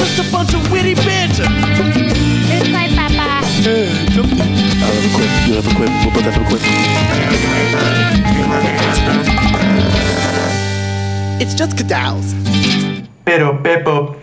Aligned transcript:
just 0.00 0.18
a 0.18 0.32
bunch 0.32 0.54
of 0.54 0.72
witty 0.72 0.94
banter. 0.94 1.44
It's 1.44 2.70
my 2.70 2.88
papa. 2.88 3.44
Hey, 3.60 3.86
I 3.86 4.88
have 4.88 5.04
a 5.04 5.14
quip. 5.14 5.28
You 5.46 5.54
have 5.60 5.66
a 5.66 5.74
quip. 5.76 5.90
We'll 6.00 6.14
both 6.14 6.24
have 6.24 6.40
a 6.40 6.48
quip. 6.48 6.62
It's 11.42 11.52
just 11.52 11.76
cadals. 11.76 12.32
Pero 13.26 13.52
Bippo. 13.52 14.16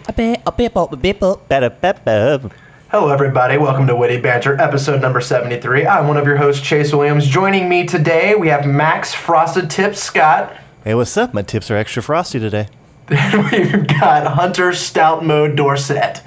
Hello, 2.89 3.09
everybody. 3.09 3.57
Welcome 3.59 3.85
to 3.85 3.95
Witty 3.95 4.19
Banter, 4.19 4.59
episode 4.59 4.99
number 4.99 5.21
73. 5.21 5.85
I'm 5.85 6.07
one 6.07 6.17
of 6.17 6.25
your 6.25 6.37
hosts, 6.37 6.65
Chase 6.65 6.91
Williams. 6.91 7.27
Joining 7.27 7.69
me 7.69 7.85
today, 7.85 8.33
we 8.33 8.47
have 8.47 8.65
Max 8.65 9.13
Frosted 9.13 9.69
Tips 9.69 10.01
Scott. 10.01 10.57
Hey, 10.83 10.95
what's 10.95 11.15
up? 11.17 11.35
My 11.35 11.43
tips 11.43 11.69
are 11.69 11.77
extra 11.77 12.01
frosty 12.01 12.39
today. 12.39 12.67
And 13.11 13.49
we've 13.51 13.87
got 13.87 14.27
Hunter 14.27 14.73
Stout 14.73 15.23
Mode 15.23 15.55
Dorset. 15.55 16.21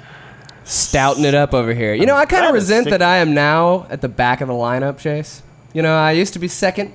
Stouting 0.63 1.25
it 1.25 1.35
up 1.35 1.53
over 1.53 1.73
here. 1.73 1.93
You 1.93 2.05
know, 2.05 2.15
I 2.15 2.25
kind 2.25 2.45
of 2.45 2.53
resent 2.53 2.89
that 2.89 3.01
I 3.01 3.17
am 3.17 3.33
now 3.33 3.85
at 3.89 4.01
the 4.01 4.07
back 4.09 4.41
of 4.41 4.47
the 4.47 4.53
lineup, 4.53 4.97
Chase. 4.99 5.43
You 5.73 5.81
know, 5.81 5.95
I 5.95 6.11
used 6.13 6.33
to 6.33 6.39
be 6.39 6.47
second. 6.47 6.93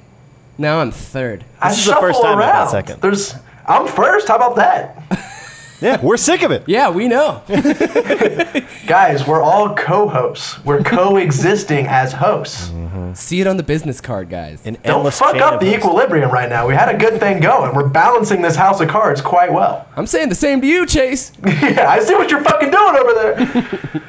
Now 0.58 0.80
I'm 0.80 0.90
third. 0.90 1.44
I 1.60 1.68
This 1.68 1.80
is 1.80 1.86
the 1.86 1.94
first 1.96 2.18
shuffle 2.18 2.22
time 2.22 2.38
I've 2.38 2.44
been 2.44 2.48
around. 2.56 2.68
second. 2.70 3.00
There's, 3.02 3.34
I'm 3.66 3.86
first. 3.86 4.28
How 4.28 4.36
about 4.36 4.56
that? 4.56 5.02
Yeah, 5.80 6.00
we're 6.02 6.16
sick 6.16 6.42
of 6.42 6.50
it. 6.50 6.64
Yeah, 6.68 6.90
we 6.90 7.06
know. 7.08 7.42
Guys, 8.86 9.26
we're 9.26 9.42
all 9.42 9.74
co-hosts. 9.74 10.62
We're 10.64 10.82
coexisting 10.82 11.86
as 11.86 12.12
hosts. 12.12 12.72
See 13.14 13.40
it 13.40 13.46
on 13.46 13.56
the 13.56 13.62
business 13.62 14.00
card, 14.00 14.28
guys. 14.28 14.64
An 14.66 14.76
Don't 14.84 15.12
fuck 15.12 15.36
up 15.36 15.60
the 15.60 15.66
hosts. 15.66 15.78
equilibrium 15.78 16.30
right 16.30 16.48
now. 16.48 16.66
We 16.66 16.74
had 16.74 16.94
a 16.94 16.98
good 16.98 17.18
thing 17.20 17.40
going. 17.40 17.74
We're 17.74 17.88
balancing 17.88 18.42
this 18.42 18.56
house 18.56 18.80
of 18.80 18.88
cards 18.88 19.20
quite 19.20 19.52
well. 19.52 19.88
I'm 19.96 20.06
saying 20.06 20.28
the 20.28 20.34
same 20.34 20.60
to 20.60 20.66
you, 20.66 20.86
Chase. 20.86 21.32
yeah, 21.46 21.86
I 21.88 22.00
see 22.00 22.14
what 22.14 22.30
you're 22.30 22.42
fucking 22.44 22.70
doing 22.70 22.96
over 22.96 23.12
there. 23.14 24.02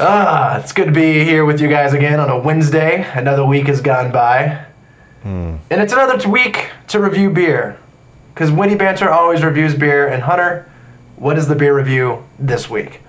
ah, 0.00 0.58
it's 0.60 0.72
good 0.72 0.86
to 0.86 0.92
be 0.92 1.24
here 1.24 1.44
with 1.44 1.60
you 1.60 1.68
guys 1.68 1.92
again 1.94 2.20
on 2.20 2.28
a 2.30 2.38
Wednesday. 2.38 3.04
Another 3.14 3.44
week 3.44 3.66
has 3.66 3.80
gone 3.80 4.12
by. 4.12 4.64
And 5.24 5.60
it's 5.70 5.92
another 5.92 6.28
week 6.28 6.70
to 6.88 7.00
review 7.00 7.30
beer. 7.30 7.78
Because 8.34 8.50
Witty 8.50 8.74
Banter 8.76 9.10
always 9.10 9.42
reviews 9.42 9.74
beer. 9.74 10.08
And 10.08 10.22
Hunter, 10.22 10.69
what 11.20 11.36
is 11.38 11.46
the 11.46 11.54
beer 11.54 11.76
review 11.76 12.24
this 12.38 12.68
week? 12.70 13.00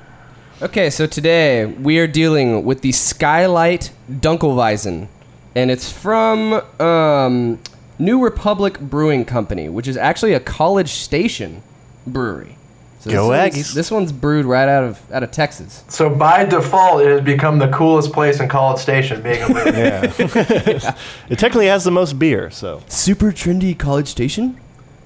Okay, 0.61 0.89
so 0.89 1.07
today 1.07 1.65
we 1.65 1.97
are 1.97 2.07
dealing 2.07 2.65
with 2.65 2.81
the 2.81 2.91
Skylight 2.91 3.91
Dunkelweizen, 4.11 5.07
and 5.55 5.71
it's 5.71 5.91
from 5.91 6.53
um, 6.79 7.59
New 7.97 8.21
Republic 8.21 8.79
Brewing 8.79 9.23
Company, 9.25 9.69
which 9.69 9.87
is 9.87 9.95
actually 9.97 10.33
a 10.33 10.39
College 10.41 10.89
Station 10.91 11.63
brewery. 12.05 12.57
So 12.99 13.09
Go 13.09 13.29
this 13.31 13.39
one's- 13.39 13.55
Aggies. 13.55 13.73
This 13.73 13.89
one's 13.89 14.11
brewed 14.11 14.45
right 14.45 14.67
out 14.69 14.83
of 14.83 15.11
out 15.11 15.23
of 15.23 15.31
Texas. 15.31 15.83
So 15.87 16.07
by 16.07 16.45
default, 16.45 17.01
it 17.01 17.07
has 17.07 17.21
become 17.21 17.57
the 17.57 17.69
coolest 17.69 18.11
place 18.13 18.39
in 18.39 18.47
College 18.49 18.79
Station, 18.79 19.23
being 19.23 19.41
a 19.41 19.47
brewery. 19.47 19.71
Yeah. 19.77 20.01
it 21.29 21.39
technically 21.39 21.67
has 21.67 21.85
the 21.85 21.91
most 21.91 22.19
beer, 22.19 22.51
so. 22.51 22.83
Super 22.87 23.31
trendy 23.31 23.75
College 23.79 24.07
Station. 24.09 24.59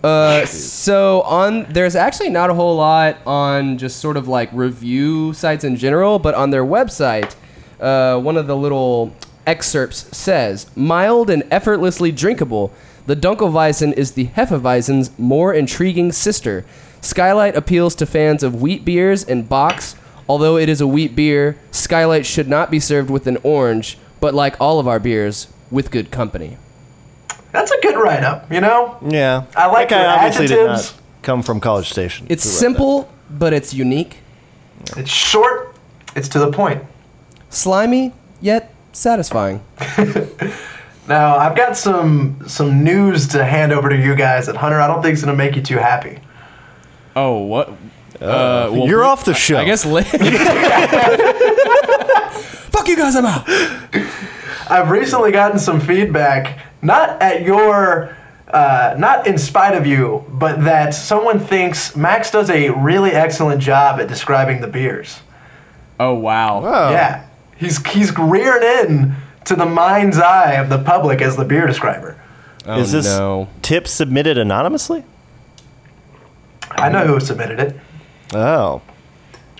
Uh, 0.05 0.45
so 0.45 1.21
on 1.23 1.65
there's 1.73 1.95
actually 1.95 2.29
not 2.29 2.51
a 2.51 2.53
whole 2.53 2.75
lot 2.75 3.17
on 3.25 3.75
just 3.75 3.97
sort 3.99 4.17
of 4.17 4.27
like 4.27 4.47
review 4.53 5.33
sites 5.33 5.63
in 5.63 5.75
general, 5.75 6.19
but 6.19 6.35
on 6.35 6.51
their 6.51 6.63
website, 6.63 7.33
uh, 7.79 8.19
one 8.19 8.37
of 8.37 8.45
the 8.45 8.55
little 8.55 9.11
excerpts 9.47 10.15
says, 10.15 10.67
"Mild 10.75 11.31
and 11.31 11.41
effortlessly 11.49 12.11
drinkable, 12.11 12.71
the 13.07 13.15
Dunkelweizen 13.15 13.93
is 13.93 14.11
the 14.11 14.27
Hefeweizen's 14.27 15.09
more 15.17 15.51
intriguing 15.51 16.11
sister. 16.11 16.65
Skylight 17.01 17.55
appeals 17.55 17.95
to 17.95 18.05
fans 18.05 18.43
of 18.43 18.61
wheat 18.61 18.85
beers 18.85 19.23
and 19.23 19.49
Bocks. 19.49 19.95
Although 20.29 20.57
it 20.57 20.69
is 20.69 20.81
a 20.81 20.87
wheat 20.87 21.15
beer, 21.15 21.57
Skylight 21.71 22.27
should 22.27 22.47
not 22.47 22.69
be 22.69 22.79
served 22.79 23.09
with 23.09 23.25
an 23.25 23.37
orange, 23.41 23.97
but 24.19 24.35
like 24.35 24.55
all 24.59 24.79
of 24.79 24.87
our 24.87 24.99
beers, 24.99 25.47
with 25.71 25.89
good 25.89 26.11
company." 26.11 26.57
That's 27.55 27.71
a 27.71 27.79
good 27.81 27.95
write-up, 27.97 28.51
you 28.51 28.61
know? 28.61 28.97
Yeah. 29.07 29.45
I 29.55 29.67
like 29.67 29.89
that 29.89 29.95
guy 29.95 30.01
your 30.03 30.11
obviously 30.11 30.47
did 30.47 30.59
adjectives. 30.69 30.93
not 30.93 31.01
come 31.23 31.41
from 31.41 31.59
College 31.59 31.89
Station. 31.89 32.27
It's 32.29 32.43
to 32.43 32.49
write 32.49 32.55
simple, 32.59 33.09
but 33.29 33.53
it's 33.53 33.73
unique. 33.73 34.17
It's 34.97 35.09
short, 35.09 35.75
it's 36.15 36.27
to 36.29 36.39
the 36.39 36.51
point. 36.51 36.83
Slimy, 37.49 38.13
yet 38.41 38.73
satisfying. 38.93 39.63
Now, 41.07 41.37
I've 41.37 41.55
got 41.55 41.77
some 41.77 42.41
some 42.47 42.83
news 42.83 43.27
to 43.27 43.45
hand 43.45 43.71
over 43.71 43.89
to 43.89 43.95
you 43.95 44.15
guys 44.15 44.47
that 44.47 44.55
Hunter 44.55 44.81
I 44.81 44.87
don't 44.87 45.03
think 45.03 45.13
is 45.13 45.23
going 45.23 45.37
to 45.37 45.37
make 45.37 45.55
you 45.55 45.61
too 45.61 45.77
happy. 45.77 46.17
Oh, 47.15 47.41
what? 47.43 47.69
Oh, 47.69 48.71
that. 48.71 48.81
Uh, 48.81 48.85
you're 48.85 49.03
off 49.03 49.23
the 49.23 49.35
show. 49.35 49.57
I 49.57 49.65
guess. 49.65 49.85
Li- 49.85 50.01
Fuck 52.71 52.87
you 52.87 52.95
guys, 52.97 53.15
I'm 53.15 53.25
out. 53.25 53.43
I've 54.67 54.89
recently 54.89 55.31
gotten 55.31 55.59
some 55.59 55.79
feedback, 55.79 56.57
not 56.85 57.21
at 57.21 57.41
your, 57.41 58.15
uh, 58.49 58.95
not 58.97 59.27
in 59.27 59.37
spite 59.37 59.73
of 59.75 59.85
you, 59.85 60.23
but 60.29 60.63
that 60.63 60.93
someone 60.93 61.39
thinks 61.39 61.95
Max 61.95 62.31
does 62.31 62.49
a 62.49 62.69
really 62.69 63.11
excellent 63.11 63.61
job 63.61 63.99
at 63.99 64.07
describing 64.07 64.61
the 64.61 64.67
beers. 64.67 65.19
Oh 65.99 66.13
wow. 66.13 66.61
Oh. 66.63 66.91
Yeah, 66.91 67.25
he's 67.57 67.85
he's 67.87 68.15
rearing 68.17 68.89
in 68.91 69.15
to 69.45 69.55
the 69.55 69.65
mind's 69.65 70.17
eye 70.19 70.53
of 70.53 70.69
the 70.69 70.79
public 70.79 71.21
as 71.21 71.35
the 71.35 71.45
beer 71.45 71.65
describer. 71.67 72.19
Oh 72.65 72.79
Is 72.79 72.91
this 72.91 73.05
no. 73.05 73.47
tip 73.61 73.87
submitted 73.87 74.37
anonymously? 74.37 75.03
I 76.71 76.89
know 76.89 77.05
who 77.05 77.19
submitted 77.19 77.59
it. 77.59 77.75
Oh. 78.33 78.81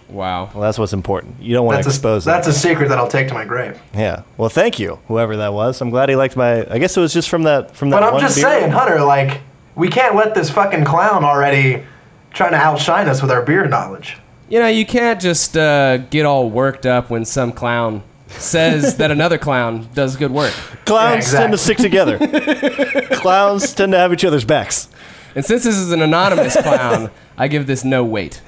Wow. 0.09 0.49
Well, 0.53 0.61
that's 0.61 0.77
what's 0.77 0.93
important. 0.93 1.41
You 1.41 1.53
don't 1.53 1.65
want 1.65 1.77
That's 1.77 1.87
to 1.87 1.89
a, 1.89 1.93
expose 1.95 2.25
that's 2.25 2.47
it. 2.47 2.51
a 2.51 2.53
secret 2.53 2.89
that 2.89 2.97
I'll 2.97 3.07
take 3.07 3.27
to 3.29 3.33
my 3.33 3.43
grave. 3.45 3.79
Yeah. 3.93 4.21
Well, 4.37 4.49
thank 4.49 4.79
you, 4.79 4.99
whoever 5.07 5.37
that 5.37 5.53
was. 5.53 5.81
I'm 5.81 5.89
glad 5.89 6.09
he 6.09 6.15
liked 6.15 6.35
my. 6.35 6.65
I 6.71 6.77
guess 6.77 6.95
it 6.95 6.99
was 6.99 7.13
just 7.13 7.27
from 7.29 7.43
that 7.43 7.75
from 7.75 7.89
that 7.89 7.97
But 8.01 8.03
I'm 8.07 8.13
one 8.13 8.21
just 8.21 8.35
beer. 8.35 8.45
saying, 8.45 8.71
Hunter, 8.71 9.03
like 9.03 9.41
we 9.75 9.87
can't 9.89 10.15
let 10.15 10.35
this 10.35 10.49
fucking 10.51 10.85
clown 10.85 11.23
already 11.23 11.83
trying 12.31 12.51
to 12.51 12.57
outshine 12.57 13.07
us 13.09 13.21
with 13.21 13.31
our 13.31 13.41
beer 13.41 13.67
knowledge. 13.67 14.17
You 14.47 14.59
know, 14.59 14.67
you 14.67 14.85
can't 14.85 15.19
just 15.19 15.57
uh, 15.57 15.97
get 15.97 16.25
all 16.25 16.49
worked 16.51 16.85
up 16.85 17.09
when 17.09 17.25
some 17.25 17.51
clown 17.51 18.03
says 18.27 18.97
that 18.97 19.09
another 19.09 19.37
clown 19.39 19.89
does 19.95 20.15
good 20.17 20.31
work. 20.31 20.51
Clowns 20.85 21.31
Yeah, 21.33 21.39
tend 21.39 21.53
to 21.53 21.57
stick 21.57 21.77
together. 21.77 22.17
Clowns 23.13 23.73
tend 23.73 23.91
to 23.93 23.97
have 23.97 24.13
each 24.13 24.25
other's 24.25 24.45
backs. 24.45 24.89
And 25.35 25.43
since 25.43 25.63
this 25.63 25.75
is 25.75 25.91
an 25.91 26.01
anonymous 26.01 26.55
clown, 26.55 27.09
I 27.37 27.47
give 27.47 27.67
this 27.67 27.83
no 27.83 28.03
weight. 28.03 28.41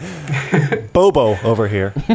Bobo 0.93 1.37
over 1.43 1.67
here. 1.67 1.93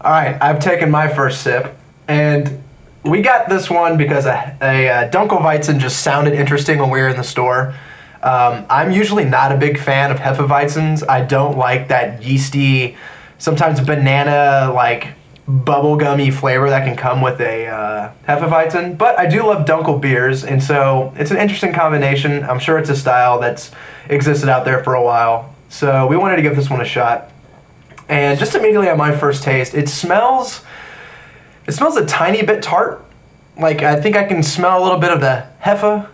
All 0.00 0.10
right, 0.10 0.36
I've 0.40 0.58
taken 0.58 0.90
my 0.90 1.06
first 1.08 1.42
sip, 1.42 1.76
and 2.08 2.62
we 3.04 3.20
got 3.20 3.48
this 3.48 3.68
one 3.68 3.96
because 3.96 4.26
a, 4.26 4.56
a 4.62 4.88
uh, 4.88 5.10
Dunkelweizen 5.10 5.78
just 5.78 6.02
sounded 6.02 6.34
interesting 6.34 6.78
when 6.78 6.90
we 6.90 7.00
were 7.00 7.08
in 7.08 7.16
the 7.16 7.24
store. 7.24 7.74
Um, 8.22 8.64
I'm 8.70 8.92
usually 8.92 9.24
not 9.24 9.52
a 9.52 9.56
big 9.56 9.78
fan 9.78 10.10
of 10.10 10.18
Hefeweizens. 10.18 11.06
I 11.08 11.22
don't 11.22 11.58
like 11.58 11.88
that 11.88 12.22
yeasty, 12.22 12.96
sometimes 13.38 13.80
banana 13.80 14.72
like 14.72 15.08
bubblegummy 15.48 16.32
flavor 16.32 16.70
that 16.70 16.86
can 16.86 16.96
come 16.96 17.20
with 17.20 17.40
a 17.40 17.66
uh, 17.66 18.12
Hefeweizen. 18.28 18.96
But 18.96 19.18
I 19.18 19.26
do 19.26 19.44
love 19.44 19.66
Dunkel 19.66 20.00
beers, 20.00 20.44
and 20.44 20.62
so 20.62 21.12
it's 21.16 21.32
an 21.32 21.36
interesting 21.36 21.72
combination. 21.72 22.44
I'm 22.44 22.60
sure 22.60 22.78
it's 22.78 22.90
a 22.90 22.96
style 22.96 23.40
that's 23.40 23.72
existed 24.08 24.48
out 24.48 24.64
there 24.64 24.84
for 24.84 24.94
a 24.94 25.02
while. 25.02 25.51
So 25.72 26.06
we 26.06 26.18
wanted 26.18 26.36
to 26.36 26.42
give 26.42 26.54
this 26.54 26.68
one 26.68 26.82
a 26.82 26.84
shot. 26.84 27.30
And 28.10 28.38
just 28.38 28.54
immediately 28.54 28.90
on 28.90 28.98
my 28.98 29.16
first 29.16 29.42
taste, 29.42 29.74
it 29.74 29.88
smells 29.88 30.62
it 31.66 31.72
smells 31.72 31.96
a 31.96 32.04
tiny 32.04 32.42
bit 32.42 32.62
tart. 32.62 33.04
Like 33.58 33.82
I 33.82 33.98
think 33.98 34.14
I 34.14 34.24
can 34.24 34.42
smell 34.42 34.80
a 34.80 34.82
little 34.82 34.98
bit 34.98 35.10
of 35.10 35.20
the 35.20 35.46
Heffa 35.62 36.08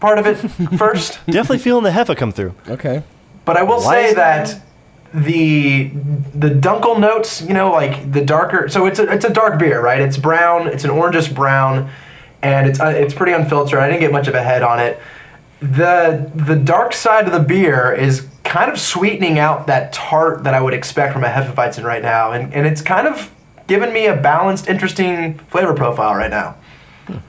part 0.00 0.18
of 0.18 0.26
it 0.26 0.34
first. 0.78 1.20
Definitely 1.26 1.58
feeling 1.58 1.84
the 1.84 1.90
Heffa 1.90 2.16
come 2.16 2.32
through. 2.32 2.54
Okay. 2.68 3.04
But 3.44 3.56
I 3.56 3.62
will 3.62 3.76
Why 3.76 3.94
say 3.94 4.08
is 4.08 4.14
that 4.16 4.60
the 5.14 5.90
the 6.34 6.50
dunkel 6.50 6.98
notes, 6.98 7.40
you 7.40 7.54
know, 7.54 7.70
like 7.70 8.10
the 8.10 8.24
darker. 8.24 8.68
So 8.68 8.86
it's 8.86 8.98
a 8.98 9.12
it's 9.12 9.24
a 9.24 9.32
dark 9.32 9.60
beer, 9.60 9.80
right? 9.80 10.00
It's 10.00 10.16
brown. 10.16 10.66
It's 10.66 10.82
an 10.82 10.90
orangish 10.90 11.32
brown, 11.32 11.88
and 12.42 12.68
it's 12.68 12.80
uh, 12.80 12.86
it's 12.86 13.14
pretty 13.14 13.32
unfiltered. 13.32 13.78
I 13.78 13.86
didn't 13.86 14.00
get 14.00 14.10
much 14.10 14.26
of 14.26 14.34
a 14.34 14.42
head 14.42 14.62
on 14.62 14.80
it. 14.80 15.00
The 15.60 16.28
the 16.34 16.56
dark 16.56 16.92
side 16.94 17.26
of 17.26 17.32
the 17.32 17.38
beer 17.38 17.92
is 17.92 18.26
kind 18.54 18.70
of 18.70 18.78
sweetening 18.78 19.40
out 19.40 19.66
that 19.66 19.92
tart 19.92 20.44
that 20.44 20.54
I 20.54 20.60
would 20.60 20.74
expect 20.74 21.12
from 21.12 21.24
a 21.24 21.28
Hefeweizen 21.28 21.82
right 21.82 22.02
now, 22.02 22.30
and 22.30 22.54
and 22.54 22.64
it's 22.64 22.80
kind 22.80 23.08
of 23.08 23.28
given 23.66 23.92
me 23.92 24.06
a 24.06 24.14
balanced, 24.14 24.68
interesting 24.68 25.36
flavor 25.50 25.74
profile 25.74 26.14
right 26.14 26.30
now. 26.30 26.54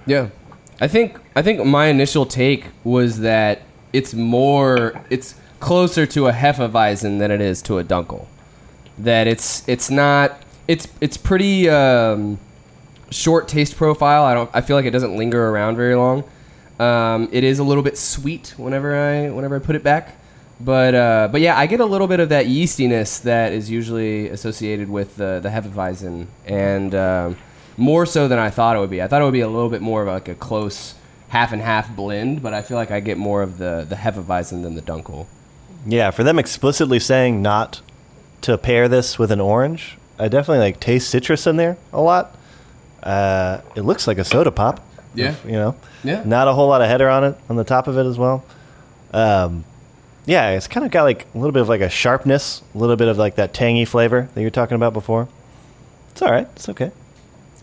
Yeah. 0.05 0.29
I 0.79 0.87
think 0.87 1.17
I 1.35 1.41
think 1.41 1.65
my 1.65 1.87
initial 1.87 2.27
take 2.27 2.65
was 2.83 3.21
that 3.21 3.63
it's 3.91 4.13
more 4.13 5.01
it's 5.09 5.33
closer 5.59 6.05
to 6.05 6.27
a 6.27 6.31
Hefeweizen 6.31 7.17
than 7.17 7.31
it 7.31 7.41
is 7.41 7.63
to 7.63 7.79
a 7.79 7.83
Dunkel. 7.83 8.27
That 8.99 9.25
it's 9.25 9.67
it's 9.67 9.89
not 9.89 10.43
it's 10.67 10.87
it's 11.01 11.17
pretty 11.17 11.67
um, 11.67 12.37
short 13.09 13.47
taste 13.47 13.77
profile. 13.77 14.25
I 14.25 14.35
don't 14.35 14.51
I 14.53 14.61
feel 14.61 14.75
like 14.75 14.85
it 14.85 14.91
doesn't 14.91 15.17
linger 15.17 15.49
around 15.49 15.75
very 15.75 15.95
long. 15.95 16.23
Um, 16.79 17.29
it 17.31 17.43
is 17.43 17.57
a 17.57 17.63
little 17.63 17.83
bit 17.83 17.97
sweet 17.97 18.53
whenever 18.57 18.95
I 18.95 19.31
whenever 19.31 19.55
I 19.55 19.59
put 19.59 19.75
it 19.75 19.81
back. 19.81 20.19
But 20.59 20.95
uh, 20.95 21.29
but 21.31 21.41
yeah, 21.41 21.57
I 21.57 21.65
get 21.65 21.79
a 21.81 21.85
little 21.85 22.07
bit 22.07 22.19
of 22.19 22.29
that 22.29 22.45
yeastiness 22.45 23.21
that 23.23 23.51
is 23.51 23.69
usually 23.69 24.29
associated 24.29 24.89
with 24.89 25.17
the 25.17 25.39
the 25.43 25.49
Hefeweizen, 25.49 26.27
and 26.45 26.95
um, 26.95 27.37
more 27.77 28.05
so 28.05 28.27
than 28.29 28.39
I 28.39 28.49
thought 28.49 28.77
it 28.77 28.79
would 28.79 28.89
be. 28.89 29.01
I 29.01 29.07
thought 29.07 29.21
it 29.21 29.25
would 29.25 29.33
be 29.33 29.41
a 29.41 29.49
little 29.49 29.69
bit 29.69 29.81
more 29.81 30.01
of 30.03 30.07
like 30.07 30.29
a 30.29 30.35
close 30.35 30.95
half 31.27 31.51
and 31.51 31.61
half 31.61 31.93
blend, 31.93 32.41
but 32.41 32.53
I 32.53 32.61
feel 32.61 32.77
like 32.77 32.89
I 32.89 33.01
get 33.01 33.17
more 33.17 33.41
of 33.41 33.57
the 33.57 33.85
the 33.87 33.95
Hefeweizen 33.95 34.63
than 34.63 34.75
the 34.75 34.81
Dunkel. 34.81 35.25
Yeah, 35.85 36.11
for 36.11 36.23
them 36.23 36.39
explicitly 36.39 36.99
saying 36.99 37.41
not 37.41 37.81
to 38.41 38.57
pair 38.57 38.87
this 38.87 39.19
with 39.19 39.31
an 39.31 39.41
orange, 39.41 39.97
I 40.17 40.29
definitely 40.29 40.59
like 40.59 40.79
taste 40.79 41.09
citrus 41.09 41.45
in 41.47 41.57
there 41.57 41.77
a 41.91 42.01
lot. 42.01 42.33
Uh, 43.03 43.59
it 43.75 43.81
looks 43.81 44.07
like 44.07 44.17
a 44.17 44.23
soda 44.23 44.51
pop. 44.51 44.79
Yeah. 45.13 45.31
if- 45.31 45.45
you 45.45 45.51
know. 45.51 45.75
Yeah. 46.03 46.23
Not 46.25 46.47
a 46.47 46.53
whole 46.53 46.67
lot 46.69 46.81
of 46.81 46.87
header 46.87 47.09
on 47.09 47.23
it 47.25 47.37
on 47.49 47.55
the 47.57 47.63
top 47.65 47.87
of 47.87 47.97
it 47.97 48.05
as 48.05 48.17
well. 48.17 48.43
Um, 49.13 49.63
yeah, 50.25 50.51
it's 50.51 50.67
kind 50.67 50.85
of 50.85 50.91
got 50.91 51.03
like 51.03 51.25
a 51.33 51.37
little 51.37 51.51
bit 51.51 51.61
of 51.61 51.69
like 51.69 51.81
a 51.81 51.89
sharpness, 51.89 52.61
a 52.73 52.77
little 52.77 52.95
bit 52.95 53.07
of 53.07 53.17
like 53.17 53.35
that 53.35 53.53
tangy 53.53 53.85
flavor 53.85 54.29
that 54.33 54.41
you 54.41 54.47
were 54.47 54.51
talking 54.51 54.75
about 54.75 54.93
before. 54.93 55.27
It's 56.11 56.21
all 56.21 56.31
right. 56.31 56.47
It's 56.55 56.69
okay. 56.69 56.91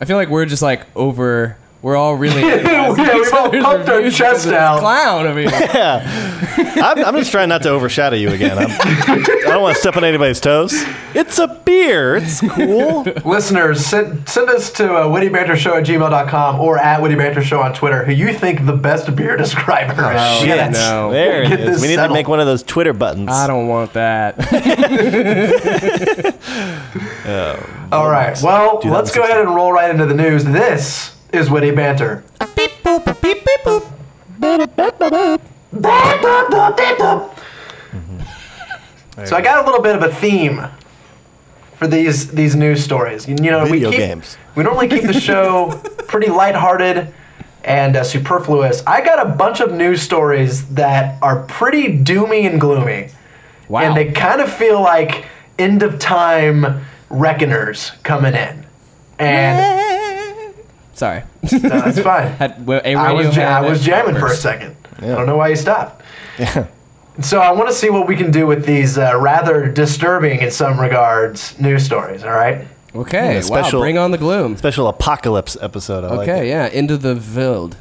I 0.01 0.05
feel 0.05 0.17
like 0.17 0.29
we're 0.29 0.47
just 0.47 0.63
like 0.63 0.87
over. 0.97 1.57
We're 1.83 1.97
all 1.97 2.15
really. 2.15 2.43
Yeah, 2.73 2.93
we've 2.93 3.33
all 3.35 3.51
pumped 3.51 3.89
our 3.89 4.09
chest 4.11 4.47
out. 4.49 4.81
Clown. 4.81 5.27
I 5.27 5.35
mean, 5.35 5.49
I'm, 6.83 7.05
I'm 7.05 7.17
just 7.17 7.31
trying 7.33 7.49
not 7.49 7.63
to 7.63 7.71
overshadow 7.71 8.15
you 8.17 8.31
again. 8.31 8.57
I'm, 8.59 8.71
I 8.71 9.25
don't 9.47 9.63
want 9.63 9.75
to 9.77 9.81
step 9.81 9.97
on 9.97 10.05
anybody's 10.05 10.41
toes. 10.41 10.73
It's 11.15 11.39
a 11.39 11.49
beer. 11.49 12.17
It's 12.17 12.41
cool. 12.41 13.03
Listeners, 13.25 13.85
send, 13.85 14.29
send 14.29 14.49
us 14.51 14.71
to 14.73 14.93
uh, 14.95 15.07
wittybantershow 15.07 15.79
at 15.81 15.87
gmail.com 15.87 16.61
or 16.61 16.79
at 16.79 17.01
wittybantershow 17.01 17.63
on 17.65 17.75
Twitter 17.75 18.05
who 18.05 18.13
you 18.13 18.33
think 18.33 18.65
the 18.67 18.73
best 18.77 19.15
beer 19.17 19.37
describer 19.45 19.93
is. 19.93 19.99
Oh, 20.21 20.39
We 20.41 20.47
shit. 20.49 20.57
gotta- 20.57 20.73
no. 20.73 21.11
There 21.11 21.43
it 21.43 21.49
Get 21.49 21.61
is. 21.61 21.67
this 21.67 21.83
We 21.83 21.89
need 21.89 21.97
to 21.97 22.09
make 22.13 22.29
one 22.29 22.41
of 22.41 22.47
those 22.47 22.63
Twitter 22.63 22.93
buttons. 22.93 23.29
I 23.31 23.47
don't 23.47 23.67
want 23.69 23.93
that. 23.95 24.39
All 27.93 28.09
right, 28.11 28.39
well, 28.43 28.81
let's 28.85 29.15
go 29.15 29.23
ahead 29.23 29.41
and 29.41 29.55
roll 29.55 29.73
right 29.73 29.91
into 29.91 30.07
the 30.07 30.15
news. 30.15 30.45
This 30.45 31.17
is 31.33 31.51
Witty 31.51 31.71
Banter. 31.71 32.25
So 39.27 39.37
I 39.37 39.41
got 39.43 39.63
a 39.63 39.67
little 39.67 39.83
bit 39.83 39.95
of 39.95 40.03
a 40.03 40.13
theme 40.15 40.63
for 41.77 41.87
these 41.87 42.31
these 42.31 42.57
news 42.57 42.83
stories. 42.83 43.29
You 43.29 43.35
know, 43.37 43.65
Video 43.65 43.91
we 43.91 43.97
keep, 43.97 44.07
games. 44.07 44.37
We 44.55 44.65
normally 44.65 44.89
keep 44.89 45.03
the 45.05 45.13
show 45.13 45.81
pretty 46.09 46.29
lighthearted 46.31 47.13
and 47.65 47.97
uh, 47.97 48.05
superfluous. 48.05 48.83
I 48.87 49.03
got 49.03 49.25
a 49.25 49.31
bunch 49.31 49.61
of 49.61 49.73
news 49.73 50.03
stories 50.03 50.67
that 50.75 51.23
are 51.23 51.45
pretty 51.45 51.99
doomy 52.03 52.49
and 52.51 52.61
gloomy, 52.61 53.11
Wow. 53.69 53.83
and 53.83 53.97
they 53.97 54.11
kind 54.13 54.41
of 54.41 54.53
feel 54.53 54.81
like 54.81 55.27
end 55.59 55.83
of 55.83 55.99
time 55.99 56.85
reckoners 57.11 57.93
coming 58.03 58.35
in. 58.35 58.67
And 59.19 59.92
Sorry. 60.95 61.23
no, 61.53 61.59
that's 61.59 61.99
fine. 62.13 62.29
Had, 62.33 62.67
well, 62.67 62.81
a 62.85 62.95
I 62.95 63.13
was, 63.13 63.27
radio 63.27 63.43
ja- 63.43 63.59
I 63.59 63.61
was 63.63 63.81
it 63.81 63.85
jamming 63.85 64.15
for 64.15 64.27
a 64.27 64.29
first. 64.31 64.43
second. 64.43 64.77
I 64.99 65.07
don't 65.07 65.27
know 65.27 65.37
why 65.37 65.49
you 65.49 65.57
stopped. 65.57 66.03
Yeah. 66.39 66.67
So 67.21 67.41
I 67.41 67.51
want 67.53 67.69
to 67.69 67.75
see 67.75 67.91
what 67.91 68.07
we 68.09 68.17
can 68.17 68.31
do 68.31 68.47
with 68.47 68.65
these 68.65 68.97
uh, 68.99 69.19
rather 69.19 69.69
disturbing, 69.69 70.41
in 70.41 70.51
some 70.51 70.81
regards, 70.81 71.59
news 71.61 71.85
stories. 71.85 72.25
All 72.25 72.31
right. 72.33 72.67
Okay. 72.95 73.19
Yeah, 73.29 73.35
wow. 73.37 73.41
special- 73.41 73.81
Bring 73.81 73.99
on 73.99 74.11
the 74.13 74.19
gloom. 74.19 74.57
Special 74.57 74.87
apocalypse 74.89 75.57
episode. 75.61 76.05
I 76.05 76.09
Okay. 76.23 76.47
it. 76.47 76.49
yeah. 76.49 76.67
Into 76.69 76.97
the 76.97 77.15
Wild. 77.37 77.77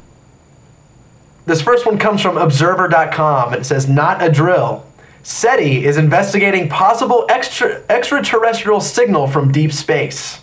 This 1.46 1.60
first 1.60 1.86
one 1.86 1.98
comes 1.98 2.20
from 2.22 2.36
Observer.com. 2.38 3.54
It 3.54 3.64
says, 3.66 3.88
"Not 3.88 4.22
a 4.22 4.30
drill." 4.30 4.84
SETI 5.24 5.84
is 5.84 5.96
investigating 5.98 6.68
possible 6.68 7.26
extra, 7.28 7.80
extraterrestrial 7.88 8.80
signal 8.80 9.26
from 9.26 9.50
deep 9.52 9.72
space. 9.72 10.40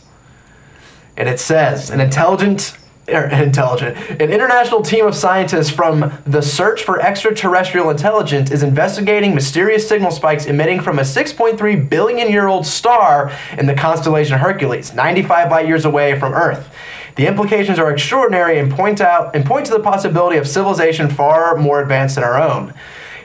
And 1.19 1.27
it 1.27 1.39
says, 1.41 1.89
an 1.89 1.99
intelligent, 1.99 2.77
er, 3.09 3.25
intelligent, 3.43 3.97
an 4.21 4.31
international 4.31 4.81
team 4.81 5.05
of 5.05 5.13
scientists 5.13 5.69
from 5.69 6.13
the 6.25 6.41
Search 6.41 6.83
for 6.83 7.01
Extraterrestrial 7.01 7.89
Intelligence 7.89 8.51
is 8.51 8.63
investigating 8.63 9.35
mysterious 9.35 9.87
signal 9.87 10.11
spikes 10.11 10.45
emitting 10.45 10.79
from 10.79 10.97
a 10.97 11.01
6.3 11.01 11.89
billion 11.89 12.31
year 12.31 12.47
old 12.47 12.65
star 12.65 13.31
in 13.57 13.65
the 13.65 13.73
constellation 13.73 14.39
Hercules, 14.39 14.93
95 14.93 15.51
light 15.51 15.67
years 15.67 15.83
away 15.83 16.17
from 16.17 16.33
Earth. 16.33 16.69
The 17.17 17.27
implications 17.27 17.79
are 17.79 17.91
extraordinary 17.91 18.57
and 18.57 18.71
point 18.71 19.01
out 19.01 19.35
and 19.35 19.45
point 19.45 19.65
to 19.65 19.73
the 19.73 19.81
possibility 19.81 20.37
of 20.37 20.47
civilization 20.47 21.09
far 21.09 21.57
more 21.57 21.81
advanced 21.81 22.15
than 22.15 22.23
our 22.23 22.41
own. 22.41 22.73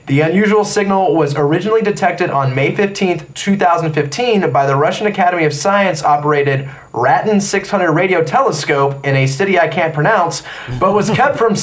The 0.06 0.20
unusual 0.20 0.66
signal 0.66 1.14
was 1.14 1.34
originally 1.34 1.80
detected 1.80 2.28
on 2.28 2.54
May 2.54 2.74
15, 2.74 3.26
2015, 3.32 4.52
by 4.52 4.66
the 4.66 4.76
Russian 4.76 5.06
Academy 5.06 5.44
of 5.44 5.54
Science 5.54 6.04
operated 6.04 6.68
RATAN 6.92 7.40
600 7.40 7.90
radio 7.90 8.22
telescope 8.22 9.06
in 9.06 9.16
a 9.16 9.26
city 9.26 9.58
I 9.58 9.66
can't 9.66 9.94
pronounce, 9.94 10.42
but 10.78 10.92
was 10.92 11.08
kept 11.14 11.38
from 11.38 11.54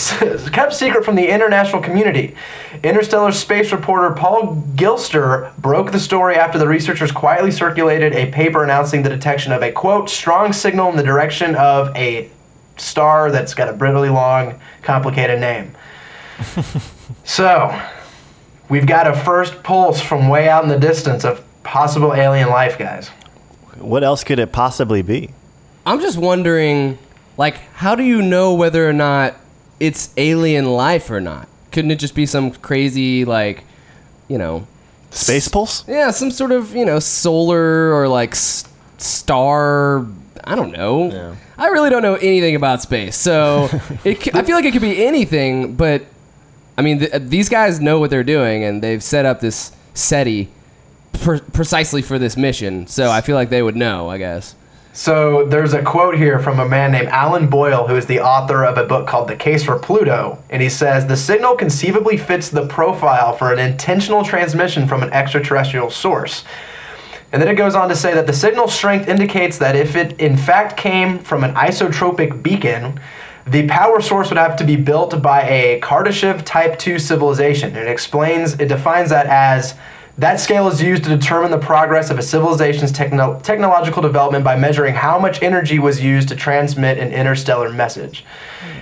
kept 0.52 0.74
secret 0.74 1.06
from 1.06 1.14
the 1.14 1.28
international 1.28 1.84
community. 1.84 2.36
Interstellar 2.84 3.32
space 3.32 3.72
reporter 3.72 4.16
Paul 4.16 4.64
Gilster 4.74 5.56
broke 5.58 5.92
the 5.92 6.00
story 6.00 6.36
after 6.36 6.58
the 6.58 6.68
researchers 6.68 7.12
quietly 7.12 7.52
circulated 7.52 8.14
a 8.14 8.32
paper 8.32 8.64
announcing 8.64 9.04
the 9.04 9.10
detection 9.10 9.52
of 9.52 9.62
a 9.62 9.72
quote 9.72 10.10
strong 10.10 10.52
signal 10.52 10.90
in 10.90 10.98
the 10.98 11.04
direction 11.04 11.54
of 11.56 11.96
a 11.96 12.28
star 12.78 13.32
that's 13.32 13.54
got 13.54 13.70
a 13.70 13.74
really 13.74 14.10
long, 14.10 14.60
complicated 14.82 15.40
name. 15.40 15.76
So, 17.24 17.78
we've 18.72 18.88
got 18.88 19.06
a 19.06 19.14
first 19.14 19.62
pulse 19.62 20.02
from 20.02 20.30
way 20.30 20.50
out 20.50 20.64
in 20.64 20.70
the 20.70 20.80
distance 20.80 21.24
of 21.26 21.44
possible 21.64 22.14
alien 22.16 22.50
life, 22.50 22.78
guys. 22.80 23.10
What 23.78 24.04
else 24.04 24.24
could 24.24 24.40
it 24.40 24.52
possibly 24.52 25.02
be? 25.02 25.30
I'm 25.86 26.00
just 26.00 26.18
wondering, 26.18 26.98
like, 27.38 27.56
how 27.76 27.96
do 27.96 28.04
you 28.04 28.22
know 28.22 28.54
whether 28.56 28.88
or 28.90 28.94
not 28.94 29.36
it's 29.80 30.10
alien 30.18 30.66
life 30.72 31.10
or 31.12 31.20
not? 31.22 31.48
Couldn't 31.72 31.92
it 31.92 32.00
just 32.00 32.16
be 32.16 32.26
some 32.26 32.52
crazy, 32.52 33.26
like, 33.26 33.64
you 34.28 34.38
know, 34.38 34.66
Space 35.12 35.48
pulse? 35.48 35.84
yeah, 35.88 36.12
some 36.12 36.32
sort 36.32 36.52
of, 36.52 36.74
you 36.76 36.86
know, 36.86 37.00
solar 37.00 37.94
or 37.94 38.08
like 38.08 38.32
s- 38.32 38.64
star. 38.98 40.06
I 40.44 40.56
don't 40.56 40.72
know. 40.72 41.12
Yeah. 41.12 41.36
I 41.58 41.68
really 41.68 41.90
don't 41.90 42.02
know 42.02 42.16
anything 42.16 42.56
about 42.56 42.82
space, 42.82 43.16
so 43.16 43.70
it, 44.04 44.24
c- 44.24 44.32
I 44.34 44.42
feel 44.44 44.56
like 44.56 44.66
it 44.66 44.72
could 44.72 44.82
be 44.82 45.06
anything. 45.06 45.76
But 45.76 46.04
I 46.78 46.82
mean, 46.82 47.00
th- 47.00 47.24
these 47.24 47.50
guys 47.50 47.80
know 47.80 48.00
what 48.00 48.10
they're 48.10 48.24
doing, 48.24 48.64
and 48.64 48.82
they've 48.82 49.04
set 49.04 49.26
up 49.26 49.40
this 49.40 49.72
SETI 49.94 50.50
pre- 51.14 51.42
precisely 51.42 52.02
for 52.02 52.18
this 52.18 52.38
mission. 52.38 52.88
So 52.88 53.10
I 53.10 53.22
feel 53.22 53.36
like 53.36 53.50
they 53.50 53.62
would 53.62 53.76
know. 53.76 54.10
I 54.10 54.18
guess. 54.18 54.56
So, 54.94 55.46
there's 55.46 55.74
a 55.74 55.82
quote 55.82 56.18
here 56.18 56.38
from 56.38 56.60
a 56.60 56.68
man 56.68 56.92
named 56.92 57.08
Alan 57.08 57.48
Boyle, 57.48 57.88
who 57.88 57.96
is 57.96 58.06
the 58.08 58.20
author 58.20 58.66
of 58.66 58.78
a 58.78 58.84
book 58.84 59.08
called 59.08 59.30
The 59.30 59.38
Case 59.38 59.64
for 59.64 59.80
Pluto. 59.80 60.38
And 60.50 60.62
he 60.62 60.68
says 60.68 61.08
the 61.08 61.16
signal 61.16 61.56
conceivably 61.56 62.18
fits 62.18 62.50
the 62.50 62.68
profile 62.68 63.32
for 63.32 63.54
an 63.54 63.60
intentional 63.60 64.22
transmission 64.22 64.90
from 64.90 65.02
an 65.02 65.10
extraterrestrial 65.14 65.90
source. 65.90 66.44
And 67.32 67.42
then 67.42 67.48
it 67.48 67.56
goes 67.56 67.74
on 67.74 67.88
to 67.88 67.96
say 67.96 68.14
that 68.14 68.28
the 68.28 68.34
signal 68.34 68.68
strength 68.68 69.08
indicates 69.08 69.58
that 69.60 69.78
if 69.78 69.96
it 69.96 70.20
in 70.20 70.36
fact 70.36 70.76
came 70.76 71.20
from 71.20 71.46
an 71.46 71.54
isotropic 71.56 72.44
beacon, 72.44 73.00
the 73.48 73.68
power 73.68 74.02
source 74.02 74.30
would 74.30 74.38
have 74.38 74.56
to 74.58 74.64
be 74.64 74.76
built 74.76 75.22
by 75.22 75.42
a 75.44 75.80
Kardashev 75.82 76.44
Type 76.46 76.78
2 76.78 77.00
civilization. 77.00 77.76
It 77.76 77.88
explains, 77.88 78.54
it 78.60 78.68
defines 78.68 79.10
that 79.10 79.26
as 79.28 79.76
that 80.18 80.40
scale 80.40 80.68
is 80.68 80.82
used 80.82 81.04
to 81.06 81.10
determine 81.10 81.50
the 81.50 81.58
progress 81.58 82.10
of 82.10 82.20
a 82.20 82.22
civilization's 82.22 82.92
techno- 82.92 83.40
technological 83.40 84.02
development 84.02 84.44
by 84.44 84.56
measuring 84.56 84.94
how 84.94 85.18
much 85.18 85.42
energy 85.42 85.80
was 85.80 86.04
used 86.04 86.28
to 86.30 86.36
transmit 86.36 87.00
an 87.00 87.12
interstellar 87.12 87.70
message. 87.70 88.26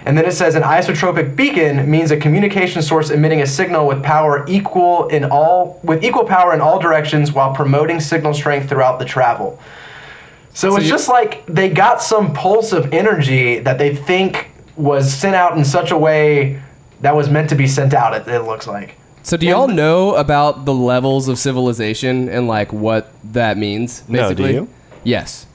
And 0.05 0.17
then 0.17 0.25
it 0.25 0.33
says 0.33 0.55
an 0.55 0.63
isotropic 0.63 1.35
beacon 1.35 1.89
means 1.89 2.11
a 2.11 2.17
communication 2.17 2.81
source 2.81 3.11
emitting 3.11 3.41
a 3.41 3.47
signal 3.47 3.87
with 3.87 4.01
power 4.03 4.43
equal 4.47 5.07
in 5.07 5.25
all 5.25 5.79
with 5.83 6.03
equal 6.03 6.25
power 6.25 6.53
in 6.53 6.61
all 6.61 6.79
directions 6.79 7.31
while 7.31 7.53
promoting 7.53 7.99
signal 7.99 8.33
strength 8.33 8.67
throughout 8.67 8.97
the 8.99 9.05
travel. 9.05 9.59
So, 10.53 10.75
it's 10.75 10.85
you- 10.85 10.91
just 10.91 11.09
like 11.09 11.45
they 11.45 11.69
got 11.69 12.01
some 12.01 12.33
pulse 12.33 12.73
of 12.73 12.91
energy 12.93 13.59
that 13.59 13.77
they 13.77 13.95
think 13.95 14.48
was 14.79 15.13
sent 15.13 15.35
out 15.35 15.57
in 15.57 15.65
such 15.65 15.91
a 15.91 15.97
way 15.97 16.61
that 17.01 17.15
was 17.15 17.29
meant 17.29 17.49
to 17.49 17.55
be 17.55 17.67
sent 17.67 17.93
out. 17.93 18.13
It, 18.13 18.27
it 18.27 18.41
looks 18.43 18.65
like. 18.65 18.95
So 19.23 19.35
do 19.35 19.45
y'all 19.45 19.67
know 19.67 20.15
about 20.15 20.65
the 20.65 20.73
levels 20.73 21.27
of 21.27 21.37
civilization 21.37 22.29
and 22.29 22.47
like 22.47 22.71
what 22.71 23.11
that 23.33 23.57
means? 23.57 24.07
No, 24.07 24.33
do 24.33 24.47
you? 24.47 24.69
Yes. 25.03 25.45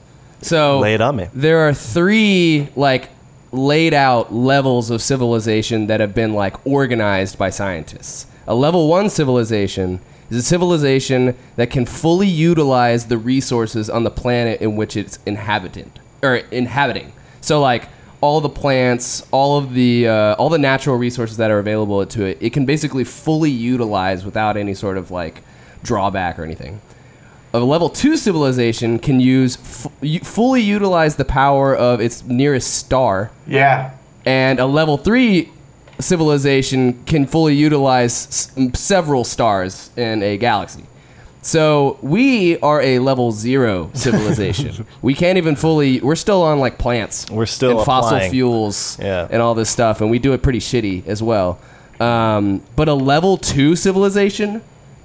So 0.41 0.79
Lay 0.79 0.93
it 0.93 1.01
on 1.01 1.15
me. 1.15 1.27
There 1.33 1.67
are 1.67 1.73
three 1.73 2.69
like 2.75 3.09
laid 3.51 3.93
out 3.93 4.33
levels 4.33 4.91
of 4.91 5.01
civilization 5.01 5.87
that 5.87 5.99
have 5.99 6.13
been 6.13 6.33
like 6.33 6.63
organized 6.65 7.37
by 7.37 7.49
scientists. 7.49 8.27
A 8.47 8.53
level 8.53 8.87
one 8.87 9.09
civilization 9.09 9.99
is 10.29 10.37
a 10.37 10.43
civilization 10.43 11.35
that 11.55 11.71
can 11.71 11.85
fully 11.85 12.27
utilize 12.27 13.07
the 13.07 13.17
resources 13.17 13.89
on 13.89 14.03
the 14.03 14.11
planet 14.11 14.61
in 14.61 14.75
which 14.75 14.95
it's 14.95 15.17
inhabitant 15.25 15.99
or 16.21 16.35
inhabiting. 16.35 17.13
So 17.41 17.59
like 17.59 17.89
all 18.25 18.41
the 18.41 18.49
plants, 18.49 19.25
all 19.31 19.57
of 19.57 19.73
the 19.73 20.07
uh, 20.07 20.35
all 20.39 20.49
the 20.49 20.57
natural 20.71 20.97
resources 20.97 21.37
that 21.37 21.51
are 21.51 21.59
available 21.59 22.05
to 22.05 22.25
it, 22.25 22.37
it 22.41 22.51
can 22.53 22.65
basically 22.65 23.03
fully 23.03 23.51
utilize 23.51 24.25
without 24.25 24.57
any 24.57 24.73
sort 24.73 24.97
of 24.97 25.11
like 25.11 25.41
drawback 25.83 26.39
or 26.39 26.43
anything. 26.43 26.81
A 27.53 27.59
level 27.59 27.87
two 27.89 28.17
civilization 28.17 28.99
can 28.99 29.19
use 29.21 29.57
f- 29.57 30.23
fully 30.27 30.61
utilize 30.61 31.15
the 31.15 31.23
power 31.25 31.75
of 31.75 32.01
its 32.01 32.23
nearest 32.25 32.73
star, 32.73 33.29
Yeah. 33.47 33.91
and 34.25 34.59
a 34.59 34.65
level 34.65 34.97
three 34.97 35.51
civilization 35.99 37.03
can 37.05 37.25
fully 37.25 37.55
utilize 37.55 38.27
s- 38.57 38.79
several 38.79 39.23
stars 39.23 39.91
in 39.95 40.21
a 40.23 40.37
galaxy. 40.37 40.83
So 41.45 41.99
we 42.01 42.57
are 42.61 42.81
a 42.81 42.97
level 42.97 43.31
zero 43.31 43.91
civilization. 43.93 44.87
we 45.03 45.13
can't 45.13 45.37
even 45.37 45.55
fully. 45.55 46.01
We're 46.01 46.15
still 46.15 46.41
on 46.41 46.59
like 46.59 46.79
plants. 46.79 47.29
We're 47.29 47.45
still 47.45 47.77
and 47.77 47.85
fossil 47.85 48.15
applying. 48.15 48.31
fuels 48.31 48.97
Yeah. 48.99 49.27
and 49.29 49.43
all 49.43 49.53
this 49.53 49.69
stuff, 49.69 50.01
and 50.01 50.09
we 50.09 50.17
do 50.17 50.33
it 50.33 50.41
pretty 50.41 50.57
shitty 50.59 51.05
as 51.05 51.21
well. 51.21 51.59
Um, 51.99 52.63
but 52.75 52.87
a 52.89 52.95
level 52.95 53.37
two 53.37 53.75
civilization 53.75 54.53
that 54.53 54.63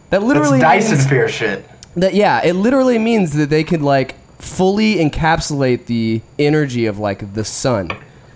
That's 0.08 0.24
literally 0.24 0.60
Dyson 0.60 0.92
means- 0.92 1.04
sphere 1.04 1.28
shit. 1.28 1.68
that 1.96 2.14
yeah, 2.14 2.40
it 2.42 2.54
literally 2.54 2.98
means 2.98 3.34
that 3.34 3.50
they 3.50 3.62
could 3.62 3.82
like 3.82 4.14
fully 4.38 4.94
encapsulate 4.96 5.84
the 5.86 6.22
energy 6.38 6.86
of 6.86 6.98
like 6.98 7.34
the 7.34 7.44
sun 7.44 7.90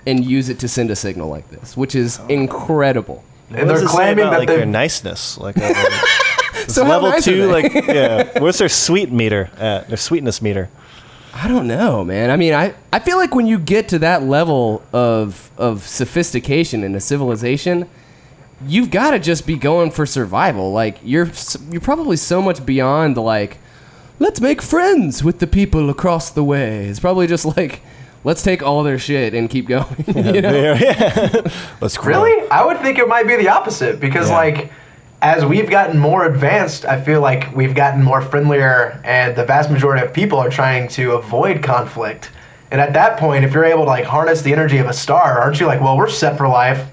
and 0.06 0.22
use 0.22 0.50
it 0.50 0.58
to 0.58 0.68
send 0.68 0.90
a 0.90 0.96
signal 0.96 1.30
like 1.30 1.48
this, 1.48 1.74
which 1.74 1.94
is 1.94 2.20
incredible. 2.28 3.24
And 3.48 3.60
What 3.60 3.66
they're 3.66 3.74
does 3.76 3.82
it 3.84 3.88
say 3.88 3.94
claiming 3.94 4.24
about, 4.24 4.30
that 4.32 4.38
like 4.40 4.48
they 4.48 4.56
their 4.58 4.66
niceness, 4.66 5.38
like 5.38 5.56
uh, 5.56 5.72
it's 6.54 6.74
So 6.74 6.84
how 6.84 6.90
level 6.92 7.10
nice 7.10 7.26
are 7.26 7.30
two, 7.30 7.46
they? 7.46 7.46
like 7.70 7.74
yeah. 7.88 8.38
What's 8.40 8.58
their 8.58 8.68
sweet 8.68 9.10
meter? 9.12 9.50
At? 9.56 9.88
Their 9.88 9.96
sweetness 9.96 10.40
meter. 10.42 10.68
I 11.34 11.48
don't 11.48 11.66
know, 11.66 12.04
man. 12.04 12.30
I 12.30 12.36
mean, 12.36 12.54
I, 12.54 12.74
I 12.92 13.00
feel 13.00 13.16
like 13.16 13.34
when 13.34 13.46
you 13.48 13.58
get 13.58 13.88
to 13.88 13.98
that 14.00 14.22
level 14.22 14.82
of 14.92 15.50
of 15.58 15.86
sophistication 15.86 16.84
in 16.84 16.94
a 16.94 17.00
civilization, 17.00 17.88
you've 18.66 18.90
got 18.90 19.10
to 19.10 19.18
just 19.18 19.46
be 19.46 19.56
going 19.56 19.90
for 19.90 20.06
survival. 20.06 20.72
Like 20.72 20.98
you're 21.02 21.28
you're 21.70 21.80
probably 21.80 22.16
so 22.16 22.40
much 22.40 22.64
beyond 22.64 23.16
like 23.16 23.58
let's 24.20 24.40
make 24.40 24.62
friends 24.62 25.24
with 25.24 25.40
the 25.40 25.46
people 25.48 25.90
across 25.90 26.30
the 26.30 26.44
way. 26.44 26.86
It's 26.86 27.00
probably 27.00 27.26
just 27.26 27.44
like 27.56 27.82
let's 28.22 28.42
take 28.42 28.62
all 28.62 28.82
their 28.84 28.98
shit 28.98 29.34
and 29.34 29.50
keep 29.50 29.66
going. 29.66 30.04
you 30.06 30.40
know? 30.40 30.72
Yeah. 30.74 31.40
Let's 31.82 31.98
grow. 31.98 32.22
Really? 32.24 32.48
I 32.48 32.64
would 32.64 32.80
think 32.80 32.98
it 32.98 33.06
might 33.06 33.26
be 33.26 33.36
the 33.36 33.48
opposite 33.48 34.00
because, 34.00 34.30
Yeah. 34.30 34.36
like, 34.36 34.72
as 35.22 35.44
we've 35.44 35.70
gotten 35.70 35.98
more 35.98 36.26
advanced, 36.26 36.84
I 36.84 37.00
feel 37.00 37.20
like 37.20 37.54
we've 37.54 37.74
gotten 37.74 38.02
more 38.02 38.20
friendlier, 38.20 39.00
and 39.04 39.34
the 39.34 39.44
vast 39.44 39.70
majority 39.70 40.04
of 40.04 40.12
people 40.12 40.38
are 40.38 40.50
trying 40.50 40.88
to 40.88 41.12
avoid 41.12 41.62
conflict. 41.62 42.30
And 42.70 42.80
at 42.80 42.92
that 42.92 43.18
point, 43.18 43.44
if 43.44 43.52
you're 43.52 43.64
able 43.64 43.84
to 43.84 43.90
like 43.90 44.04
harness 44.04 44.42
the 44.42 44.52
energy 44.52 44.78
of 44.78 44.86
a 44.86 44.92
star, 44.92 45.40
aren't 45.40 45.60
you 45.60 45.66
like, 45.66 45.80
well, 45.80 45.96
we're 45.96 46.08
set 46.08 46.36
for 46.36 46.48
life. 46.48 46.90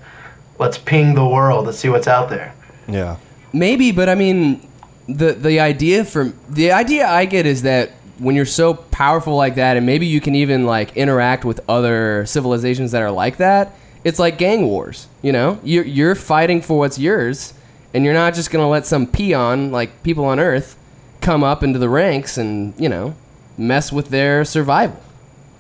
Let's 0.60 0.78
ping 0.78 1.16
the 1.16 1.28
world. 1.28 1.66
Let's 1.66 1.80
see 1.80 1.90
what's 1.90 2.08
out 2.08 2.30
there. 2.30 2.54
Yeah. 2.88 3.18
Maybe, 3.52 3.92
but 3.92 4.08
I 4.08 4.16
mean, 4.16 4.68
the 5.08 5.34
the 5.34 5.60
idea 5.60 6.06
from 6.06 6.38
the 6.50 6.72
idea 6.72 7.08
I 7.08 7.26
get 7.26 7.46
is 7.46 7.64
that 7.64 7.92
when 8.20 8.36
you're 8.36 8.46
so 8.46 8.76
powerful 8.76 9.36
like 9.36 9.56
that, 9.56 9.78
and 9.78 9.86
maybe 9.86 10.06
you 10.06 10.22
can 10.22 10.36
even 10.36 10.66
like 10.66 10.96
interact 10.96 11.44
with 11.44 11.60
other 11.68 12.26
civilizations 12.26 12.92
that 12.92 13.02
are 13.02 13.12
like 13.12 13.38
that. 13.38 13.76
It's 14.04 14.20
like 14.20 14.38
gang 14.38 14.66
wars, 14.66 15.08
you 15.22 15.32
know. 15.32 15.60
You're 15.64 15.86
you're 15.86 16.16
fighting 16.16 16.62
for 16.62 16.78
what's 16.78 17.00
yours, 17.00 17.54
and 17.94 18.06
you're 18.06 18.14
not 18.14 18.34
just 18.34 18.52
gonna 18.52 18.70
let 18.70 18.86
some 18.86 19.08
peon 19.08 19.72
like 19.72 20.04
people 20.04 20.26
on 20.26 20.40
Earth 20.40 20.78
come 21.20 21.44
up 21.44 21.64
into 21.64 21.80
the 21.80 21.90
ranks 21.90 22.38
and 22.38 22.74
you 22.78 22.90
know 22.90 23.16
mess 23.58 23.92
with 23.92 24.10
their 24.10 24.44
survival. 24.46 25.02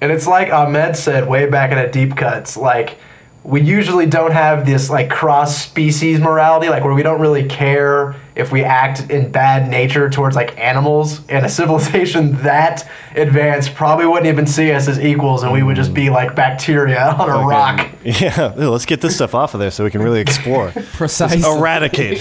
And 0.01 0.11
it's 0.11 0.25
like 0.25 0.51
Ahmed 0.51 0.95
said 0.95 1.27
way 1.27 1.47
back 1.47 1.71
in 1.71 1.77
the 1.77 1.87
deep 1.87 2.15
cuts, 2.17 2.57
like 2.57 2.97
we 3.43 3.61
usually 3.61 4.05
don't 4.05 4.31
have 4.31 4.65
this 4.65 4.89
like 4.89 5.09
cross 5.09 5.57
species 5.57 6.19
morality, 6.19 6.69
like 6.69 6.83
where 6.83 6.93
we 6.93 7.03
don't 7.03 7.21
really 7.21 7.47
care 7.47 8.15
if 8.35 8.51
we 8.51 8.63
act 8.63 9.09
in 9.09 9.31
bad 9.31 9.69
nature 9.69 10.09
towards 10.09 10.35
like 10.35 10.57
animals. 10.57 11.21
And 11.27 11.45
a 11.45 11.49
civilization 11.61 12.35
that 12.41 12.89
advanced 13.15 13.75
probably 13.75 14.05
wouldn't 14.05 14.27
even 14.27 14.47
see 14.47 14.71
us 14.71 14.87
as 14.87 14.99
equals, 14.99 15.43
and 15.43 15.51
we 15.51 15.63
would 15.63 15.75
just 15.75 15.93
be 15.93 16.09
like 16.09 16.35
bacteria 16.35 17.11
on 17.19 17.29
a 17.29 17.45
rock. 17.45 17.89
Yeah. 18.03 18.53
Let's 18.57 18.85
get 18.85 19.01
this 19.01 19.15
stuff 19.15 19.35
off 19.35 19.53
of 19.53 19.59
there 19.59 19.69
so 19.69 19.83
we 19.83 19.91
can 19.91 20.01
really 20.01 20.21
explore. 20.21 20.71
Precisely. 20.93 21.41
Eradicate. 21.41 22.19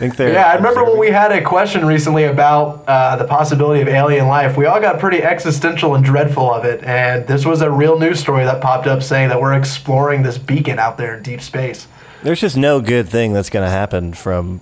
think 0.00 0.16
they're 0.16 0.32
Yeah, 0.32 0.48
I 0.48 0.54
remember 0.54 0.84
when 0.84 0.98
we 0.98 1.10
had 1.10 1.32
a 1.32 1.42
question 1.42 1.84
recently 1.84 2.24
about 2.24 2.84
uh, 2.86 3.16
the 3.16 3.24
possibility 3.24 3.80
of 3.80 3.88
alien 3.88 4.26
life. 4.26 4.56
We 4.56 4.66
all 4.66 4.80
got 4.80 4.98
pretty 4.98 5.22
existential 5.22 5.94
and 5.94 6.04
dreadful 6.04 6.52
of 6.52 6.64
it, 6.64 6.82
and 6.84 7.26
this 7.26 7.46
was 7.46 7.62
a 7.62 7.70
real 7.70 7.98
news 7.98 8.18
story 8.18 8.44
that 8.44 8.60
popped 8.60 8.86
up 8.86 9.02
saying 9.02 9.28
that 9.28 9.40
we're 9.40 9.54
exploring 9.54 10.22
this 10.22 10.38
beacon 10.38 10.78
out 10.78 10.98
there 10.98 11.16
in 11.16 11.22
deep 11.22 11.40
space. 11.40 11.86
There's 12.22 12.40
just 12.40 12.56
no 12.56 12.80
good 12.80 13.08
thing 13.08 13.32
that's 13.32 13.50
going 13.50 13.64
to 13.64 13.70
happen 13.70 14.12
from 14.12 14.60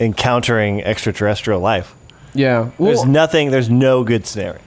encountering 0.00 0.82
extraterrestrial 0.82 1.60
life. 1.60 1.94
Yeah. 2.34 2.70
There's 2.78 3.04
nothing. 3.04 3.50
There's 3.50 3.70
no 3.70 4.04
good 4.04 4.26
scenario. 4.26 4.60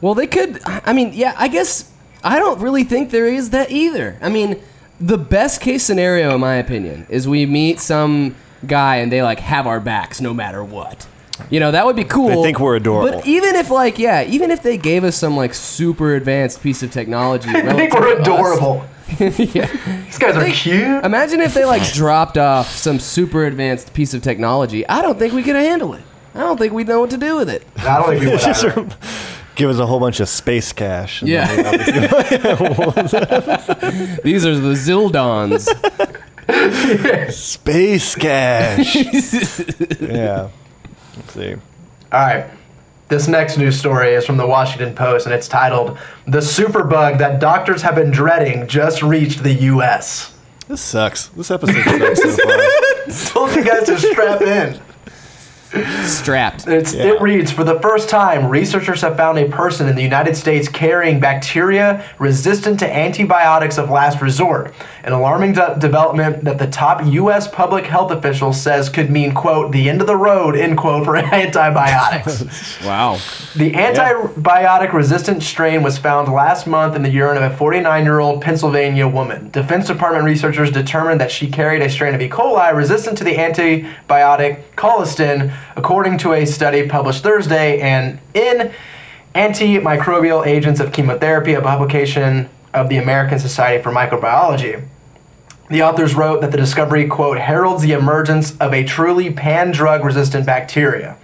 Well, 0.00 0.14
they 0.14 0.26
could. 0.26 0.60
I 0.64 0.92
mean, 0.92 1.12
yeah, 1.12 1.34
I 1.36 1.48
guess 1.48 1.90
I 2.24 2.38
don't 2.38 2.60
really 2.60 2.84
think 2.84 3.10
there 3.10 3.26
is 3.26 3.50
that 3.50 3.70
either. 3.70 4.18
I 4.22 4.30
mean, 4.30 4.60
the 5.00 5.18
best 5.18 5.60
case 5.60 5.82
scenario, 5.82 6.34
in 6.34 6.40
my 6.40 6.54
opinion, 6.54 7.06
is 7.10 7.28
we 7.28 7.44
meet 7.46 7.80
some 7.80 8.34
guy 8.66 8.96
and 8.96 9.10
they 9.10 9.22
like 9.22 9.40
have 9.40 9.66
our 9.66 9.80
backs 9.80 10.20
no 10.20 10.32
matter 10.32 10.64
what. 10.64 11.06
You 11.48 11.60
know, 11.60 11.70
that 11.70 11.86
would 11.86 11.96
be 11.96 12.04
cool. 12.04 12.28
They 12.28 12.42
think 12.42 12.60
we're 12.60 12.76
adorable. 12.76 13.18
But 13.18 13.26
even 13.26 13.54
if, 13.56 13.70
like, 13.70 13.98
yeah, 13.98 14.24
even 14.24 14.50
if 14.50 14.62
they 14.62 14.76
gave 14.76 15.04
us 15.04 15.16
some 15.16 15.36
like 15.36 15.54
super 15.54 16.14
advanced 16.14 16.62
piece 16.62 16.82
of 16.82 16.90
technology, 16.90 17.48
I 17.54 17.72
think 17.74 17.94
we're 17.94 18.16
to 18.16 18.20
us- 18.20 18.28
adorable. 18.28 18.84
yeah. 19.54 19.66
These 20.04 20.18
guys 20.18 20.36
are 20.36 20.48
cute. 20.50 21.04
Imagine 21.04 21.40
if 21.40 21.54
they 21.54 21.64
like 21.64 21.90
dropped 21.92 22.36
off 22.38 22.68
some 22.70 22.98
super 22.98 23.44
advanced 23.46 23.92
piece 23.94 24.14
of 24.14 24.22
technology. 24.22 24.86
I 24.88 25.02
don't 25.02 25.18
think 25.18 25.34
we 25.34 25.42
could 25.42 25.56
handle 25.56 25.94
it. 25.94 26.02
I 26.34 26.40
don't 26.40 26.56
think 26.58 26.72
we'd 26.72 26.88
know 26.88 27.00
what 27.00 27.10
to 27.10 27.18
do 27.18 27.36
with 27.36 27.48
it. 27.50 27.66
I 27.78 27.96
don't 27.98 28.08
think 28.10 28.20
we 28.22 28.28
would. 28.30 28.40
Just 28.40 28.64
either. 28.64 28.88
give 29.56 29.68
us 29.70 29.78
a 29.78 29.86
whole 29.86 30.00
bunch 30.00 30.20
of 30.20 30.28
space 30.28 30.72
cash. 30.72 31.22
and 31.22 31.30
Yeah. 31.30 31.46
then 31.46 31.72
These 34.22 34.46
are 34.46 34.54
the 34.56 34.74
Zildons. 34.74 35.68
Space 37.32 38.14
cash. 38.14 38.96
yeah. 40.00 40.48
Let's 41.16 41.32
see. 41.34 41.54
All 41.54 41.60
right. 42.20 42.46
This 43.10 43.26
next 43.26 43.58
news 43.58 43.76
story 43.76 44.14
is 44.14 44.24
from 44.24 44.36
the 44.36 44.46
Washington 44.46 44.94
Post, 44.94 45.26
and 45.26 45.34
it's 45.34 45.48
titled 45.48 45.98
"The 46.28 46.38
Superbug 46.38 47.18
That 47.18 47.40
Doctors 47.40 47.82
Have 47.82 47.96
Been 47.96 48.12
Dreading 48.12 48.68
Just 48.68 49.02
Reached 49.02 49.42
the 49.42 49.52
U.S." 49.52 50.32
This 50.68 50.80
sucks. 50.80 51.26
This 51.30 51.50
episode 51.50 51.82
sucks 51.82 52.22
so 52.22 52.36
far. 52.36 53.46
Told 53.46 53.56
you 53.56 53.64
guys 53.64 53.86
to 53.86 53.98
strap 53.98 54.42
in. 54.42 54.80
Strapped. 56.04 56.66
It's, 56.66 56.92
Yeah. 56.92 57.04
It 57.14 57.20
reads 57.20 57.50
For 57.52 57.64
the 57.64 57.78
first 57.80 58.08
time, 58.08 58.48
researchers 58.48 59.00
have 59.02 59.16
found 59.16 59.38
a 59.38 59.48
person 59.48 59.88
in 59.88 59.94
the 59.96 60.02
United 60.02 60.36
States 60.36 60.68
carrying 60.68 61.20
bacteria 61.20 62.04
resistant 62.18 62.78
to 62.80 62.92
antibiotics 62.96 63.78
of 63.78 63.90
last 63.90 64.20
resort. 64.20 64.74
An 65.04 65.12
alarming 65.12 65.52
de- 65.52 65.76
development 65.78 66.44
that 66.44 66.58
the 66.58 66.66
top 66.66 67.04
U.S. 67.06 67.48
public 67.48 67.86
health 67.86 68.10
official 68.10 68.52
says 68.52 68.88
could 68.88 69.10
mean, 69.10 69.32
quote, 69.32 69.72
the 69.72 69.88
end 69.88 70.00
of 70.00 70.06
the 70.06 70.16
road, 70.16 70.56
end 70.56 70.76
quote, 70.76 71.04
for 71.04 71.16
antibiotics. 71.74 72.80
Wow. 72.84 73.14
The 73.56 73.72
antibiotic 73.72 74.92
resistant 74.92 75.42
strain 75.42 75.82
was 75.82 75.98
found 75.98 76.32
last 76.32 76.66
month 76.66 76.96
in 76.96 77.02
the 77.02 77.10
urine 77.10 77.36
of 77.42 77.52
a 77.52 77.56
49 77.56 78.04
year 78.04 78.18
old 78.20 78.42
Pennsylvania 78.42 79.06
woman. 79.08 79.50
Defense 79.50 79.86
Department 79.86 80.24
researchers 80.24 80.70
determined 80.70 81.20
that 81.20 81.30
she 81.30 81.48
carried 81.48 81.82
a 81.82 81.88
strain 81.90 82.14
of 82.14 82.20
E. 82.20 82.28
coli 82.28 82.74
resistant 82.74 83.16
to 83.18 83.24
the 83.24 83.34
antibiotic 83.34 84.62
colistin, 84.76 85.52
according 85.76 86.18
to 86.18 86.32
a 86.32 86.44
study 86.44 86.88
published 86.88 87.22
Thursday 87.22 87.80
and 87.80 88.18
in 88.34 88.72
Antimicrobial 89.34 90.46
Agents 90.46 90.80
of 90.80 90.92
Chemotherapy, 90.92 91.54
a 91.54 91.60
publication 91.60 92.48
of 92.74 92.88
the 92.88 92.96
American 92.96 93.38
Society 93.38 93.82
for 93.82 93.92
Microbiology. 93.92 94.84
The 95.68 95.82
authors 95.82 96.14
wrote 96.14 96.40
that 96.40 96.50
the 96.50 96.56
discovery, 96.56 97.06
quote, 97.06 97.38
heralds 97.38 97.82
the 97.82 97.92
emergence 97.92 98.56
of 98.58 98.74
a 98.74 98.82
truly 98.82 99.32
pan 99.32 99.70
drug 99.70 100.04
resistant 100.04 100.44
bacteria. 100.44 101.16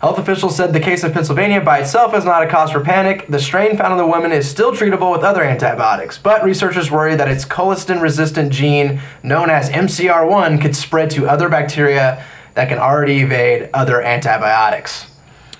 Health 0.00 0.18
officials 0.18 0.56
said 0.56 0.72
the 0.72 0.80
case 0.80 1.04
of 1.04 1.12
Pennsylvania 1.12 1.60
by 1.60 1.78
itself 1.78 2.12
is 2.12 2.24
not 2.24 2.42
a 2.42 2.48
cause 2.48 2.72
for 2.72 2.80
panic. 2.80 3.24
The 3.28 3.38
strain 3.38 3.76
found 3.76 3.92
in 3.92 3.98
the 3.98 4.06
woman 4.06 4.32
is 4.32 4.50
still 4.50 4.72
treatable 4.72 5.12
with 5.12 5.22
other 5.22 5.44
antibiotics, 5.44 6.18
but 6.18 6.42
researchers 6.42 6.90
worry 6.90 7.14
that 7.14 7.28
its 7.28 7.44
colistin 7.44 8.02
resistant 8.02 8.52
gene, 8.52 9.00
known 9.22 9.48
as 9.48 9.70
MCR1, 9.70 10.60
could 10.60 10.74
spread 10.74 11.08
to 11.10 11.28
other 11.28 11.48
bacteria 11.48 12.24
that 12.54 12.68
can 12.68 12.78
already 12.78 13.20
evade 13.20 13.70
other 13.74 14.02
antibiotics. 14.02 15.06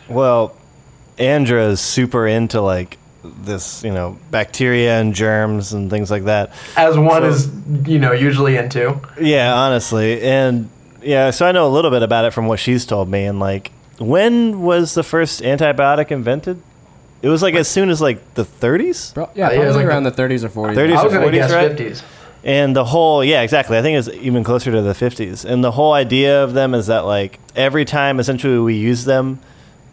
Well, 0.09 0.55
Andra 1.19 1.67
is 1.67 1.81
super 1.81 2.27
into 2.27 2.61
like 2.61 2.99
this, 3.25 3.85
you 3.85 3.93
know, 3.93 4.19
bacteria 4.31 4.99
and 5.01 5.15
germs 5.15 5.73
and 5.73 5.91
things 5.91 6.11
like 6.11 6.25
that. 6.25 6.53
As 6.77 6.99
one 6.99 7.23
So- 7.23 7.29
is, 7.29 7.51
you 7.87 7.99
know, 7.99 8.13
usually 8.13 8.57
into. 8.57 8.99
Yeah, 9.21 9.55
honestly, 9.55 10.21
and 10.23 10.69
yeah, 11.03 11.31
so 11.31 11.47
I 11.47 11.53
know 11.53 11.67
a 11.67 11.71
little 11.71 11.91
bit 11.91 12.03
about 12.03 12.25
it 12.25 12.33
from 12.33 12.47
what 12.47 12.59
she's 12.59 12.85
told 12.85 13.09
me. 13.09 13.25
And 13.25 13.39
like, 13.41 13.71
when 13.99 14.63
was 14.63 14.95
the 14.95 15.03
first 15.05 15.41
antibiotic 15.43 16.11
invented? 16.11 16.61
It 17.23 17.29
was 17.29 17.41
like 17.43 17.55
as 17.55 17.69
soon 17.69 17.89
as 17.91 18.01
like 18.01 18.35
the 18.35 18.45
30s, 18.45 19.15
Bro, 19.15 19.31
yeah, 19.37 19.47
Uh, 19.47 19.51
yeah, 19.51 19.57
probably 19.59 19.75
like 19.77 19.87
around 19.87 20.03
the 20.03 20.11
30s 20.11 20.43
or 20.43 20.49
40s. 20.49 20.75
30s 20.75 20.97
I 20.97 21.05
was 21.05 21.13
or 21.15 21.19
gonna 21.19 21.31
40s, 21.31 21.33
guess 21.35 21.53
right? 21.53 21.71
50s. 21.77 22.03
And 22.45 22.75
the 22.75 22.85
whole 22.85 23.25
yeah, 23.25 23.43
exactly. 23.43 23.79
I 23.79 23.83
think 23.83 23.99
it's 23.99 24.09
even 24.23 24.43
closer 24.45 24.73
to 24.73 24.83
the 24.83 24.93
50s. 24.93 25.45
And 25.45 25.63
the 25.63 25.73
whole 25.73 25.93
idea 25.93 26.43
of 26.43 26.55
them 26.55 26.75
is 26.75 26.87
that 26.89 27.01
like 27.01 27.39
every 27.55 27.85
time 27.85 28.19
essentially 28.19 28.59
we 28.59 28.75
use 28.75 29.05
them, 29.05 29.41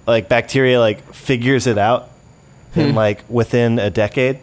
like 0.08 0.30
bacteria 0.30 0.80
like 0.80 1.14
figures 1.14 1.68
it 1.68 1.78
out 1.78 2.10
in 2.76 2.92
hmm. 2.92 2.96
like 2.96 3.24
within 3.30 3.80
a 3.80 3.90
decade. 3.90 4.40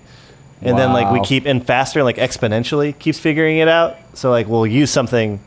And 0.63 0.79
then 0.79 0.93
like 0.93 1.13
we 1.13 1.19
Wow. 1.19 1.25
keep 1.25 1.47
and 1.47 1.65
faster 1.65 2.03
like 2.03 2.17
exponentially 2.17 2.99
keeps 2.99 3.19
figuring 3.19 3.59
it 3.59 3.69
out. 3.69 3.97
So 4.15 4.31
like 4.31 4.47
we'll 4.47 4.67
use 4.67 4.91
something 4.91 5.41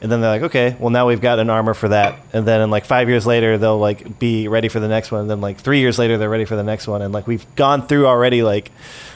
and 0.00 0.12
then 0.12 0.20
they're 0.20 0.30
like, 0.30 0.42
okay, 0.42 0.76
well 0.78 0.90
now 0.90 1.08
we've 1.08 1.20
got 1.20 1.38
an 1.38 1.50
armor 1.50 1.74
for 1.74 1.88
that. 1.88 2.18
And 2.32 2.46
then 2.46 2.60
in 2.60 2.70
like 2.70 2.84
five 2.84 3.08
years 3.08 3.26
later 3.26 3.58
they'll 3.58 3.78
like 3.78 4.18
be 4.18 4.48
ready 4.48 4.68
for 4.68 4.80
the 4.80 4.88
next 4.88 5.10
one. 5.10 5.22
And 5.22 5.30
then 5.30 5.40
like 5.40 5.58
three 5.58 5.80
years 5.80 5.98
later 5.98 6.18
they're 6.18 6.30
ready 6.30 6.44
for 6.44 6.56
the 6.56 6.62
next 6.62 6.86
one. 6.86 7.02
And 7.02 7.12
like 7.12 7.26
we've 7.26 7.44
gone 7.56 7.86
through 7.86 8.06
already 8.06 8.42
like 8.42 8.70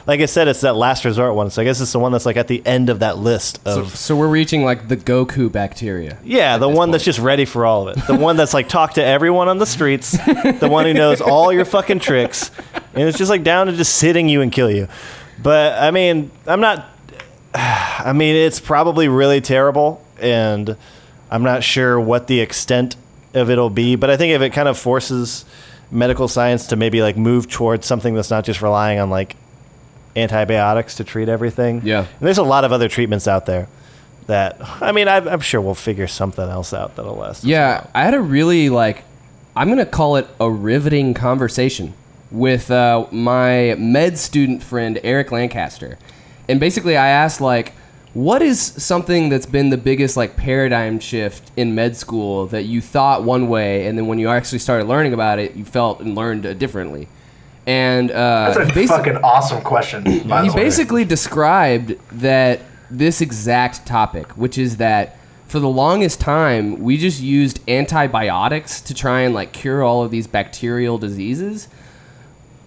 like 0.05 0.19
I 0.19 0.25
said, 0.25 0.47
it's 0.49 0.61
that 0.61 0.75
last 0.75 1.05
resort 1.05 1.35
one. 1.35 1.49
So 1.49 1.61
I 1.61 1.65
guess 1.65 1.79
it's 1.79 1.93
the 1.93 1.99
one 1.99 2.11
that's 2.11 2.25
like 2.25 2.35
at 2.35 2.47
the 2.47 2.61
end 2.65 2.89
of 2.89 2.99
that 2.99 3.17
list 3.17 3.61
so, 3.63 3.81
of 3.81 3.95
so 3.95 4.15
we're 4.15 4.27
reaching 4.27 4.65
like 4.65 4.89
the 4.89 4.97
Goku 4.97 5.51
bacteria. 5.51 6.17
yeah, 6.23 6.57
the 6.57 6.67
one 6.67 6.91
that's 6.91 7.05
just 7.05 7.19
ready 7.19 7.45
for 7.45 7.65
all 7.65 7.87
of 7.87 7.97
it. 7.97 8.07
The 8.07 8.15
one 8.17 8.35
that's 8.35 8.53
like 8.53 8.67
talk 8.67 8.95
to 8.95 9.03
everyone 9.03 9.47
on 9.47 9.57
the 9.59 9.65
streets. 9.65 10.11
the 10.11 10.67
one 10.69 10.85
who 10.85 10.93
knows 10.93 11.21
all 11.21 11.53
your 11.53 11.65
fucking 11.65 11.99
tricks, 11.99 12.51
and 12.93 13.07
it's 13.07 13.17
just 13.17 13.29
like 13.29 13.43
down 13.43 13.67
to 13.67 13.73
just 13.73 13.95
sitting 13.95 14.27
you 14.27 14.41
and 14.41 14.51
kill 14.51 14.69
you. 14.69 14.87
But 15.41 15.81
I 15.81 15.91
mean, 15.91 16.31
I'm 16.45 16.59
not. 16.59 16.89
I 17.53 18.11
mean, 18.13 18.35
it's 18.35 18.59
probably 18.59 19.07
really 19.07 19.39
terrible, 19.39 20.02
and 20.23 20.77
I'm 21.29 21.43
not 21.43 21.63
sure 21.63 21.99
what 21.99 22.27
the 22.27 22.39
extent 22.39 22.95
of 23.33 23.49
it'll 23.49 23.69
be. 23.69 23.95
But 23.95 24.09
I 24.09 24.17
think 24.17 24.33
if 24.33 24.41
it 24.41 24.51
kind 24.51 24.67
of 24.67 24.77
forces 24.77 25.45
medical 25.91 26.27
science 26.27 26.67
to 26.67 26.75
maybe 26.75 27.01
like 27.01 27.17
move 27.17 27.49
towards 27.49 27.85
something 27.85 28.15
that's 28.15 28.29
not 28.29 28.43
just 28.43 28.61
relying 28.61 28.99
on 28.99 29.09
like 29.09 29.35
antibiotics 30.15 30.95
to 30.95 31.03
treat 31.03 31.29
everything. 31.29 31.81
Yeah. 31.83 31.99
And 31.99 32.19
there's 32.19 32.37
a 32.37 32.43
lot 32.43 32.63
of 32.63 32.71
other 32.71 32.87
treatments 32.87 33.27
out 33.27 33.45
there 33.45 33.67
that 34.27 34.57
I 34.81 34.91
mean 34.91 35.07
I, 35.07 35.17
I'm 35.17 35.41
sure 35.41 35.59
we'll 35.61 35.75
figure 35.75 36.07
something 36.07 36.47
else 36.47 36.73
out 36.73 36.95
that'll 36.95 37.15
last. 37.15 37.43
Yeah, 37.43 37.81
while. 37.81 37.91
I 37.93 38.03
had 38.03 38.13
a 38.13 38.21
really 38.21 38.69
like, 38.69 39.03
I'm 39.55 39.69
gonna 39.69 39.85
call 39.85 40.15
it 40.15 40.27
a 40.39 40.49
riveting 40.49 41.13
conversation 41.13 41.93
with 42.31 42.71
uh, 42.71 43.05
my 43.11 43.75
med 43.77 44.17
student 44.17 44.63
friend 44.63 44.99
Eric 45.03 45.31
Lancaster, 45.31 45.99
and 46.49 46.59
basically 46.59 46.97
I 46.97 47.09
asked 47.09 47.41
like, 47.41 47.73
what 48.13 48.41
is 48.41 48.61
something 48.61 49.29
that's 49.29 49.45
been 49.45 49.69
the 49.69 49.77
biggest 49.77 50.15
like 50.15 50.35
paradigm 50.35 50.99
shift 50.99 51.51
in 51.57 51.73
med 51.73 51.97
school 51.97 52.45
that 52.47 52.63
you 52.63 52.79
thought 52.79 53.23
one 53.23 53.47
way, 53.47 53.87
and 53.87 53.97
then 53.97 54.07
when 54.07 54.19
you 54.19 54.29
actually 54.29 54.59
started 54.59 54.87
learning 54.87 55.13
about 55.13 55.39
it, 55.39 55.55
you 55.55 55.65
felt 55.65 55.99
and 55.99 56.15
learned 56.15 56.45
uh, 56.45 56.53
differently. 56.53 57.07
And 57.65 58.11
uh, 58.11 58.53
That's 58.55 58.75
a 58.77 58.87
fucking 58.87 59.17
awesome 59.17 59.61
question. 59.63 60.03
by 60.03 60.11
he 60.11 60.19
the 60.49 60.55
way. 60.55 60.63
basically 60.63 61.05
described 61.05 61.95
that 62.11 62.61
this 62.91 63.21
exact 63.21 63.85
topic, 63.85 64.31
which 64.33 64.57
is 64.57 64.77
that 64.77 65.17
for 65.47 65.59
the 65.59 65.69
longest 65.69 66.19
time 66.19 66.79
we 66.79 66.97
just 66.97 67.21
used 67.21 67.59
antibiotics 67.69 68.81
to 68.81 68.93
try 68.93 69.21
and 69.21 69.33
like 69.33 69.53
cure 69.53 69.83
all 69.83 70.03
of 70.03 70.11
these 70.11 70.27
bacterial 70.27 70.97
diseases. 70.97 71.67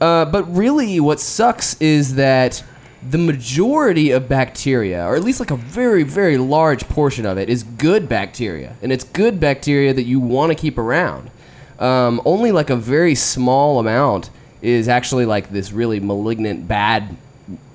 Uh, 0.00 0.24
but 0.24 0.42
really, 0.54 0.98
what 1.00 1.20
sucks 1.20 1.80
is 1.80 2.16
that 2.16 2.62
the 3.02 3.18
majority 3.18 4.10
of 4.10 4.28
bacteria, 4.28 5.04
or 5.04 5.16
at 5.16 5.22
least 5.22 5.40
like 5.40 5.50
a 5.50 5.56
very, 5.56 6.02
very 6.02 6.38
large 6.38 6.88
portion 6.88 7.26
of 7.26 7.38
it, 7.38 7.48
is 7.48 7.62
good 7.62 8.08
bacteria, 8.08 8.76
and 8.82 8.92
it's 8.92 9.04
good 9.04 9.38
bacteria 9.38 9.92
that 9.92 10.04
you 10.04 10.18
want 10.18 10.50
to 10.50 10.54
keep 10.54 10.78
around. 10.78 11.30
Um, 11.78 12.22
only 12.24 12.52
like 12.52 12.70
a 12.70 12.76
very 12.76 13.14
small 13.14 13.78
amount 13.78 14.30
is 14.62 14.88
actually 14.88 15.26
like 15.26 15.50
this 15.50 15.72
really 15.72 16.00
malignant, 16.00 16.66
bad 16.66 17.16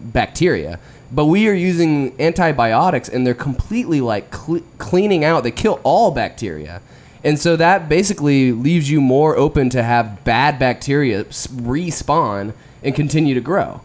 bacteria. 0.01 0.80
But 1.12 1.25
we 1.25 1.48
are 1.48 1.54
using 1.54 2.20
antibiotics, 2.20 3.10
and 3.10 3.28
they're 3.28 3.34
completely 3.34 4.01
like 4.01 4.32
cle 4.32 4.62
cleaning 4.78 5.24
out. 5.24 5.44
They 5.44 5.51
kill 5.51 5.80
all 5.84 6.12
bacteria, 6.12 6.82
and 7.24 7.38
so 7.38 7.56
that 7.58 7.88
basically 7.88 8.51
leaves 8.51 8.90
you 8.90 9.01
more 9.01 9.38
open 9.38 9.70
to 9.72 9.84
have 9.84 10.24
bad 10.24 10.58
bacteria 10.58 11.25
respawn 11.25 12.54
and 12.84 12.96
continue 12.96 13.36
to 13.36 13.42
grow. 13.42 13.82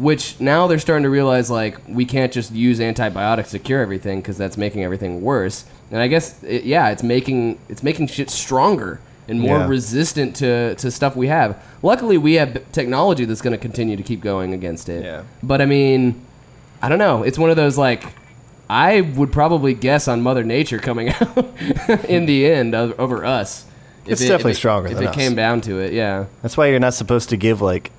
Which 0.00 0.40
now 0.40 0.66
they're 0.66 0.78
starting 0.78 1.02
to 1.02 1.10
realize 1.10 1.50
like 1.50 1.76
we 1.86 2.06
can't 2.06 2.32
just 2.32 2.52
use 2.52 2.80
antibiotics 2.80 3.50
to 3.50 3.58
cure 3.58 3.82
everything 3.82 4.20
because 4.20 4.38
that's 4.38 4.56
making 4.56 4.82
everything 4.82 5.20
worse. 5.20 5.66
And 5.90 6.00
I 6.00 6.06
guess 6.08 6.42
it, 6.42 6.64
yeah, 6.64 6.88
it's 6.88 7.02
making 7.02 7.58
it's 7.68 7.82
making 7.82 8.06
shit 8.06 8.30
stronger 8.30 8.98
and 9.28 9.38
more 9.40 9.58
Yeah. 9.58 9.66
resistant 9.68 10.34
to, 10.36 10.74
to 10.76 10.90
stuff 10.90 11.14
we 11.16 11.26
have. 11.28 11.62
Luckily, 11.82 12.16
we 12.16 12.34
have 12.34 12.72
technology 12.72 13.26
that's 13.26 13.42
going 13.42 13.52
to 13.52 13.58
continue 13.58 13.94
to 13.96 14.02
keep 14.02 14.20
going 14.22 14.54
against 14.54 14.88
it. 14.88 15.04
Yeah. 15.04 15.22
But 15.42 15.60
I 15.60 15.66
mean, 15.66 16.24
I 16.80 16.88
don't 16.88 16.98
know. 16.98 17.22
It's 17.22 17.38
one 17.38 17.50
of 17.50 17.56
those 17.56 17.76
like 17.76 18.02
I 18.70 19.02
would 19.02 19.32
probably 19.32 19.74
guess 19.74 20.08
on 20.08 20.22
Mother 20.22 20.44
Nature 20.44 20.78
coming 20.78 21.08
out 21.20 21.36
in 22.08 22.24
the 22.24 22.46
end 22.46 22.74
over 22.74 23.24
us. 23.26 23.66
It's 24.06 24.22
definitely 24.22 24.52
if 24.52 24.56
stronger 24.56 24.88
if 24.88 24.98
it 25.00 25.06
us. 25.08 25.14
came 25.14 25.34
down 25.34 25.60
to 25.62 25.78
it. 25.78 25.92
Yeah. 25.92 26.24
That's 26.40 26.56
why 26.56 26.68
you're 26.68 26.80
not 26.80 26.94
supposed 26.94 27.28
to 27.30 27.36
give 27.36 27.60
like 27.60 27.90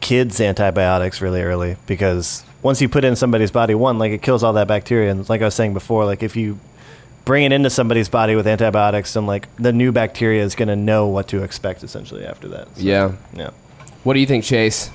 kids 0.00 0.40
antibiotics 0.40 1.20
really 1.20 1.42
early 1.42 1.76
because 1.86 2.44
once 2.62 2.80
you 2.80 2.88
put 2.88 3.04
it 3.04 3.08
in 3.08 3.16
somebody's 3.16 3.50
body, 3.50 3.74
one 3.74 3.98
like 3.98 4.12
it 4.12 4.22
kills 4.22 4.42
all 4.42 4.52
that 4.54 4.68
bacteria, 4.68 5.10
and 5.10 5.28
like 5.28 5.42
I 5.42 5.44
was 5.46 5.54
saying 5.54 5.74
before, 5.74 6.04
like 6.04 6.22
if 6.22 6.36
you 6.36 6.58
bring 7.24 7.44
it 7.44 7.52
into 7.52 7.68
somebody's 7.70 8.08
body 8.08 8.34
with 8.34 8.46
antibiotics, 8.46 9.12
then 9.14 9.26
like 9.26 9.54
the 9.56 9.72
new 9.72 9.92
bacteria 9.92 10.42
is 10.42 10.54
going 10.54 10.68
to 10.68 10.76
know 10.76 11.06
what 11.08 11.28
to 11.28 11.42
expect 11.42 11.82
essentially 11.84 12.24
after 12.24 12.48
that. 12.48 12.68
So, 12.76 12.82
Yeah. 12.82 13.12
yeah. 13.34 13.50
What 14.04 14.14
do 14.14 14.20
you 14.20 14.26
think, 14.26 14.44
Chase? 14.44 14.90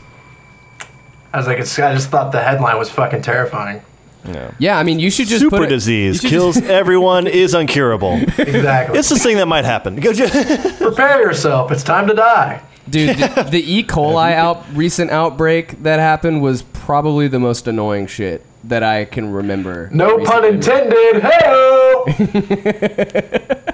I 1.34 1.38
was 1.38 1.48
like, 1.48 1.60
it's, 1.60 1.78
I 1.80 1.94
just 1.94 2.10
thought 2.10 2.32
the 2.32 2.42
headline 2.42 2.78
was 2.78 2.89
fucking 2.89 3.22
terrifying. 3.22 3.82
Yeah. 4.26 4.52
Yeah, 4.58 4.78
I 4.80 4.84
mean, 4.84 5.00
you 5.00 5.12
should 5.12 5.28
just 5.28 5.42
Super 5.42 5.58
put 5.58 5.66
it- 5.66 5.70
disease 5.70 6.24
you 6.24 6.30
kills 6.30 6.58
everyone 6.58 7.28
is 7.28 7.54
uncurable. 7.54 8.22
Exactly. 8.39 8.98
It's 8.98 9.10
this 9.10 9.22
thing 9.22 9.38
that 9.38 9.48
might 9.48 9.66
happen. 9.66 10.00
Prepare 10.02 11.22
yourself. 11.22 11.72
It's 11.72 11.84
time 11.84 12.08
to 12.08 12.13
die. 12.13 12.62
Dude, 12.89 13.17
the, 13.17 13.48
the 13.50 13.74
E. 13.74 13.84
coli 13.88 14.34
out 14.34 14.63
recent 14.74 15.12
outbreak 15.12 15.82
that 15.84 16.00
happened 16.00 16.41
was 16.41 16.62
probably 16.62 17.28
the 17.28 17.39
most 17.39 17.67
annoying 17.67 18.08
shit 18.08 18.46
that 18.65 18.84
I 18.84 19.06
can 19.06 19.32
remember. 19.32 19.89
No 19.91 20.24
pun 20.24 20.43
recently. 20.43 20.80
intended. 20.80 21.24
Hey. 21.24 23.60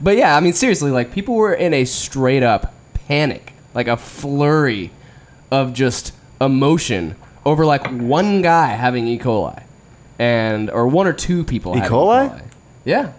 But 0.00 0.16
yeah, 0.16 0.36
I 0.36 0.40
mean 0.40 0.52
seriously, 0.52 0.90
like 0.90 1.10
people 1.10 1.34
were 1.34 1.54
in 1.54 1.74
a 1.74 1.84
straight 1.84 2.42
up 2.42 2.74
panic, 2.94 3.52
like 3.74 3.88
a 3.88 3.96
flurry 3.96 4.90
of 5.50 5.72
just 5.72 6.12
emotion 6.40 7.16
over 7.44 7.64
like 7.64 7.86
one 7.88 8.42
guy 8.42 8.68
having 8.68 9.06
E. 9.06 9.18
coli, 9.18 9.62
and 10.18 10.70
or 10.70 10.86
one 10.86 11.06
or 11.06 11.12
two 11.12 11.44
people. 11.44 11.74
E. 11.74 11.80
having 11.80 11.90
coli? 11.90 12.42
Yeah. 12.84 13.12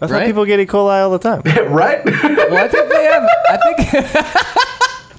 I 0.00 0.06
thought 0.06 0.14
Right? 0.14 0.26
people 0.26 0.44
get 0.44 0.60
E. 0.60 0.66
coli 0.66 1.02
all 1.02 1.10
the 1.10 1.18
time. 1.18 1.42
right? 1.72 2.04
Well, 2.04 2.64
I 2.64 2.68
think 2.68 2.88
they 2.90 3.04
have. 3.04 3.28
I 3.48 3.56
think. 3.56 3.78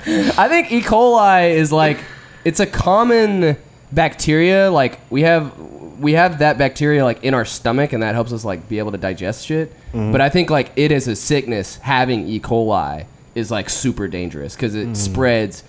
I 0.39 0.47
think 0.47 0.71
E. 0.71 0.81
coli 0.81 1.51
is 1.51 1.71
like 1.71 1.99
it's 2.45 2.59
a 2.59 2.65
common 2.65 3.57
bacteria. 3.91 4.71
Like 4.71 4.99
we 5.09 5.23
have 5.23 5.51
we 5.99 6.13
have 6.13 6.39
that 6.39 6.57
bacteria 6.57 7.03
like 7.03 7.23
in 7.23 7.33
our 7.33 7.45
stomach, 7.45 7.93
and 7.93 8.03
that 8.03 8.13
helps 8.13 8.31
us 8.31 8.45
like 8.45 8.69
be 8.69 8.79
able 8.79 8.91
to 8.91 8.97
digest 8.97 9.45
shit. 9.45 9.71
Mm-hmm. 9.89 10.11
But 10.11 10.21
I 10.21 10.29
think 10.29 10.49
like 10.49 10.71
it 10.75 10.91
as 10.91 11.07
a 11.07 11.15
sickness, 11.15 11.77
having 11.77 12.27
E. 12.27 12.39
coli 12.39 13.05
is 13.35 13.51
like 13.51 13.69
super 13.69 14.07
dangerous 14.07 14.55
because 14.55 14.75
it 14.75 14.89
mm. 14.89 14.95
spreads 14.95 15.63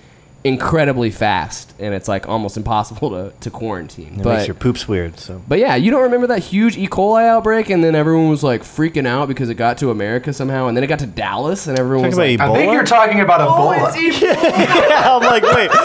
incredibly 0.44 1.11
fast, 1.11 1.74
and 1.79 1.94
it's 1.94 2.09
like 2.09 2.29
almost 2.29 2.57
impossible 2.57 3.11
to, 3.11 3.33
to 3.40 3.51
quarantine. 3.51 4.14
It 4.18 4.22
but 4.22 4.37
makes 4.37 4.46
your 4.46 4.55
poops 4.55 4.87
weird. 4.88 5.18
So 5.18 5.42
but 5.48 5.59
yeah, 5.59 5.74
you 5.77 5.90
don't 5.90 6.03
remember 6.03 6.27
that 6.29 6.40
huge 6.40 6.77
E. 6.77 6.87
coli 6.88 7.24
outbreak, 7.24 7.70
and 7.70 7.83
then 7.83 7.94
everyone 7.94 8.29
was 8.29 8.42
like 8.42 8.62
freaking 8.62 9.07
out 9.07 9.29
because 9.29 9.48
it 9.48 9.55
got 9.55 9.79
to 9.79 9.90
America 9.90 10.33
somehow, 10.33 10.68
and 10.68 10.77
then 10.77 10.85
it 10.85 10.87
got 10.87 11.01
to 11.01 11.07
Dallas, 11.07 11.66
and 11.66 11.79
everyone 11.79 12.11
Talking 12.11 12.18
was 12.18 12.35
about 12.37 12.51
like, 12.51 12.59
I 12.59 12.61
think 12.61 12.72
you're 12.72 12.85
talking 12.85 13.20
about 13.20 13.40
"Oh, 13.40 13.72
Ebola. 13.77 13.92
it's 13.96 14.18
Ebola." 14.18 15.07
I'm 15.07 15.22
like, 15.22 15.42
wait. 15.42 15.70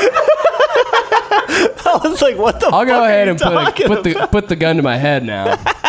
I 1.85 1.99
was 2.07 2.21
like, 2.21 2.37
what 2.37 2.59
the 2.59 2.67
I'll 2.67 2.71
fuck 2.71 2.87
go 2.87 3.01
are 3.03 3.07
ahead 3.07 3.27
you 3.27 3.31
and 3.31 3.39
put, 3.41 3.53
a, 3.53 3.87
put 3.87 4.03
the 4.03 4.27
put 4.31 4.47
the 4.47 4.55
gun 4.55 4.77
to 4.77 4.81
my 4.81 4.97
head 4.97 5.23
now. 5.23 5.61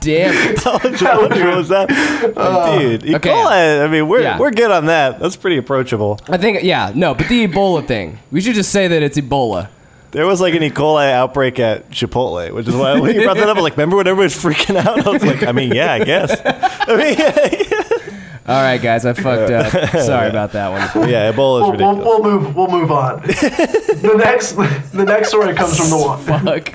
Damn 0.00 0.34
it! 0.52 0.66
I 0.66 0.76
was 0.88 1.02
wondering 1.02 1.46
what 1.46 1.56
was 1.56 1.68
that? 1.68 1.88
Oh. 2.36 2.78
Dude, 2.78 3.04
E. 3.04 3.14
Okay. 3.16 3.30
coli, 3.30 3.84
I 3.84 3.88
mean, 3.88 4.08
we're, 4.08 4.20
Yeah. 4.22 4.38
we're 4.38 4.50
good 4.52 4.70
on 4.70 4.86
that. 4.86 5.18
That's 5.20 5.36
pretty 5.36 5.56
approachable. 5.58 6.20
I 6.28 6.36
think 6.36 6.62
yeah, 6.62 6.92
no, 6.94 7.14
but 7.14 7.28
the 7.28 7.46
Ebola 7.46 7.86
thing. 7.86 8.18
We 8.30 8.40
should 8.40 8.54
just 8.54 8.70
say 8.70 8.88
that 8.88 9.02
it's 9.02 9.18
Ebola. 9.18 9.68
There 10.12 10.26
was 10.26 10.40
like 10.40 10.54
an 10.54 10.62
E. 10.62 10.70
coli 10.70 11.10
outbreak 11.10 11.58
at 11.58 11.88
Chipotle, 11.90 12.52
which 12.52 12.68
is 12.68 12.74
why 12.74 13.00
when 13.00 13.14
you 13.16 13.22
brought 13.24 13.36
that 13.38 13.48
up, 13.48 13.56
I'm 13.56 13.62
like, 13.62 13.76
remember 13.76 13.96
when 13.96 14.06
everybody 14.06 14.26
was 14.26 14.34
freaking 14.34 14.76
out? 14.76 15.06
I 15.06 15.10
was 15.10 15.24
like, 15.24 15.42
I 15.42 15.52
mean, 15.52 15.72
yeah, 15.72 15.92
I 15.94 16.04
guess. 16.04 16.40
I 16.44 16.96
mean, 16.96 18.38
All 18.46 18.60
right, 18.60 18.80
guys, 18.82 19.06
I 19.06 19.12
fucked 19.14 19.50
up. 19.52 19.70
Sorry 20.02 20.28
about 20.28 20.52
that 20.52 20.68
one. 20.94 21.08
yeah, 21.08 21.32
Ebola 21.32 21.32
is 21.32 21.36
We'll, 21.36 21.60
we'll, 21.62 21.72
ridiculous. 21.72 22.04
we'll 22.04 22.22
move. 22.22 22.56
We'll 22.56 22.68
move 22.68 22.92
on. 22.92 23.20
the 23.22 24.14
next, 24.18 24.52
the 24.92 25.04
next 25.04 25.28
story 25.28 25.54
comes 25.54 25.76
from 25.78 25.90
the 25.90 25.96
one. 25.96 26.18
Fuck. 26.22 26.74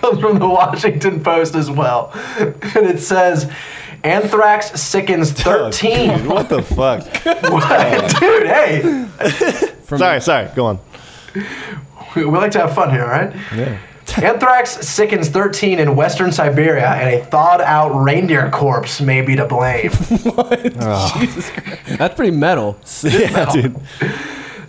Comes 0.00 0.20
from 0.20 0.38
the 0.38 0.48
Washington 0.48 1.22
Post 1.22 1.54
as 1.54 1.70
well, 1.70 2.10
and 2.38 2.86
it 2.86 3.00
says, 3.00 3.50
Anthrax 4.04 4.80
sickens 4.80 5.32
13. 5.32 6.26
What 6.26 6.48
the 6.48 6.62
fuck? 6.62 7.06
Oh. 7.52 8.08
Dude, 8.20 8.46
hey, 8.46 8.80
From 9.84 9.98
sorry, 9.98 10.20
sorry. 10.20 10.48
Go 10.54 10.66
on. 10.66 10.78
we 12.14 12.24
we 12.24 12.38
like 12.38 12.52
to 12.52 12.60
have 12.60 12.74
fun 12.74 12.90
here, 12.90 13.02
all 13.04 13.08
right? 13.10 13.34
Yeah. 13.54 13.78
Anthrax 14.22 14.70
sickens 14.88 15.28
13 15.28 15.78
in 15.78 15.94
western 15.94 16.32
Siberia, 16.32 16.88
and 16.88 17.14
a 17.14 17.24
thawed 17.26 17.60
out 17.60 17.90
reindeer 17.90 18.50
corpse 18.50 19.00
may 19.00 19.20
be 19.22 19.36
to 19.36 19.46
blame. 19.46 19.90
What? 20.22 20.76
Ah. 20.80 21.16
Jesus 21.20 21.50
Christ! 21.50 21.98
That's 21.98 22.14
pretty 22.14 22.36
metal. 22.36 22.78
yeah, 23.02 23.50
dude. 23.52 23.76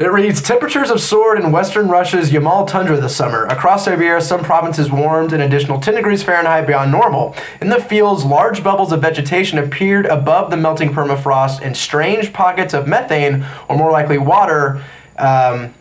It 0.02 0.12
reads 0.12 0.42
Temperatures 0.42 0.90
have 0.90 1.00
soared 1.00 1.40
in 1.40 1.52
western 1.52 1.88
Russia's 1.88 2.32
Yamal 2.32 2.68
tundra 2.68 3.00
this 3.00 3.16
summer. 3.16 3.46
Across 3.46 3.86
Siberia, 3.86 4.20
some 4.20 4.44
provinces 4.44 4.90
warmed 4.90 5.32
an 5.32 5.42
additional 5.42 5.80
10 5.80 5.94
degrees 5.94 6.24
Fahrenheit 6.24 6.66
beyond 6.66 6.92
normal. 6.92 7.36
In 7.62 7.70
the 7.70 7.80
fields, 7.80 8.26
large 8.26 8.64
bubbles 8.64 8.92
of 8.92 9.00
vegetation 9.00 9.60
appeared 9.60 10.08
above 10.08 10.50
the 10.50 10.58
melting 10.58 10.92
permafrost, 10.92 11.62
and 11.62 11.78
strange 11.78 12.34
pockets 12.34 12.74
of 12.74 12.88
methane, 12.88 13.46
or 13.70 13.78
more 13.78 13.92
likely 13.92 14.18
water. 14.18 14.84
Um, 15.20 15.72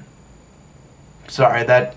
sorry, 1.26 1.64
that 1.64 1.96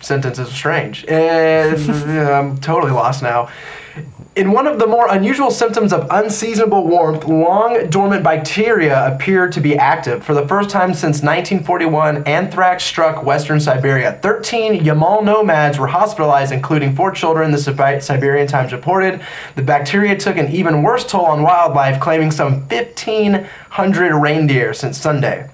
sentence 0.00 0.38
is 0.38 0.52
strange. 0.52 1.04
And 1.06 1.90
I'm 1.90 2.56
totally 2.58 2.92
lost 2.92 3.20
now. 3.20 3.50
In 4.36 4.50
one 4.50 4.66
of 4.66 4.80
the 4.80 4.86
more 4.88 5.06
unusual 5.10 5.52
symptoms 5.52 5.92
of 5.92 6.08
unseasonable 6.10 6.88
warmth, 6.88 7.24
long 7.26 7.88
dormant 7.88 8.24
bacteria 8.24 9.06
appeared 9.06 9.52
to 9.52 9.60
be 9.60 9.76
active. 9.78 10.24
For 10.24 10.34
the 10.34 10.48
first 10.48 10.70
time 10.70 10.92
since 10.92 11.22
1941, 11.22 12.24
anthrax 12.24 12.82
struck 12.82 13.22
western 13.22 13.60
Siberia. 13.60 14.18
13 14.22 14.80
Yamal 14.80 15.22
nomads 15.22 15.78
were 15.78 15.86
hospitalized, 15.86 16.50
including 16.50 16.96
four 16.96 17.12
children, 17.12 17.52
the 17.52 18.00
Siberian 18.02 18.48
Times 18.48 18.72
reported. 18.72 19.20
The 19.54 19.62
bacteria 19.62 20.18
took 20.18 20.36
an 20.36 20.50
even 20.50 20.82
worse 20.82 21.04
toll 21.04 21.26
on 21.26 21.44
wildlife, 21.44 22.00
claiming 22.00 22.32
some 22.32 22.66
1,500 22.66 24.16
reindeer 24.16 24.74
since 24.74 24.98
Sunday. 24.98 25.48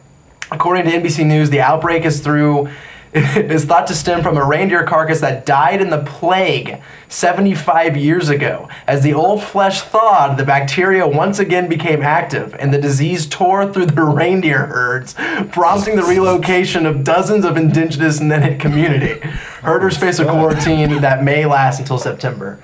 According 0.52 0.86
to 0.86 0.92
NBC 0.92 1.26
News, 1.26 1.50
the 1.50 1.60
outbreak 1.60 2.06
is 2.06 2.20
through 2.20 2.70
is 3.14 3.64
thought 3.64 3.88
to 3.88 3.94
stem 3.94 4.22
from 4.22 4.36
a 4.36 4.44
reindeer 4.44 4.84
carcass 4.84 5.20
that 5.20 5.44
died 5.44 5.80
in 5.80 5.90
the 5.90 5.98
plague 6.04 6.80
75 7.08 7.96
years 7.96 8.28
ago. 8.28 8.68
As 8.86 9.02
the 9.02 9.14
old 9.14 9.42
flesh 9.42 9.82
thawed, 9.82 10.36
the 10.36 10.44
bacteria 10.44 11.06
once 11.06 11.40
again 11.40 11.68
became 11.68 12.02
active, 12.02 12.54
and 12.60 12.72
the 12.72 12.80
disease 12.80 13.26
tore 13.26 13.72
through 13.72 13.86
the 13.86 14.02
reindeer 14.02 14.64
herds, 14.66 15.14
prompting 15.50 15.96
the 15.96 16.04
relocation 16.04 16.86
of 16.86 17.02
dozens 17.02 17.44
of 17.44 17.56
indigenous 17.56 18.20
Nenet 18.20 18.60
community. 18.60 19.18
Herders 19.62 19.96
face 19.96 20.20
a 20.20 20.24
quarantine 20.24 21.00
that 21.00 21.24
may 21.24 21.46
last 21.46 21.80
until 21.80 21.98
September. 21.98 22.62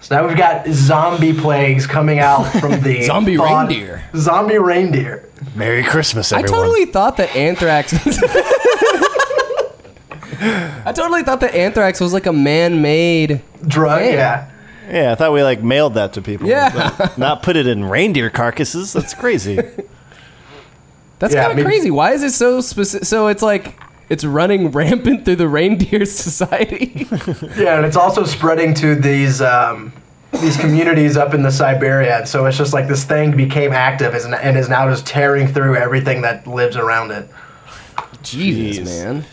So 0.00 0.16
now 0.16 0.26
we've 0.26 0.36
got 0.36 0.66
zombie 0.68 1.32
plagues 1.32 1.86
coming 1.86 2.18
out 2.20 2.44
from 2.60 2.80
the 2.82 3.02
Zombie 3.02 3.36
thawed- 3.36 3.68
reindeer. 3.68 4.04
Zombie 4.16 4.58
reindeer. 4.58 5.28
Merry 5.54 5.82
Christmas, 5.82 6.32
everyone. 6.32 6.48
I 6.58 6.62
totally 6.62 6.84
thought 6.86 7.16
that 7.18 7.34
anthrax. 7.36 7.92
I 10.44 10.92
totally 10.94 11.22
thought 11.22 11.40
that 11.40 11.54
anthrax 11.54 12.00
was 12.00 12.12
like 12.12 12.26
a 12.26 12.32
man-made. 12.32 13.40
Drug, 13.66 14.00
Damn. 14.00 14.14
yeah. 14.14 14.50
yeah, 14.90 15.12
I 15.12 15.14
thought 15.14 15.32
we 15.32 15.42
like 15.42 15.62
mailed 15.62 15.94
that 15.94 16.12
to 16.14 16.22
people. 16.22 16.46
Yeah. 16.46 16.92
Like, 16.98 17.16
Not 17.18 17.42
put 17.42 17.56
it 17.56 17.66
in 17.66 17.84
reindeer 17.84 18.30
carcasses. 18.30 18.92
That's 18.92 19.14
crazy. 19.14 19.56
That's 21.18 21.32
Yeah, 21.34 21.42
kind 21.42 21.52
of 21.52 21.56
maybe- 21.56 21.68
crazy. 21.68 21.90
Why 21.90 22.12
is 22.12 22.22
it 22.22 22.32
so 22.32 22.60
specific? 22.60 23.06
So 23.06 23.28
it's 23.28 23.42
like 23.42 23.80
it's 24.08 24.24
running 24.24 24.70
rampant 24.72 25.24
through 25.24 25.36
the 25.36 25.48
reindeer 25.48 26.04
society. 26.04 27.06
Yeah, 27.56 27.76
and 27.76 27.86
it's 27.86 27.96
also 27.96 28.24
spreading 28.24 28.74
to 28.74 28.94
these 28.94 29.40
um, 29.40 29.92
these 30.32 30.56
communities 30.58 31.16
up 31.16 31.32
in 31.32 31.42
the 31.42 31.50
Siberia. 31.52 32.18
And 32.18 32.28
so 32.28 32.44
it's 32.46 32.58
just 32.58 32.72
like 32.74 32.88
this 32.88 33.04
thing 33.04 33.34
became 33.36 33.72
active 33.72 34.14
is- 34.14 34.26
and 34.26 34.58
is 34.58 34.68
now 34.68 34.88
just 34.90 35.06
tearing 35.06 35.46
through 35.46 35.76
everything 35.76 36.20
that 36.22 36.46
lives 36.46 36.76
around 36.76 37.12
it. 37.12 37.28
Jesus, 38.22 38.86
Jeez. 38.88 39.04
man. 39.04 39.24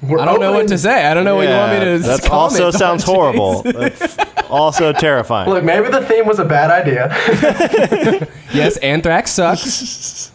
We're 0.00 0.20
I 0.20 0.24
don't 0.24 0.38
know 0.40 0.52
what 0.52 0.68
to 0.68 0.78
say. 0.78 1.06
I 1.06 1.12
don't 1.14 1.24
know 1.24 1.34
what 1.36 1.48
you 1.48 1.54
want 1.54 1.72
me 1.72 1.84
to. 1.84 1.98
That 1.98 2.22
comment 2.22 2.32
also 2.32 2.66
on, 2.66 2.72
sounds 2.72 3.02
Chase. 3.04 3.12
horrible. 3.12 3.62
That's 3.64 4.16
also 4.48 4.92
terrifying. 4.92 5.50
Look, 5.50 5.64
maybe 5.64 5.88
the 5.88 6.04
theme 6.06 6.26
was 6.26 6.38
a 6.38 6.44
bad 6.44 6.70
idea. 6.70 8.28
Yes, 8.50 8.78
anthrax 8.78 9.32
sucks. 9.32 10.32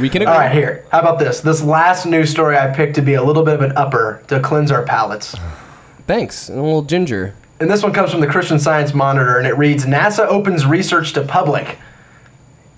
We 0.00 0.08
can 0.08 0.22
agree. 0.22 0.32
All 0.32 0.38
right, 0.38 0.52
here. 0.52 0.84
How 0.92 1.00
about 1.00 1.18
this? 1.18 1.40
This 1.40 1.60
last 1.64 2.06
news 2.06 2.30
story 2.30 2.56
I 2.56 2.68
picked 2.68 2.94
to 2.94 3.02
be 3.02 3.14
a 3.14 3.22
little 3.22 3.42
bit 3.42 3.54
of 3.54 3.62
an 3.62 3.72
upper 3.76 4.22
to 4.28 4.38
cleanse 4.38 4.70
our 4.70 4.84
palates. 4.84 5.34
Thanks. 6.06 6.48
And 6.48 6.60
a 6.60 6.62
little 6.62 6.82
ginger. 6.82 7.34
And 7.58 7.68
this 7.68 7.82
one 7.82 7.92
comes 7.92 8.12
from 8.12 8.20
the 8.20 8.28
Christian 8.28 8.60
Science 8.60 8.94
Monitor, 8.94 9.38
and 9.38 9.48
it 9.48 9.54
reads 9.58 9.84
NASA 9.84 10.26
opens 10.28 10.64
research 10.64 11.12
to 11.14 11.22
public. 11.22 11.76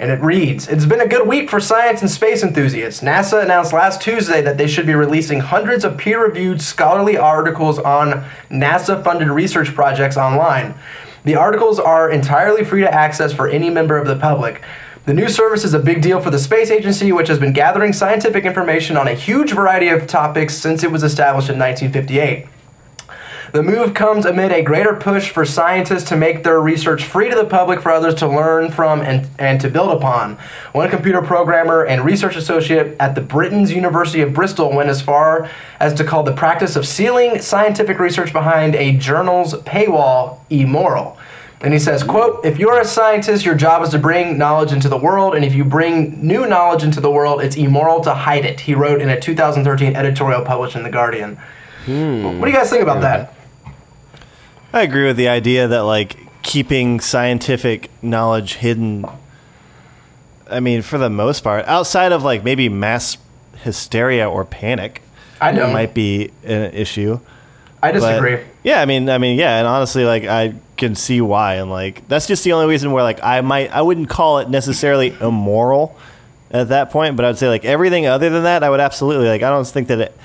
And 0.03 0.11
it 0.11 0.21
reads 0.21 0.67
It's 0.67 0.85
been 0.85 1.03
a 1.03 1.07
good 1.07 1.29
week 1.29 1.49
for 1.49 1.61
science 1.61 2.01
and 2.01 2.11
space 2.11 2.43
enthusiasts. 2.43 3.03
NASA 3.03 3.45
announced 3.45 3.73
last 3.73 4.03
Tuesday 4.03 4.43
that 4.43 4.59
they 4.59 4.67
should 4.67 4.85
be 4.85 4.97
releasing 4.97 5.39
hundreds 5.39 5.85
of 5.85 5.97
peer 5.97 6.27
reviewed 6.27 6.61
scholarly 6.61 7.17
articles 7.17 7.79
on 7.79 8.25
NASA 8.51 9.05
funded 9.05 9.29
research 9.29 9.73
projects 9.73 10.17
online. 10.17 10.75
The 11.23 11.37
articles 11.37 11.79
are 11.79 12.11
entirely 12.11 12.65
free 12.65 12.81
to 12.81 12.93
access 12.93 13.33
for 13.33 13.47
any 13.47 13.71
member 13.71 13.97
of 13.97 14.09
the 14.09 14.17
public. 14.17 14.63
The 15.07 15.15
new 15.15 15.29
service 15.29 15.63
is 15.63 15.75
a 15.75 15.79
big 15.79 16.03
deal 16.03 16.21
for 16.21 16.31
the 16.31 16.39
space 16.39 16.73
agency, 16.73 17.13
which 17.13 17.29
has 17.29 17.39
been 17.39 17.53
gathering 17.53 17.93
scientific 17.93 18.45
information 18.45 18.97
on 18.97 19.07
a 19.07 19.15
huge 19.15 19.53
variety 19.53 19.87
of 19.87 20.09
topics 20.09 20.53
since 20.53 20.83
it 20.83 20.91
was 20.91 21.05
established 21.05 21.49
in 21.49 21.61
1958. 21.61 22.49
The 23.53 23.63
move 23.63 23.93
comes 23.93 24.25
amid 24.25 24.51
a 24.51 24.63
greater 24.63 24.95
push 24.95 25.29
for 25.29 25.45
scientists 25.45 26.05
to 26.05 26.17
make 26.17 26.43
their 26.43 26.63
research 26.63 27.05
free 27.05 27.29
to 27.29 27.37
the 27.37 27.45
public 27.45 27.83
for 27.83 27.93
others 27.93 28.15
to 28.15 28.27
learn 28.27 28.71
from 28.71 29.03
and, 29.03 29.29
and 29.39 29.61
to 29.61 29.69
build 29.69 29.91
upon. 29.91 30.39
One 30.73 30.89
computer 30.89 31.21
programmer 31.21 31.85
and 31.85 32.03
research 32.03 32.37
associate 32.37 32.97
at 32.99 33.15
the 33.15 33.21
Britain's 33.21 33.71
University 33.71 34.23
of 34.23 34.33
Bristol 34.33 34.75
went 34.75 34.89
as 34.89 35.03
far 35.03 35.51
as 35.81 35.93
to 35.95 36.05
call 36.05 36.23
the 36.23 36.33
practice 36.33 36.77
of 36.77 36.89
sealing 36.89 37.43
scientific 37.43 37.99
research 37.99 38.33
behind 38.33 38.75
a 38.75 38.97
journal's 38.97 39.53
paywall 39.65 40.39
immoral. 40.49 41.19
And 41.61 41.75
he 41.75 41.79
says, 41.79 42.03
quote, 42.03 42.43
if 42.47 42.59
you're 42.59 42.81
a 42.81 42.87
scientist, 42.87 43.45
your 43.45 43.55
job 43.55 43.83
is 43.83 43.91
to 43.91 43.99
bring 43.99 44.39
knowledge 44.39 44.73
into 44.73 44.89
the 44.89 44.97
world, 44.97 45.35
and 45.35 45.45
if 45.45 45.55
you 45.55 45.63
bring 45.63 46.27
new 46.27 46.47
knowledge 46.47 46.85
into 46.85 47.03
the 47.03 47.11
world, 47.11 47.43
it's 47.43 47.57
immoral 47.57 48.01
to 48.01 48.15
hide 48.15 48.47
it, 48.47 48.59
he 48.59 48.75
wrote 48.75 49.03
in 49.03 49.11
a 49.11 49.21
2013 49.21 49.95
editorial 49.95 50.43
published 50.43 50.75
in 50.75 50.83
The 50.83 50.91
Guardian. 50.91 51.39
Hmm. 51.85 52.39
What 52.39 52.47
do 52.47 52.51
you 52.51 52.57
guys 52.57 52.71
think 52.71 52.83
about 52.83 53.03
that? 53.03 53.35
I 54.73 54.83
agree 54.83 55.07
with 55.07 55.17
the 55.17 55.29
idea 55.29 55.69
that 55.69 55.81
like 55.81 56.17
keeping 56.43 57.01
scientific 57.01 57.91
knowledge 58.03 58.55
hidden. 58.55 59.05
I 60.51 60.61
mean, 60.61 60.83
for 60.83 60.99
the 60.99 61.11
most 61.11 61.43
part, 61.45 61.67
outside 61.67 62.13
of 62.13 62.23
like 62.23 62.43
maybe 62.45 62.69
mass 62.69 63.17
hysteria 63.63 64.29
or 64.29 64.45
panic, 64.45 65.03
I 65.41 65.53
don't. 65.53 65.73
might 65.73 65.95
be 65.95 66.31
an 66.45 66.73
issue. 66.75 67.21
I 67.83 67.93
But, 67.93 68.01
disagree. 68.01 68.39
yeah, 68.63 68.81
I 68.81 68.87
mean, 68.87 69.09
I 69.11 69.19
mean, 69.19 69.39
yeah, 69.39 69.59
and 69.59 69.67
honestly, 69.67 70.05
like 70.05 70.25
I 70.25 70.55
can 70.77 70.95
see 70.95 71.21
why, 71.21 71.55
and 71.57 71.71
like 71.71 72.07
that's 72.09 72.27
just 72.27 72.45
the 72.45 72.53
only 72.53 72.67
reason 72.67 72.93
where 72.93 73.03
like 73.03 73.23
I 73.23 73.41
might, 73.41 73.71
I 73.73 73.83
wouldn't 73.83 74.09
call 74.09 74.39
it 74.39 74.49
necessarily 74.49 75.09
immoral 75.21 75.97
at 76.51 76.69
that 76.69 76.91
point, 76.91 77.17
but 77.17 77.25
I'd 77.25 77.39
say 77.39 77.49
like 77.49 77.65
everything 77.65 78.07
other 78.07 78.31
than 78.31 78.45
that, 78.45 78.63
I 78.63 78.71
would 78.71 78.81
absolutely 78.81 79.27
like. 79.29 79.43
I 79.43 79.51
don't 79.51 79.67
think 79.67 79.89
that 79.89 80.01
it 80.01 80.17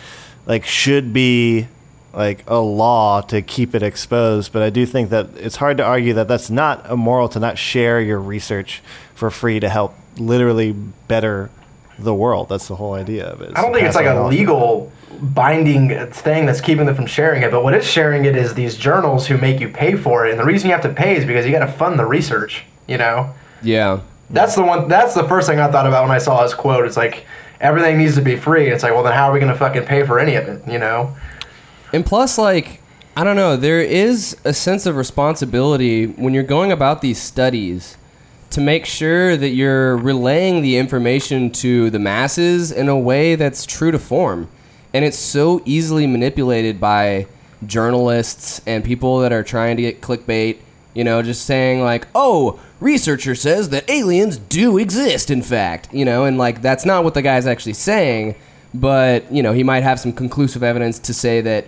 like 0.46 0.66
should 0.66 1.14
be 1.14 1.68
like 2.18 2.44
a 2.48 2.58
law 2.58 3.22
to 3.22 3.44
keep 3.44 3.76
it 3.76 3.84
exposed, 3.84 4.52
but 4.52 4.64
I 4.64 4.72
do 4.72 4.88
think 4.88 5.12
that 5.12 5.28
it's 5.38 5.56
hard 5.56 5.78
to 5.78 5.84
argue 5.84 6.14
that 6.16 6.28
that's 6.28 6.50
not 6.50 6.90
immoral 6.90 7.30
to 7.30 7.40
not 7.40 7.60
share 7.60 8.02
your 8.02 8.20
research 8.20 8.82
for 9.14 9.30
free 9.30 9.60
to 9.60 9.70
help 9.70 9.94
literally 10.18 10.72
better 10.72 11.52
the 12.00 12.16
world. 12.16 12.50
That's 12.50 12.68
the 12.68 12.76
whole 12.76 12.96
idea 12.96 13.26
of 13.28 13.42
it. 13.42 13.52
I 13.56 13.62
don't 13.62 13.72
think 13.72 13.86
it's 13.86 13.96
like 13.96 14.08
a 14.08 14.26
legal 14.28 14.92
binding 15.22 15.90
thing 16.12 16.48
that's 16.48 16.60
keeping 16.60 16.88
them 16.88 16.96
from 16.96 17.06
sharing 17.06 17.44
it. 17.44 17.52
But 17.52 17.64
what 17.64 17.76
is 17.76 17.86
sharing 17.86 18.26
it 18.26 18.36
is 18.36 18.56
these 18.56 18.76
journals 18.76 19.28
who 19.28 19.38
make 19.38 19.60
you 19.60 19.70
pay 19.70 19.96
for 19.96 20.26
it, 20.26 20.32
and 20.32 20.40
the 20.40 20.46
reason 20.46 20.70
you 20.70 20.74
have 20.74 20.84
to 20.84 20.94
pay 20.94 21.16
is 21.16 21.24
because 21.24 21.46
you 21.46 21.52
got 21.52 21.66
to 21.66 21.72
fund 21.72 22.00
the 22.00 22.06
research. 22.06 22.66
You 22.88 22.98
know, 22.98 23.30
Yeah. 23.62 24.00
that's 24.32 24.56
the 24.56 24.64
one. 24.64 24.88
That's 24.88 25.14
the 25.14 25.28
first 25.28 25.48
thing 25.48 25.60
I 25.60 25.70
thought 25.70 25.86
about 25.86 26.02
when 26.04 26.12
I 26.12 26.18
saw 26.20 26.42
his 26.42 26.54
quote. 26.56 26.86
It's 26.86 26.98
like 26.98 27.26
everything 27.62 27.98
needs 28.00 28.16
to 28.16 28.22
be 28.22 28.36
free. 28.38 28.70
It's 28.70 28.82
like, 28.82 28.94
well, 28.94 29.04
then 29.04 29.14
how 29.14 29.30
are 29.30 29.34
we 29.34 29.40
going 29.40 29.52
to 29.52 29.58
fucking 29.58 29.86
pay 29.86 30.04
for 30.04 30.20
any 30.20 30.36
of 30.36 30.48
it? 30.48 30.68
You 30.68 30.80
know? 30.80 31.16
And 31.94 32.06
plus, 32.06 32.38
like, 32.38 32.82
I 33.16 33.24
don't 33.24 33.36
know, 33.36 33.56
there 33.56 33.82
is 33.82 34.38
a 34.44 34.54
sense 34.54 34.86
of 34.86 34.96
responsibility 34.96 36.06
when 36.06 36.34
you're 36.34 36.44
going 36.44 36.72
about 36.72 37.02
these 37.02 37.20
studies 37.20 37.98
to 38.52 38.62
make 38.62 38.86
sure 38.86 39.36
that 39.36 39.50
you're 39.50 39.98
relaying 39.98 40.62
the 40.62 40.78
information 40.78 41.50
to 41.52 41.90
the 41.90 42.00
masses 42.00 42.72
in 42.72 42.88
a 42.88 42.98
way 42.98 43.36
that's 43.36 43.66
true 43.66 43.92
to 43.92 44.00
form. 44.00 44.50
And 44.94 45.04
it's 45.04 45.18
so 45.18 45.62
easily 45.66 46.08
manipulated 46.08 46.80
by 46.80 47.28
journalists 47.66 48.62
and 48.66 48.84
people 48.84 49.20
that 49.20 49.34
are 49.34 49.44
trying 49.44 49.78
to 49.78 49.82
get 49.82 50.02
clickbait, 50.02 50.58
you 50.94 51.04
know, 51.04 51.22
just 51.22 51.46
saying, 51.46 51.82
like, 51.82 52.08
oh, 52.16 52.60
researcher 52.80 53.36
says 53.36 53.70
that 53.70 53.90
aliens 53.90 54.38
do 54.38 54.78
exist, 54.78 55.30
in 55.30 55.42
fact, 55.42 55.94
you 55.94 56.06
know, 56.06 56.26
and 56.26 56.38
like, 56.38 56.62
that's 56.62 56.86
not 56.86 57.04
what 57.04 57.14
the 57.14 57.22
guy's 57.22 57.48
actually 57.48 57.74
saying, 57.74 58.36
but, 58.74 59.30
you 59.32 59.42
know, 59.42 59.54
he 59.54 59.64
might 59.64 59.84
have 59.84 60.00
some 60.00 60.14
conclusive 60.14 60.64
evidence 60.64 61.00
to 61.00 61.14
say 61.14 61.42
that 61.42 61.68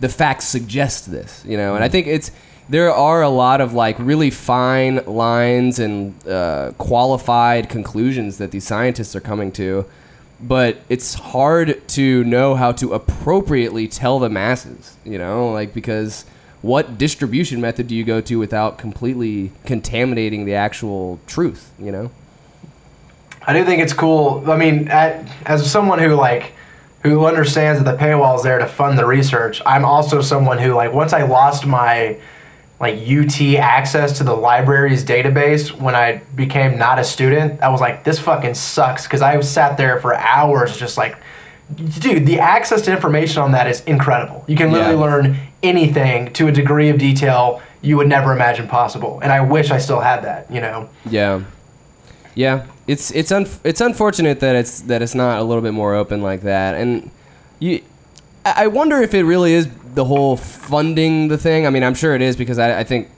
the 0.00 0.08
facts 0.08 0.46
suggest 0.46 1.10
this, 1.10 1.44
you 1.46 1.56
know, 1.56 1.74
and 1.74 1.82
I 1.82 1.88
think 1.88 2.06
it's 2.06 2.30
there 2.68 2.92
are 2.92 3.22
a 3.22 3.28
lot 3.28 3.60
of 3.60 3.72
like 3.72 3.96
really 3.98 4.30
fine 4.30 5.04
lines 5.06 5.78
and 5.78 6.14
uh, 6.26 6.72
qualified 6.78 7.68
conclusions 7.68 8.38
that 8.38 8.50
these 8.50 8.64
scientists 8.64 9.14
are 9.14 9.20
coming 9.20 9.52
to, 9.52 9.86
but 10.40 10.78
it's 10.88 11.14
hard 11.14 11.86
to 11.88 12.24
know 12.24 12.54
how 12.54 12.72
to 12.72 12.92
appropriately 12.92 13.86
tell 13.86 14.18
the 14.18 14.28
masses. 14.28 14.96
You 15.04 15.18
know, 15.18 15.52
like 15.52 15.72
because 15.72 16.24
what 16.62 16.98
distribution 16.98 17.60
method 17.60 17.86
do 17.86 17.94
you 17.94 18.04
go 18.04 18.20
to 18.22 18.36
without 18.38 18.78
completely 18.78 19.52
contaminating 19.64 20.44
the 20.44 20.54
actual 20.54 21.20
truth? 21.26 21.72
You 21.78 21.92
know. 21.92 22.10
I 23.48 23.52
do 23.52 23.64
think 23.64 23.80
it's 23.80 23.92
cool. 23.92 24.50
I 24.50 24.56
mean, 24.56 24.88
at, 24.88 25.24
as 25.46 25.70
someone 25.70 26.00
who 26.00 26.14
like 26.14 26.52
who 27.08 27.26
understands 27.26 27.82
that 27.82 27.90
the 27.90 28.02
paywall 28.02 28.36
is 28.36 28.42
there 28.42 28.58
to 28.58 28.66
fund 28.66 28.98
the 28.98 29.06
research, 29.06 29.62
I'm 29.64 29.84
also 29.84 30.20
someone 30.20 30.58
who 30.58 30.72
like 30.74 30.92
once 30.92 31.12
I 31.12 31.22
lost 31.22 31.66
my 31.66 32.16
like 32.78 32.96
UT 33.08 33.40
access 33.56 34.18
to 34.18 34.24
the 34.24 34.34
library's 34.34 35.02
database 35.02 35.72
when 35.72 35.94
I 35.94 36.18
became 36.34 36.76
not 36.76 36.98
a 36.98 37.04
student, 37.04 37.62
I 37.62 37.68
was 37.70 37.80
like, 37.80 38.04
this 38.04 38.18
fucking 38.18 38.54
sucks 38.54 39.04
because 39.04 39.22
I 39.22 39.40
sat 39.40 39.78
there 39.78 39.98
for 40.00 40.14
hours 40.14 40.76
just 40.76 40.98
like, 40.98 41.16
dude, 42.00 42.26
the 42.26 42.38
access 42.38 42.82
to 42.82 42.92
information 42.92 43.40
on 43.40 43.52
that 43.52 43.66
is 43.66 43.82
incredible. 43.84 44.44
You 44.46 44.56
can 44.56 44.70
literally 44.72 44.94
Yeah. 44.94 45.00
learn 45.00 45.36
anything 45.62 46.32
to 46.34 46.48
a 46.48 46.52
degree 46.52 46.90
of 46.90 46.98
detail 46.98 47.62
you 47.80 47.96
would 47.96 48.08
never 48.08 48.32
imagine 48.32 48.68
possible. 48.68 49.20
And 49.22 49.32
I 49.32 49.40
wish 49.40 49.70
I 49.70 49.78
still 49.78 50.00
had 50.00 50.22
that, 50.24 50.50
you 50.50 50.60
know. 50.60 50.88
Yeah, 51.08 51.40
yeah. 52.34 52.62
It's 52.86 53.10
it's 53.10 53.32
un- 53.32 53.48
it's 53.64 53.80
unfortunate 53.80 54.40
that 54.40 54.54
it's 54.56 54.80
that 54.82 55.02
it's 55.02 55.14
not 55.14 55.40
a 55.40 55.42
little 55.42 55.62
bit 55.62 55.72
more 55.72 55.94
open 55.94 56.22
like 56.22 56.42
that, 56.42 56.74
and 56.76 57.10
you. 57.58 57.82
I 58.44 58.68
wonder 58.68 59.02
if 59.02 59.12
it 59.12 59.24
really 59.24 59.54
is 59.54 59.66
the 59.94 60.04
whole 60.04 60.36
funding 60.36 61.26
the 61.26 61.36
thing. 61.36 61.66
I 61.66 61.70
mean, 61.70 61.82
I'm 61.82 61.94
sure 61.96 62.14
it 62.14 62.22
is 62.22 62.36
because 62.36 62.60
I, 62.60 62.78
I 62.80 62.84
think 62.84 63.08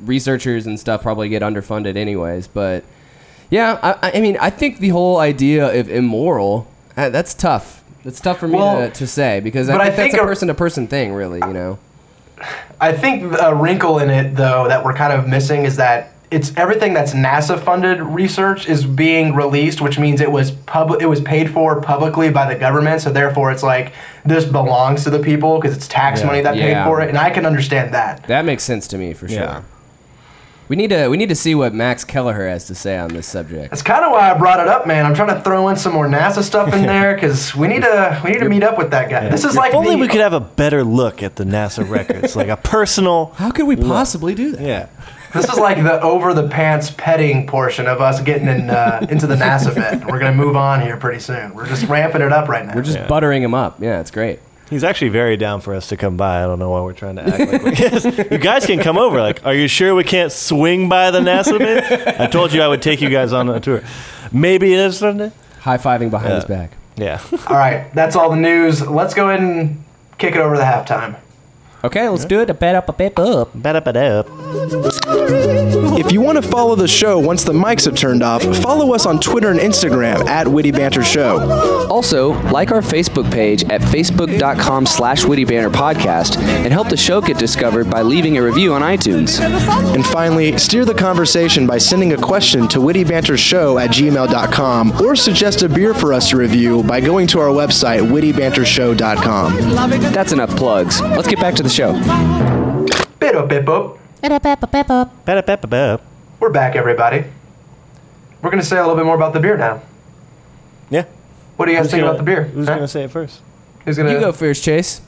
researchers 0.00 0.66
and 0.66 0.80
stuff 0.80 1.02
probably 1.02 1.28
get 1.28 1.42
underfunded 1.42 1.96
anyways. 1.96 2.48
But 2.48 2.82
yeah, 3.50 3.78
I, 3.82 4.12
I 4.16 4.20
mean, 4.22 4.38
I 4.40 4.48
think 4.48 4.78
the 4.78 4.88
whole 4.88 5.18
idea 5.18 5.78
of 5.78 5.90
immoral 5.90 6.66
uh, 6.96 7.10
that's 7.10 7.34
tough. 7.34 7.84
That's 8.04 8.20
tough 8.20 8.38
for 8.38 8.48
me 8.48 8.56
Well, 8.56 8.88
to, 8.88 8.94
to 8.94 9.06
say 9.06 9.40
because 9.40 9.68
I 9.68 9.74
but 9.74 9.80
I 9.82 9.84
think, 9.90 9.96
think 9.96 10.12
that's 10.12 10.22
a 10.22 10.24
a- 10.24 10.26
person 10.26 10.48
to 10.48 10.54
person 10.54 10.88
thing, 10.88 11.12
really. 11.12 11.40
You 11.40 11.52
know. 11.52 11.78
I 12.80 12.92
think 12.94 13.34
a 13.38 13.54
wrinkle 13.54 13.98
in 13.98 14.08
it, 14.08 14.34
though, 14.34 14.66
that 14.68 14.82
we're 14.82 14.94
kind 14.94 15.12
of 15.12 15.28
missing 15.28 15.64
is 15.64 15.76
that 15.76 16.12
it's 16.30 16.56
everything 16.56 16.94
that's 16.94 17.12
NASA 17.12 17.58
funded 17.58 18.00
research 18.00 18.68
is 18.68 18.84
being 18.84 19.34
released, 19.34 19.80
which 19.80 19.98
means 19.98 20.20
it 20.20 20.30
was 20.30 20.52
public, 20.52 21.02
it 21.02 21.06
was 21.06 21.20
paid 21.20 21.50
for 21.50 21.80
publicly 21.80 22.30
by 22.30 22.52
the 22.52 22.58
government. 22.58 23.00
So 23.02 23.10
therefore, 23.10 23.50
it's 23.50 23.62
like 23.64 23.92
this 24.24 24.44
belongs 24.44 25.02
to 25.04 25.10
the 25.10 25.18
people 25.18 25.60
because 25.60 25.76
it's 25.76 25.88
tax 25.88 26.20
Yeah. 26.20 26.26
money 26.26 26.40
that 26.42 26.56
Yeah. 26.56 26.84
paid 26.84 26.88
for 26.88 27.00
it, 27.00 27.08
and 27.08 27.18
I 27.18 27.30
can 27.30 27.46
understand 27.46 27.92
that. 27.94 28.24
That 28.28 28.44
makes 28.44 28.62
sense 28.62 28.86
to 28.88 28.98
me 28.98 29.12
for 29.12 29.26
sure. 29.28 29.38
Yeah. 29.40 29.60
We 30.68 30.76
need 30.76 30.90
to 30.90 31.08
we 31.08 31.16
need 31.16 31.30
to 31.30 31.34
see 31.34 31.56
what 31.56 31.74
Max 31.74 32.04
Kelleher 32.04 32.46
has 32.48 32.66
to 32.66 32.76
say 32.76 32.96
on 32.96 33.08
this 33.08 33.26
subject. 33.26 33.70
That's 33.70 33.82
kind 33.82 34.04
of 34.04 34.12
why 34.12 34.30
I 34.30 34.34
brought 34.38 34.60
it 34.60 34.68
up, 34.68 34.86
man. 34.86 35.04
I'm 35.04 35.14
trying 35.14 35.34
to 35.36 35.40
throw 35.42 35.66
in 35.68 35.74
some 35.74 35.92
more 35.92 36.06
NASA 36.06 36.44
stuff 36.44 36.72
in 36.72 36.82
there 36.86 37.14
because 37.16 37.56
we 37.56 37.66
need 37.66 37.82
to 37.82 38.20
we 38.22 38.30
need 38.30 38.38
to 38.38 38.48
meet 38.48 38.62
up 38.62 38.78
with 38.78 38.92
that 38.92 39.10
guy. 39.10 39.28
This 39.30 39.44
is 39.44 39.56
like 39.56 39.74
only 39.74 39.96
the, 39.96 40.00
we 40.00 40.06
could 40.06 40.20
have 40.20 40.32
a 40.32 40.38
better 40.38 40.84
look 40.84 41.24
at 41.24 41.34
the 41.34 41.42
NASA 41.42 41.88
records, 41.90 42.36
like 42.36 42.46
a 42.46 42.56
personal. 42.56 43.32
How 43.34 43.50
could 43.50 43.66
we 43.66 43.74
possibly 43.74 44.32
do 44.36 44.52
that? 44.52 44.64
Yeah. 44.64 44.86
This 45.32 45.48
is 45.48 45.58
like 45.58 45.76
the 45.82 46.00
over 46.02 46.34
the 46.34 46.48
pants 46.48 46.90
petting 46.90 47.46
portion 47.46 47.86
of 47.86 48.00
us 48.00 48.20
getting 48.20 48.48
in 48.48 48.68
uh, 48.70 49.06
into 49.10 49.26
the 49.26 49.36
NASA 49.36 49.74
bit. 50.00 50.04
We're 50.10 50.18
gonna 50.18 50.34
move 50.36 50.56
on 50.56 50.80
here 50.80 50.96
pretty 50.96 51.20
soon. 51.20 51.54
We're 51.54 51.66
just 51.68 51.84
ramping 51.88 52.22
it 52.22 52.32
up 52.32 52.48
right 52.48 52.66
now. 52.66 52.74
We're 52.74 52.82
just 52.82 52.98
Yeah. 52.98 53.06
buttering 53.06 53.42
him 53.42 53.54
up. 53.54 53.80
Yeah, 53.80 54.00
it's 54.00 54.10
great. 54.10 54.40
He's 54.68 54.84
actually 54.84 55.08
very 55.08 55.36
down 55.36 55.60
for 55.60 55.74
us 55.74 55.88
to 55.88 55.96
come 55.96 56.16
by. 56.16 56.38
I 56.44 56.46
don't 56.46 56.60
know 56.60 56.70
why 56.70 56.80
we're 56.80 56.92
trying 56.92 57.16
to 57.16 57.22
act 57.22 57.52
like 57.52 57.62
we 57.64 57.70
yes, 57.76 58.04
You 58.30 58.38
guys 58.38 58.66
can 58.66 58.78
come 58.78 58.98
over. 58.98 59.20
Like, 59.20 59.44
are 59.44 59.52
you 59.54 59.66
sure 59.66 59.96
we 59.96 60.04
can't 60.04 60.30
swing 60.30 60.88
by 60.88 61.10
the 61.10 61.18
NASA 61.18 61.58
bit? 61.58 62.20
I 62.20 62.26
told 62.28 62.52
you 62.52 62.62
I 62.62 62.68
would 62.68 62.80
take 62.80 63.00
you 63.00 63.08
guys 63.10 63.32
on 63.32 63.48
a 63.48 63.58
tour. 63.58 63.82
Maybe 64.30 64.72
it 64.72 64.78
is 64.78 64.98
Sunday. 64.98 65.32
High 65.58 65.78
fiving 65.78 66.10
behind 66.10 66.28
Yeah. 66.30 66.34
his 66.36 66.44
back. 66.44 66.70
Yeah. 66.96 67.20
All 67.48 67.56
right, 67.56 67.92
that's 67.94 68.14
all 68.14 68.30
the 68.30 68.36
news. 68.36 68.86
Let's 68.86 69.12
go 69.14 69.28
ahead 69.30 69.40
and 69.40 69.82
kick 70.18 70.36
it 70.36 70.38
over 70.40 70.54
to 70.54 70.58
the 70.60 70.64
halftime. 70.64 71.16
Okay, 71.82 72.06
let's 72.08 72.26
do 72.26 72.40
it. 72.40 72.50
A 72.50 72.54
bit 72.54 72.74
up, 72.74 72.88
a 72.90 72.92
bit 72.92 73.18
up. 73.18 73.50
Ba-da-ba-da. 73.54 74.24
If 75.98 76.12
you 76.12 76.20
want 76.20 76.42
to 76.42 76.46
follow 76.46 76.74
the 76.74 76.86
show 76.86 77.18
once 77.18 77.42
the 77.44 77.54
mics 77.54 77.86
have 77.86 77.94
turned 77.94 78.22
off, 78.22 78.42
follow 78.58 78.94
us 78.94 79.06
on 79.06 79.18
Twitter 79.18 79.50
and 79.50 79.58
Instagram 79.58 80.26
at 80.26 80.46
Witty 80.46 80.72
Banter 80.72 81.02
Show. 81.02 81.86
Also, 81.88 82.32
like 82.50 82.70
our 82.70 82.82
Facebook 82.82 83.32
page 83.32 83.64
at 83.64 83.80
facebook.com 83.80 84.84
slash 84.84 85.24
Witty 85.24 85.46
Banter 85.46 85.70
Podcast 85.70 86.36
and 86.38 86.70
help 86.72 86.90
the 86.90 86.96
show 86.98 87.20
get 87.22 87.38
discovered 87.38 87.88
by 87.90 88.02
leaving 88.02 88.36
a 88.36 88.42
review 88.42 88.74
on 88.74 88.82
iTunes. 88.82 89.40
And 89.94 90.04
finally, 90.04 90.58
steer 90.58 90.84
the 90.84 90.94
conversation 90.94 91.66
by 91.66 91.78
sending 91.78 92.12
a 92.12 92.18
question 92.18 92.68
to 92.68 92.78
wittybantershow 92.78 93.82
at 93.82 93.90
gmail.com 93.90 95.00
or 95.00 95.16
suggest 95.16 95.62
a 95.62 95.68
beer 95.68 95.94
for 95.94 96.12
us 96.12 96.28
to 96.30 96.36
review 96.36 96.82
by 96.82 97.00
going 97.00 97.26
to 97.28 97.40
our 97.40 97.48
website, 97.48 98.00
wittybantershow.com. 98.00 99.56
That's 100.12 100.32
enough 100.32 100.54
plugs. 100.56 101.00
Let's 101.00 101.28
get 101.28 101.40
back 101.40 101.54
to 101.54 101.62
the 101.62 101.69
show. 101.70 101.92
Bit 103.18 103.36
up, 103.36 103.48
bip 103.48 103.68
up. 103.68 103.98
Ba-da-ba-ba-ba. 104.20 106.00
We're 106.40 106.50
back, 106.50 106.74
everybody. 106.76 107.24
We're 108.42 108.50
gonna 108.50 108.62
say 108.62 108.76
a 108.78 108.80
little 108.80 108.96
bit 108.96 109.04
more 109.04 109.14
about 109.14 109.32
the 109.32 109.40
beer 109.40 109.56
now. 109.56 109.80
Yeah. 110.90 111.04
What 111.56 111.66
do 111.66 111.72
you 111.72 111.78
guys 111.78 111.86
Who's 111.86 111.90
think 111.92 112.00
gonna- 112.02 112.10
about 112.12 112.18
the 112.18 112.24
beer? 112.24 112.44
Who's 112.44 112.66
Huh? 112.66 112.74
going 112.74 112.84
to 112.84 112.88
say 112.88 113.04
it 113.04 113.10
first? 113.10 113.40
Who's 113.84 113.96
gonna? 113.96 114.12
You 114.12 114.20
go 114.20 114.32
first, 114.32 114.64
Chase. 114.64 115.00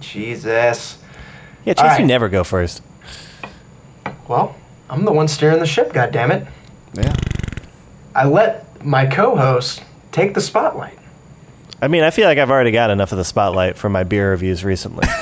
Jesus. 0.00 0.98
Yeah, 1.64 1.74
Chase, 1.74 1.82
All 1.82 1.88
right. 1.88 2.00
you 2.00 2.06
never 2.06 2.28
go 2.28 2.44
first. 2.44 2.82
Well, 4.28 4.54
I'm 4.88 5.04
the 5.04 5.12
one 5.12 5.26
steering 5.28 5.58
the 5.58 5.66
ship. 5.66 5.92
God 5.92 6.12
damn 6.12 6.30
it! 6.30 6.46
Yeah. 6.94 7.12
I 8.14 8.24
let 8.26 8.84
my 8.84 9.06
co-host 9.06 9.82
take 10.12 10.34
the 10.34 10.40
spotlight. 10.40 10.96
I 11.82 11.88
mean, 11.88 12.02
I 12.04 12.10
feel 12.10 12.26
like 12.26 12.38
I've 12.38 12.50
already 12.50 12.70
got 12.70 12.90
enough 12.90 13.10
of 13.12 13.18
the 13.18 13.24
spotlight 13.24 13.76
for 13.76 13.88
my 13.88 14.04
beer 14.04 14.30
reviews 14.30 14.64
recently. 14.64 15.06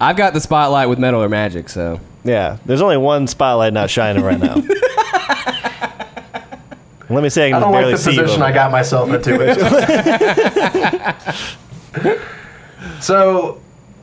I've 0.00 0.16
got 0.16 0.34
the 0.34 0.40
spotlight 0.40 0.88
with 0.88 0.98
Metal 0.98 1.22
or 1.22 1.28
Magic, 1.28 1.68
so. 1.68 2.00
yeah, 2.24 2.58
there's 2.66 2.82
only 2.82 2.96
one 2.96 3.26
spotlight 3.26 3.72
not 3.72 3.90
shining 3.90 4.22
right 4.22 4.38
now. 4.38 4.56
Let 7.08 7.22
me 7.22 7.28
say 7.28 7.46
I 7.46 7.50
can 7.50 7.56
I 7.56 7.60
don't 7.60 7.72
barely 7.72 7.92
like 7.92 8.02
the 8.02 8.02
see 8.02 8.16
you 8.16 8.22
position 8.22 8.42
over 8.42 8.50
I 8.50 8.54
got 8.54 8.72
myself 8.72 9.08
into. 9.10 9.38
so, 13.00 13.60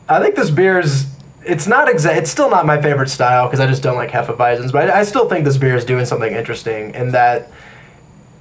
I 0.08 0.22
think 0.22 0.36
this 0.36 0.50
beer 0.50 0.80
is. 0.80 1.08
It's 1.46 1.68
not 1.68 1.90
exact. 1.90 2.20
It's 2.20 2.32
still 2.32 2.50
not 2.50 2.66
my 2.66 2.82
favorite 2.82 3.10
style 3.10 3.48
because 3.48 3.60
I 3.60 3.68
just 3.68 3.84
don't 3.84 3.98
like 3.98 4.10
Hefeweizens. 4.10 4.72
But 4.72 4.90
I, 4.90 5.02
I 5.02 5.04
still 5.04 5.28
think 5.28 5.44
this 5.44 5.58
beer 5.58 5.76
is 5.76 5.84
doing 5.84 6.06
something 6.06 6.34
interesting 6.34 6.96
in 6.96 7.12
that 7.12 7.52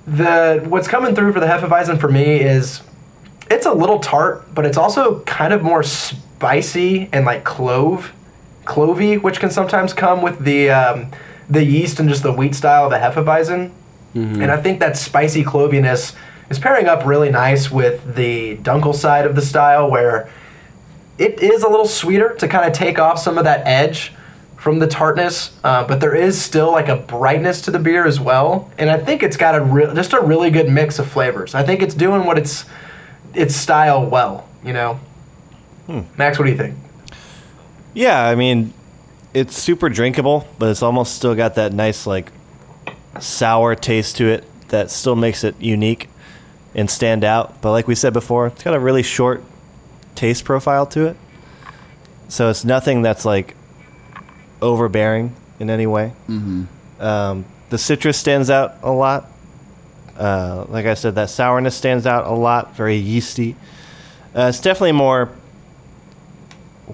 the 0.07 0.63
what's 0.69 0.87
coming 0.87 1.17
through 1.17 1.33
for 1.33 1.41
the 1.41 1.47
Hefeweizen 1.47 2.01
for 2.01 2.09
me 2.09 2.41
is 2.41 2.83
it's 3.51 3.67
a 3.67 3.73
little 3.73 3.99
tart, 3.99 4.45
but 4.55 4.65
it's 4.65 4.77
also 4.77 5.19
kind 5.21 5.53
of 5.53 5.63
more 5.63 5.83
spicy 6.43 7.09
and 7.13 7.25
like 7.25 7.45
clove, 7.45 8.13
clovey, 8.65 9.23
which 9.23 9.39
can 9.39 9.49
sometimes 9.49 9.95
come 9.95 10.23
with 10.23 10.37
the 10.41 10.71
um, 10.71 11.07
the 11.51 11.63
yeast 11.63 12.01
and 12.01 12.09
just 12.09 12.25
the 12.25 12.33
wheat 12.33 12.53
style 12.53 12.85
of 12.85 12.93
a 12.93 12.99
Hefeweizen. 12.99 13.71
And 14.43 14.51
I 14.51 14.61
think 14.61 14.81
that 14.81 14.97
spicy 14.97 15.45
cloviness 15.45 16.15
is 16.51 16.59
pairing 16.59 16.87
up 16.89 17.07
really 17.07 17.31
nice 17.31 17.71
with 17.71 18.17
the 18.17 18.57
Dunkel 18.57 18.93
side 18.93 19.25
of 19.25 19.37
the 19.37 19.41
style, 19.41 19.89
where 19.89 20.29
it 21.19 21.41
is 21.41 21.63
a 21.63 21.69
little 21.69 21.87
sweeter 21.87 22.35
to 22.35 22.49
kind 22.49 22.67
of 22.67 22.73
take 22.73 22.99
off 22.99 23.21
some 23.21 23.39
of 23.39 23.45
that 23.45 23.65
edge 23.65 24.13
from 24.57 24.81
the 24.81 24.87
tartness, 24.89 25.57
uh, 25.63 25.87
but 25.87 26.01
there 26.01 26.17
is 26.17 26.41
still 26.41 26.73
like 26.73 26.89
a 26.89 26.97
brightness 26.97 27.61
to 27.63 27.71
the 27.71 27.79
beer 27.79 28.05
as 28.05 28.19
well. 28.19 28.69
And 28.79 28.91
I 28.91 28.99
think 28.99 29.23
it's 29.23 29.37
got 29.37 29.55
a 29.55 29.61
real, 29.63 29.95
just 29.95 30.13
a 30.13 30.21
really 30.21 30.51
good 30.51 30.69
mix 30.69 30.99
of 30.99 31.07
flavors. 31.09 31.55
I 31.55 31.63
think 31.63 31.83
it's 31.83 31.95
doing 31.95 32.25
what 32.27 32.37
it's 32.37 32.65
its 33.33 33.55
style 33.55 34.05
well. 34.07 34.49
You 34.65 34.73
know, 34.73 35.01
Max, 36.17 36.39
what 36.39 36.47
do 36.47 36.51
you 36.51 36.57
think? 36.57 36.77
Yeah, 37.95 38.27
I 38.27 38.35
mean, 38.35 38.73
it's 39.35 39.57
super 39.57 39.89
drinkable, 39.89 40.47
but 40.59 40.69
it's 40.71 40.83
almost 40.83 41.15
still 41.15 41.35
got 41.35 41.55
that 41.57 41.73
nice 41.73 42.07
like 42.07 42.31
sour 43.21 43.75
taste 43.75 44.17
to 44.17 44.29
it 44.29 44.45
that 44.69 44.91
still 44.91 45.17
makes 45.17 45.45
it 45.45 45.55
unique 45.61 46.09
and 46.75 46.91
stand 46.91 47.25
out. 47.25 47.61
But 47.61 47.73
like 47.73 47.87
we 47.87 47.95
said 47.95 48.13
before, 48.13 48.49
it's 48.49 48.63
got 48.63 48.75
a 48.75 48.81
really 48.81 49.03
short 49.03 49.43
taste 50.15 50.45
profile 50.45 50.87
to 50.87 51.07
it. 51.07 51.17
So 52.29 52.49
it's 52.49 52.65
nothing 52.65 53.03
that's 53.03 53.25
like 53.25 53.55
overbearing 54.63 55.35
in 55.59 55.69
any 55.69 55.87
way. 55.87 56.13
Mm-hmm. 56.29 56.65
Um, 57.03 57.45
the 57.69 57.79
citrus 57.79 58.17
stands 58.17 58.49
out 58.49 58.77
a 58.83 58.91
lot. 58.91 59.31
Uh, 60.17 60.67
like 60.69 60.87
I 60.87 60.95
said, 60.95 61.15
that 61.17 61.31
sourness 61.31 61.75
stands 61.75 62.07
out 62.07 62.27
a 62.27 62.33
lot. 62.33 62.75
Very 62.77 62.97
yeasty. 62.97 63.57
Uh, 64.35 64.47
it's 64.49 64.61
definitely 64.61 64.93
more 64.93 65.31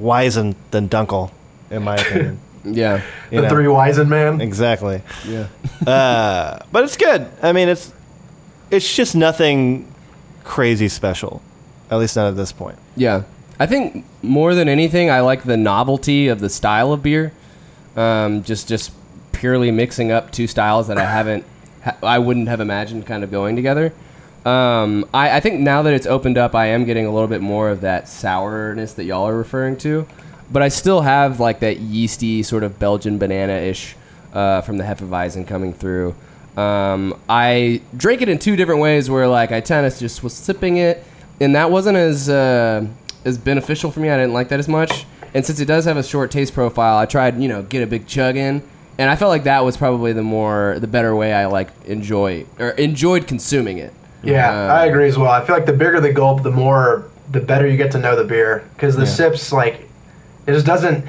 Weizen 0.00 0.54
than 0.70 0.88
Dunkel, 0.88 1.30
in 1.70 1.82
my 1.82 1.96
opinion. 1.96 2.40
Yeah. 2.64 3.02
You 3.30 3.40
the 3.40 3.42
know? 3.44 3.48
Three 3.48 3.64
Wisen 3.64 4.08
Man. 4.08 4.40
Exactly. 4.40 5.00
Yeah. 5.26 5.46
Uh, 5.86 6.58
but 6.72 6.82
it's 6.84 6.96
good. 6.96 7.26
I 7.40 7.52
mean, 7.52 7.68
it's 7.68 7.92
it's 8.70 8.94
just 8.96 9.14
nothing 9.14 9.90
crazy 10.42 10.88
special, 10.88 11.40
at 11.88 11.98
least 11.98 12.16
not 12.16 12.26
at 12.26 12.36
this 12.36 12.50
point. 12.50 12.76
Yeah. 12.96 13.22
I 13.60 13.66
think 13.66 14.04
more 14.20 14.54
than 14.56 14.68
anything, 14.68 15.08
I 15.08 15.20
like 15.20 15.44
the 15.44 15.56
novelty 15.56 16.26
of 16.28 16.40
the 16.40 16.50
style 16.50 16.92
of 16.92 17.02
beer. 17.02 17.32
Um, 17.96 18.42
just 18.42 18.68
just 18.68 18.90
purely 19.32 19.70
mixing 19.70 20.10
up 20.10 20.32
two 20.32 20.48
styles 20.48 20.88
that 20.88 20.98
I 20.98 21.04
haven't, 21.04 21.44
ha- 21.84 21.96
I 22.02 22.18
wouldn't 22.18 22.48
have 22.48 22.60
imagined 22.60 23.06
kind 23.06 23.22
of 23.22 23.30
going 23.30 23.54
together. 23.54 23.92
Um, 24.44 25.08
I, 25.12 25.36
I 25.36 25.40
think 25.40 25.60
now 25.60 25.82
that 25.82 25.92
it's 25.92 26.06
opened 26.06 26.38
up, 26.38 26.54
I 26.54 26.66
am 26.66 26.84
getting 26.84 27.06
a 27.06 27.12
little 27.12 27.28
bit 27.28 27.40
more 27.40 27.70
of 27.70 27.80
that 27.82 28.08
sourness 28.08 28.94
that 28.94 29.04
y'all 29.04 29.28
are 29.28 29.36
referring 29.36 29.76
to, 29.78 30.06
but 30.50 30.62
I 30.62 30.68
still 30.68 31.02
have 31.02 31.40
like 31.40 31.60
that 31.60 31.78
yeasty 31.78 32.42
sort 32.42 32.62
of 32.62 32.78
Belgian 32.78 33.18
banana 33.18 33.54
ish 33.54 33.96
uh, 34.32 34.60
from 34.62 34.78
the 34.78 34.84
Hefeweizen 34.84 35.46
coming 35.46 35.72
through. 35.74 36.14
Um, 36.56 37.14
I 37.28 37.82
drank 37.96 38.20
it 38.20 38.28
in 38.28 38.38
two 38.38 38.56
different 38.56 38.80
ways, 38.80 39.08
where 39.08 39.28
like 39.28 39.52
I 39.52 39.60
kind 39.60 39.86
of 39.86 39.96
just 39.96 40.22
was 40.22 40.32
sipping 40.32 40.78
it, 40.78 41.04
and 41.40 41.54
that 41.54 41.70
wasn't 41.70 41.96
as 41.96 42.28
uh, 42.28 42.86
as 43.24 43.38
beneficial 43.38 43.90
for 43.90 44.00
me. 44.00 44.10
I 44.10 44.16
didn't 44.16 44.32
like 44.32 44.48
that 44.48 44.58
as 44.58 44.68
much. 44.68 45.06
And 45.34 45.44
since 45.44 45.60
it 45.60 45.66
does 45.66 45.84
have 45.84 45.96
a 45.96 46.02
short 46.02 46.30
taste 46.30 46.54
profile, 46.54 46.96
I 46.96 47.06
tried 47.06 47.40
you 47.40 47.48
know 47.48 47.62
get 47.62 47.82
a 47.82 47.86
big 47.86 48.06
chug 48.06 48.36
in, 48.36 48.62
and 48.98 49.10
I 49.10 49.14
felt 49.14 49.28
like 49.28 49.44
that 49.44 49.64
was 49.64 49.76
probably 49.76 50.12
the 50.12 50.22
more 50.22 50.78
the 50.80 50.88
better 50.88 51.14
way 51.14 51.32
I 51.32 51.46
like 51.46 51.68
enjoy 51.84 52.46
or 52.58 52.70
enjoyed 52.70 53.26
consuming 53.26 53.78
it. 53.78 53.92
Yeah, 54.22 54.50
Uh, 54.50 54.74
I 54.74 54.86
agree 54.86 55.08
as 55.08 55.16
well. 55.16 55.30
I 55.30 55.44
feel 55.44 55.54
like 55.54 55.66
the 55.66 55.72
bigger 55.72 56.00
the 56.00 56.12
gulp, 56.12 56.42
the 56.42 56.50
more, 56.50 57.04
the 57.30 57.40
better 57.40 57.66
you 57.66 57.76
get 57.76 57.90
to 57.92 57.98
know 57.98 58.16
the 58.16 58.24
beer. 58.24 58.64
Because 58.74 58.96
the 58.96 59.06
sips, 59.06 59.52
like, 59.52 59.88
it 60.46 60.52
just 60.52 60.66
doesn't. 60.66 61.04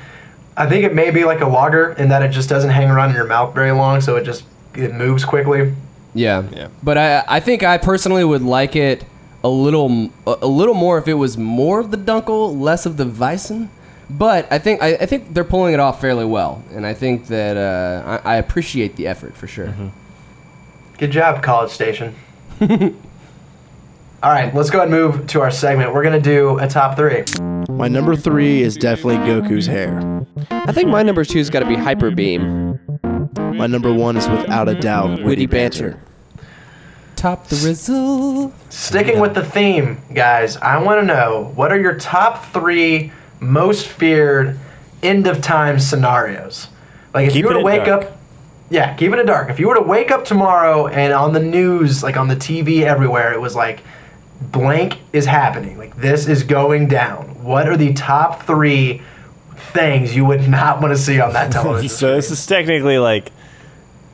I 0.58 0.68
think 0.68 0.84
it 0.84 0.94
may 0.94 1.10
be 1.10 1.24
like 1.24 1.42
a 1.42 1.48
lager 1.48 1.94
in 1.94 2.10
that 2.10 2.22
it 2.22 2.30
just 2.30 2.50
doesn't 2.50 2.70
hang 2.70 2.90
around 2.90 3.10
in 3.12 3.16
your 3.16 3.26
mouth 3.26 3.56
very 3.56 3.72
long, 3.72 4.02
so 4.02 4.16
it 4.18 4.24
just 4.26 4.44
it 4.76 4.94
moves 4.94 5.24
quickly. 5.26 5.74
Yeah. 6.14 6.44
Yeah. 6.52 6.68
But 6.84 6.98
I 6.98 7.24
I 7.28 7.40
think 7.40 7.64
I 7.64 7.78
personally 7.78 8.24
would 8.26 8.42
like 8.42 8.76
it 8.76 9.06
a 9.44 9.48
little 9.50 9.90
m- 9.90 10.12
a 10.28 10.36
a 10.42 10.48
little 10.48 10.74
more 10.74 10.98
if 10.98 11.08
it 11.08 11.14
was 11.14 11.38
more 11.38 11.80
of 11.80 11.92
the 11.92 11.98
Dunkel, 11.98 12.60
less 12.60 12.86
of 12.86 12.98
the 12.98 13.06
Weissen. 13.06 13.70
But 14.10 14.52
I 14.52 14.58
think 14.60 14.84
I, 14.84 14.96
I 14.96 15.06
think 15.06 15.34
they're 15.34 15.44
pulling 15.46 15.74
it 15.74 15.80
off 15.80 16.02
fairly 16.02 16.26
well, 16.26 16.62
and 16.76 16.86
I 16.86 16.94
think 16.94 17.28
that 17.28 17.56
uh, 17.56 18.20
I, 18.26 18.34
I 18.34 18.36
appreciate 18.38 18.96
the 18.98 19.08
effort 19.08 19.38
for 19.38 19.48
sure. 19.48 19.74
Good 20.98 21.12
job, 21.12 21.42
College 21.42 21.72
Station. 21.72 22.14
All 24.22 24.32
right, 24.32 24.54
let's 24.54 24.70
go 24.70 24.80
ahead 24.80 24.92
and 24.92 24.92
move 24.92 25.28
to 25.28 25.42
our 25.42 25.50
segment. 25.50 25.94
We're 25.94 26.04
gonna 26.04 26.20
do 26.20 26.60
a 26.60 26.68
top 26.68 26.98
three. 26.98 27.24
My 27.70 27.88
number 27.88 28.18
three 28.18 28.62
is 28.62 28.76
definitely 28.76 29.18
Goku's 29.18 29.66
hair. 29.66 30.26
I 30.52 30.74
think 30.74 30.90
my 30.90 31.02
number 31.02 31.24
two's 31.24 31.50
got 31.50 31.62
to 31.62 31.66
be 31.66 31.76
Hyper 31.76 32.12
Beam. 32.12 32.80
My 33.34 33.68
number 33.68 33.94
one 33.94 34.18
is 34.18 34.28
without 34.28 34.68
a 34.68 34.76
doubt 34.76 35.24
Witty 35.24 35.46
banter. 35.46 36.02
Top 37.16 37.48
the 37.48 37.56
Rizzle. 37.56 38.52
Sticking 38.70 39.20
with 39.20 39.36
the 39.36 39.44
theme, 39.44 40.02
guys, 40.14 40.58
I 40.58 40.82
want 40.82 41.02
to 41.02 41.06
know 41.06 41.54
what 41.56 41.72
are 41.72 41.80
your 41.80 41.96
top 41.96 42.46
three 42.48 43.12
most 43.40 43.88
feared 43.88 44.60
end 45.02 45.28
of 45.28 45.42
time 45.42 45.80
scenarios? 45.80 46.68
Like 47.14 47.28
if 47.28 47.36
you 47.36 47.46
were 47.46 47.54
to 47.54 47.60
it 47.60 47.64
wake 47.64 47.86
dark. 47.86 48.04
up, 48.04 48.19
yeah, 48.70 48.96
keeping 48.96 49.20
it 49.20 49.26
dark. 49.26 49.50
If 49.50 49.60
you 49.60 49.68
were 49.68 49.76
to 49.76 49.82
wake 49.82 50.12
up 50.12 50.26
tomorrow 50.26 50.88
and 50.88 51.14
on 51.14 51.34
the 51.34 51.40
news, 51.40 52.04
like 52.04 52.18
on 52.18 52.28
the 52.28 52.36
TV 52.36 52.84
everywhere, 52.84 53.34
it 53.34 53.42
was 53.42 53.56
like 53.56 53.82
blank 54.42 55.00
is 55.14 55.26
happening, 55.26 55.78
like 55.78 55.96
this 55.98 56.28
is 56.28 56.44
going 56.44 56.88
down. 56.88 57.44
What 57.44 57.68
are 57.68 57.78
the 57.78 57.94
top 57.94 58.44
three 58.44 59.02
things 59.74 60.16
you 60.16 60.26
would 60.26 60.48
not 60.48 60.82
want 60.82 60.94
to 60.96 61.02
see 61.02 61.20
on 61.20 61.34
that 61.34 61.52
television? 61.52 61.90
So 61.90 62.16
this 62.16 62.32
is 62.32 62.46
technically 62.46 63.00
like 63.00 63.32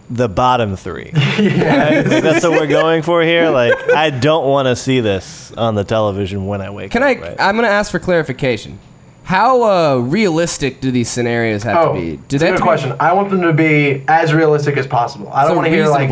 the 0.09 0.29
bottom 0.29 0.75
three. 0.75 1.11
yeah. 1.39 2.03
Like, 2.07 2.23
that's 2.23 2.43
what 2.43 2.53
we're 2.53 2.67
going 2.67 3.01
for 3.01 3.23
here. 3.23 3.49
Like, 3.49 3.89
I 3.89 4.09
don't 4.09 4.47
want 4.47 4.67
to 4.67 4.75
see 4.75 4.99
this 4.99 5.51
on 5.53 5.75
the 5.75 5.83
television 5.83 6.45
when 6.45 6.61
I 6.61 6.69
wake 6.69 6.91
Can 6.91 7.03
up. 7.03 7.13
Can 7.15 7.23
I? 7.23 7.27
right? 7.27 7.41
I'm 7.41 7.55
gonna 7.55 7.67
ask 7.67 7.91
for 7.91 7.99
clarification. 7.99 8.79
How 9.25 9.63
uh, 9.63 9.97
realistic 9.97 10.81
do 10.81 10.91
these 10.91 11.09
scenarios 11.09 11.63
have 11.63 11.77
Oh, 11.77 11.93
to 11.93 11.99
be? 11.99 12.17
Do 12.27 12.35
it's 12.35 12.41
they 12.41 12.47
a 12.47 12.51
good 12.51 12.57
to 12.57 12.61
be- 12.61 12.67
question. 12.67 12.95
I 12.99 13.11
want 13.13 13.29
them 13.31 13.41
to 13.41 13.53
be 13.53 14.03
as 14.07 14.33
realistic 14.33 14.77
as 14.77 14.85
possible. 14.87 15.29
I 15.33 15.41
don't 15.41 15.51
So 15.51 15.55
want 15.55 15.65
to 15.65 15.71
hear 15.71 15.87
like. 15.87 16.09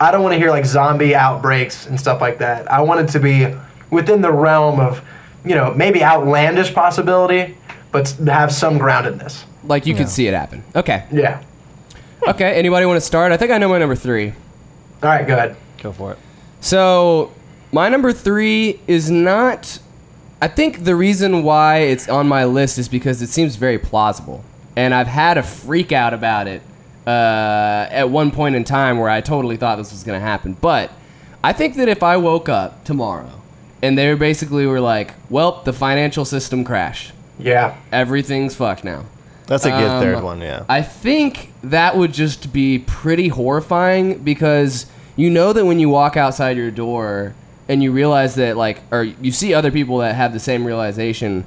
I 0.00 0.10
don't 0.10 0.22
want 0.22 0.32
to 0.34 0.38
hear 0.38 0.50
like 0.50 0.64
zombie 0.66 1.14
outbreaks 1.14 1.86
and 1.86 1.98
stuff 1.98 2.20
like 2.20 2.38
that. 2.38 2.70
I 2.70 2.80
want 2.80 3.00
it 3.00 3.12
to 3.12 3.20
be 3.20 3.46
within 3.90 4.20
the 4.20 4.32
realm 4.32 4.78
of, 4.80 5.00
you 5.44 5.54
know, 5.54 5.72
maybe 5.74 6.02
outlandish 6.02 6.74
possibility, 6.74 7.56
but 7.92 8.08
have 8.26 8.52
some 8.52 8.78
groundedness. 8.78 9.44
like 9.64 9.86
you 9.86 9.94
could 9.94 10.08
see 10.08 10.26
it 10.26 10.34
happen? 10.34 10.62
Okay. 10.76 11.04
Yeah. 11.12 11.42
Okay. 12.26 12.54
Anybody 12.54 12.86
want 12.86 12.96
to 12.96 13.00
start? 13.06 13.30
I 13.32 13.36
think 13.36 13.50
I 13.52 13.58
know 13.58 13.68
my 13.68 13.78
number 13.78 13.94
three. 13.96 14.30
All 15.02 15.08
right, 15.10 15.26
go 15.26 15.34
ahead. 15.34 15.56
Go 15.82 15.92
for 15.92 16.12
it. 16.12 16.18
So, 16.60 17.32
my 17.72 17.88
number 17.88 18.12
three 18.12 18.80
is 18.86 19.10
not. 19.10 19.78
I 20.44 20.48
think 20.48 20.84
the 20.84 20.94
reason 20.94 21.42
why 21.42 21.78
it's 21.78 22.06
on 22.06 22.28
my 22.28 22.44
list 22.44 22.76
is 22.76 22.86
because 22.86 23.22
it 23.22 23.28
seems 23.30 23.56
very 23.56 23.78
plausible. 23.78 24.44
And 24.76 24.92
I've 24.92 25.06
had 25.06 25.38
a 25.38 25.42
freak 25.42 25.90
out 25.90 26.12
about 26.12 26.46
it 26.48 26.60
uh, 27.06 27.86
at 27.90 28.10
one 28.10 28.30
point 28.30 28.54
in 28.54 28.62
time 28.62 28.98
where 28.98 29.08
I 29.08 29.22
totally 29.22 29.56
thought 29.56 29.76
this 29.76 29.90
was 29.90 30.04
going 30.04 30.20
to 30.20 30.26
happen. 30.26 30.52
But 30.60 30.90
I 31.42 31.54
think 31.54 31.76
that 31.76 31.88
if 31.88 32.02
I 32.02 32.18
woke 32.18 32.50
up 32.50 32.84
tomorrow 32.84 33.40
and 33.82 33.96
they 33.96 34.12
basically 34.12 34.66
were 34.66 34.80
like, 34.82 35.14
well, 35.30 35.62
the 35.64 35.72
financial 35.72 36.26
system 36.26 36.62
crashed, 36.62 37.12
Yeah. 37.38 37.76
everything's 37.90 38.54
fucked 38.54 38.84
now. 38.84 39.06
That's 39.46 39.64
a 39.64 39.70
good 39.70 39.90
Um, 39.92 40.02
third 40.02 40.22
one, 40.22 40.42
yeah. 40.42 40.64
I 40.68 40.82
think 40.82 41.54
that 41.62 41.96
would 41.96 42.12
just 42.12 42.52
be 42.52 42.80
pretty 42.80 43.28
horrifying 43.28 44.18
because 44.18 44.84
you 45.16 45.30
know 45.30 45.54
that 45.54 45.64
when 45.64 45.78
you 45.78 45.88
walk 45.88 46.18
outside 46.18 46.58
your 46.58 46.70
door 46.70 47.32
and 47.68 47.82
you 47.82 47.92
realize 47.92 48.34
that 48.36 48.56
like 48.56 48.80
or 48.90 49.02
you 49.02 49.32
see 49.32 49.54
other 49.54 49.70
people 49.70 49.98
that 49.98 50.14
have 50.14 50.32
the 50.32 50.40
same 50.40 50.64
realization, 50.64 51.44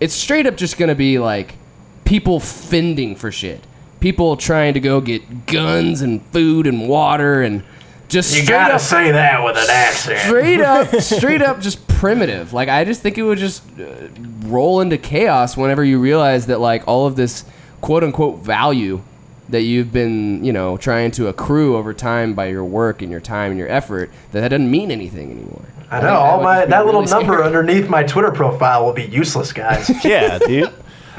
it's 0.00 0.14
straight 0.14 0.46
up 0.46 0.56
just 0.56 0.76
to 0.88 0.94
be 0.94 1.18
like 1.18 1.56
people 2.04 2.40
fending 2.40 3.14
for 3.16 3.30
shit. 3.30 3.66
People 4.00 4.36
trying 4.36 4.74
to 4.74 4.80
go 4.80 5.00
get 5.00 5.46
guns 5.46 6.00
and 6.00 6.24
food 6.28 6.66
and 6.66 6.88
water 6.88 7.42
and 7.42 7.62
just 8.08 8.36
You 8.36 8.46
gotta 8.46 8.74
up 8.74 8.80
say 8.80 9.12
that 9.12 9.44
with 9.44 9.56
an 9.56 9.70
accent. 9.70 10.18
straight 10.20 10.60
up, 10.60 10.88
straight 11.00 11.42
up, 11.42 11.60
just 11.60 11.86
primitive. 11.86 12.52
Like 12.52 12.68
I 12.68 12.84
just 12.84 13.02
think 13.02 13.18
it 13.18 13.22
would 13.22 13.38
just 13.38 13.62
uh, 13.78 14.08
roll 14.46 14.80
into 14.80 14.98
chaos 14.98 15.56
whenever 15.56 15.84
you 15.84 16.00
realize 16.00 16.46
that 16.46 16.60
like 16.60 16.88
all 16.88 17.06
of 17.06 17.14
this 17.16 17.44
quote 17.80 18.02
unquote 18.02 18.38
value 18.40 19.02
that 19.50 19.62
you've 19.62 19.92
been 19.92 20.44
you 20.44 20.52
know 20.52 20.76
trying 20.76 21.10
to 21.12 21.28
accrue 21.28 21.76
over 21.76 21.92
time 21.94 22.34
by 22.34 22.46
your 22.46 22.64
work 22.64 23.02
and 23.02 23.10
your 23.10 23.20
time 23.20 23.50
and 23.50 23.58
your 23.58 23.68
effort 23.68 24.10
that 24.32 24.40
that 24.40 24.48
doesn't 24.48 24.70
mean 24.70 24.90
anything 24.90 25.30
anymore. 25.30 25.64
I 25.90 26.00
think 26.00 26.04
know. 26.04 26.10
that 26.10 26.16
All 26.16 26.42
my 26.42 26.54
just 26.56 26.66
be 26.66 26.70
that 26.70 26.86
little 26.86 27.00
really 27.02 27.12
number 27.12 27.32
scary. 27.34 27.46
underneath 27.46 27.88
my 27.88 28.02
Twitter 28.02 28.30
profile 28.30 28.84
will 28.84 28.92
be 28.92 29.04
useless, 29.06 29.52
guys. 29.52 29.90
yeah, 30.04 30.38
dude. 30.38 30.72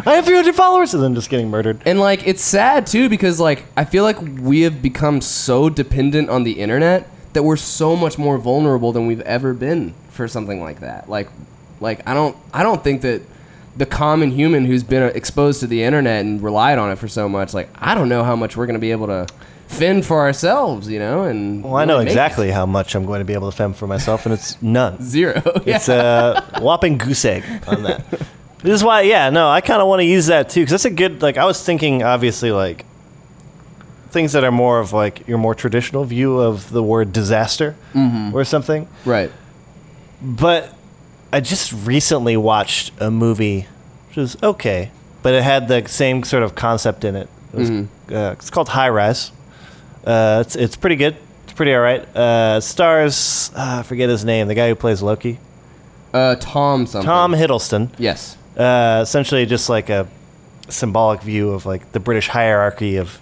I 0.06 0.16
have 0.16 0.26
300 0.26 0.56
followers 0.56 0.94
and 0.94 1.04
then 1.04 1.14
just 1.14 1.30
getting 1.30 1.50
murdered. 1.50 1.82
And 1.86 2.00
like 2.00 2.26
it's 2.26 2.42
sad 2.42 2.88
too 2.88 3.10
because 3.10 3.40
like 3.40 3.66
I 3.76 3.86
feel 3.86 4.04
like 4.04 4.18
we 4.22 4.62
have 4.62 4.82
become 4.82 5.22
so 5.22 5.70
dependent 5.70 6.30
on 6.30 6.44
the 6.44 6.54
internet 6.54 7.10
that 7.34 7.44
we're 7.44 7.58
so 7.58 7.96
much 7.96 8.18
more 8.18 8.38
vulnerable 8.38 8.92
than 8.92 9.08
we've 9.08 9.22
ever 9.22 9.54
been 9.54 9.94
for 10.10 10.28
something 10.28 10.62
like 10.62 10.80
that. 10.80 11.10
Like 11.10 11.30
like 11.80 12.08
I 12.08 12.14
don't 12.14 12.36
I 12.54 12.64
don't 12.64 12.84
think 12.84 13.02
that 13.02 13.22
the 13.76 13.86
common 13.86 14.32
human 14.32 14.66
who's 14.66 14.84
been 14.84 15.04
uh, 15.04 15.08
exposed 15.08 15.60
to 15.62 15.68
the 15.68 15.84
internet 15.84 16.26
and 16.26 16.42
relied 16.42 16.78
on 16.78 16.92
it 16.92 16.98
for 16.98 17.08
so 17.08 17.30
much 17.30 17.54
like 17.54 17.70
I 17.76 17.96
don't 17.96 18.10
know 18.10 18.24
how 18.24 18.36
much 18.36 18.58
we're 18.58 18.66
going 18.66 18.76
to 18.76 18.82
be 18.82 18.92
able 18.92 19.08
to 19.08 19.28
fend 19.72 20.06
for 20.06 20.20
ourselves, 20.20 20.90
you 20.90 21.00
know, 21.00 21.24
and 21.24 21.64
Well, 21.64 21.78
I 21.78 21.86
know 21.86 22.00
exactly 22.00 22.52
how 22.52 22.66
much 22.66 22.94
I'm 22.94 23.06
going 23.06 23.20
to 23.20 23.26
be 23.26 23.34
able 23.34 23.50
to 23.50 23.56
fend 23.56 23.78
for 23.78 23.88
myself, 23.88 24.26
and 24.26 24.34
it's 24.34 24.62
none. 24.62 25.02
zero. 25.02 25.42
yeah. 25.66 25.78
It's 25.78 25.90
a 25.90 26.60
whopping 26.60 26.98
goose 26.98 27.24
egg 27.26 27.44
on 27.68 27.84
that. 27.84 28.06
This 28.10 28.76
is 28.76 28.84
why, 28.84 29.02
yeah, 29.02 29.30
no, 29.30 29.50
I 29.50 29.62
kind 29.62 29.82
of 29.82 29.88
want 29.88 30.02
to 30.02 30.06
use 30.06 30.28
that 30.28 30.50
too 30.50 30.62
because 30.62 30.72
that's 30.72 30.86
a 30.86 30.90
good. 30.92 31.22
Like, 31.22 31.38
I 31.38 31.46
was 31.46 31.64
thinking, 31.64 32.04
obviously, 32.04 32.52
like 32.52 32.86
things 34.12 34.34
that 34.34 34.44
are 34.44 34.52
more 34.52 34.80
of 34.80 34.94
like 34.94 35.28
your 35.28 35.38
more 35.38 35.56
traditional 35.56 36.04
view 36.04 36.38
of 36.38 36.70
the 36.70 36.84
word 36.84 37.14
disaster 37.14 37.76
mm-hmm. 37.94 38.36
or 38.36 38.44
something. 38.44 38.88
right. 39.06 39.32
But 40.22 40.76
I 41.34 41.40
just 41.40 41.72
recently 41.86 42.36
watched 42.38 42.92
a 43.00 43.10
movie, 43.10 43.68
which 44.08 44.18
was 44.18 44.38
okay, 44.44 44.92
but 45.24 45.34
it 45.34 45.44
had 45.44 45.68
the 45.68 45.88
same 45.88 46.24
sort 46.24 46.44
of 46.44 46.56
concept 46.56 47.06
in 47.06 47.16
it. 47.16 47.30
it 47.54 47.58
was, 47.58 47.70
uh, 47.70 47.86
it's 48.38 48.50
called 48.50 48.70
High 48.70 48.90
Rise. 48.90 49.32
Uh, 50.06 50.44
it's 50.46 50.56
it's 50.56 50.76
pretty 50.76 50.96
good. 50.96 51.16
It's 51.44 51.54
pretty 51.54 51.74
all 51.74 51.82
right. 51.82 52.02
Uh, 52.16 52.60
stars 52.60 53.52
uh, 53.56 53.78
I 53.80 53.84
forget 53.84 54.10
his 54.10 54.26
name, 54.26 54.48
the 54.48 54.56
guy 54.56 54.68
who 54.70 54.76
plays 54.76 55.02
Loki, 55.02 55.40
Uh 56.14 56.36
Tom 56.40 56.86
something. 56.86 57.06
Tom 57.06 57.34
Hiddleston. 57.34 57.90
Yes. 57.98 58.38
Uh, 58.58 59.00
essentially, 59.02 59.46
just 59.46 59.70
like 59.70 59.90
a 59.90 60.08
symbolic 60.70 61.22
view 61.22 61.52
of 61.52 61.66
like 61.66 61.92
the 61.92 62.00
British 62.00 62.28
hierarchy 62.30 62.98
of 62.98 63.20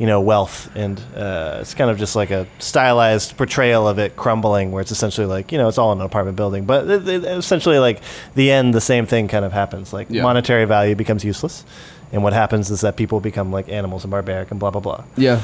you 0.00 0.06
know 0.06 0.20
wealth, 0.20 0.68
and 0.74 0.98
uh, 1.14 1.58
it's 1.60 1.74
kind 1.74 1.90
of 1.90 1.98
just 1.98 2.16
like 2.16 2.30
a 2.32 2.46
stylized 2.58 3.36
portrayal 3.36 3.86
of 3.86 3.98
it 4.00 4.16
crumbling, 4.16 4.72
where 4.72 4.80
it's 4.80 4.90
essentially 4.90 5.26
like 5.28 5.52
you 5.52 5.58
know 5.58 5.68
it's 5.68 5.78
all 5.78 5.92
in 5.92 6.00
an 6.00 6.04
apartment 6.06 6.36
building, 6.36 6.64
but 6.64 6.88
it, 6.90 7.06
it- 7.08 7.24
essentially 7.24 7.78
like 7.78 8.00
the 8.34 8.50
end, 8.50 8.74
the 8.74 8.80
same 8.80 9.06
thing 9.06 9.28
kind 9.28 9.44
of 9.44 9.52
happens. 9.52 9.92
Like 9.92 10.08
Yeah. 10.10 10.22
monetary 10.22 10.64
value 10.64 10.94
becomes 10.96 11.24
useless, 11.24 11.64
and 12.12 12.22
what 12.24 12.32
happens 12.32 12.70
is 12.70 12.80
that 12.80 12.96
people 12.96 13.20
become 13.20 13.52
like 13.52 13.68
animals 13.68 14.02
and 14.02 14.10
barbaric 14.10 14.50
and 14.50 14.58
blah 14.58 14.70
blah 14.70 14.80
blah. 14.80 15.04
Yeah. 15.16 15.42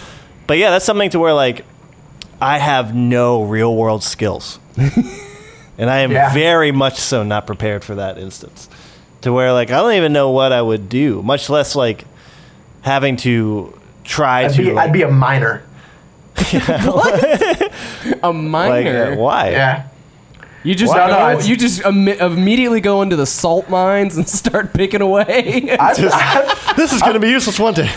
But 0.48 0.58
yeah, 0.58 0.70
that's 0.70 0.84
something 0.86 1.10
to 1.10 1.18
where 1.20 1.34
like 1.34 1.64
I 2.40 2.58
have 2.58 2.94
no 2.94 3.44
real 3.44 3.76
world 3.76 4.02
skills. 4.02 4.58
and 5.78 5.90
I 5.90 5.98
am 5.98 6.12
Yeah. 6.12 6.32
very 6.32 6.72
much 6.72 6.96
so 6.96 7.22
not 7.22 7.46
prepared 7.46 7.84
for 7.84 7.94
that 7.96 8.16
instance. 8.18 8.68
To 9.22 9.32
where 9.32 9.52
like 9.52 9.70
I 9.70 9.76
don't 9.82 9.94
even 9.94 10.12
know 10.14 10.30
what 10.30 10.52
I 10.52 10.62
would 10.62 10.88
do, 10.88 11.22
much 11.22 11.50
less 11.50 11.74
like 11.76 12.04
having 12.82 13.16
to 13.18 13.78
try 14.06 14.44
I'd 14.44 14.52
to 14.52 14.62
be, 14.62 14.72
like, 14.72 14.88
I'd 14.88 14.92
be 14.92 15.02
a 15.02 15.10
miner. 15.10 15.62
A 16.52 18.30
like, 18.30 18.34
miner. 18.34 19.12
uh, 19.12 19.16
why? 19.16 19.50
Yeah. 19.50 19.88
You 20.62 20.74
just 20.74 20.92
No, 20.94 21.06
no, 21.06 21.12
go, 21.16 21.28
it's- 21.30 21.48
you 21.48 21.56
just 21.56 21.80
imme- 21.82 22.20
immediately 22.20 22.80
go 22.80 23.02
into 23.02 23.14
the 23.16 23.24
salt 23.26 23.68
mines 23.68 24.16
and 24.16 24.28
start 24.40 24.72
picking 24.72 25.00
away. 25.00 25.76
I've, 25.80 25.98
I've, 26.12 26.76
This 26.76 26.92
is 26.92 27.00
going 27.02 27.14
to 27.14 27.20
be 27.20 27.28
useless 27.28 27.58
one 27.60 27.74
day. 27.74 27.88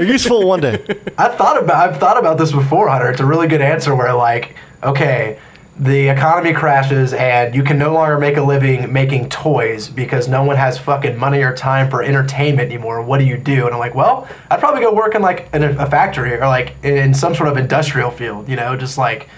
Useful 0.00 0.46
one 0.46 0.60
day. 0.60 0.84
I've 1.18 1.34
thought 1.36 1.60
about 1.60 1.76
I've 1.90 1.98
thought 1.98 2.16
about 2.16 2.38
this 2.38 2.52
before, 2.52 2.88
Hunter. 2.88 3.10
It's 3.10 3.20
a 3.20 3.26
really 3.26 3.48
good 3.48 3.60
answer 3.60 3.94
where 3.96 4.14
like, 4.14 4.54
okay, 4.84 5.38
the 5.80 6.08
economy 6.08 6.52
crashes 6.52 7.12
and 7.14 7.52
you 7.54 7.64
can 7.64 7.76
no 7.76 7.92
longer 7.92 8.16
make 8.16 8.36
a 8.36 8.42
living 8.42 8.92
making 8.92 9.28
toys 9.28 9.88
because 9.88 10.28
no 10.28 10.44
one 10.44 10.56
has 10.56 10.78
fucking 10.78 11.16
money 11.16 11.42
or 11.42 11.54
time 11.54 11.90
for 11.90 12.02
entertainment 12.02 12.70
anymore. 12.70 13.02
What 13.02 13.18
do 13.18 13.24
you 13.24 13.36
do? 13.36 13.66
And 13.66 13.74
I'm 13.74 13.80
like, 13.80 13.94
well, 13.94 14.28
I'd 14.50 14.60
probably 14.60 14.82
go 14.82 14.94
work 14.94 15.16
in 15.16 15.22
like 15.22 15.48
in 15.52 15.64
a, 15.64 15.70
a 15.78 15.86
factory 15.86 16.34
or 16.34 16.46
like 16.46 16.76
in 16.84 17.12
some 17.12 17.34
sort 17.34 17.48
of 17.48 17.56
industrial 17.56 18.10
field. 18.12 18.48
You 18.48 18.54
know, 18.54 18.76
just 18.76 18.98
like 18.98 19.28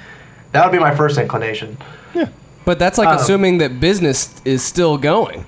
that 0.52 0.64
would 0.64 0.72
be 0.76 0.78
my 0.78 0.94
first 0.94 1.16
inclination. 1.16 1.78
Yeah. 2.14 2.28
But 2.66 2.78
that's 2.78 2.98
like 2.98 3.08
Um, 3.08 3.16
assuming 3.16 3.58
that 3.58 3.80
business 3.80 4.34
is 4.44 4.62
still 4.62 4.98
going. 4.98 5.46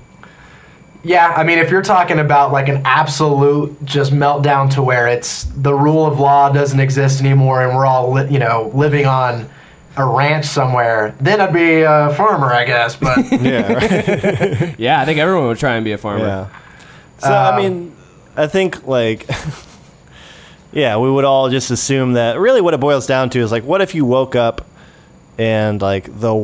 Yeah, 1.04 1.32
I 1.36 1.44
mean, 1.44 1.58
if 1.58 1.70
you're 1.70 1.82
talking 1.82 2.18
about 2.18 2.50
like 2.50 2.68
an 2.68 2.82
absolute 2.84 3.76
just 3.84 4.12
meltdown 4.12 4.72
to 4.74 4.82
where 4.82 5.06
it's 5.06 5.44
the 5.56 5.72
rule 5.72 6.06
of 6.06 6.18
law 6.18 6.50
doesn't 6.50 6.80
exist 6.80 7.20
anymore 7.20 7.62
and 7.62 7.76
we're 7.76 7.86
all, 7.86 8.12
li- 8.12 8.28
you 8.28 8.38
know, 8.38 8.70
living 8.74 9.06
on 9.06 9.48
a 9.98 10.04
ranch 10.06 10.44
somewhere, 10.46 11.14
then 11.20 11.40
I'd 11.40 11.52
be 11.52 11.82
a 11.82 12.12
farmer, 12.16 12.52
I 12.52 12.64
guess. 12.64 12.96
But 12.96 13.18
Yeah. 13.40 13.72
Right? 13.72 14.74
Yeah, 14.78 15.00
I 15.00 15.04
think 15.04 15.18
everyone 15.18 15.46
would 15.48 15.58
try 15.58 15.74
and 15.76 15.84
be 15.84 15.92
a 15.92 15.98
farmer. 15.98 16.24
Yeah. 16.26 16.48
So 17.18 17.28
I 17.32 17.48
Um, 17.50 17.56
mean, 17.56 17.96
I 18.36 18.46
think 18.46 18.86
like, 18.86 19.28
yeah, 20.72 20.96
we 20.98 21.10
would 21.10 21.24
all 21.24 21.48
just 21.50 21.70
assume 21.70 22.12
that 22.14 22.38
really 22.38 22.60
what 22.60 22.74
it 22.74 22.80
boils 22.80 23.06
down 23.06 23.30
to 23.30 23.40
is 23.40 23.50
like, 23.50 23.64
what 23.64 23.80
if 23.80 23.94
you 23.94 24.04
woke 24.04 24.36
up 24.36 24.66
and 25.38 25.80
like 25.80 26.04
the 26.20 26.34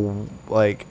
like 0.49 0.87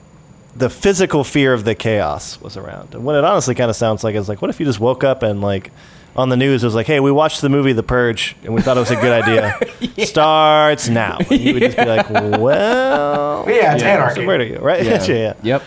the 0.56 0.70
physical 0.70 1.24
fear 1.24 1.52
of 1.52 1.64
the 1.64 1.74
chaos 1.74 2.40
was 2.40 2.56
around, 2.56 2.94
and 2.94 3.04
what 3.04 3.16
it 3.16 3.24
honestly 3.24 3.54
kind 3.54 3.70
of 3.70 3.76
sounds 3.76 4.04
like 4.04 4.14
is 4.14 4.28
like, 4.28 4.40
what 4.40 4.50
if 4.50 4.60
you 4.60 4.66
just 4.66 4.80
woke 4.80 5.04
up 5.04 5.22
and 5.22 5.40
like. 5.40 5.70
On 6.16 6.28
the 6.28 6.36
news, 6.36 6.62
it 6.62 6.66
was 6.66 6.74
like, 6.76 6.86
"Hey, 6.86 7.00
we 7.00 7.10
watched 7.10 7.40
the 7.40 7.48
movie 7.48 7.72
The 7.72 7.82
Purge, 7.82 8.36
and 8.44 8.54
we 8.54 8.62
thought 8.62 8.76
it 8.76 8.80
was 8.80 8.90
a 8.92 8.96
good 8.96 9.10
idea. 9.24 9.58
Starts 10.06 10.88
now." 10.88 11.18
And 11.28 11.40
you 11.40 11.54
would 11.54 11.62
just 11.62 11.76
be 11.76 11.84
like, 11.84 12.08
"Well, 12.08 13.44
yeah, 13.48 13.74
it's 13.74 13.82
so 13.82 13.88
anarchy. 13.88 14.24
where 14.24 14.38
do 14.38 14.44
you 14.44 14.58
right? 14.58 14.84
Yeah, 14.84 15.02
yeah. 15.08 15.32
Yep. 15.42 15.62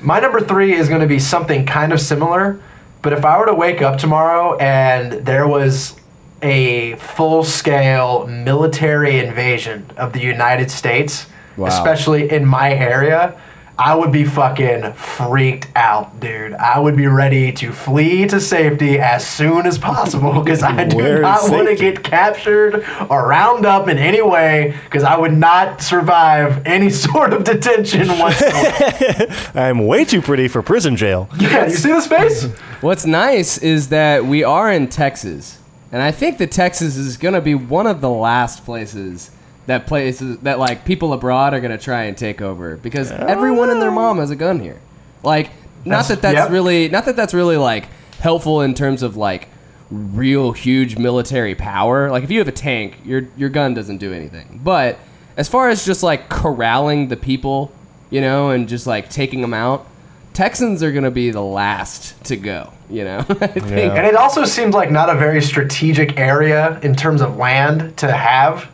My 0.00 0.20
number 0.20 0.40
three 0.40 0.74
is 0.74 0.88
going 0.88 1.00
to 1.00 1.06
be 1.08 1.18
something 1.18 1.66
kind 1.66 1.92
of 1.92 2.00
similar, 2.00 2.60
but 3.02 3.12
if 3.12 3.24
I 3.24 3.36
were 3.38 3.46
to 3.46 3.54
wake 3.54 3.82
up 3.82 3.98
tomorrow 3.98 4.56
and 4.58 5.14
there 5.26 5.48
was 5.48 5.96
a 6.42 6.94
full 6.96 7.42
scale 7.42 8.24
military 8.28 9.18
invasion 9.18 9.84
of 9.96 10.12
the 10.12 10.20
United 10.20 10.70
States, 10.70 11.26
Wow. 11.56 11.66
especially 11.66 12.30
in 12.30 12.46
my 12.46 12.72
area, 12.72 13.34
I 13.78 13.94
would 13.94 14.10
be 14.10 14.24
fucking 14.24 14.92
freaked 14.94 15.68
out, 15.76 16.18
dude. 16.18 16.54
I 16.54 16.80
would 16.80 16.96
be 16.96 17.06
ready 17.06 17.52
to 17.52 17.70
flee 17.70 18.26
to 18.26 18.40
safety 18.40 18.98
as 18.98 19.24
soon 19.24 19.66
as 19.66 19.78
possible 19.78 20.42
because 20.42 20.64
I 20.64 20.82
do 20.82 20.96
Where 20.96 21.18
is 21.18 21.22
not 21.22 21.48
want 21.48 21.68
to 21.68 21.76
get 21.76 22.02
captured 22.02 22.84
or 23.08 23.28
round 23.28 23.66
up 23.66 23.86
in 23.86 23.96
any 23.96 24.20
way 24.20 24.74
because 24.84 25.04
I 25.04 25.16
would 25.16 25.38
not 25.38 25.80
survive 25.80 26.66
any 26.66 26.90
sort 27.08 27.32
of 27.32 27.44
detention 27.44 28.08
whatsoever. 28.18 29.32
I'm 29.54 29.86
way 29.86 30.04
too 30.04 30.22
pretty 30.22 30.48
for 30.48 30.60
prison 30.60 30.96
jail." 30.96 31.28
Yeah, 31.38 31.66
you 31.66 31.70
see 31.70 31.90
the 31.90 32.00
space? 32.00 32.46
What's 32.80 33.06
nice 33.06 33.58
is 33.58 33.90
that 33.90 34.24
we 34.24 34.42
are 34.42 34.72
in 34.72 34.88
Texas, 34.88 35.60
and 35.92 36.02
I 36.02 36.10
think 36.10 36.38
that 36.38 36.50
Texas 36.50 36.96
is 36.96 37.16
going 37.16 37.34
to 37.34 37.40
be 37.40 37.54
one 37.54 37.86
of 37.86 38.00
the 38.00 38.10
last 38.10 38.64
places 38.64 39.30
that 39.68 39.86
places 39.86 40.38
that 40.38 40.58
like 40.58 40.86
people 40.86 41.12
abroad 41.12 41.52
are 41.52 41.60
going 41.60 41.76
to 41.76 41.82
try 41.82 42.04
and 42.04 42.16
take 42.16 42.40
over 42.40 42.78
because 42.78 43.12
everyone 43.12 43.68
and 43.68 43.82
their 43.82 43.90
ah. 43.90 43.94
mom 43.94 44.18
has 44.18 44.30
a 44.30 44.36
gun 44.36 44.60
here. 44.60 44.80
Like, 45.22 45.50
not 45.84 46.06
That's- 46.06 46.08
that 46.08 46.22
that's 46.22 46.36
yep. 46.36 46.50
really 46.50 46.88
not 46.88 47.04
that 47.04 47.16
that's 47.16 47.34
really 47.34 47.58
like 47.58 47.86
helpful 48.18 48.62
in 48.62 48.74
terms 48.74 49.02
of 49.02 49.16
like 49.16 49.48
real 49.90 50.52
huge 50.52 50.96
military 50.96 51.54
power. 51.54 52.10
Like, 52.10 52.24
if 52.24 52.30
you 52.30 52.38
have 52.38 52.48
a 52.48 52.52
tank, 52.52 52.96
your 53.04 53.28
your 53.36 53.50
gun 53.50 53.74
doesn't 53.74 53.98
do 53.98 54.12
anything. 54.12 54.60
But 54.64 54.98
as 55.36 55.48
far 55.48 55.68
as 55.68 55.84
just 55.84 56.02
like 56.02 56.30
corralling 56.30 57.08
the 57.08 57.16
people, 57.16 57.70
you 58.08 58.22
know, 58.22 58.50
and 58.50 58.68
just 58.68 58.86
like 58.86 59.10
taking 59.10 59.42
them 59.42 59.54
out. 59.54 59.86
Texans 60.32 60.82
are 60.82 60.92
gonna 60.92 61.10
be 61.10 61.30
the 61.30 61.42
last 61.42 62.24
to 62.24 62.36
go. 62.36 62.72
You 62.88 63.04
know, 63.04 63.18
I 63.28 63.46
think. 63.48 63.66
Yeah. 63.66 63.94
And 63.94 64.06
it 64.06 64.16
also 64.16 64.46
seems 64.46 64.74
like 64.74 64.90
not 64.90 65.10
a 65.10 65.14
very 65.14 65.42
strategic 65.42 66.18
area 66.18 66.80
in 66.80 66.94
terms 66.94 67.20
of 67.20 67.36
land 67.36 67.98
to 67.98 68.10
have. 68.10 68.70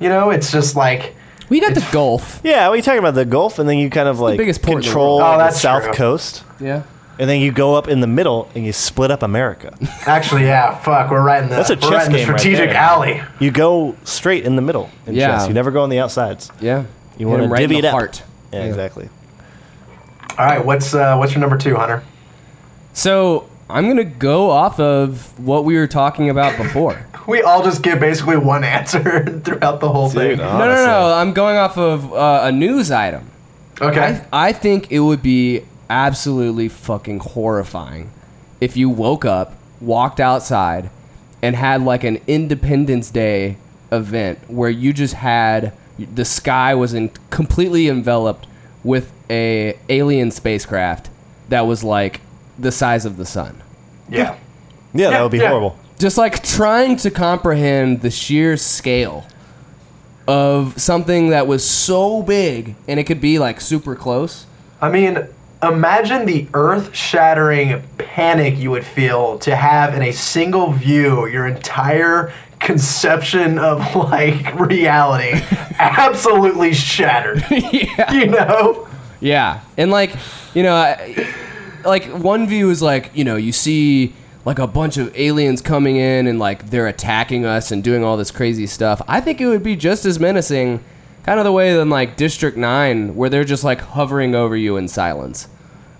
You 0.00 0.08
know, 0.08 0.30
it's 0.30 0.50
just 0.52 0.76
like 0.76 1.14
We 1.48 1.60
got 1.60 1.74
the 1.74 1.86
Gulf. 1.92 2.40
Yeah, 2.44 2.70
we 2.70 2.82
talking 2.82 2.98
about 2.98 3.14
the 3.14 3.24
Gulf, 3.24 3.58
and 3.58 3.68
then 3.68 3.78
you 3.78 3.90
kind 3.90 4.08
of 4.08 4.20
like 4.20 4.36
biggest 4.38 4.62
port 4.62 4.76
in 4.76 4.80
the 4.80 4.84
control 4.86 5.18
world. 5.18 5.34
Oh, 5.34 5.38
the 5.38 5.44
that's 5.44 5.60
south 5.60 5.84
true. 5.84 5.92
coast, 5.92 6.42
Yeah. 6.60 6.82
and 7.18 7.28
then 7.30 7.40
you 7.40 7.52
go 7.52 7.74
up 7.74 7.86
in 7.88 8.00
the 8.00 8.06
middle 8.06 8.48
and 8.54 8.64
you 8.66 8.72
split 8.72 9.10
up 9.10 9.22
America. 9.22 9.76
actually, 10.06 10.44
yeah, 10.44 10.76
fuck, 10.78 11.10
we're 11.10 11.22
right 11.22 11.42
in 11.42 11.48
the 11.48 11.56
That's 11.56 11.70
a 11.70 11.74
we're 11.74 11.80
chess 11.80 11.90
right 11.92 12.06
in 12.06 12.12
the 12.12 12.18
game 12.18 12.28
right 12.30 12.40
strategic 12.40 12.70
there. 12.70 12.78
alley. 12.78 13.22
you 13.38 13.50
go 13.50 13.94
straight 14.04 14.44
in 14.44 14.56
the 14.56 14.62
middle 14.62 14.90
in 15.06 15.14
Yeah. 15.14 15.28
chess. 15.38 15.48
You 15.48 15.54
never 15.54 15.70
go 15.70 15.82
on 15.82 15.90
the 15.90 16.00
outsides. 16.00 16.50
Yeah. 16.60 16.84
You 17.18 17.26
Hit 17.26 17.28
want 17.28 17.40
to 17.40 17.44
him 17.44 17.52
right 17.52 17.62
in 17.62 17.68
divvy 17.68 17.80
the 17.82 17.86
it 17.88 17.90
up. 17.90 17.92
heart. 17.92 18.22
Yeah, 18.52 18.60
Yeah. 18.60 18.64
exactly. 18.66 19.08
All 20.36 20.44
right, 20.46 20.64
what's 20.64 20.92
uh, 20.94 21.16
what's 21.16 21.32
your 21.32 21.40
number 21.40 21.56
two, 21.56 21.76
Hunter? 21.76 22.02
So 22.92 23.48
I'm 23.70 23.86
gonna 23.88 24.02
go 24.04 24.50
off 24.50 24.80
of 24.80 25.38
what 25.38 25.64
we 25.64 25.76
were 25.76 25.86
talking 25.86 26.28
about 26.30 26.56
before. 26.56 27.06
We 27.28 27.40
all 27.42 27.64
just 27.64 27.82
give 27.82 28.00
basically 28.00 28.36
one 28.36 28.64
answer 28.64 29.40
throughout 29.44 29.80
the 29.80 29.88
whole 29.88 30.10
thing. 30.10 30.30
Dude, 30.30 30.38
no, 30.38 30.58
no, 30.58 30.86
no. 30.86 31.14
I'm 31.14 31.32
going 31.32 31.56
off 31.56 31.78
of 31.78 32.12
uh, 32.12 32.40
a 32.44 32.52
news 32.52 32.90
item. 32.90 33.30
Okay. 33.80 34.22
I, 34.30 34.48
I 34.48 34.52
think 34.52 34.92
it 34.92 35.00
would 35.00 35.22
be 35.22 35.64
absolutely 35.88 36.68
fucking 36.68 37.20
horrifying 37.20 38.10
if 38.60 38.76
you 38.76 38.90
woke 38.90 39.24
up, 39.24 39.54
walked 39.80 40.20
outside, 40.20 40.90
and 41.42 41.56
had 41.56 41.82
like 41.82 42.04
an 42.04 42.20
Independence 42.26 43.10
Day 43.10 43.56
event 43.90 44.38
where 44.48 44.70
you 44.70 44.92
just 44.92 45.14
had 45.14 45.72
the 45.98 46.24
sky 46.24 46.74
was 46.74 46.94
in, 46.94 47.10
completely 47.30 47.88
enveloped 47.88 48.46
with 48.82 49.12
a 49.30 49.78
alien 49.88 50.30
spacecraft 50.30 51.08
that 51.48 51.62
was 51.62 51.82
like 51.82 52.20
the 52.58 52.72
size 52.72 53.04
of 53.06 53.16
the 53.16 53.26
sun. 53.26 53.62
yeah. 54.10 54.38
Yeah, 54.96 55.10
that 55.10 55.22
would 55.22 55.32
be 55.32 55.38
yeah. 55.38 55.48
horrible. 55.48 55.76
Just 55.98 56.18
like 56.18 56.42
trying 56.42 56.96
to 56.98 57.10
comprehend 57.10 58.02
the 58.02 58.10
sheer 58.10 58.56
scale 58.56 59.24
of 60.26 60.78
something 60.80 61.28
that 61.28 61.46
was 61.46 61.68
so 61.68 62.22
big 62.22 62.74
and 62.88 62.98
it 62.98 63.04
could 63.04 63.20
be 63.20 63.38
like 63.38 63.60
super 63.60 63.94
close. 63.94 64.46
I 64.80 64.90
mean, 64.90 65.26
imagine 65.62 66.26
the 66.26 66.46
earth-shattering 66.54 67.82
panic 67.98 68.58
you 68.58 68.70
would 68.70 68.84
feel 68.84 69.38
to 69.40 69.54
have 69.54 69.94
in 69.94 70.02
a 70.02 70.12
single 70.12 70.72
view 70.72 71.26
your 71.28 71.46
entire 71.46 72.32
conception 72.60 73.58
of 73.58 73.78
like 73.94 74.58
reality 74.58 75.38
absolutely 75.78 76.72
shattered. 76.74 77.44
yeah. 77.50 78.12
You 78.12 78.26
know? 78.26 78.88
Yeah, 79.20 79.60
and 79.76 79.90
like, 79.90 80.14
you 80.54 80.62
know, 80.62 80.74
I- 80.74 81.32
like 81.84 82.06
one 82.06 82.46
view 82.46 82.70
is 82.70 82.80
like, 82.80 83.10
you 83.14 83.24
know, 83.24 83.36
you 83.36 83.52
see 83.52 84.14
like 84.44 84.58
a 84.58 84.66
bunch 84.66 84.96
of 84.96 85.14
aliens 85.16 85.60
coming 85.62 85.96
in 85.96 86.26
and 86.26 86.38
like 86.38 86.70
they're 86.70 86.86
attacking 86.86 87.44
us 87.46 87.70
and 87.70 87.82
doing 87.82 88.04
all 88.04 88.16
this 88.16 88.30
crazy 88.30 88.66
stuff. 88.66 89.00
I 89.08 89.20
think 89.20 89.40
it 89.40 89.46
would 89.46 89.62
be 89.62 89.74
just 89.76 90.04
as 90.04 90.20
menacing, 90.20 90.84
kind 91.22 91.38
of 91.40 91.44
the 91.44 91.52
way 91.52 91.74
than 91.74 91.88
like 91.90 92.16
District 92.16 92.56
Nine, 92.56 93.14
where 93.16 93.30
they're 93.30 93.44
just 93.44 93.64
like 93.64 93.80
hovering 93.80 94.34
over 94.34 94.56
you 94.56 94.76
in 94.76 94.88
silence. 94.88 95.48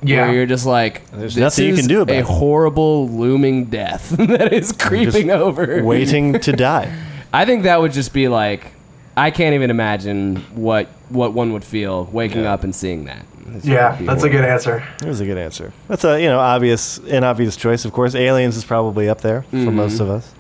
Yeah. 0.03 0.26
Where 0.26 0.34
you're 0.34 0.47
just 0.47 0.66
like, 0.66 1.11
There's 1.12 1.36
nothing 1.36 1.66
you 1.66 1.74
can 1.76 1.86
do 1.86 2.03
about 2.03 2.14
a 2.14 2.18
it." 2.18 2.24
horrible 2.26 3.09
looming 3.09 3.64
death 3.66 4.11
that 4.18 4.53
is 4.53 4.72
creeping 4.72 5.30
over. 5.30 5.82
Waiting 5.82 6.38
to 6.40 6.53
die. 6.57 6.95
I 7.32 7.47
think 7.47 7.62
that 7.62 7.80
would 7.80 7.92
just 7.92 8.12
be 8.12 8.28
like, 8.28 8.72
I 9.16 9.30
can't 9.30 9.55
even 9.55 9.70
imagine 9.70 10.36
what 10.55 10.88
what 11.09 11.32
one 11.32 11.53
would 11.55 11.64
feel 11.64 12.05
waking 12.12 12.45
up 12.45 12.64
and 12.64 12.74
seeing 12.74 13.05
that. 13.07 13.24
This 13.47 13.64
Yeah, 13.64 13.97
that's 14.01 14.22
a 14.22 14.30
good 14.30 14.45
answer. 14.45 14.82
It 15.03 15.07
was 15.07 15.20
a 15.20 15.26
good 15.26 15.38
answer. 15.38 15.72
That's 15.88 16.05
a 16.05 16.20
you 16.20 16.28
know 16.28 16.40
obvious 16.40 16.99
an 16.99 17.24
obvious 17.24 17.57
choice. 17.57 17.84
Of 17.84 17.92
course, 17.92 18.14
aliens 18.14 18.57
is 18.57 18.64
probably 18.64 19.09
up 19.09 19.20
there 19.20 19.42
for 19.42 19.57
Mm-hmm. 19.57 19.76
most 19.76 20.01
of 20.01 20.09
us. 20.09 20.32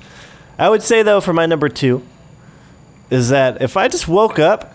I 0.58 0.68
would 0.68 0.82
say 0.82 1.02
though, 1.02 1.20
for 1.20 1.32
my 1.32 1.46
number 1.46 1.68
two, 1.68 2.02
is 3.10 3.28
that 3.30 3.60
if 3.60 3.76
I 3.76 3.88
just 3.88 4.08
woke 4.08 4.38
up 4.38 4.74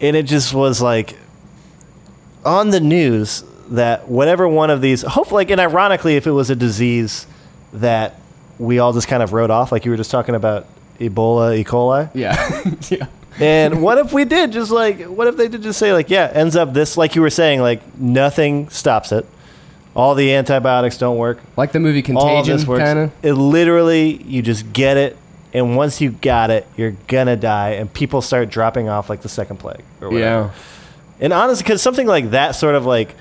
and 0.00 0.16
it 0.16 0.24
just 0.24 0.54
was 0.54 0.80
like 0.80 1.18
on 2.44 2.70
the 2.70 2.80
news 2.80 3.44
that 3.70 4.08
whatever 4.08 4.48
one 4.48 4.70
of 4.70 4.80
these, 4.80 5.02
hopefully, 5.02 5.40
like, 5.40 5.50
and 5.50 5.60
ironically, 5.60 6.16
if 6.16 6.26
it 6.26 6.30
was 6.30 6.48
a 6.48 6.56
disease 6.56 7.26
that 7.74 8.18
we 8.58 8.78
all 8.78 8.92
just 8.94 9.08
kind 9.08 9.22
of 9.22 9.32
wrote 9.34 9.50
off, 9.50 9.70
like 9.72 9.84
you 9.84 9.90
were 9.90 9.96
just 9.96 10.10
talking 10.10 10.34
about 10.34 10.66
Ebola, 10.98 11.56
E. 11.58 11.64
coli. 11.64 12.08
Yeah. 12.14 12.34
yeah. 12.90 13.06
And 13.40 13.82
what 13.82 13.98
if 13.98 14.12
we 14.12 14.24
did 14.24 14.52
just 14.52 14.70
like, 14.70 15.02
what 15.02 15.26
if 15.28 15.36
they 15.36 15.48
did 15.48 15.62
just 15.62 15.78
say, 15.78 15.92
like, 15.92 16.10
yeah, 16.10 16.30
ends 16.32 16.56
up 16.56 16.72
this, 16.72 16.96
like 16.96 17.14
you 17.14 17.22
were 17.22 17.30
saying, 17.30 17.60
like, 17.60 17.96
nothing 17.98 18.68
stops 18.68 19.12
it. 19.12 19.26
All 19.94 20.14
the 20.14 20.32
antibiotics 20.34 20.98
don't 20.98 21.18
work. 21.18 21.38
Like 21.56 21.72
the 21.72 21.80
movie 21.80 22.04
All 22.14 22.20
of 22.20 22.44
Contagion, 22.44 22.56
this 22.56 22.66
works. 22.66 22.82
kind 22.82 22.98
of. 22.98 23.12
It 23.22 23.34
literally, 23.34 24.22
you 24.22 24.42
just 24.42 24.72
get 24.72 24.96
it, 24.96 25.16
and 25.52 25.76
once 25.76 26.00
you 26.00 26.12
got 26.12 26.50
it, 26.50 26.66
you're 26.76 26.96
gonna 27.06 27.36
die, 27.36 27.70
and 27.70 27.92
people 27.92 28.22
start 28.22 28.48
dropping 28.48 28.88
off 28.88 29.10
like 29.10 29.22
the 29.22 29.28
second 29.28 29.56
plague 29.56 29.82
or 30.00 30.10
whatever. 30.10 30.46
Yeah. 30.46 30.50
And 31.20 31.32
honestly, 31.32 31.64
because 31.64 31.82
something 31.82 32.06
like 32.06 32.30
that, 32.30 32.52
sort 32.52 32.74
of 32.74 32.86
like, 32.86 33.14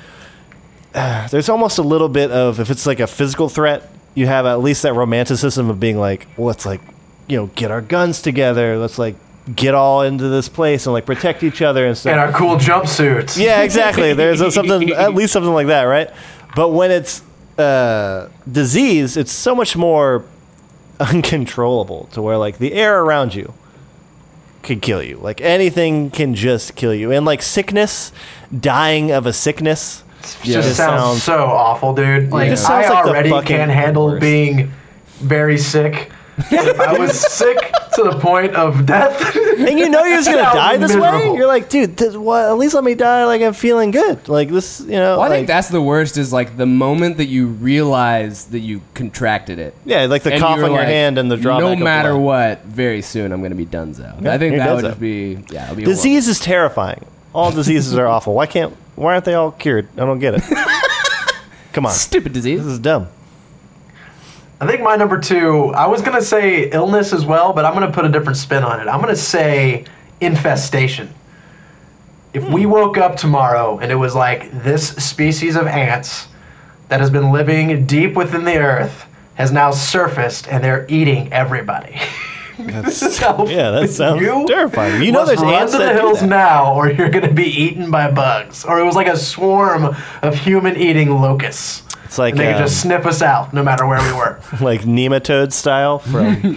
there's 0.93 1.49
almost 1.49 1.77
a 1.77 1.83
little 1.83 2.09
bit 2.09 2.31
of 2.31 2.59
if 2.59 2.69
it's 2.69 2.85
like 2.85 2.99
a 2.99 3.07
physical 3.07 3.49
threat, 3.49 3.89
you 4.13 4.27
have 4.27 4.45
at 4.45 4.59
least 4.61 4.83
that 4.83 4.93
romanticism 4.93 5.69
of 5.69 5.79
being 5.79 5.97
like, 5.97 6.27
well, 6.37 6.47
let's 6.47 6.65
like, 6.65 6.81
you 7.27 7.37
know, 7.37 7.47
get 7.55 7.71
our 7.71 7.81
guns 7.81 8.21
together. 8.21 8.77
Let's 8.77 8.99
like 8.99 9.15
get 9.55 9.73
all 9.73 10.01
into 10.01 10.27
this 10.27 10.49
place 10.49 10.85
and 10.85 10.93
like 10.93 11.05
protect 11.05 11.43
each 11.43 11.61
other 11.61 11.85
and 11.85 11.97
stuff. 11.97 12.11
And 12.11 12.19
our 12.19 12.31
cool 12.31 12.55
jumpsuits. 12.57 13.37
Yeah, 13.37 13.61
exactly. 13.61 14.13
There's 14.13 14.41
a, 14.41 14.51
something, 14.51 14.91
at 14.91 15.13
least 15.13 15.33
something 15.33 15.53
like 15.53 15.67
that, 15.67 15.83
right? 15.83 16.09
But 16.55 16.69
when 16.69 16.91
it's 16.91 17.21
uh, 17.57 18.29
disease, 18.51 19.17
it's 19.17 19.31
so 19.31 19.55
much 19.55 19.75
more 19.75 20.25
uncontrollable 20.99 22.09
to 22.13 22.21
where 22.21 22.37
like 22.37 22.57
the 22.57 22.73
air 22.73 23.01
around 23.01 23.35
you 23.35 23.53
can 24.63 24.79
kill 24.79 25.01
you. 25.01 25.17
Like 25.17 25.39
anything 25.41 26.09
can 26.11 26.35
just 26.35 26.75
kill 26.75 26.93
you. 26.93 27.11
And 27.11 27.25
like 27.25 27.41
sickness, 27.41 28.11
dying 28.57 29.11
of 29.11 29.25
a 29.25 29.33
sickness. 29.33 30.03
Yeah. 30.43 30.55
just 30.55 30.75
sounds, 30.75 31.01
sounds- 31.01 31.23
so 31.23 31.45
awful, 31.45 31.93
dude. 31.93 32.31
Like 32.31 32.49
just 32.49 32.65
I 32.69 32.81
sounds 32.83 32.93
like 32.93 33.05
already 33.05 33.47
can't 33.47 33.71
handle 33.71 34.07
worst. 34.07 34.21
being 34.21 34.71
very 35.19 35.57
sick. 35.57 36.11
If 36.39 36.79
I 36.79 36.97
was 36.99 37.19
sick 37.19 37.57
to 37.95 38.03
the 38.03 38.19
point 38.19 38.55
of 38.55 38.85
death. 38.85 39.35
And 39.35 39.79
you 39.79 39.89
know 39.89 40.03
you're 40.03 40.17
just 40.17 40.29
gonna 40.29 40.43
die 40.53 40.77
this 40.77 40.95
way. 40.95 41.33
You're 41.35 41.47
like, 41.47 41.67
dude, 41.67 41.97
th- 41.97 42.13
what, 42.13 42.45
at 42.45 42.57
least 42.57 42.75
let 42.75 42.83
me 42.83 42.93
die 42.93 43.25
like 43.25 43.41
I'm 43.41 43.53
feeling 43.53 43.89
good. 43.89 44.29
Like 44.29 44.49
this, 44.49 44.79
you 44.81 44.91
know. 44.91 45.17
Well, 45.17 45.21
I 45.21 45.27
like, 45.29 45.31
think 45.31 45.47
that's 45.47 45.69
the 45.69 45.81
worst. 45.81 46.15
Is 46.17 46.31
like 46.31 46.55
the 46.55 46.67
moment 46.67 47.17
that 47.17 47.25
you 47.25 47.47
realize 47.47 48.45
that 48.47 48.59
you 48.59 48.81
contracted 48.93 49.57
it. 49.57 49.73
yeah, 49.83 50.05
like 50.05 50.21
the 50.23 50.33
And 50.33 50.41
cough 50.41 50.57
you're 50.57 50.65
on 50.65 50.71
your 50.71 50.79
like, 50.81 50.89
hand 50.89 51.17
and 51.17 51.31
the 51.31 51.37
drawback. 51.37 51.79
No 51.79 51.83
matter 51.83 52.11
blood. 52.13 52.21
what, 52.21 52.63
very 52.65 53.01
soon 53.01 53.31
I'm 53.31 53.39
going 53.39 53.49
to 53.51 53.57
be 53.57 53.65
donezo. 53.65 54.25
I 54.27 54.37
think 54.37 54.57
that 54.57 54.75
would 54.75 54.85
donezo. 54.85 54.89
just 54.89 54.99
be 54.99 55.43
yeah. 55.49 55.73
Be 55.73 55.83
Disease 55.83 56.27
is 56.27 56.39
terrifying. 56.39 57.03
All 57.33 57.51
diseases 57.51 57.97
are 57.97 58.05
awful. 58.15 58.35
Why 58.35 58.45
can't? 58.45 58.75
Why 58.95 59.13
aren't 59.13 59.25
they 59.25 59.33
all 59.33 59.51
cured? 59.51 59.87
I 59.95 60.05
don't 60.05 60.19
get 60.19 60.35
it. 60.35 60.43
Come 61.73 61.85
on, 61.87 61.91
stupid 61.93 62.33
disease. 62.33 62.63
this 62.63 62.73
is 62.73 62.79
dumb. 62.79 63.07
I 64.59 64.65
think 64.65 64.81
my 64.81 64.95
number 64.95 65.19
two, 65.19 65.67
I 65.75 65.85
was 65.85 66.01
going 66.01 66.17
to 66.17 66.25
say 66.25 66.69
illness 66.71 67.13
as 67.13 67.25
well, 67.25 67.53
but 67.53 67.63
I'm 67.63 67.73
going 67.73 67.85
to 67.85 67.93
put 67.93 68.05
a 68.05 68.09
different 68.09 68.37
spin 68.37 68.63
on 68.63 68.79
it. 68.79 68.87
I'm 68.87 69.01
going 69.01 69.13
to 69.13 69.21
say 69.21 69.85
infestation. 70.19 71.13
If 72.33 72.47
we 72.49 72.63
hmm. 72.63 72.71
woke 72.71 72.97
up 72.97 73.15
tomorrow 73.15 73.77
and 73.79 73.91
it 73.91 73.95
was 73.95 74.15
like 74.15 74.51
this 74.63 74.89
species 74.89 75.55
of 75.55 75.67
ants 75.67 76.27
that 76.89 76.99
has 76.99 77.09
been 77.09 77.31
living 77.31 77.85
deep 77.85 78.15
within 78.15 78.43
the 78.43 78.57
earth 78.57 79.05
has 79.35 79.51
now 79.51 79.69
surfaced 79.71 80.47
and 80.47 80.63
they're 80.63 80.85
eating 80.89 81.31
everybody. 81.31 81.99
This 82.57 83.03
is 83.03 83.19
how 83.19 83.45
Yeah, 83.45 83.69
that 83.69 83.89
sounds 83.91 84.21
you 84.21 84.45
terrifying. 84.47 85.03
You 85.03 85.11
know, 85.11 85.25
there's 85.25 85.39
run 85.39 85.53
ants 85.53 85.73
to 85.73 85.77
the 85.77 85.85
that 85.85 85.93
do 85.93 85.99
hills 85.99 86.21
that. 86.21 86.27
now, 86.27 86.73
or 86.73 86.89
you're 86.89 87.09
going 87.09 87.27
to 87.27 87.33
be 87.33 87.45
eaten 87.45 87.91
by 87.91 88.09
bugs. 88.09 88.65
Or 88.65 88.79
it 88.79 88.83
was 88.83 88.95
like 88.95 89.05
a 89.05 89.15
swarm 89.15 89.95
of 90.23 90.35
human-eating 90.35 91.11
locusts. 91.11 91.83
It's 92.07 92.17
like 92.17 92.31
And 92.33 92.39
they 92.39 92.45
could 92.45 92.55
um, 92.55 92.61
just 92.63 92.81
snip 92.81 93.05
us 93.05 93.21
out 93.21 93.53
no 93.53 93.61
matter 93.63 93.85
where 93.85 93.99
we 94.01 94.17
were. 94.17 94.39
like 94.61 94.81
nematode 94.81 95.51
style 95.51 95.99
from 95.99 96.35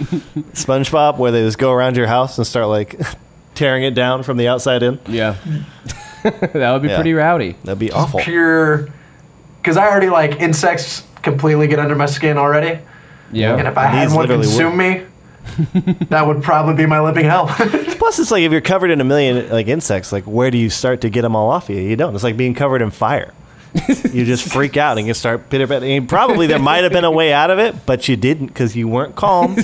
SpongeBob, 0.53 1.17
where 1.17 1.31
they 1.31 1.41
just 1.41 1.57
go 1.57 1.71
around 1.71 1.97
your 1.97 2.07
house 2.07 2.37
and 2.37 2.47
start 2.47 2.67
like 2.67 2.99
tearing 3.55 3.83
it 3.83 3.93
down 3.93 4.23
from 4.23 4.37
the 4.37 4.47
outside 4.47 4.81
in. 4.81 4.97
Yeah, 5.07 5.35
that 6.23 6.71
would 6.71 6.81
be 6.81 6.87
Yeah. 6.87 6.95
pretty 6.95 7.13
rowdy. 7.13 7.55
That'd 7.63 7.79
be 7.79 7.91
awful. 7.91 8.19
pure 8.21 8.87
because 9.61 9.77
I 9.77 9.87
already 9.87 10.09
like 10.09 10.39
insects 10.39 11.03
completely 11.21 11.67
get 11.67 11.79
under 11.79 11.95
my 11.95 12.05
skin 12.07 12.37
already, 12.37 12.79
Yeah, 13.31 13.57
and 13.57 13.67
if 13.67 13.77
I 13.77 13.85
had 13.85 14.09
one 14.09 14.21
literally 14.21 14.43
consume 14.43 14.77
me, 14.77 15.03
that 16.09 16.25
would 16.25 16.41
probably 16.41 16.73
be 16.75 16.85
my 16.85 16.99
living 17.01 17.25
hell. 17.25 17.47
Plus, 17.47 18.19
it's 18.19 18.31
like 18.31 18.41
if 18.43 18.51
you're 18.51 18.61
covered 18.61 18.89
in 18.89 19.01
a 19.01 19.03
million 19.03 19.49
like 19.49 19.67
insects, 19.67 20.11
like 20.11 20.23
where 20.23 20.49
do 20.49 20.57
you 20.57 20.69
start 20.69 21.01
to 21.01 21.09
get 21.09 21.21
them 21.23 21.35
all 21.35 21.49
off 21.49 21.69
you? 21.69 21.75
You 21.77 21.95
don't. 21.95 22.15
It's 22.15 22.23
like 22.23 22.37
being 22.37 22.53
covered 22.55 22.81
in 22.81 22.89
fire. 22.91 23.33
you 24.11 24.25
just 24.25 24.51
freak 24.51 24.75
out 24.77 24.97
and 24.97 25.07
you 25.07 25.13
start 25.13 25.49
pitter 25.49 25.67
patter. 25.67 25.85
And 25.85 26.07
Probably 26.09 26.47
there 26.47 26.59
might 26.59 26.83
have 26.83 26.91
been 26.91 27.05
a 27.05 27.11
way 27.11 27.31
out 27.33 27.49
of 27.51 27.59
it, 27.59 27.85
but 27.85 28.07
you 28.09 28.15
didn't 28.15 28.47
because 28.47 28.75
you 28.75 28.87
weren't 28.87 29.15
calm 29.15 29.55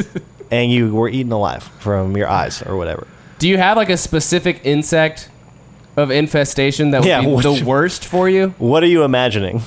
and 0.50 0.70
you 0.70 0.94
were 0.94 1.08
eaten 1.08 1.32
alive 1.32 1.62
from 1.78 2.16
your 2.16 2.28
eyes 2.28 2.62
or 2.62 2.76
whatever. 2.76 3.06
Do 3.38 3.48
you 3.48 3.56
have 3.58 3.76
like 3.76 3.90
a 3.90 3.96
specific 3.96 4.60
insect 4.64 5.28
of 5.96 6.10
infestation 6.10 6.90
that 6.90 7.00
would 7.00 7.08
Yeah, 7.08 7.20
be 7.20 7.26
what 7.28 7.42
the 7.42 7.52
you- 7.52 7.64
worst 7.64 8.04
for 8.04 8.28
you? 8.28 8.54
What 8.58 8.82
are 8.82 8.86
you 8.88 9.02
imagining? 9.04 9.62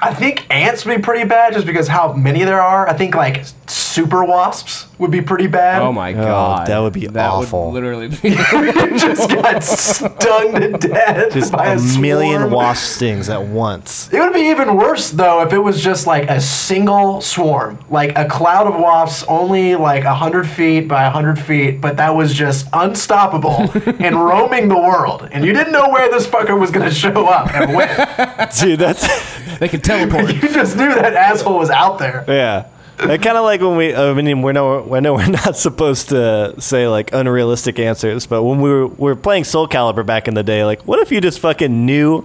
I 0.00 0.12
think 0.12 0.46
ants 0.50 0.84
would 0.84 0.96
be 0.96 1.02
pretty 1.02 1.24
bad 1.28 1.52
just 1.52 1.64
because 1.66 1.86
how 1.86 2.12
many 2.12 2.42
there 2.44 2.60
are. 2.60 2.88
I 2.88 2.92
think 2.92 3.14
like 3.14 3.44
super 3.72 4.24
wasps 4.24 4.86
would 4.98 5.10
be 5.10 5.20
pretty 5.20 5.46
bad. 5.46 5.82
Oh 5.82 5.92
my 5.92 6.12
oh, 6.12 6.16
god, 6.22 6.66
that 6.68 6.78
would 6.78 6.92
be 6.92 7.06
that 7.06 7.30
awful. 7.30 7.66
Would 7.66 7.74
literally 7.74 8.08
be. 8.08 8.30
just 8.98 9.28
got 9.30 9.62
stung 9.62 10.54
to 10.54 10.70
death 10.78 11.32
Just 11.32 11.52
by 11.52 11.74
a, 11.74 11.78
a 11.78 11.98
million 11.98 12.40
swarm. 12.40 12.52
wasp 12.52 12.96
stings 12.96 13.28
at 13.28 13.42
once. 13.42 14.12
It 14.12 14.20
would 14.20 14.32
be 14.32 14.40
even 14.50 14.76
worse 14.76 15.10
though 15.10 15.42
if 15.42 15.52
it 15.52 15.58
was 15.58 15.82
just 15.82 16.06
like 16.06 16.30
a 16.30 16.40
single 16.40 17.20
swarm, 17.20 17.78
like 17.90 18.16
a 18.16 18.26
cloud 18.26 18.66
of 18.66 18.74
wasps, 18.80 19.24
only 19.28 19.74
like 19.74 20.04
hundred 20.04 20.46
feet 20.46 20.86
by 20.88 21.04
hundred 21.08 21.38
feet, 21.38 21.80
but 21.80 21.96
that 21.96 22.10
was 22.10 22.32
just 22.34 22.68
unstoppable 22.72 23.70
and 23.98 24.16
roaming 24.16 24.68
the 24.68 24.78
world, 24.78 25.28
and 25.32 25.44
you 25.44 25.52
didn't 25.52 25.72
know 25.72 25.88
where 25.88 26.10
this 26.10 26.26
fucker 26.26 26.58
was 26.58 26.70
gonna 26.70 26.90
show 26.90 27.26
up 27.26 27.52
and 27.54 27.74
when. 27.74 27.88
Dude, 28.60 28.78
that's 28.78 29.58
they 29.58 29.68
can 29.68 29.80
teleport. 29.80 30.32
you 30.32 30.40
just 30.48 30.76
knew 30.76 30.94
that 30.94 31.14
asshole 31.14 31.58
was 31.58 31.70
out 31.70 31.98
there. 31.98 32.24
yeah. 32.28 32.66
Kind 33.06 33.26
of 33.36 33.44
like 33.44 33.60
when 33.60 33.76
we, 33.76 33.94
I 33.94 34.12
mean, 34.14 34.42
we're 34.42 34.52
no, 34.52 34.94
I 34.94 35.00
know 35.00 35.14
we're 35.14 35.26
not 35.44 35.56
supposed 35.56 36.10
to 36.10 36.54
say 36.60 36.86
like 36.88 37.12
unrealistic 37.12 37.78
answers, 37.78 38.26
but 38.26 38.42
when 38.42 38.60
we 38.60 38.70
were, 38.70 38.86
we 38.86 38.94
were 39.10 39.16
playing 39.16 39.44
Soul 39.44 39.66
Calibur 39.68 40.04
back 40.06 40.28
in 40.28 40.34
the 40.34 40.42
day, 40.42 40.64
like, 40.64 40.82
what 40.82 40.98
if 41.00 41.10
you 41.10 41.20
just 41.20 41.40
fucking 41.40 41.84
knew 41.86 42.24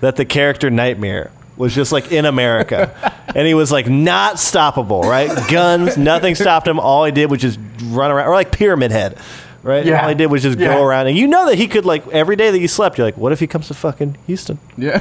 that 0.00 0.16
the 0.16 0.24
character 0.24 0.68
Nightmare 0.70 1.30
was 1.56 1.74
just 1.74 1.90
like 1.92 2.12
in 2.12 2.24
America 2.26 2.92
and 3.34 3.46
he 3.46 3.54
was 3.54 3.72
like 3.72 3.88
not 3.88 4.36
stoppable, 4.36 5.02
right? 5.04 5.30
Guns, 5.50 5.96
nothing 5.96 6.34
stopped 6.44 6.66
him. 6.68 6.78
All 6.78 7.04
he 7.04 7.12
did 7.12 7.30
was 7.30 7.40
just 7.40 7.58
run 7.84 8.10
around, 8.10 8.26
or 8.28 8.34
like 8.34 8.52
Pyramid 8.52 8.90
Head, 8.90 9.18
right? 9.62 9.86
Yeah. 9.86 10.02
All 10.02 10.08
he 10.08 10.14
did 10.14 10.26
was 10.26 10.42
just 10.42 10.58
Yeah. 10.58 10.74
go 10.74 10.82
around, 10.84 11.06
and 11.06 11.16
you 11.16 11.26
know 11.28 11.46
that 11.46 11.56
he 11.56 11.66
could 11.68 11.84
like 11.86 12.06
every 12.08 12.36
day 12.36 12.50
that 12.50 12.58
you 12.58 12.68
slept, 12.68 12.98
you're 12.98 13.06
like, 13.06 13.16
what 13.16 13.32
if 13.32 13.40
he 13.40 13.46
comes 13.46 13.68
to 13.68 13.74
fucking 13.74 14.16
Houston? 14.26 14.58
yeah. 14.76 14.98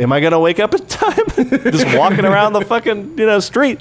Am 0.00 0.12
I 0.12 0.20
gonna 0.20 0.40
wake 0.40 0.60
up 0.60 0.74
in 0.74 0.86
time? 0.86 1.18
Just 1.36 1.96
walking 1.96 2.24
around 2.24 2.52
the 2.54 2.62
fucking 2.62 3.18
you 3.18 3.26
know 3.26 3.40
street, 3.40 3.80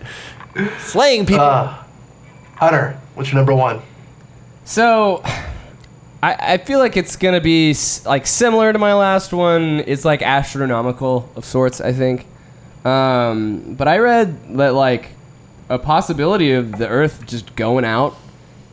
slaying 0.79 1.25
people. 1.25 1.43
Uh, 1.43 1.83
Hunter, 2.55 2.99
what's 3.15 3.29
your 3.31 3.37
number 3.37 3.53
one? 3.55 3.81
So, 4.65 5.21
I, 6.23 6.35
I 6.53 6.57
feel 6.57 6.79
like 6.79 6.95
it's 6.97 7.15
gonna 7.15 7.41
be 7.41 7.71
s- 7.71 8.05
like 8.05 8.27
similar 8.27 8.71
to 8.73 8.79
my 8.79 8.93
last 8.93 9.33
one. 9.33 9.83
It's 9.87 10.05
like 10.05 10.21
astronomical 10.21 11.29
of 11.35 11.43
sorts, 11.45 11.81
I 11.81 11.91
think. 11.93 12.25
Um, 12.85 13.75
but 13.75 13.87
I 13.87 13.97
read 13.99 14.57
that 14.57 14.73
like 14.73 15.09
a 15.69 15.79
possibility 15.79 16.51
of 16.53 16.77
the 16.77 16.87
Earth 16.87 17.23
just 17.27 17.55
going 17.55 17.85
out 17.85 18.15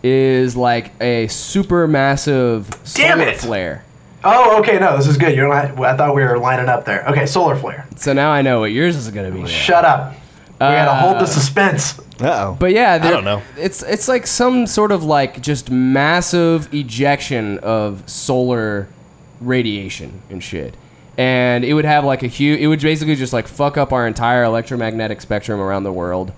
is 0.02 0.56
like 0.56 0.92
a 1.00 1.26
super 1.28 1.86
massive 1.88 2.68
Damn 2.94 3.18
solar 3.18 3.30
it! 3.30 3.36
flare. 3.38 3.84
Oh, 4.24 4.58
okay, 4.60 4.78
no, 4.78 4.96
this 4.96 5.06
is 5.06 5.16
good. 5.16 5.34
You're 5.36 5.48
li- 5.48 5.84
I 5.86 5.96
thought 5.96 6.14
we 6.14 6.22
were 6.24 6.38
lining 6.38 6.68
up 6.68 6.84
there. 6.84 7.06
Okay, 7.08 7.24
solar 7.26 7.54
flare. 7.56 7.86
So 7.96 8.12
now 8.12 8.30
I 8.30 8.42
know 8.42 8.60
what 8.60 8.72
yours 8.72 8.96
is 8.96 9.08
gonna 9.10 9.30
be. 9.30 9.46
Shut 9.46 9.84
up. 9.84 10.12
We 10.54 10.58
gotta 10.66 10.94
hold 11.00 11.16
the 11.18 11.20
Uh, 11.22 11.26
suspense. 11.26 11.98
Uh 12.20 12.24
oh. 12.48 12.56
But 12.58 12.72
yeah, 12.72 12.98
there- 12.98 13.12
don't 13.12 13.24
know. 13.24 13.42
It's 13.56 13.82
it's 13.84 14.08
like 14.08 14.26
some 14.26 14.66
sort 14.66 14.90
of 14.90 15.04
like 15.04 15.40
just 15.40 15.70
massive 15.70 16.72
ejection 16.74 17.58
of 17.58 18.02
solar 18.10 18.88
radiation 19.40 20.20
and 20.30 20.42
shit. 20.42 20.74
And 21.16 21.64
it 21.64 21.74
would 21.74 21.84
have 21.84 22.04
like 22.04 22.22
a 22.24 22.26
huge. 22.28 22.60
It 22.60 22.66
would 22.66 22.80
basically 22.80 23.14
just 23.14 23.32
like 23.32 23.46
fuck 23.46 23.76
up 23.76 23.92
our 23.92 24.06
entire 24.06 24.42
electromagnetic 24.44 25.20
spectrum 25.20 25.60
around 25.60 25.82
the 25.84 25.92
world, 25.92 26.32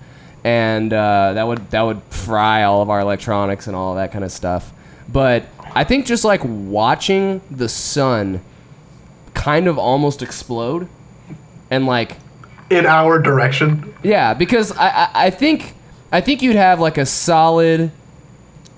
and 0.45 0.93
uh, 0.93 1.33
that 1.35 1.47
would 1.47 1.71
that 1.71 1.83
would 1.83 2.03
fry 2.11 2.63
all 2.65 2.83
of 2.83 2.91
our 2.91 3.01
electronics 3.01 3.67
and 3.67 3.77
all 3.77 3.95
that 3.95 4.13
kind 4.13 4.25
of 4.25 4.33
stuff. 4.33 4.71
But 5.11 5.45
I 5.75 5.85
think 5.85 6.07
just 6.07 6.25
like 6.25 6.41
watching 6.45 7.41
the 7.51 7.69
sun 7.69 8.41
kind 9.35 9.67
of 9.67 9.79
almost 9.79 10.23
explode, 10.23 10.89
and 11.71 11.87
like 11.87 12.17
In 12.71 12.87
our 12.87 13.19
direction. 13.19 13.95
yeah, 14.03 14.35
because 14.35 14.73
I, 14.73 14.89
I, 14.89 15.09
I 15.27 15.31
think 15.31 15.75
I 16.13 16.21
think 16.21 16.43
you'd 16.43 16.57
have 16.57 16.81
like 16.81 16.99
a 16.99 17.07
solid 17.07 17.91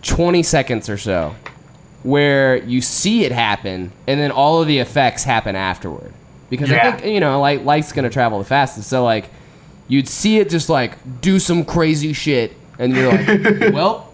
twenty 0.02 0.42
seconds 0.42 0.88
or 0.88 0.98
so 0.98 1.34
where 2.02 2.56
you 2.56 2.80
see 2.80 3.24
it 3.24 3.30
happen 3.30 3.92
and 4.08 4.18
then 4.18 4.32
all 4.32 4.60
of 4.60 4.66
the 4.66 4.78
effects 4.78 5.22
happen 5.24 5.54
afterward. 5.54 6.12
Because 6.50 6.70
I 6.70 6.92
think 6.92 7.14
you 7.14 7.20
know, 7.20 7.40
like 7.40 7.64
light's 7.64 7.92
gonna 7.92 8.10
travel 8.10 8.38
the 8.38 8.44
fastest. 8.44 8.88
So 8.90 9.04
like 9.04 9.30
you'd 9.88 10.08
see 10.08 10.38
it 10.38 10.50
just 10.50 10.68
like 10.68 10.96
do 11.20 11.38
some 11.38 11.64
crazy 11.64 12.12
shit 12.12 12.54
and 12.78 12.94
you're 12.94 13.10
like, 13.12 13.72
Well, 13.72 14.11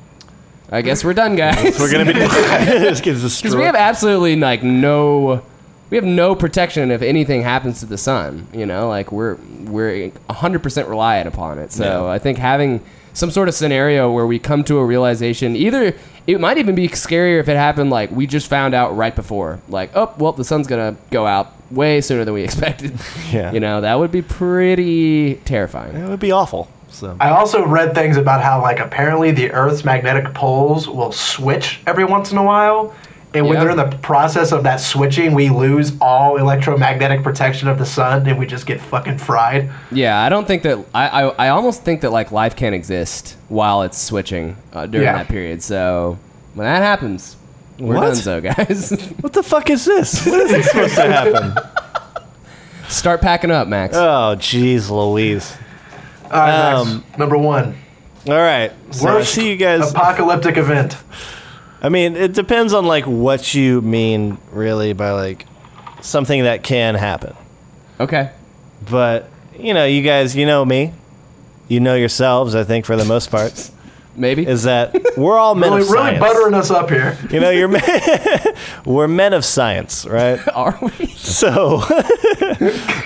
I 0.71 0.83
guess 0.83 1.03
we're 1.05 1.14
done 1.14 1.37
guys. 1.37 1.79
We're 1.79 1.91
gonna 1.91 2.05
be. 2.05 2.12
this 2.19 3.01
gives 3.01 3.25
us 3.25 3.41
Because 3.41 3.57
we 3.57 3.62
have 3.62 3.75
absolutely 3.75 4.37
like 4.37 4.62
no 4.62 5.43
we 5.91 5.97
have 5.97 6.05
no 6.05 6.35
protection 6.35 6.91
if 6.91 7.01
anything 7.03 7.43
happens 7.43 7.81
to 7.81 7.87
the 7.87 7.99
sun. 7.99 8.47
You 8.53 8.66
know, 8.66 8.89
like 8.89 9.11
we're 9.11 9.37
we're 9.64 10.11
100% 10.11 10.89
reliant 10.89 11.29
upon 11.29 11.59
it. 11.59 11.73
So 11.73 12.07
Yeah. 12.07 12.12
I 12.12 12.19
think 12.19 12.39
having 12.39 12.83
some 13.14 13.31
sort 13.31 13.49
of 13.49 13.55
scenario 13.55 14.12
where 14.12 14.27
we 14.27 14.39
come 14.39 14.62
to 14.64 14.79
a 14.79 14.85
realization, 14.85 15.57
either 15.57 15.95
it 16.27 16.41
might 16.41 16.59
even 16.59 16.75
be 16.75 16.89
scarier 16.89 17.41
if 17.41 17.49
it 17.49 17.57
happened 17.57 17.89
like 17.91 18.11
we 18.11 18.27
just 18.27 18.49
found 18.49 18.75
out 18.75 18.95
right 18.97 19.14
before, 19.16 19.61
like 19.69 19.91
oh 19.95 20.12
well 20.19 20.33
the 20.33 20.45
sun's 20.45 20.66
gonna 20.66 20.97
go 21.11 21.27
out 21.27 21.53
way 21.71 22.01
sooner 22.03 22.25
than 22.27 22.35
we 22.35 22.43
expected. 22.45 22.99
Yeah. 23.33 23.53
You 23.53 23.61
know, 23.61 23.81
that 23.81 23.95
would 23.99 24.11
be 24.12 24.21
pretty 24.23 25.37
terrifying. 25.47 25.97
It 25.97 26.09
would 26.09 26.21
be 26.21 26.33
awful. 26.33 26.69
So 26.91 27.16
I 27.20 27.30
also 27.30 27.64
read 27.66 27.95
things 27.95 28.16
about 28.16 28.43
how 28.43 28.61
like 28.62 28.80
apparently 28.80 29.30
the 29.30 29.51
Earth's 29.53 29.84
magnetic 29.84 30.32
poles 30.34 30.89
will 30.89 31.12
switch 31.12 31.80
every 31.86 32.05
once 32.05 32.32
in 32.32 32.39
a 32.39 32.43
while. 32.43 32.95
And 33.34 33.45
when 33.47 33.55
Yeah. 33.59 33.61
they're 33.64 33.70
in 33.72 33.76
the 33.91 33.97
process 33.99 34.53
of 34.53 34.62
that 34.62 34.80
switching, 34.80 35.34
we 35.34 35.51
lose 35.51 35.93
all 36.01 36.39
electromagnetic 36.39 37.22
protection 37.22 37.68
of 37.68 37.78
the 37.78 37.84
sun 37.84 38.26
and 38.26 38.39
we 38.39 38.47
just 38.47 38.64
get 38.64 38.80
fucking 38.80 39.18
fried. 39.18 39.68
Yeah, 39.93 40.18
I 40.22 40.30
don't 40.30 40.47
think 40.47 40.62
that 40.62 40.78
I, 40.95 41.09
I, 41.09 41.47
I 41.47 41.49
almost 41.51 41.82
think 41.82 42.01
that 42.01 42.11
like 42.11 42.32
life 42.32 42.57
can't 42.57 42.74
exist 42.74 43.36
while 43.49 43.82
it's 43.82 43.99
switching 44.01 44.57
uh, 44.72 44.86
during 44.86 45.05
Yeah. 45.05 45.18
that 45.18 45.28
period. 45.28 45.62
So 45.62 46.18
when 46.55 46.66
that 46.66 46.82
happens, 46.82 47.36
we're 47.78 47.97
What? 47.97 48.01
done, 48.07 48.16
so 48.16 48.41
guys. 48.41 48.91
what 49.20 49.34
the 49.34 49.43
fuck 49.43 49.68
is 49.68 49.84
this? 49.84 50.24
What 50.26 50.41
is 50.41 50.51
this 50.51 50.66
supposed 50.70 50.95
to 50.95 51.03
happen? 51.12 51.55
Start 52.89 53.20
packing 53.20 53.51
up, 53.51 53.68
Max. 53.68 53.95
Oh, 53.95 54.34
jeez, 54.39 54.89
Louise. 54.91 55.55
All 56.31 56.39
right, 56.41 56.74
Max, 56.74 56.89
Um, 56.91 57.05
number 57.18 57.37
one. 57.39 57.74
All 58.26 58.35
right. 58.35 58.72
So 58.91 59.09
I 59.09 59.14
Worst 59.14 59.35
see 59.35 59.49
you 59.51 59.57
guys. 59.57 59.91
apocalyptic 59.91 60.57
event. 60.57 60.97
I 61.83 61.89
mean, 61.89 62.16
it 62.16 62.33
depends 62.35 62.72
on 62.74 62.85
like 62.87 63.05
what 63.07 63.55
you 63.55 63.81
mean 63.81 64.39
really 64.53 64.93
by 64.93 65.12
like 65.12 65.47
something 66.01 66.43
that 66.43 66.62
can 66.62 66.95
happen. 66.95 67.35
okay. 68.01 68.31
But 68.91 69.29
you 69.59 69.74
know, 69.74 69.85
you 69.87 70.03
guys, 70.03 70.37
you 70.37 70.47
know 70.47 70.64
me, 70.64 70.93
you 71.68 71.81
know 71.81 71.95
yourselves. 71.95 72.55
I 72.55 72.64
think 72.64 72.85
for 72.85 72.97
the 72.97 73.05
most 73.05 73.31
part, 73.31 73.70
Maybe. 74.14 74.47
is 74.47 74.64
that 74.64 74.95
we're 75.16 75.37
all 75.39 75.55
men 75.57 75.72
Really, 75.72 75.83
of 75.83 75.91
really 75.91 76.18
buttering 76.18 76.55
us 76.55 76.70
up 76.70 76.89
here. 76.91 77.16
You 77.31 77.41
know, 77.41 77.51
you're 77.51 77.68
men, 77.68 77.83
we're 78.85 79.09
men 79.09 79.33
of 79.33 79.45
science, 79.45 80.07
right? 80.07 80.39
Are 80.55 80.79
we? 80.81 81.07
So 81.09 81.81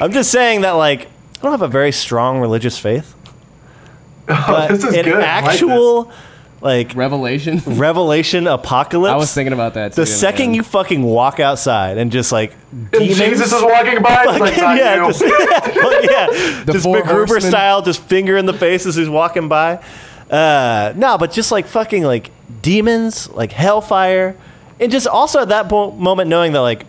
I'm 0.01 0.12
just 0.12 0.31
saying 0.31 0.62
that 0.62 0.73
like 0.73 1.09
I 1.43 1.47
don't 1.47 1.53
have 1.53 1.62
a 1.62 1.68
very 1.68 1.90
strong 1.93 2.38
religious 2.38 2.78
faith, 2.78 3.14
Oh, 4.28 4.45
but 4.47 4.68
this 4.68 4.84
is 4.84 4.95
an 4.95 5.05
good. 5.05 5.14
I 5.14 5.40
like 5.43 5.45
this. 5.45 5.55
actual 5.62 6.12
like 6.61 6.95
Revelation. 6.95 7.59
revelation 7.66 8.47
apocalypse. 8.47 9.12
I 9.12 9.16
was 9.16 9.34
thinking 9.34 9.53
about 9.53 9.74
that. 9.74 9.95
the 9.95 10.07
second 10.07 10.47
man. 10.51 10.55
you 10.55 10.62
fucking 10.62 11.03
walk 11.03 11.40
outside 11.40 11.99
and 11.99 12.12
just 12.12 12.30
like 12.30 12.53
And 12.72 12.88
demons, 12.93 13.18
Jesus 13.18 13.53
is 13.53 13.62
walking 13.62 14.01
by. 14.01 14.22
It's 14.28 14.38
like, 14.38 14.55
fucking- 14.55 14.62
not 14.62 14.76
yeah, 14.76 15.07
just, 15.09 15.20
yeah, 15.22 16.62
The 16.64 16.72
just 16.74 16.84
four 16.84 17.03
MacGruber 17.03 17.26
horsemen. 17.26 17.40
style, 17.51 17.82
just 17.82 18.01
finger 18.03 18.36
in 18.36 18.47
the 18.47 18.53
face 18.55 18.86
as 18.86 18.95
he's 18.95 19.09
walking 19.09 19.49
by. 19.49 19.82
Uh, 20.30 20.93
no, 20.97 21.18
but 21.18 21.32
just 21.32 21.51
like 21.51 21.66
fucking 21.66 22.05
like 22.05 22.30
demons, 22.62 23.28
like 23.30 23.51
hellfire, 23.51 24.36
and 24.78 24.93
just 24.93 25.09
also 25.09 25.40
at 25.43 25.49
that 25.49 25.68
po- 25.68 25.90
moment 25.90 26.28
knowing 26.30 26.53
that 26.53 26.61
like, 26.61 26.86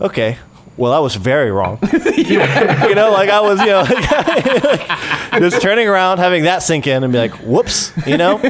okay, 0.00 0.38
well 0.76 0.92
I 0.92 0.98
was 0.98 1.16
very 1.16 1.50
wrong. 1.50 1.78
you 1.92 2.38
know, 2.94 3.10
like 3.10 3.30
I 3.30 3.40
was, 3.40 3.60
you 3.60 3.66
know, 3.66 3.80
like, 5.30 5.40
just 5.40 5.62
turning 5.62 5.88
around, 5.88 6.18
having 6.18 6.44
that 6.44 6.62
sink 6.62 6.86
in, 6.86 7.04
and 7.04 7.12
be 7.12 7.18
like, 7.18 7.32
whoops, 7.42 7.92
you 8.06 8.16
know. 8.16 8.40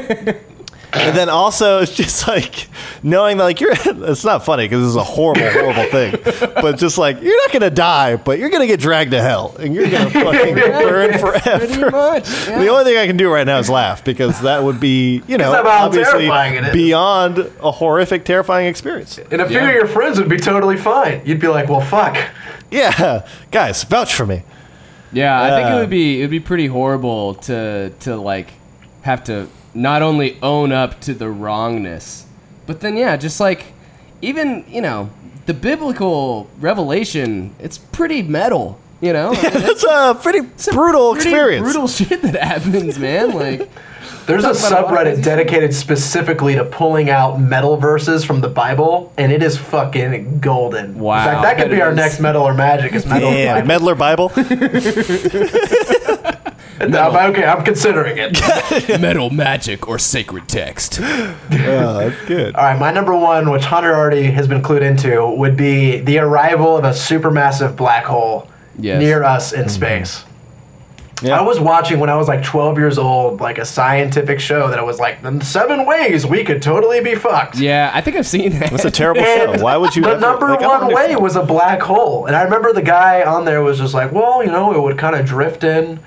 And 0.97 1.17
then 1.17 1.29
also, 1.29 1.81
it's 1.83 1.95
just 1.95 2.27
like 2.27 2.69
knowing 3.03 3.37
that, 3.37 3.45
like, 3.45 3.61
you're, 3.61 3.73
it's 3.85 4.25
not 4.25 4.45
funny 4.45 4.65
because 4.65 4.81
this 4.83 4.89
is 4.91 4.97
a 4.97 5.05
horrible, 5.05 5.49
horrible 5.51 5.85
thing. 5.91 6.15
But 6.55 6.79
just 6.79 6.99
like, 6.99 7.21
you're 7.23 7.37
not 7.37 7.53
going 7.53 7.63
to 7.63 7.71
die, 7.71 8.17
but 8.17 8.39
you're 8.39 8.51
going 8.51 8.63
to 8.63 8.67
get 8.67 8.81
dragged 8.81 9.11
to 9.13 9.21
hell 9.23 9.55
and 9.59 9.75
you're 9.75 9.89
going 9.91 10.07
to 10.11 10.21
fucking 10.25 10.55
burn 10.55 11.11
Pretty 11.11 11.19
forever. 11.19 11.91
much. 11.91 12.25
The 12.47 12.69
only 12.69 12.85
thing 12.85 12.97
I 12.99 13.07
can 13.07 13.17
do 13.17 13.31
right 13.33 13.47
now 13.47 13.59
is 13.59 13.69
laugh 13.71 14.05
because 14.05 14.41
that 14.43 14.63
would 14.63 14.81
be, 14.81 15.23
you 15.29 15.39
know, 15.39 15.53
obviously 15.67 16.21
terrifying 16.27 16.55
it 16.55 16.65
is. 16.69 16.73
beyond 16.73 17.39
a 17.39 17.71
horrific, 17.71 18.25
terrifying 18.25 18.67
experience. 18.67 19.19
And 19.19 19.41
a 19.43 19.47
few 19.49 19.59
Yeah. 19.59 19.69
of 19.69 19.75
your 19.75 19.87
friends 19.87 20.19
would 20.19 20.29
be 20.29 20.39
totally 20.39 20.77
fine. 20.77 21.21
You'd 21.25 21.41
be 21.41 21.49
like, 21.49 21.69
well, 21.69 21.81
fuck. 21.81 22.17
Yeah, 22.71 23.27
guys, 23.51 23.85
vouch 23.85 24.15
for 24.15 24.27
me. 24.27 24.43
Yeah, 25.13 25.41
I 25.41 25.51
think 25.51 25.69
it 25.69 25.73
Uh, 25.73 25.79
would 25.81 25.91
be 25.91 26.19
it 26.19 26.25
would 26.25 26.31
be 26.31 26.41
pretty 26.41 26.67
horrible 26.67 27.35
to 27.35 27.91
to 28.01 28.17
like 28.17 28.53
have 29.03 29.23
to 29.25 29.47
not 29.77 30.03
only 30.03 30.39
own 30.43 30.73
up 30.73 31.01
to 31.03 31.15
the 31.15 31.29
wrongness, 31.31 32.27
but 32.67 32.81
then 32.81 32.97
yeah, 32.97 33.17
just 33.17 33.39
like 33.39 33.67
even 34.23 34.65
you 34.69 34.81
know 34.81 35.11
the 35.47 35.55
biblical 35.55 36.49
revelation, 36.59 37.55
it's 37.61 37.79
pretty 37.79 38.23
metal. 38.23 38.81
You 39.03 39.13
know, 39.13 39.29
I 39.35 39.43
mean, 39.43 39.53
That's 39.53 39.85
a 39.85 40.19
pretty 40.21 40.41
brutal 40.73 41.13
pretty 41.13 41.29
experience. 41.29 41.65
brutal 41.65 41.87
shit 41.87 42.23
that 42.23 42.43
happens, 42.43 42.99
man. 42.99 43.33
Like, 43.35 43.69
There's 44.27 44.43
a 44.43 44.55
Talk 44.55 44.91
a 44.91 44.95
subreddit 44.95 45.23
dedicated 45.23 45.75
specifically 45.75 46.55
to 46.55 46.65
pulling 46.65 47.11
out 47.11 47.39
metal 47.39 47.77
verses 47.77 48.25
from 48.25 48.41
the 48.41 48.49
Bible, 48.49 49.13
and 49.19 49.31
it 49.31 49.43
is 49.43 49.57
fucking 49.59 50.41
golden. 50.41 50.99
Wow, 50.99 51.19
In 51.19 51.25
fact, 51.27 51.43
that 51.43 51.57
could 51.59 51.71
be 51.71 51.83
our 51.83 51.91
is. 51.91 51.97
next 51.97 52.21
metal 52.21 52.43
or 52.43 52.55
magic 52.55 52.95
is 52.95 53.05
metal. 53.07 53.31
Yeah, 53.33 53.61
or 53.61 53.65
Metal 53.67 53.91
or 53.91 53.95
Bible. 53.95 54.31
No, 56.87 57.11
but 57.11 57.31
okay, 57.31 57.45
I'm 57.45 57.65
considering 57.65 58.17
it. 58.19 59.01
metal 59.01 59.31
magic 59.31 59.89
or 59.89 59.99
sacred 59.99 60.49
text. 60.49 61.01
oh, 61.03 61.39
that's 61.51 62.25
good. 62.27 62.55
All 62.55 62.65
right, 62.65 62.79
my 62.79 62.93
number 62.93 63.17
one, 63.17 63.51
which 63.51 63.65
Hunter 63.65 63.95
already 63.95 64.25
has 64.25 64.47
been 64.47 64.63
clued 64.63 64.83
into, 64.83 65.27
would 65.27 65.57
be 65.57 66.01
the 66.01 66.19
arrival 66.19 66.77
of 66.77 66.85
a 66.85 66.91
supermassive 66.91 67.77
black 67.77 68.05
hole 68.05 68.49
Yes. 68.79 69.01
near 69.01 69.23
us 69.23 69.53
in 69.53 69.61
mm-hmm. 69.61 69.69
space. 69.71 70.25
Yeah. 71.23 71.39
I 71.39 71.43
was 71.43 71.59
watching 71.59 71.99
when 71.99 72.11
I 72.11 72.17
was 72.17 72.29
like 72.29 72.45
12 72.45 72.77
years 72.77 72.99
old, 72.99 73.41
like 73.41 73.57
a 73.57 73.65
scientific 73.65 74.39
show 74.39 74.69
that 74.69 74.85
was 74.85 75.01
like 75.01 75.23
the 75.23 75.43
seven 75.43 75.87
ways 75.87 76.27
we 76.27 76.45
could 76.45 76.61
totally 76.61 77.01
be 77.01 77.15
fucked. 77.15 77.57
Yeah, 77.57 77.91
I 77.95 78.03
think 78.03 78.19
I've 78.19 78.27
seen 78.27 78.53
that. 78.59 78.71
That's 78.71 78.85
a 78.85 78.91
terrible 78.91 79.23
show. 79.23 79.63
Why 79.63 79.79
would 79.79 79.97
you? 79.97 80.03
The 80.03 80.11
ever- 80.11 80.21
number 80.21 80.51
like, 80.51 80.61
one 80.61 80.93
way 80.93 81.17
was 81.17 81.37
a 81.37 81.43
black 81.43 81.81
hole, 81.81 82.27
and 82.27 82.37
I 82.37 82.43
remember 82.43 82.75
the 82.75 82.83
guy 82.83 83.23
on 83.23 83.47
there 83.47 83.63
was 83.63 83.79
just 83.79 83.95
like, 83.95 84.13
"Well, 84.13 84.45
you 84.45 84.51
know, 84.51 84.75
it 84.75 84.81
would 84.81 84.99
kind 84.99 85.17
of 85.17 85.25
drift 85.25 85.65
in 85.65 85.99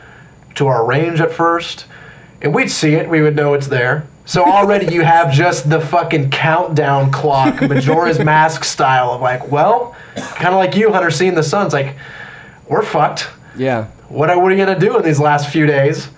to 0.59 0.67
our 0.67 0.85
range 0.85 1.19
at 1.19 1.31
first, 1.31 1.85
and 2.41 2.53
we'd 2.53 2.71
see 2.71 2.93
it, 2.93 3.09
we 3.09 3.21
would 3.21 3.35
know 3.35 3.53
it's 3.55 3.67
there." 3.67 4.05
So 4.25 4.45
already 4.45 4.93
you 4.93 5.01
have 5.01 5.31
just 5.33 5.71
the 5.71 5.81
fucking 5.81 6.29
countdown 6.29 7.11
clock, 7.11 7.61
Majora's 7.63 8.19
Mask 8.19 8.63
style 8.63 9.09
of 9.11 9.21
like, 9.21 9.51
well, 9.51 9.95
kind 10.35 10.49
of 10.49 10.55
like 10.55 10.75
you, 10.75 10.91
Hunter, 10.93 11.09
seeing 11.09 11.33
the 11.33 11.41
sun. 11.41 11.65
It's 11.65 11.73
like, 11.73 11.95
we're 12.67 12.83
fucked. 12.83 13.27
yeah. 13.57 13.87
What 14.09 14.29
are 14.29 14.39
we 14.39 14.55
gonna 14.55 14.77
do 14.79 14.95
in 14.97 15.03
these 15.03 15.19
last 15.19 15.49
few 15.51 15.65
days? 15.65 16.09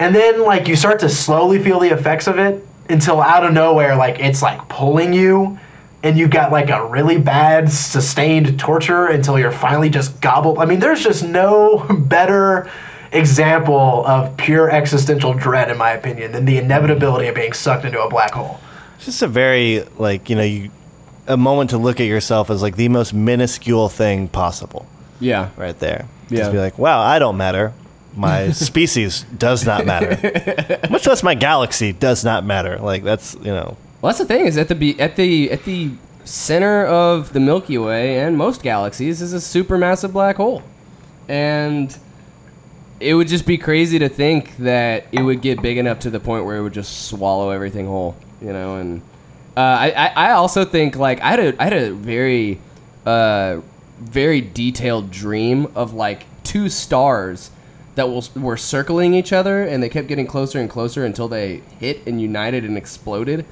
And 0.00 0.12
then 0.12 0.42
like 0.42 0.66
you 0.66 0.74
start 0.74 0.98
to 1.00 1.08
slowly 1.08 1.62
feel 1.62 1.78
the 1.78 1.90
effects 1.90 2.26
of 2.26 2.38
it 2.40 2.66
until 2.90 3.20
out 3.22 3.44
of 3.44 3.52
nowhere, 3.52 3.94
like 3.94 4.18
it's 4.18 4.42
like 4.42 4.68
pulling 4.68 5.12
you, 5.12 5.56
and 6.02 6.18
you've 6.18 6.30
got 6.30 6.50
like 6.50 6.70
a 6.70 6.84
really 6.86 7.18
bad 7.18 7.70
sustained 7.70 8.58
torture 8.58 9.06
until 9.06 9.38
you're 9.38 9.52
finally 9.52 9.88
just 9.88 10.20
gobbled. 10.20 10.58
I 10.58 10.64
mean, 10.64 10.80
there's 10.80 11.04
just 11.04 11.24
no 11.24 11.86
better 12.08 12.68
example 13.14 14.04
of 14.06 14.36
pure 14.36 14.70
existential 14.70 15.32
dread, 15.34 15.70
in 15.70 15.78
my 15.78 15.90
opinion, 15.92 16.32
than 16.32 16.44
the 16.44 16.58
inevitability 16.58 17.28
of 17.28 17.34
being 17.34 17.52
sucked 17.52 17.84
into 17.84 18.00
a 18.00 18.08
black 18.10 18.32
hole. 18.32 18.58
It's 18.96 19.06
just 19.06 19.22
a 19.22 19.28
very 19.28 19.84
like 19.98 20.28
you 20.30 20.36
know 20.36 20.42
you 20.42 20.70
a 21.26 21.36
moment 21.36 21.70
to 21.70 21.78
look 21.78 22.00
at 22.00 22.06
yourself 22.06 22.50
as 22.50 22.60
like 22.60 22.76
the 22.76 22.88
most 22.90 23.14
minuscule 23.14 23.88
thing 23.88 24.28
possible 24.28 24.86
Yeah. 25.20 25.48
right 25.56 25.78
there. 25.78 26.06
Yeah. 26.28 26.38
Just 26.40 26.52
be 26.52 26.58
like, 26.58 26.78
wow, 26.78 27.00
I 27.00 27.18
don't 27.18 27.36
matter. 27.38 27.72
My 28.14 28.50
species 28.70 29.24
does 29.38 29.64
not 29.64 29.86
matter. 29.86 30.18
Much 30.90 31.06
less 31.06 31.22
my 31.22 31.34
galaxy 31.34 31.92
does 31.92 32.24
not 32.24 32.44
matter. 32.44 32.78
Like 32.78 33.02
that's 33.04 33.34
you 33.36 33.44
know 33.52 33.76
Well, 34.02 34.10
that's 34.12 34.18
the 34.18 34.26
thing 34.26 34.46
is 34.46 34.56
at 34.58 34.68
the 34.68 34.74
be- 34.74 35.00
at 35.00 35.16
the 35.16 35.50
at 35.50 35.64
the 35.64 35.92
center 36.24 36.84
of 36.86 37.32
the 37.32 37.40
Milky 37.40 37.76
Way 37.78 38.18
and 38.20 38.36
most 38.38 38.62
galaxies 38.62 39.20
is 39.22 39.32
a 39.34 39.38
supermassive 39.38 40.12
black 40.12 40.36
hole, 40.36 40.62
and 41.28 41.96
it 43.04 43.14
would 43.14 43.28
just 43.28 43.46
be 43.46 43.58
crazy 43.58 43.98
to 43.98 44.08
think 44.08 44.56
that 44.58 45.06
it 45.12 45.22
would 45.22 45.42
get 45.42 45.60
big 45.62 45.78
enough 45.78 46.00
to 46.00 46.10
the 46.10 46.20
point 46.20 46.44
where 46.44 46.56
it 46.56 46.62
would 46.62 46.72
just 46.72 47.06
swallow 47.08 47.50
everything 47.50 47.86
whole, 47.86 48.16
you 48.40 48.52
know. 48.52 48.76
And 48.76 49.02
uh, 49.56 49.60
I, 49.60 50.12
I 50.16 50.30
also 50.32 50.64
think 50.64 50.96
like 50.96 51.20
I 51.20 51.30
had 51.30 51.40
a 51.40 51.62
I 51.62 51.64
had 51.64 51.72
a 51.72 51.92
very 51.92 52.60
uh, 53.06 53.60
very 54.00 54.40
detailed 54.40 55.10
dream 55.10 55.70
of 55.74 55.94
like 55.94 56.24
two 56.42 56.68
stars 56.68 57.50
that 57.94 58.08
was, 58.08 58.34
were 58.34 58.56
circling 58.56 59.14
each 59.14 59.32
other 59.32 59.62
and 59.62 59.82
they 59.82 59.88
kept 59.88 60.08
getting 60.08 60.26
closer 60.26 60.58
and 60.58 60.68
closer 60.68 61.04
until 61.04 61.28
they 61.28 61.62
hit 61.78 62.06
and 62.06 62.20
united 62.20 62.64
and 62.64 62.76
exploded. 62.76 63.44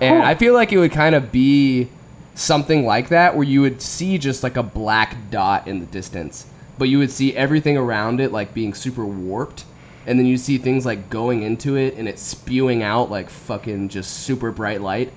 And 0.00 0.22
I 0.22 0.34
feel 0.34 0.52
like 0.52 0.72
it 0.72 0.78
would 0.78 0.92
kind 0.92 1.14
of 1.14 1.32
be 1.32 1.88
something 2.34 2.84
like 2.84 3.08
that 3.08 3.34
where 3.34 3.44
you 3.44 3.62
would 3.62 3.80
see 3.80 4.18
just 4.18 4.42
like 4.42 4.56
a 4.56 4.62
black 4.62 5.16
dot 5.30 5.66
in 5.66 5.80
the 5.80 5.86
distance, 5.86 6.46
but 6.78 6.88
you 6.88 6.98
would 6.98 7.10
see 7.10 7.36
everything 7.36 7.76
around 7.76 8.20
it 8.20 8.32
like 8.32 8.52
being 8.54 8.74
super 8.74 9.04
warped. 9.04 9.64
And 10.06 10.18
then 10.18 10.26
you 10.26 10.36
see 10.36 10.58
things 10.58 10.86
like 10.86 11.10
going 11.10 11.42
into 11.42 11.76
it 11.76 11.94
and 11.96 12.06
it 12.08 12.18
spewing 12.18 12.82
out 12.82 13.10
like 13.10 13.28
fucking 13.28 13.88
just 13.88 14.20
super 14.20 14.52
bright 14.52 14.80
light. 14.80 15.12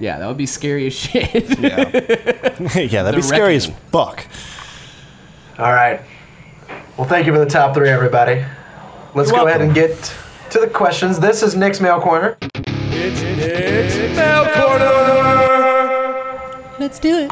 Yeah, 0.00 0.18
that 0.18 0.26
would 0.26 0.36
be 0.36 0.46
scary 0.46 0.86
as 0.88 0.94
shit. 0.98 1.58
yeah, 1.60 1.84
that'd 1.90 2.90
The 2.90 3.12
be 3.14 3.22
scary 3.22 3.56
as 3.56 3.66
fuck. 3.92 4.26
All 5.58 5.72
right. 5.72 6.00
Well, 6.98 7.06
thank 7.06 7.26
you 7.26 7.32
for 7.32 7.38
the 7.38 7.46
top 7.46 7.74
three, 7.74 7.88
everybody. 7.88 8.44
Let's 9.14 9.30
You're 9.30 9.40
go 9.40 9.46
ahead 9.46 9.62
and 9.62 9.74
get 9.74 10.12
to 10.50 10.58
the 10.60 10.66
questions. 10.66 11.18
This 11.20 11.42
is 11.42 11.54
Nick's 11.54 11.80
Mail 11.80 12.00
Corner. 12.00 12.36
It's 12.44 13.22
Nick's 13.22 13.96
Mail 14.16 14.44
Corner. 14.52 14.86
Let's 16.78 16.98
do 16.98 17.16
it. 17.18 17.30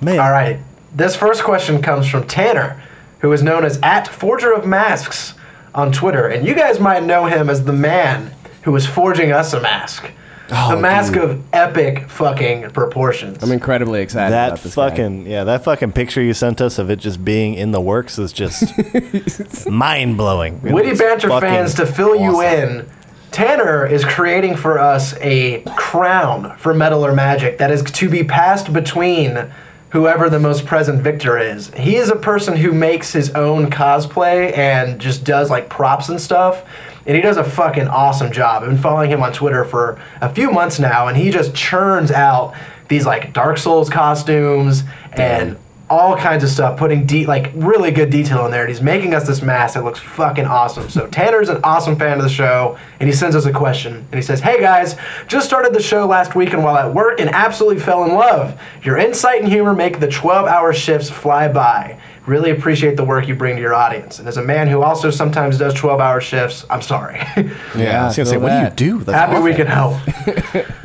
Man, 0.00 0.18
All 0.18 0.30
right. 0.30 0.58
This 0.94 1.16
first 1.16 1.42
question 1.42 1.82
comes 1.82 2.06
from 2.06 2.24
Tanner, 2.26 2.80
who 3.18 3.32
is 3.32 3.42
known 3.42 3.64
as 3.64 3.80
at 3.82 4.06
Forger 4.06 4.52
of 4.52 4.64
Masks 4.64 5.34
on 5.74 5.90
Twitter. 5.90 6.28
And 6.28 6.46
you 6.46 6.54
guys 6.54 6.78
might 6.78 7.02
know 7.02 7.26
him 7.26 7.50
as 7.50 7.64
the 7.64 7.72
man 7.72 8.32
who 8.62 8.70
was 8.70 8.86
forging 8.86 9.32
us 9.32 9.52
a 9.54 9.60
mask. 9.60 10.08
Oh, 10.50 10.76
a 10.76 10.80
mask 10.80 11.14
dude. 11.14 11.22
of 11.22 11.44
epic 11.52 12.08
fucking 12.08 12.70
proportions. 12.70 13.42
I'm 13.42 13.50
incredibly 13.50 14.02
excited 14.02 14.32
that 14.32 14.48
about 14.48 14.62
this. 14.62 14.74
guy. 14.76 14.90
fucking 14.90 15.26
yeah, 15.26 15.42
that 15.44 15.64
fucking 15.64 15.92
picture 15.92 16.22
you 16.22 16.34
sent 16.34 16.60
us 16.60 16.78
of 16.78 16.90
it 16.90 16.96
just 16.96 17.24
being 17.24 17.54
in 17.54 17.72
the 17.72 17.80
works 17.80 18.18
is 18.18 18.30
just 18.30 18.62
mind 19.66 20.16
blowing. 20.18 20.60
Witty 20.60 20.94
Banter 20.94 21.28
fans, 21.40 21.74
to 21.74 21.86
fill 21.86 22.14
you 22.14 22.42
in, 22.42 22.86
Tanner 23.32 23.86
is 23.86 24.04
creating 24.04 24.54
for 24.54 24.78
us 24.78 25.14
a 25.20 25.62
crown 25.76 26.56
for 26.58 26.74
Metal 26.74 27.04
or 27.04 27.14
Magic 27.14 27.58
that 27.58 27.70
is 27.70 27.82
to 27.82 28.08
be 28.08 28.22
passed 28.22 28.72
between 28.72 29.50
whoever 29.94 30.28
the 30.28 30.40
most 30.40 30.66
present 30.66 31.00
victor 31.00 31.38
is. 31.38 31.72
He 31.74 31.94
is 31.94 32.10
a 32.10 32.16
person 32.16 32.56
who 32.56 32.72
makes 32.72 33.12
his 33.12 33.30
own 33.30 33.70
cosplay 33.70 34.52
and 34.58 35.00
just 35.00 35.22
does 35.22 35.50
like 35.50 35.70
props 35.70 36.08
and 36.08 36.20
stuff. 36.20 36.64
And 37.06 37.14
he 37.14 37.22
does 37.22 37.36
a 37.36 37.44
fucking 37.44 37.86
awesome 37.86 38.32
job. 38.32 38.64
I've 38.64 38.70
been 38.70 38.76
following 38.76 39.08
him 39.08 39.22
on 39.22 39.32
Twitter 39.32 39.64
for 39.64 40.02
a 40.20 40.34
few 40.34 40.50
months 40.50 40.80
now, 40.80 41.06
and 41.06 41.16
he 41.16 41.30
just 41.30 41.54
churns 41.54 42.10
out 42.10 42.56
these 42.88 43.06
like 43.06 43.32
Dark 43.32 43.56
Souls 43.56 43.88
costumes 43.88 44.82
and 45.12 45.56
all 45.90 46.16
kinds 46.16 46.42
of 46.42 46.48
stuff, 46.48 46.78
putting 46.78 47.04
de- 47.04 47.26
like 47.26 47.50
really 47.54 47.90
good 47.90 48.08
detail 48.08 48.44
in 48.46 48.50
there. 48.50 48.62
And 48.62 48.70
he's 48.70 48.80
making 48.80 49.12
us 49.14 49.26
this 49.26 49.42
mask 49.42 49.74
that 49.74 49.84
looks 49.84 50.00
fucking 50.00 50.46
awesome. 50.46 50.88
So 50.88 51.06
Tanner's 51.08 51.50
an 51.50 51.60
awesome 51.62 51.96
fan 51.96 52.16
of 52.16 52.22
the 52.22 52.28
show, 52.30 52.78
and 53.00 53.08
he 53.08 53.14
sends 53.14 53.36
us 53.36 53.44
a 53.44 53.52
question. 53.52 53.96
And 53.96 54.14
he 54.14 54.22
says, 54.22 54.40
"Hey 54.40 54.58
guys, 54.60 54.96
just 55.28 55.46
started 55.46 55.74
the 55.74 55.82
show 55.82 56.06
last 56.06 56.34
week, 56.34 56.52
and 56.54 56.64
while 56.64 56.76
at 56.76 56.92
work 56.92 57.20
and 57.20 57.28
absolutely 57.30 57.80
fell 57.82 58.04
in 58.04 58.14
love. 58.14 58.58
Your 58.82 58.96
insight 58.96 59.42
and 59.42 59.48
humor 59.48 59.74
make 59.74 60.00
the 60.00 60.08
12-hour 60.08 60.72
shifts 60.72 61.10
fly 61.10 61.48
by. 61.48 61.98
Really 62.26 62.52
appreciate 62.52 62.96
the 62.96 63.04
work 63.04 63.28
you 63.28 63.34
bring 63.34 63.56
to 63.56 63.60
your 63.60 63.74
audience. 63.74 64.18
And 64.18 64.26
as 64.26 64.38
a 64.38 64.42
man 64.42 64.66
who 64.68 64.80
also 64.82 65.10
sometimes 65.10 65.58
does 65.58 65.74
12-hour 65.74 66.20
shifts, 66.22 66.64
I'm 66.70 66.82
sorry." 66.82 67.20
Yeah, 67.76 68.02
I 68.02 68.06
was 68.06 68.16
gonna 68.16 68.26
say, 68.26 68.32
feel 68.32 68.40
what 68.40 68.76
do 68.76 68.84
you 68.86 68.92
do? 68.92 69.04
That's 69.04 69.30
Happy 69.32 69.42
we 69.42 69.52
can 69.54 69.66
help. 69.66 69.98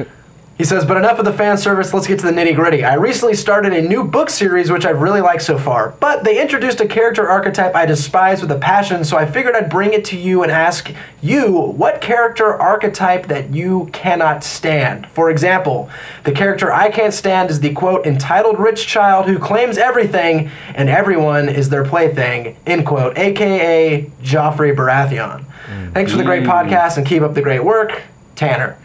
he 0.60 0.66
says, 0.66 0.84
but 0.84 0.97
enough 0.97 1.20
of 1.20 1.24
the 1.24 1.32
fan 1.32 1.57
service. 1.57 1.93
Let's 1.93 2.05
get 2.05 2.20
to 2.20 2.26
the 2.26 2.34
nitty 2.34 2.53
gritty. 2.53 2.84
I 2.84 2.95
recently 2.95 3.34
started 3.34 3.72
a 3.72 3.82
new 3.82 4.03
book 4.03 4.30
series, 4.30 4.70
which 4.70 4.86
I've 4.86 5.01
really 5.01 5.22
liked 5.22 5.41
so 5.41 5.57
far. 5.57 5.93
But 6.01 6.26
they 6.26 6.41
introduced 6.41 6.82
a 6.82 6.86
character 6.86 7.30
archetype 7.30 7.78
I 7.78 7.86
despise 7.86 8.41
with 8.41 8.51
a 8.51 8.60
passion, 8.60 9.05
so 9.05 9.16
I 9.16 9.26
figured 9.26 9.55
I'd 9.55 9.70
bring 9.70 9.93
it 9.93 10.03
to 10.05 10.18
you 10.18 10.43
and 10.43 10.51
ask 10.51 10.93
you 11.22 11.49
what 11.49 12.01
character 12.01 12.55
archetype 12.55 13.28
that 13.28 13.53
you 13.53 13.89
cannot 13.93 14.43
stand. 14.43 15.07
For 15.07 15.32
example, 15.32 15.89
the 16.26 16.34
character 16.34 16.74
I 16.74 16.91
can't 16.91 17.14
stand 17.14 17.51
is 17.51 17.62
the 17.62 17.74
quote 17.74 18.05
entitled 18.05 18.60
rich 18.60 18.86
child 18.86 19.28
who 19.28 19.39
claims 19.39 19.78
everything 19.78 20.51
and 20.76 20.89
everyone 20.89 21.47
is 21.47 21.70
their 21.70 21.86
plaything. 21.86 22.57
End 22.66 22.86
quote. 22.86 23.18
AKA 23.18 24.12
Joffrey 24.22 24.76
Baratheon. 24.76 25.45
Thanks 25.93 26.12
for 26.12 26.18
the 26.18 26.26
great 26.26 26.43
mm. 26.43 26.51
podcast 26.51 26.97
and 26.97 27.07
keep 27.07 27.22
up 27.22 27.34
the 27.34 27.41
great 27.41 27.64
work, 27.64 28.01
Tanner. 28.36 28.78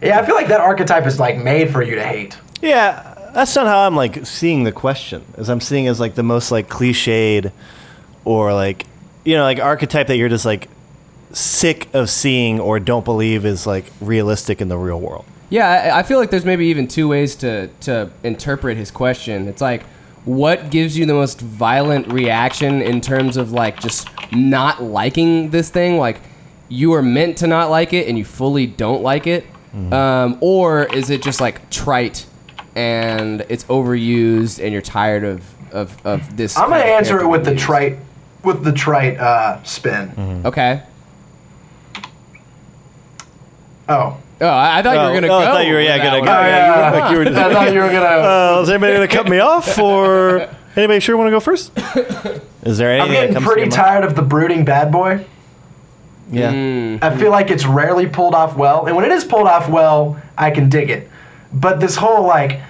Yeah, 0.00 0.20
I 0.20 0.26
feel 0.26 0.34
like 0.34 0.48
that 0.48 0.60
archetype 0.60 1.06
is 1.06 1.18
like 1.18 1.38
made 1.38 1.70
for 1.70 1.82
you 1.82 1.94
to 1.96 2.04
hate. 2.04 2.38
Yeah, 2.62 3.30
that's 3.34 3.54
not 3.54 3.66
how 3.66 3.86
I'm 3.86 3.96
like 3.96 4.26
seeing 4.26 4.64
the 4.64 4.72
question. 4.72 5.24
As 5.36 5.48
I'm 5.48 5.60
seeing 5.60 5.86
as 5.86 6.00
like 6.00 6.14
the 6.14 6.22
most 6.22 6.50
like 6.50 6.68
cliched 6.68 7.52
or 8.24 8.52
like 8.52 8.86
you 9.24 9.36
know 9.36 9.42
like 9.42 9.58
archetype 9.58 10.06
that 10.08 10.16
you're 10.16 10.28
just 10.28 10.44
like 10.44 10.68
sick 11.32 11.88
of 11.94 12.08
seeing 12.08 12.58
or 12.60 12.80
don't 12.80 13.04
believe 13.04 13.44
is 13.44 13.66
like 13.66 13.86
realistic 14.00 14.60
in 14.60 14.68
the 14.68 14.78
real 14.78 15.00
world. 15.00 15.24
Yeah, 15.50 15.68
I, 15.68 16.00
I 16.00 16.02
feel 16.02 16.18
like 16.18 16.30
there's 16.30 16.44
maybe 16.44 16.66
even 16.66 16.88
two 16.88 17.08
ways 17.08 17.36
to 17.36 17.68
to 17.80 18.10
interpret 18.22 18.76
his 18.76 18.90
question. 18.90 19.48
It's 19.48 19.62
like, 19.62 19.82
what 20.24 20.70
gives 20.70 20.96
you 20.96 21.06
the 21.06 21.14
most 21.14 21.40
violent 21.40 22.12
reaction 22.12 22.82
in 22.82 23.00
terms 23.00 23.36
of 23.36 23.52
like 23.52 23.80
just 23.80 24.08
not 24.32 24.82
liking 24.82 25.50
this 25.50 25.70
thing? 25.70 25.96
Like, 25.96 26.20
you 26.68 26.92
are 26.92 27.02
meant 27.02 27.38
to 27.38 27.46
not 27.46 27.70
like 27.70 27.92
it 27.92 28.08
and 28.08 28.18
you 28.18 28.24
fully 28.24 28.66
don't 28.66 29.02
like 29.02 29.26
it, 29.26 29.46
um, 29.74 30.38
or 30.40 30.84
is 30.94 31.10
it 31.10 31.22
just 31.22 31.40
like 31.40 31.68
trite 31.70 32.26
and 32.74 33.44
it's 33.48 33.64
overused 33.64 34.62
and 34.62 34.72
you're 34.72 34.82
tired 34.82 35.24
of 35.24 35.42
of, 35.72 36.06
of 36.06 36.36
this? 36.36 36.56
I'm 36.56 36.70
gonna 36.70 36.82
kind 36.82 36.90
of 36.90 36.96
answer 36.96 37.20
it 37.20 37.26
with 37.26 37.40
the 37.44 37.50
being 37.50 37.56
used? 37.58 37.66
trite, 37.66 37.98
with 38.44 38.64
the 38.64 38.72
trite 38.72 39.18
uh, 39.18 39.62
spin. 39.64 40.42
Okay. 40.44 40.82
Oh, 43.88 44.16
Oh, 44.40 44.46
I, 44.46 44.78
I 44.78 44.82
thought 44.82 44.92
you 44.92 45.08
were 45.08 45.20
gonna 45.20 45.26
oh, 45.26 45.30
go. 45.30 45.38
I 45.40 45.44
thought 45.46 45.66
you 45.66 45.72
were 45.74 45.80
yeah 45.80 45.96
with 45.96 46.02
that 46.04 46.10
gonna 46.12 46.24
go. 46.24 46.30
Oh, 46.32 46.40
Yeah, 46.42 46.66
you 46.66 46.80
yeah. 46.80 46.90
look 46.90 47.00
like 47.02 47.10
you 47.10 47.18
were 47.18 47.24
just. 47.24 47.36
I 47.36 47.52
thought 47.52 47.72
you 47.72 47.80
were 47.80 47.88
gonna. 47.88 48.06
Uh, 48.58 48.60
is 48.62 48.70
anybody 48.70 48.92
gonna 48.92 49.08
cut 49.08 49.28
me 49.28 49.38
off, 49.40 49.78
or 49.80 50.48
anybody 50.76 51.00
sure 51.00 51.16
want 51.16 51.26
to 51.26 51.32
go 51.32 51.40
first? 51.40 51.72
Is 52.62 52.78
there 52.78 53.00
I'm 53.00 53.08
anything 53.08 53.14
that 53.14 53.20
getting 53.20 53.34
comes 53.34 53.46
pretty 53.46 53.62
to 53.62 53.76
your 53.76 53.76
mind? 53.76 53.88
tired 53.88 54.04
of 54.04 54.14
the 54.14 54.22
brooding 54.22 54.64
bad 54.64 54.92
boy. 54.92 55.24
Yeah, 56.30 56.52
Mm. 56.52 57.02
I 57.02 57.16
feel 57.16 57.30
like 57.30 57.50
it's 57.50 57.64
rarely 57.66 58.06
pulled 58.06 58.34
off 58.34 58.56
well, 58.56 58.86
and 58.86 58.94
when 58.94 59.04
it 59.04 59.12
is 59.12 59.24
pulled 59.24 59.46
off 59.48 59.68
well, 59.68 60.20
I 60.36 60.50
can 60.50 60.68
dig 60.68 60.90
it. 60.90 61.08
But 61.54 61.80
this 61.80 61.96
whole 61.96 62.26
like, 62.26 62.60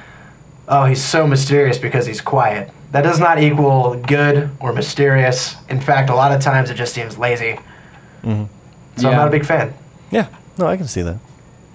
oh, 0.68 0.84
he's 0.84 1.02
so 1.02 1.26
mysterious 1.26 1.76
because 1.78 2.06
he's 2.06 2.20
quiet. 2.20 2.70
That 2.92 3.02
does 3.02 3.18
not 3.18 3.40
equal 3.42 3.96
good 4.06 4.48
or 4.61 4.72
mysterious. 4.72 5.56
In 5.68 5.80
fact, 5.80 6.09
a 6.11 6.14
lot 6.14 6.32
of 6.32 6.40
times 6.40 6.70
it 6.70 6.74
just 6.74 6.94
seems 6.94 7.18
lazy. 7.18 7.59
So 8.24 8.30
I'm 9.09 9.16
not 9.16 9.28
a 9.28 9.30
big 9.30 9.44
fan. 9.44 9.74
yeah. 10.11 10.28
No, 10.59 10.66
I 10.66 10.76
can 10.76 10.86
see 10.88 11.02
that. 11.02 11.18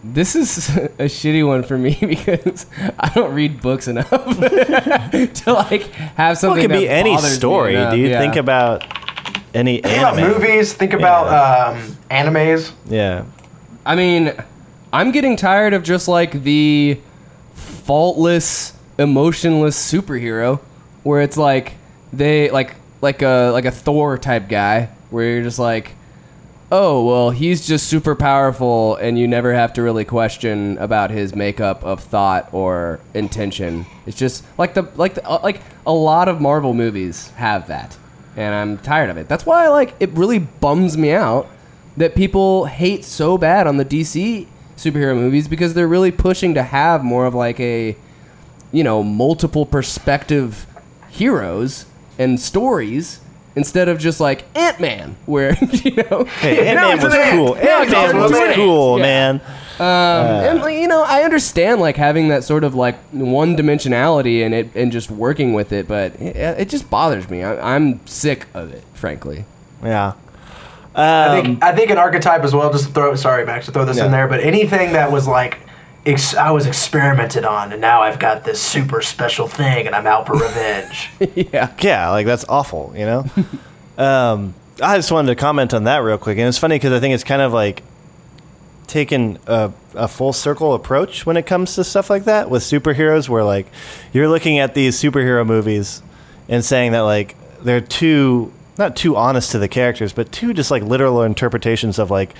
This 0.04 0.36
is 0.36 0.70
a 0.76 1.06
shitty 1.06 1.46
one 1.48 1.64
for 1.64 1.78
me 1.78 1.98
because 2.02 2.66
I 3.00 3.10
don't 3.16 3.34
read 3.34 3.62
books 3.62 3.88
enough 3.88 4.10
to 4.10 5.54
like 5.54 5.84
have 6.16 6.18
Well, 6.18 6.36
something. 6.36 6.60
it 6.64 6.68
could 6.68 6.72
be 6.80 6.90
any 6.90 7.18
story, 7.20 7.76
enough, 7.76 7.94
dude. 7.94 8.12
yeah. 8.12 8.20
Think 8.20 8.36
about 8.36 8.84
any 9.54 9.82
Think 9.82 9.98
about 9.98 10.18
movies. 10.18 10.74
Think 10.74 10.94
about 10.94 11.28
um, 11.76 11.98
animes. 12.10 12.72
Yeah. 12.88 13.26
I 13.86 13.96
mean, 13.96 14.34
I'm 14.92 15.12
getting 15.12 15.36
tired 15.36 15.74
of 15.74 15.84
just 15.84 16.08
like 16.08 16.44
the 16.44 17.00
faultless, 17.54 18.74
emotionless 18.98 19.78
superhero, 19.78 20.60
where 21.04 21.22
it's 21.22 21.38
like 21.38 21.74
they 22.12 22.50
like 22.50 22.76
like 23.02 23.22
a 23.22 23.50
like 23.52 23.66
a 23.66 23.72
Thor 23.72 24.18
type 24.18 24.48
guy, 24.48 24.90
where 25.10 25.26
you're 25.34 25.44
just 25.44 25.60
like, 25.60 25.92
oh 26.72 27.04
well, 27.06 27.30
he's 27.32 27.68
just 27.68 27.88
super 27.88 28.16
powerful, 28.16 28.96
and 28.96 29.20
you 29.20 29.28
never 29.28 29.54
have 29.54 29.74
to 29.74 29.82
really 29.82 30.06
question 30.06 30.78
about 30.78 31.12
his 31.12 31.36
makeup 31.36 31.84
of 31.84 32.02
thought 32.02 32.54
or 32.54 33.00
intention. 33.14 33.86
It's 34.06 34.18
just 34.18 34.46
like 34.58 34.74
the 34.76 34.84
like 34.96 35.16
the, 35.16 35.28
uh, 35.28 35.42
like 35.44 35.62
a 35.86 35.94
lot 35.94 36.30
of 36.30 36.40
Marvel 36.40 36.74
movies 36.74 37.30
have 37.32 37.68
that, 37.68 37.98
and 38.36 38.54
I'm 38.56 38.78
tired 38.80 39.10
of 39.10 39.18
it. 39.18 39.28
That's 39.28 39.46
why 39.46 39.68
like 39.70 39.96
it 40.00 40.10
really 40.12 40.40
bums 40.40 40.98
me 40.98 41.12
out 41.12 41.48
that 41.98 42.16
people 42.16 42.66
hate 42.66 43.06
so 43.06 43.38
bad 43.38 43.68
on 43.68 43.78
the 43.78 43.86
DC 43.86 44.48
superhero 44.78 45.16
movies 45.16 45.48
because 45.48 45.74
they're 45.76 45.88
really 45.88 46.12
pushing 46.12 46.54
to 46.56 46.64
have 46.64 47.04
more 47.04 47.26
of 47.26 47.36
like 47.36 47.60
a 47.60 47.96
you 48.72 48.84
know 48.84 49.04
multiple 49.04 49.66
perspective 49.66 50.66
heroes 51.10 51.86
and 52.18 52.40
stories 52.40 53.20
instead 53.56 53.88
of 53.88 54.00
just 54.00 54.20
like 54.20 54.46
Ant-Man 54.58 55.16
where 55.28 55.54
you 55.72 55.96
know 55.96 56.24
Hey, 56.24 56.68
Ant 56.70 56.80
Man 56.80 57.02
was 57.04 57.14
cool. 57.32 57.56
Ant 57.56 57.92
Man 57.92 58.18
was 58.18 58.32
ant. 58.32 58.56
cool, 58.56 58.98
man. 58.98 59.42
Um, 59.80 59.86
and 59.86 60.60
like, 60.62 60.76
you 60.78 60.88
know 60.88 61.04
I 61.04 61.24
understand 61.24 61.82
like 61.82 61.98
having 61.98 62.28
that 62.30 62.44
sort 62.44 62.64
of 62.64 62.76
like 62.76 62.96
one 63.12 63.56
dimensionality 63.58 64.46
and 64.46 64.54
it 64.54 64.70
and 64.76 64.92
just 64.92 65.10
working 65.10 65.54
with 65.54 65.72
it 65.72 65.88
but 65.88 66.14
it, 66.22 66.36
it 66.36 66.70
just 66.70 66.90
bothers 66.90 67.30
me 67.30 67.44
I, 67.44 67.76
I'm 67.76 68.06
sick 68.06 68.46
of 68.54 68.72
it 68.74 68.84
frankly 68.94 69.46
Yeah. 69.84 70.14
I 70.96 71.26
Um, 71.26 71.44
think 71.46 71.64
I 71.64 71.76
think 71.76 71.90
an 71.90 71.98
archetype 71.98 72.44
as 72.44 72.54
well. 72.54 72.72
Just 72.72 72.86
to 72.88 72.92
throw 72.94 73.16
sorry, 73.16 73.46
Max, 73.48 73.66
to 73.66 73.72
throw 73.72 73.84
this 73.84 73.98
Yeah. 73.98 74.06
in 74.06 74.12
there, 74.12 74.28
but 74.28 74.40
anything 74.42 74.94
that 74.94 75.12
was 75.12 75.28
like. 75.28 75.58
Ex- 76.06 76.36
I 76.36 76.52
was 76.52 76.66
experimented 76.68 77.46
on, 77.46 77.72
and 77.72 77.80
now 77.80 78.02
I've 78.04 78.20
got 78.20 78.44
this 78.44 78.62
super 78.62 79.02
special 79.02 79.48
thing, 79.48 79.88
and 79.88 79.96
I'm 79.96 80.06
out 80.06 80.28
for 80.28 80.34
revenge. 80.34 81.10
yeah 81.36 81.72
yeah, 81.80 82.10
like 82.12 82.26
that's 82.28 82.44
awful, 82.50 82.94
you 82.96 83.06
know. 83.06 83.26
um, 83.98 84.54
I 84.82 84.98
just 84.98 85.12
wanted 85.14 85.30
to 85.30 85.36
comment 85.36 85.74
on 85.74 85.86
that 85.86 86.00
real 86.00 86.18
quick, 86.18 86.38
and 86.38 86.48
it's 86.48 86.58
funny 86.58 86.76
because 86.76 86.92
I 86.92 87.00
think 87.00 87.14
it's 87.16 87.24
kind 87.24 87.42
of 87.42 87.54
like 87.54 87.82
taken 88.88 89.38
a, 89.48 89.72
a 89.96 90.08
full 90.08 90.34
circle 90.34 90.74
approach 90.74 91.26
when 91.26 91.38
it 91.38 91.46
comes 91.46 91.76
to 91.76 91.84
stuff 91.84 92.10
like 92.10 92.26
that 92.26 92.50
with 92.50 92.64
superheroes, 92.64 93.30
where 93.30 93.44
like 93.44 93.68
you're 94.12 94.28
looking 94.30 94.60
at 94.60 94.74
these 94.74 95.00
superhero 95.02 95.46
movies 95.46 96.02
and 96.50 96.64
saying 96.64 96.92
that 96.94 97.02
like 97.02 97.36
they're 97.62 97.82
too 97.82 98.52
not 98.78 98.96
too 98.96 99.16
honest 99.16 99.52
to 99.52 99.60
the 99.60 99.68
characters, 99.68 100.14
but 100.14 100.32
too 100.32 100.54
just 100.54 100.72
like 100.72 100.82
literal 100.84 101.22
interpretations 101.24 102.00
of 102.00 102.10
like 102.10 102.34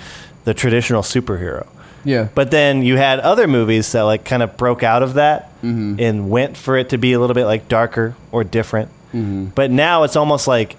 the 0.44 0.52
traditional 0.54 1.02
superhero. 1.02 1.66
Yeah. 2.04 2.28
But 2.34 2.50
then 2.50 2.82
you 2.82 2.96
had 2.98 3.20
other 3.20 3.46
movies 3.46 3.90
that 3.92 4.02
like 4.02 4.24
kind 4.24 4.42
of 4.42 4.56
broke 4.56 4.82
out 4.82 5.02
of 5.02 5.14
that 5.14 5.50
Mm-hmm. 5.62 5.94
and 5.98 6.28
went 6.28 6.58
for 6.58 6.76
it 6.76 6.90
to 6.90 6.98
be 6.98 7.14
a 7.14 7.18
little 7.18 7.32
bit 7.32 7.46
like 7.46 7.68
darker 7.68 8.14
or 8.30 8.44
different. 8.44 8.90
Mm-hmm. 9.14 9.46
But 9.54 9.70
now 9.70 10.02
it's 10.02 10.14
almost 10.14 10.46
like 10.46 10.76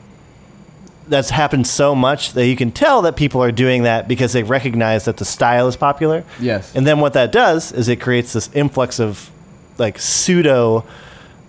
that's 1.08 1.30
happened 1.30 1.68
so 1.68 1.94
much 1.96 2.34
that 2.34 2.48
you 2.48 2.56
can 2.56 2.72
tell 2.72 3.02
that 3.04 3.16
people 3.16 3.42
are 3.44 3.52
doing 3.52 3.84
that 3.84 4.08
because 4.08 4.34
they 4.34 4.44
recognize 4.44 5.06
that 5.06 5.18
the 5.18 5.26
style 5.26 5.68
is 5.68 5.76
popular. 5.76 6.24
Yes. 6.40 6.76
And 6.76 6.86
then 6.86 7.00
what 7.00 7.14
that 7.14 7.32
does 7.32 7.72
is 7.72 7.88
it 7.90 8.02
creates 8.02 8.34
this 8.34 8.50
influx 8.54 9.00
of 9.00 9.30
like 9.78 10.00
pseudo 10.00 10.86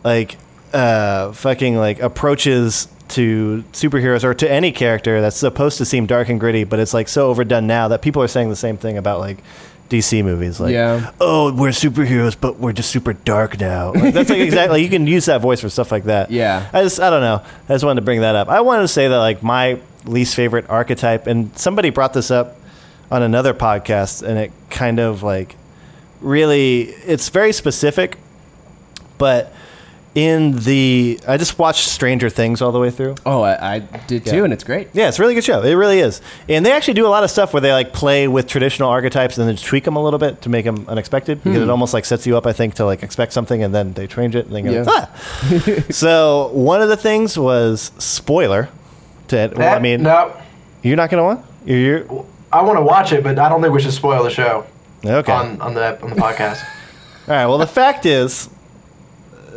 like 0.05 0.37
uh 0.73 1.33
fucking 1.33 1.77
like 1.77 2.01
approaches 2.01 2.89
to 3.09 3.65
superheroes 3.73 4.25
or 4.25 4.35
to 4.35 4.51
any 4.51 4.73
character 4.73 5.21
that's 5.21 5.37
supposed 5.37 5.79
to 5.79 5.85
seem 5.85 6.07
dark 6.07 6.29
and 6.29 6.41
gritty, 6.41 6.65
but 6.65 6.79
it's 6.79 6.93
like 6.93 7.09
so 7.09 7.29
overdone 7.31 7.67
now 7.67 7.89
that 7.89 8.03
people 8.03 8.21
are 8.23 8.29
saying 8.29 8.49
the 8.49 8.57
same 8.57 8.77
thing 8.77 8.99
about 8.99 9.21
like 9.21 9.39
DC 9.89 10.25
movies. 10.25 10.59
Like, 10.61 10.73
Yeah. 10.73 11.13
oh, 11.21 11.53
we're 11.53 11.71
superheroes, 11.71 12.37
but 12.41 12.59
we're 12.59 12.73
just 12.73 12.91
super 12.91 13.13
dark 13.13 13.61
now. 13.61 13.93
Like, 13.93 14.15
that's 14.15 14.31
like 14.31 14.39
exactly 14.51 14.83
you 14.83 14.89
can 14.89 15.07
use 15.07 15.27
that 15.27 15.41
voice 15.41 15.61
for 15.61 15.69
stuff 15.69 15.93
like 15.93 16.05
that. 16.05 16.31
Yeah. 16.31 16.69
I 16.73 16.83
just 16.83 17.01
I 17.01 17.11
don't 17.11 17.21
know. 17.21 17.43
I 17.69 17.73
just 17.75 17.85
wanted 17.85 18.01
to 18.01 18.05
bring 18.05 18.21
that 18.23 18.35
up. 18.35 18.49
I 18.49 18.61
wanted 18.63 18.83
to 18.83 18.89
say 18.89 19.09
that 19.09 19.19
like 19.19 19.43
my 19.43 19.79
least 20.05 20.35
favorite 20.35 20.69
archetype, 20.69 21.27
and 21.27 21.57
somebody 21.59 21.91
brought 21.91 22.13
this 22.13 22.31
up 22.31 22.57
on 23.11 23.23
another 23.23 23.55
podcast, 23.55 24.23
and 24.27 24.39
it 24.39 24.53
kind 24.71 24.99
of 24.99 25.23
like 25.23 25.57
really 26.21 26.83
it's 26.83 27.29
very 27.29 27.53
specific, 27.53 28.19
but 29.19 29.53
in 30.17 30.53
the 30.53 31.21
I 31.29 31.37
just 31.37 31.59
watched 31.59 31.87
Stranger 31.89 32.31
Things 32.31 32.63
all 32.63 32.73
the 32.73 32.81
way 32.81 32.91
through. 32.91 33.17
Oh, 33.27 33.43
I, 33.43 33.75
I 33.75 33.79
did 34.09 34.25
too, 34.25 34.45
and 34.45 34.53
it's 34.53 34.65
great. 34.65 34.89
Yeah, 34.95 35.09
it's 35.09 35.19
a 35.19 35.23
really 35.23 35.35
good 35.35 35.45
show. 35.45 35.63
It 35.63 35.75
really 35.75 36.01
is, 36.01 36.23
and 36.49 36.65
they 36.65 36.73
actually 36.73 36.95
do 36.95 37.07
a 37.07 37.09
lot 37.09 37.23
of 37.23 37.31
stuff 37.31 37.53
where 37.53 37.61
they 37.61 37.71
like 37.71 37.93
play 37.93 38.27
with 38.27 38.47
traditional 38.49 38.89
archetypes 38.89 39.37
and 39.37 39.47
then 39.47 39.57
tweak 39.57 39.85
them 39.85 39.95
a 39.95 40.03
little 40.03 40.19
bit 40.19 40.41
to 40.43 40.49
make 40.49 40.65
them 40.65 40.87
unexpected 40.89 41.45
because 41.45 41.61
it 41.61 41.69
almost 41.69 41.93
like 41.93 42.07
sets 42.07 42.27
you 42.27 42.35
up, 42.35 42.47
I 42.47 42.55
think, 42.55 42.75
to 42.77 42.87
like 42.87 43.03
expect 43.03 43.35
something 43.35 43.63
and 43.63 43.75
then 43.75 43.93
they 43.93 44.07
change 44.07 44.35
it 44.35 44.47
and 44.47 44.57
then 44.57 44.65
you're 44.65 44.85
like, 44.85 45.09
ah. 45.11 45.83
so 45.91 46.49
one 46.55 46.81
of 46.81 46.89
the 46.89 46.97
things 46.97 47.39
was 47.39 47.93
spoiler. 47.99 48.71
To 49.29 49.53
well, 49.55 49.77
I 49.77 49.81
mean, 49.81 50.03
no, 50.03 50.35
you're 50.83 50.97
not 50.97 51.11
gonna 51.11 51.25
want. 51.25 51.45
You're, 51.67 51.79
you're 51.79 52.27
I 52.53 52.63
want 52.63 52.79
to 52.79 52.83
watch 52.83 53.13
it, 53.13 53.23
but 53.23 53.39
I 53.39 53.51
don't 53.51 53.61
think 53.61 53.75
we 53.75 53.83
should 53.83 53.93
spoil 53.93 54.23
the 54.23 54.31
show 54.31 54.65
okay. 55.05 55.33
on 55.33 55.61
on 55.61 55.75
the 55.75 56.01
on 56.03 56.09
the 56.09 56.17
podcast. 56.17 56.65
All 57.29 57.35
right. 57.35 57.47
Well, 57.47 57.59
the 57.59 57.67
fact 57.67 58.07
is, 58.07 58.49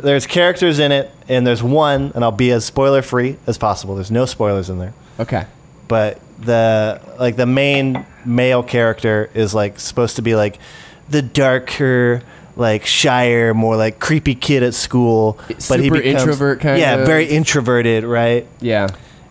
there's 0.02 0.26
characters 0.26 0.78
in 0.78 0.92
it, 0.92 1.10
and 1.28 1.46
there's 1.46 1.62
one, 1.62 2.12
and 2.14 2.24
I'll 2.24 2.32
be 2.32 2.50
as 2.50 2.64
spoiler 2.64 3.02
free 3.02 3.36
as 3.46 3.58
possible. 3.58 3.94
There's 3.94 4.10
no 4.10 4.26
spoilers 4.26 4.70
in 4.70 4.78
there, 4.78 4.92
Okay. 5.18 5.46
but 5.88 6.20
the 6.38 7.00
like 7.18 7.36
the 7.36 7.46
main 7.46 8.04
male 8.24 8.62
character 8.62 9.30
is 9.34 9.54
like 9.54 9.78
supposed 9.78 10.16
to 10.16 10.22
be 10.22 10.34
like 10.34 10.58
the 11.08 11.22
darker. 11.22 12.22
Like 12.56 12.84
shyer, 12.84 13.54
more 13.54 13.76
like 13.76 14.00
creepy 14.00 14.34
kid 14.34 14.62
at 14.62 14.74
school, 14.74 15.38
but 15.46 15.80
he 15.80 15.86
Super 15.86 15.96
becomes 16.02 16.04
introvert 16.22 16.60
kind 16.60 16.78
yeah, 16.78 16.96
of. 16.96 17.06
very 17.06 17.24
introverted, 17.24 18.04
right? 18.04 18.46
Yeah. 18.60 18.88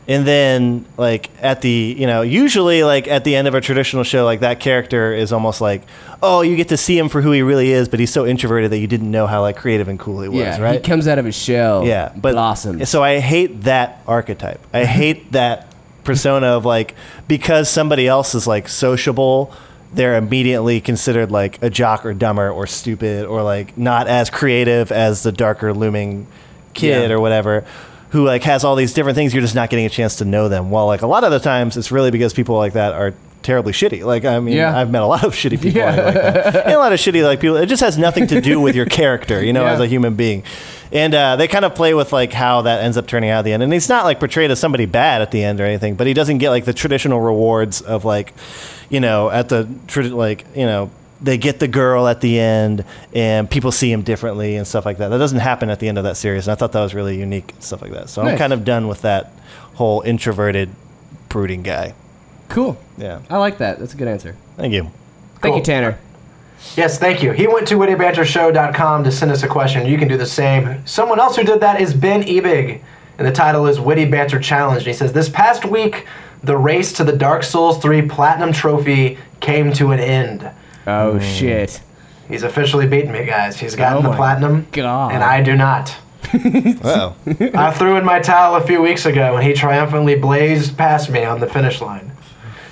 And 0.09 0.25
then 0.25 0.85
like 0.97 1.29
at 1.41 1.61
the 1.61 1.95
you 1.97 2.07
know 2.07 2.23
usually 2.23 2.83
like 2.83 3.07
at 3.07 3.23
the 3.23 3.35
end 3.35 3.47
of 3.47 3.53
a 3.53 3.61
traditional 3.61 4.03
show 4.03 4.25
like 4.25 4.39
that 4.39 4.59
character 4.59 5.13
is 5.13 5.31
almost 5.31 5.61
like 5.61 5.83
oh 6.23 6.41
you 6.41 6.55
get 6.55 6.69
to 6.69 6.77
see 6.77 6.97
him 6.97 7.09
for 7.09 7.21
who 7.21 7.31
he 7.31 7.43
really 7.43 7.71
is 7.71 7.87
but 7.87 7.99
he's 7.99 8.11
so 8.11 8.25
introverted 8.25 8.71
that 8.71 8.79
you 8.79 8.87
didn't 8.87 9.11
know 9.11 9.27
how 9.27 9.41
like 9.41 9.55
creative 9.55 9.87
and 9.87 9.99
cool 9.99 10.21
he 10.21 10.27
was 10.27 10.39
Yeah. 10.39 10.59
right 10.59 10.73
He 10.73 10.79
comes 10.91 11.07
out 11.07 11.19
of 11.19 11.25
his 11.25 11.35
shell. 11.37 11.85
yeah 11.85 12.11
but 12.17 12.35
awesome 12.35 12.83
so 12.85 13.03
I 13.03 13.19
hate 13.19 13.61
that 13.65 14.01
archetype 14.07 14.59
I 14.73 14.83
hate 14.99 15.31
that 15.33 15.67
persona 16.03 16.47
of 16.47 16.65
like 16.65 16.95
because 17.27 17.69
somebody 17.69 18.07
else 18.07 18.33
is 18.33 18.47
like 18.47 18.67
sociable 18.67 19.53
they're 19.93 20.17
immediately 20.17 20.81
considered 20.81 21.29
like 21.31 21.61
a 21.61 21.69
jock 21.69 22.03
or 22.03 22.15
dumber 22.15 22.49
or 22.49 22.65
stupid 22.65 23.25
or 23.25 23.43
like 23.43 23.77
not 23.77 24.07
as 24.07 24.31
creative 24.31 24.91
as 24.91 25.21
the 25.21 25.31
darker 25.31 25.71
looming 25.71 26.25
kid 26.73 27.09
Yeah. 27.09 27.15
or 27.15 27.19
whatever 27.19 27.63
who 28.09 28.25
like 28.25 28.43
has 28.43 28.63
all 28.63 28.75
these 28.75 28.93
different 28.93 29.15
things 29.15 29.33
you're 29.33 29.41
just 29.41 29.55
not 29.55 29.69
getting 29.69 29.85
a 29.85 29.89
chance 29.89 30.15
to 30.17 30.25
know 30.25 30.49
them 30.49 30.69
while 30.71 30.85
like 30.87 31.01
a 31.01 31.07
lot 31.07 31.23
of 31.23 31.31
the 31.31 31.39
times 31.39 31.77
it's 31.77 31.91
really 31.91 32.11
because 32.11 32.33
people 32.33 32.55
like 32.55 32.73
that 32.73 32.93
are 32.93 33.13
terribly 33.41 33.71
shitty 33.71 34.03
like 34.03 34.25
i 34.25 34.39
mean 34.39 34.55
Yeah. 34.57 34.77
i've 34.77 34.89
met 34.91 35.01
a 35.01 35.05
lot 35.05 35.23
of 35.23 35.33
shitty 35.41 35.61
people 35.61 35.79
Yeah. 35.81 35.95
like 35.95 36.13
that 36.15 36.55
and 36.65 36.73
a 36.73 36.77
lot 36.77 36.91
of 36.91 36.99
shitty 36.99 37.23
like 37.23 37.39
people 37.39 37.55
it 37.57 37.67
just 37.67 37.81
has 37.81 37.97
nothing 37.97 38.27
to 38.27 38.41
do 38.41 38.59
with 38.59 38.75
your 38.75 38.85
character 38.99 39.41
you 39.43 39.53
know 39.53 39.63
Yeah. 39.63 39.73
as 39.73 39.79
a 39.79 39.87
human 39.87 40.15
being 40.15 40.43
and 40.91 41.13
uh, 41.13 41.35
they 41.35 41.47
kind 41.47 41.65
of 41.65 41.75
play 41.75 41.93
with 41.93 42.11
like 42.11 42.33
how 42.33 42.63
that 42.63 42.83
ends 42.83 42.97
up 42.97 43.05
turning 43.07 43.29
out 43.29 43.39
at 43.39 43.41
the 43.45 43.53
end 43.53 43.61
and 43.63 43.71
he's 43.71 43.87
not 43.89 44.05
like 44.05 44.19
portrayed 44.19 44.49
as 44.51 44.59
somebody 44.59 44.85
bad 44.87 45.21
at 45.21 45.31
the 45.31 45.43
end 45.43 45.61
or 45.61 45.65
anything 45.65 45.95
but 45.95 46.05
he 46.07 46.13
doesn't 46.13 46.39
get 46.39 46.49
like 46.49 46.65
the 46.65 46.73
traditional 46.73 47.21
rewards 47.21 47.79
of 47.81 48.03
like 48.05 48.33
you 48.89 48.99
know 48.99 49.29
at 49.29 49.49
the 49.49 49.69
like 50.13 50.45
you 50.55 50.65
know 50.65 50.89
they 51.21 51.37
get 51.37 51.59
the 51.59 51.67
girl 51.67 52.07
at 52.07 52.21
the 52.21 52.39
end 52.39 52.85
and 53.13 53.49
people 53.49 53.71
see 53.71 53.91
him 53.91 54.01
differently 54.01 54.55
and 54.55 54.65
stuff 54.65 54.85
like 54.85 54.99
that 54.99 55.09
that 55.09 55.17
doesn't 55.17 55.39
happen 55.39 55.69
at 55.69 55.79
the 55.79 55.87
end 55.87 55.97
of 55.97 56.05
that 56.05 56.15
series 56.15 56.47
and 56.47 56.53
i 56.53 56.55
thought 56.55 56.71
that 56.71 56.81
was 56.81 56.93
really 56.93 57.17
unique 57.19 57.51
and 57.53 57.63
stuff 57.63 57.81
like 57.81 57.91
that 57.91 58.09
so 58.09 58.21
i'm 58.21 58.37
kind 58.37 58.53
of 58.53 58.63
done 58.63 58.87
with 58.87 59.01
that 59.01 59.33
whole 59.75 60.01
introverted 60.01 60.69
brooding 61.27 61.61
guy 61.61 61.93
cool. 62.47 62.77
yeah 62.97 63.21
I 63.29 63.37
like 63.37 63.59
that. 63.59 63.79
That's 63.79 63.93
a 63.93 63.97
good 63.97 64.07
answer. 64.07 64.35
thank 64.57 64.73
you 64.73 64.91
Thank 65.41 65.55
you, 65.55 65.61
Tanner. 65.61 65.97
Yes, 66.75 66.99
thank 66.99 67.23
you. 67.23 67.31
He 67.31 67.47
went 67.47 67.67
to 67.69 67.75
wittybantershow.com 67.75 69.03
to 69.05 69.11
send 69.11 69.31
us 69.31 69.43
a 69.43 69.47
question. 69.47 69.87
You 69.87 69.97
can 69.97 70.09
do 70.09 70.17
the 70.17 70.25
same. 70.25 70.85
Someone 70.85 71.19
else 71.19 71.37
who 71.37 71.43
did 71.43 71.61
that 71.61 71.79
is 71.79 71.93
Ben 71.93 72.23
Ebig, 72.23 72.81
and 73.17 73.25
the 73.27 73.31
title 73.31 73.65
is 73.67 73.79
Witty 73.79 74.05
Banter 74.05 74.39
Challenge. 74.39 74.79
And 74.79 74.87
he 74.87 74.93
says, 74.93 75.13
This 75.13 75.29
past 75.29 75.63
week, 75.65 76.05
the 76.43 76.57
race 76.57 76.91
to 76.93 77.03
the 77.05 77.13
Dark 77.15 77.43
Souls 77.43 77.81
3 77.81 78.01
Platinum 78.03 78.51
Trophy 78.51 79.17
came 79.39 79.71
to 79.73 79.91
an 79.91 79.99
end. 79.99 80.49
Oh 80.89 81.13
hmm. 81.13 81.19
shit. 81.19 81.81
He's 82.27 82.43
officially 82.43 82.87
beaten 82.87 83.11
me, 83.11 83.25
guys. 83.25 83.59
He's 83.59 83.75
gotten 83.75 83.99
Oh 83.99 84.01
the 84.03 84.09
my 84.09 84.15
Platinum, 84.15 84.67
God. 84.71 85.13
and 85.13 85.23
I 85.23 85.41
do 85.41 85.55
not. 85.55 85.95
oh 86.83 87.15
I 87.55 87.71
threw 87.71 87.97
in 87.97 88.05
my 88.05 88.19
towel 88.19 88.55
a 88.55 88.61
few 88.61 88.81
weeks 88.81 89.05
ago, 89.05 89.35
and 89.35 89.43
he 89.45 89.53
triumphantly 89.53 90.15
blazed 90.15 90.77
past 90.77 91.09
me 91.09 91.23
on 91.23 91.39
the 91.39 91.47
finish 91.47 91.81
line. 91.81 92.11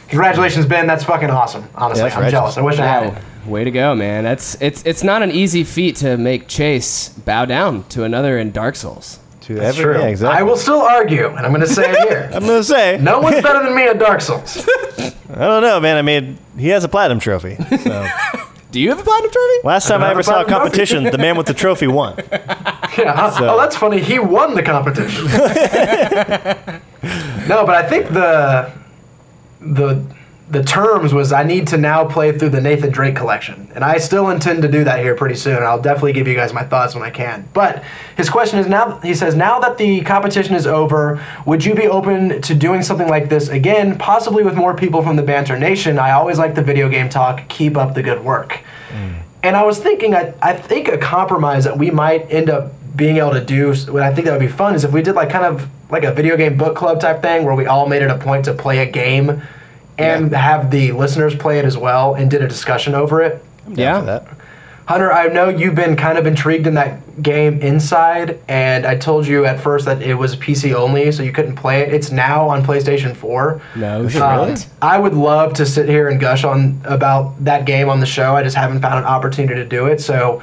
Congratulations, 0.10 0.66
Ben. 0.66 0.86
That's 0.88 1.04
fucking 1.04 1.30
awesome. 1.30 1.68
Honestly, 1.76 2.06
Yeah, 2.08 2.16
I'm 2.16 2.22
that's 2.22 2.32
jealous. 2.32 2.58
I 2.58 2.62
wish 2.62 2.80
I 2.80 2.86
had 2.86 3.14
it. 3.18 3.48
Way 3.48 3.64
to 3.64 3.72
go, 3.72 3.96
man. 3.96 4.24
That's 4.24 4.56
it's 4.62 4.86
it's 4.86 5.04
not 5.04 5.22
an 5.24 5.32
easy 5.32 5.64
feat 5.64 5.96
to 5.98 6.18
make 6.18 6.48
Chase 6.48 7.10
bow 7.10 7.46
down 7.46 7.84
to 7.90 8.04
another 8.04 8.38
in 8.38 8.52
Dark 8.52 8.76
Souls. 8.76 9.20
To 9.48 9.56
That's 9.56 9.78
every, 9.78 9.94
true. 9.96 10.02
yeah, 10.02 10.08
exactly 10.10 10.40
I 10.40 10.44
will 10.44 10.58
still 10.58 10.82
argue, 10.82 11.28
and 11.28 11.40
I'm 11.40 11.52
going 11.52 11.62
to 11.62 11.68
say 11.68 11.90
it 11.92 12.08
here. 12.10 12.30
i'm 12.34 12.46
gonna 12.46 12.64
say 12.64 12.98
No 13.02 13.20
one's 13.20 13.42
better 13.42 13.64
than 13.64 13.74
me 13.76 13.84
at 13.84 13.98
Dark 14.00 14.22
Souls. 14.22 14.58
i 14.98 15.14
don't 15.30 15.62
know 15.62 15.80
man 15.80 15.98
i 15.98 16.02
mean 16.02 16.38
he 16.58 16.70
has 16.70 16.84
a 16.84 16.88
platinum 16.90 17.20
trophy 17.20 17.56
so 17.84 18.06
Do 18.72 18.82
you 18.82 18.90
have 18.90 19.00
a 19.00 19.04
platinum 19.04 19.32
trophy? 19.32 19.54
Last 19.64 19.88
time 19.88 20.02
I 20.04 20.08
have 20.08 20.12
ever 20.18 20.24
saw 20.24 20.42
a 20.42 20.46
competition, 20.46 21.06
the 21.06 21.18
man 21.18 21.38
with 21.38 21.48
the 21.48 21.54
trophy 21.54 21.88
won. 21.88 22.16
Yeah. 22.98 23.30
So- 23.30 23.48
Oh, 23.50 23.58
that's 23.58 23.78
funny. 23.78 24.02
He 24.02 24.20
won 24.20 24.56
the 24.56 24.62
competition. 24.62 25.26
no, 27.48 27.66
but 27.66 27.76
I 27.76 27.88
think 27.88 28.10
the 28.10 28.72
the 29.62 30.04
the 30.50 30.64
terms 30.64 31.14
was 31.14 31.34
I 31.34 31.44
need 31.44 31.68
to 31.68 31.78
now 31.78 32.06
play 32.06 32.38
through 32.38 32.50
the 32.50 32.62
Nathan 32.62 32.90
Drake 32.90 33.16
collection, 33.16 33.68
and 33.76 33.84
I 33.84 33.98
still 33.98 34.30
intend 34.30 34.62
to 34.62 34.70
do 34.70 34.84
that 34.86 35.00
here 35.00 35.14
pretty 35.14 35.36
soon. 35.36 35.62
I'll 35.62 35.82
definitely 35.82 36.14
give 36.14 36.28
you 36.28 36.36
guys 36.36 36.54
my 36.54 36.64
thoughts 36.64 36.96
when 36.96 37.04
I 37.04 37.10
can. 37.10 37.48
But 37.54 37.84
his 38.16 38.30
question 38.30 38.58
is 38.58 38.68
now. 38.68 38.98
He 39.00 39.14
says 39.14 39.36
now 39.36 39.60
that 39.60 39.78
the 39.78 40.02
competition 40.02 40.56
is 40.56 40.66
over, 40.66 41.24
would 41.46 41.66
you 41.66 41.76
be 41.76 41.88
open 41.88 42.42
to 42.42 42.56
doing 42.56 42.82
something 42.82 43.10
like 43.10 43.28
this 43.28 43.50
again, 43.50 43.98
possibly 43.98 44.44
with 44.44 44.56
more 44.56 44.74
people 44.74 45.04
from 45.04 45.18
the 45.18 45.24
Banter 45.24 45.60
Nation? 45.60 46.00
I 46.00 46.12
always 46.12 46.40
like 46.40 46.56
the 46.56 46.64
video 46.64 46.88
game 46.88 47.10
talk. 47.10 47.48
Keep 47.50 47.76
up 47.76 47.94
the 47.94 48.04
good 48.04 48.24
work. 48.24 48.60
Mm. 48.92 49.20
And 49.44 49.58
I 49.58 49.64
was 49.64 49.80
thinking, 49.80 50.16
I, 50.16 50.34
I 50.42 50.54
think 50.54 50.88
a 50.88 50.98
compromise 50.98 51.66
that 51.66 51.78
we 51.78 51.92
might 51.92 52.32
end 52.32 52.50
up 52.50 52.72
being 52.96 53.18
able 53.18 53.32
to 53.32 53.44
do, 53.44 53.76
what 53.92 54.02
I 54.02 54.14
think 54.14 54.26
that 54.26 54.32
would 54.32 54.40
be 54.40 54.48
fun, 54.48 54.76
is 54.76 54.84
if 54.84 54.92
we 54.92 55.02
did 55.02 55.14
like 55.14 55.30
kind 55.30 55.46
of 55.46 55.68
like 55.92 56.04
a 56.04 56.14
video 56.14 56.38
game 56.38 56.58
book 56.58 56.76
club 56.76 57.00
type 57.00 57.22
thing 57.22 57.46
where 57.46 57.54
we 57.54 57.66
all 57.66 57.88
made 57.88 58.02
it 58.02 58.10
a 58.10 58.18
point 58.18 58.46
to 58.46 58.54
play 58.54 58.80
a 58.80 58.86
game 58.86 59.42
and 59.98 60.32
have 60.34 60.72
the 60.72 60.92
listeners 60.92 61.36
play 61.36 61.60
it 61.60 61.66
as 61.66 61.78
well 61.78 62.16
and 62.16 62.30
did 62.30 62.42
a 62.42 62.48
discussion 62.48 62.96
over 62.96 63.22
it. 63.22 63.44
Yeah. 63.70 64.02
That. 64.02 64.28
Hunter, 64.88 65.12
I 65.12 65.28
know 65.28 65.50
you've 65.50 65.76
been 65.76 65.98
kind 65.98 66.18
of 66.18 66.26
intrigued 66.26 66.66
in 66.66 66.74
that 66.76 67.22
game 67.22 67.60
Inside, 67.60 68.40
and 68.48 68.86
I 68.86 68.96
told 68.96 69.28
you 69.28 69.46
at 69.46 69.60
first 69.60 69.84
that 69.84 70.02
it 70.02 70.14
was 70.14 70.38
PC 70.38 70.74
only, 70.74 71.12
so 71.12 71.24
you 71.24 71.34
couldn't 71.34 71.56
play 71.56 71.82
it. 71.82 71.94
It's 71.94 72.10
now 72.10 72.48
on 72.48 72.64
PlayStation 72.64 73.14
4. 73.14 73.62
No 73.76 74.08
shit. 74.08 74.22
Um, 74.22 74.56
I 74.82 74.98
would 74.98 75.14
love 75.14 75.54
to 75.56 75.66
sit 75.66 75.90
here 75.90 76.08
and 76.08 76.22
gush 76.22 76.46
on 76.46 76.80
about 76.86 77.44
that 77.44 77.66
game 77.66 77.90
on 77.90 78.00
the 78.00 78.06
show. 78.06 78.36
I 78.36 78.44
just 78.44 78.56
haven't 78.56 78.82
found 78.82 79.00
an 79.00 79.06
opportunity 79.06 79.56
to 79.56 79.66
do 79.66 79.88
it. 79.88 80.00
So, 80.00 80.42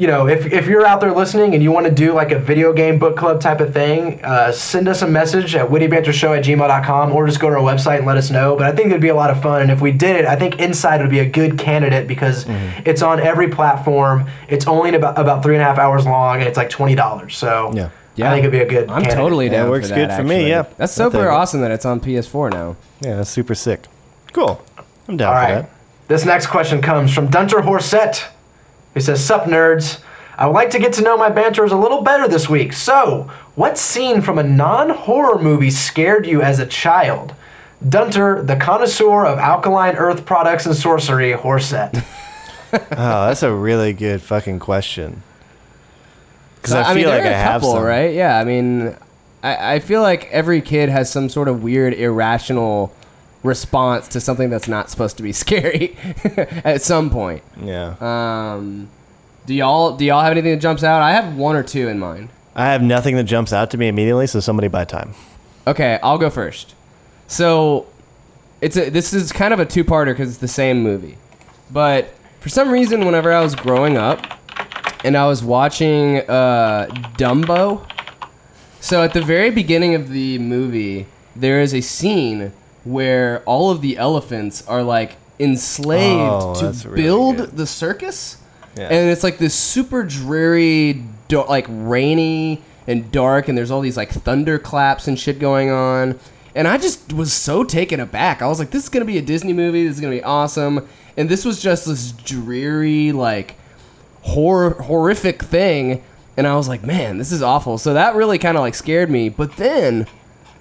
you 0.00 0.06
know, 0.06 0.26
if, 0.28 0.46
if 0.50 0.66
you're 0.66 0.86
out 0.86 0.98
there 1.02 1.12
listening 1.12 1.52
and 1.52 1.62
you 1.62 1.70
want 1.70 1.84
to 1.84 1.92
do 1.92 2.14
like 2.14 2.32
a 2.32 2.38
video 2.38 2.72
game 2.72 2.98
book 2.98 3.18
club 3.18 3.38
type 3.38 3.60
of 3.60 3.74
thing, 3.74 4.18
uh, 4.24 4.50
send 4.50 4.88
us 4.88 5.02
a 5.02 5.06
message 5.06 5.54
at 5.54 5.68
wittybantershow 5.68 6.38
at 6.38 6.42
gmail.com 6.42 7.12
or 7.12 7.26
just 7.26 7.38
go 7.38 7.50
to 7.50 7.56
our 7.56 7.62
website 7.62 7.98
and 7.98 8.06
let 8.06 8.16
us 8.16 8.30
know. 8.30 8.56
But 8.56 8.66
I 8.66 8.72
think 8.74 8.86
it'd 8.88 9.02
be 9.02 9.08
a 9.08 9.14
lot 9.14 9.30
of 9.30 9.42
fun. 9.42 9.60
And 9.60 9.70
if 9.70 9.82
we 9.82 9.92
did 9.92 10.16
it, 10.16 10.24
I 10.24 10.36
think 10.36 10.58
Inside 10.58 11.02
would 11.02 11.10
be 11.10 11.18
a 11.18 11.28
good 11.28 11.58
candidate 11.58 12.08
because 12.08 12.46
it's 12.86 13.02
on 13.02 13.20
every 13.20 13.48
platform. 13.50 14.26
It's 14.48 14.66
only 14.66 14.94
about, 14.94 15.18
about 15.18 15.42
three 15.42 15.54
and 15.54 15.60
a 15.62 15.66
half 15.66 15.76
hours 15.78 16.06
long 16.06 16.38
and 16.38 16.48
it's 16.48 16.56
like 16.56 16.70
$20. 16.70 17.30
So 17.30 17.70
Yeah. 17.74 17.90
Yeah. 18.16 18.30
I 18.30 18.34
think 18.34 18.44
it'd 18.46 18.52
be 18.52 18.60
a 18.60 18.66
good 18.66 18.84
I'm 18.88 19.02
candidate. 19.02 19.14
totally 19.16 19.46
Yeah, 19.50 19.66
it 19.66 19.68
works 19.68 19.90
for 19.90 19.96
good 19.96 20.08
that, 20.08 20.16
for 20.16 20.24
me, 20.24 20.36
actually. 20.36 20.48
yeah. 20.48 20.62
That's 20.78 20.98
I'll 20.98 21.10
super 21.10 21.24
take 21.24 21.32
awesome 21.32 21.60
that 21.60 21.70
it's 21.72 21.84
on 21.84 22.00
PS4 22.00 22.50
now. 22.52 22.76
Yeah, 23.02 23.16
that's 23.16 23.28
super 23.30 23.54
sick. 23.54 23.82
Cool. 24.32 24.64
I'm 25.08 25.18
down 25.18 25.28
All 25.28 25.34
for 25.34 25.40
right. 25.54 25.62
that. 25.62 25.70
This 26.08 26.24
next 26.24 26.46
question 26.46 26.80
comes 26.80 27.12
from 27.14 27.28
Dunter 27.28 27.60
Horsett. 27.60 28.24
He 28.94 29.00
says, 29.00 29.24
Sup, 29.24 29.44
nerds. 29.44 30.02
I 30.38 30.46
would 30.46 30.54
like 30.54 30.70
to 30.70 30.78
get 30.78 30.92
to 30.94 31.02
know 31.02 31.16
my 31.18 31.28
banters 31.28 31.70
a 31.72 31.76
little 31.76 32.00
better 32.02 32.26
this 32.26 32.48
week. 32.48 32.72
So, 32.72 33.30
what 33.56 33.76
scene 33.76 34.22
from 34.22 34.38
a 34.38 34.42
non 34.42 34.88
horror 34.90 35.38
movie 35.40 35.70
scared 35.70 36.26
you 36.26 36.40
as 36.42 36.58
a 36.60 36.66
child? 36.66 37.34
Dunter, 37.88 38.42
the 38.42 38.56
connoisseur 38.56 39.24
of 39.26 39.38
alkaline 39.38 39.96
earth 39.96 40.24
products 40.24 40.66
and 40.66 40.74
sorcery, 40.74 41.32
Horsett. 41.32 41.94
Oh, 42.72 43.26
that's 43.26 43.42
a 43.42 43.52
really 43.52 43.92
good 43.92 44.22
fucking 44.22 44.60
question. 44.60 45.24
Because 46.54 46.74
I, 46.74 46.82
I 46.82 46.94
mean, 46.94 47.02
feel 47.02 47.10
like 47.10 47.22
there 47.24 47.32
I 47.32 47.36
are 47.36 47.40
a 47.40 47.42
have 47.42 47.60
couple, 47.62 47.72
some. 47.74 47.82
right? 47.82 48.14
Yeah, 48.14 48.38
I 48.38 48.44
mean, 48.44 48.96
I, 49.42 49.74
I 49.74 49.78
feel 49.80 50.02
like 50.02 50.26
every 50.30 50.60
kid 50.60 50.88
has 50.88 51.10
some 51.10 51.28
sort 51.28 51.48
of 51.48 51.64
weird, 51.64 51.94
irrational 51.94 52.94
response 53.42 54.08
to 54.08 54.20
something 54.20 54.50
that's 54.50 54.68
not 54.68 54.90
supposed 54.90 55.16
to 55.16 55.22
be 55.22 55.32
scary 55.44 55.96
at 56.64 56.82
some 56.82 57.10
point. 57.10 57.42
Yeah. 57.62 57.96
Um, 58.00 58.88
do 59.46 59.54
y'all 59.54 59.96
do 59.96 60.04
y'all 60.04 60.22
have 60.22 60.32
anything 60.32 60.52
that 60.52 60.60
jumps 60.60 60.84
out? 60.84 61.02
I 61.02 61.12
have 61.12 61.36
one 61.36 61.56
or 61.56 61.62
two 61.62 61.88
in 61.88 61.98
mind. 61.98 62.28
I 62.54 62.66
have 62.66 62.82
nothing 62.82 63.16
that 63.16 63.24
jumps 63.24 63.52
out 63.52 63.70
to 63.70 63.78
me 63.78 63.88
immediately, 63.88 64.26
so 64.26 64.40
somebody 64.40 64.68
buy 64.68 64.84
time. 64.84 65.14
Okay, 65.66 65.98
I'll 66.02 66.18
go 66.18 66.30
first. 66.30 66.74
So, 67.26 67.86
it's 68.60 68.76
a, 68.76 68.90
this 68.90 69.12
is 69.12 69.30
kind 69.30 69.54
of 69.54 69.60
a 69.60 69.64
two-parter 69.64 70.06
because 70.06 70.30
it's 70.30 70.38
the 70.38 70.48
same 70.48 70.82
movie, 70.82 71.16
but 71.70 72.12
for 72.40 72.48
some 72.48 72.70
reason, 72.70 73.06
whenever 73.06 73.32
I 73.32 73.40
was 73.40 73.54
growing 73.54 73.96
up 73.96 74.26
and 75.04 75.16
I 75.16 75.26
was 75.26 75.44
watching 75.44 76.18
uh, 76.28 76.88
Dumbo, 77.16 77.88
so 78.80 79.02
at 79.02 79.12
the 79.12 79.22
very 79.22 79.50
beginning 79.50 79.94
of 79.94 80.08
the 80.08 80.38
movie, 80.38 81.06
there 81.36 81.60
is 81.60 81.72
a 81.72 81.80
scene 81.80 82.52
where 82.84 83.42
all 83.46 83.70
of 83.70 83.80
the 83.82 83.96
elephants 83.98 84.66
are 84.66 84.82
like 84.82 85.16
enslaved 85.38 86.20
Oh, 86.44 86.54
to 86.60 86.88
really 86.88 87.02
build 87.02 87.36
good. 87.38 87.56
the 87.56 87.66
circus, 87.66 88.36
Yeah. 88.76 88.84
and 88.84 89.10
it's 89.10 89.22
like 89.24 89.38
this 89.38 89.54
super 89.54 90.02
dreary, 90.04 91.02
da- 91.28 91.42
like 91.48 91.66
rainy 91.68 92.62
and 92.86 93.10
dark, 93.12 93.48
and 93.48 93.56
there's 93.56 93.70
all 93.70 93.80
these 93.80 93.96
like 93.96 94.10
thunderclaps 94.10 95.06
and 95.08 95.18
shit 95.18 95.38
going 95.38 95.70
on. 95.70 96.18
And 96.54 96.66
I 96.66 96.78
just 96.78 97.12
was 97.12 97.32
so 97.32 97.62
taken 97.62 98.00
aback. 98.00 98.42
I 98.42 98.48
was 98.48 98.58
like, 98.58 98.70
"This 98.70 98.82
is 98.82 98.88
gonna 98.88 99.04
be 99.04 99.18
a 99.18 99.22
Disney 99.22 99.52
movie. 99.52 99.86
This 99.86 99.94
is 99.96 100.00
gonna 100.00 100.14
be 100.16 100.22
awesome." 100.24 100.86
And 101.16 101.28
this 101.28 101.44
was 101.44 101.60
just 101.60 101.86
this 101.86 102.12
dreary, 102.12 103.12
like 103.12 103.56
horror 104.22 104.70
horrific 104.82 105.42
thing 105.42 106.02
and 106.36 106.46
i 106.46 106.54
was 106.54 106.68
like 106.68 106.84
man 106.84 107.16
this 107.16 107.32
is 107.32 107.40
awful 107.42 107.78
so 107.78 107.94
that 107.94 108.14
really 108.14 108.36
kind 108.36 108.54
of 108.54 108.60
like 108.60 108.74
scared 108.74 109.10
me 109.10 109.30
but 109.30 109.56
then 109.56 110.06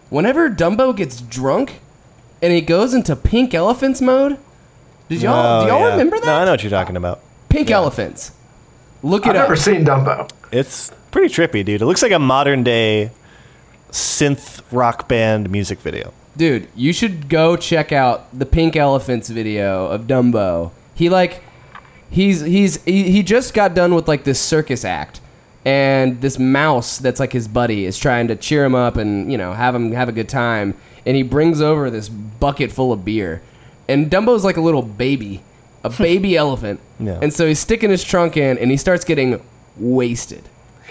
whenever 0.09 0.49
dumbo 0.49 0.95
gets 0.95 1.19
drunk 1.19 1.81
and 2.41 2.53
he 2.53 2.61
goes 2.61 2.93
into 2.93 3.15
pink 3.15 3.53
elephants 3.53 4.01
mode 4.01 4.37
did 5.09 5.21
y'all 5.21 5.61
Oh, 5.61 5.63
do 5.65 5.67
y'all 5.71 5.79
yeah. 5.81 5.91
remember 5.91 6.19
that 6.19 6.25
No, 6.25 6.35
I 6.35 6.45
know 6.45 6.51
what 6.51 6.63
you're 6.63 6.69
talking 6.69 6.95
about. 6.97 7.21
pink 7.49 7.69
elephants 7.71 8.31
look 9.03 9.25
at 9.25 9.29
it 9.29 9.29
I've 9.29 9.35
it 9.35 9.39
up 9.39 9.49
never 9.49 9.55
seen 9.55 9.85
Dumbo. 9.85 10.29
It's 10.51 10.91
pretty 11.11 11.33
trippy, 11.33 11.63
dude. 11.63 11.81
It 11.81 11.85
looks 11.85 12.01
like 12.01 12.11
a 12.11 12.19
modern 12.19 12.63
day 12.63 13.11
synth 13.91 14.61
rock 14.71 15.07
band 15.07 15.49
music 15.49 15.79
video. 15.79 16.13
dude 16.37 16.67
you 16.75 16.93
should 16.93 17.27
go 17.27 17.55
check 17.55 17.91
out 17.91 18.27
the 18.37 18.45
pink 18.45 18.75
elephants 18.75 19.29
video 19.29 19.87
of 19.87 20.01
dumbo 20.05 20.71
he 20.93 21.09
like 21.09 21.41
he's 22.11 22.41
he's 22.41 22.83
he, 22.83 23.09
he 23.11 23.23
just 23.23 23.53
got 23.55 23.73
done 23.73 23.95
with 23.95 24.07
like 24.07 24.23
this 24.25 24.39
circus 24.39 24.85
act 24.85 25.21
and 25.65 26.21
this 26.21 26.37
mouse 26.37 26.99
that's 26.99 27.19
like 27.19 27.33
his 27.33 27.47
buddy 27.47 27.85
is 27.85 27.97
trying 27.97 28.27
to 28.27 28.35
cheer 28.35 28.63
him 28.63 28.75
up 28.75 28.95
and 28.95 29.31
you 29.31 29.37
know 29.37 29.53
have 29.53 29.73
him 29.73 29.91
have 29.91 30.07
a 30.07 30.11
good 30.13 30.29
time 30.29 30.75
and 31.09 31.15
he 31.17 31.23
brings 31.23 31.59
over 31.61 31.89
this 31.89 32.07
bucket 32.07 32.71
full 32.71 32.93
of 32.93 33.03
beer 33.03 33.41
and 33.87 34.09
dumbo's 34.11 34.43
like 34.45 34.57
a 34.57 34.61
little 34.61 34.83
baby 34.83 35.41
a 35.83 35.89
baby 36.07 36.37
elephant 36.37 36.79
Yeah. 36.99 37.19
and 37.21 37.33
so 37.33 37.47
he's 37.47 37.59
sticking 37.59 37.89
his 37.89 38.03
trunk 38.03 38.37
in 38.37 38.57
and 38.59 38.69
he 38.69 38.77
starts 38.77 39.03
getting 39.03 39.41
wasted 39.77 40.43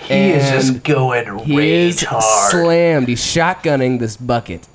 He 0.09 0.31
is 0.31 0.49
just 0.51 0.83
going 0.83 1.39
he 1.41 1.71
is 1.87 2.03
hard. 2.03 2.51
slammed. 2.51 3.09
He's 3.09 3.21
shotgunning 3.21 3.99
this 3.99 4.17
bucket, 4.17 4.67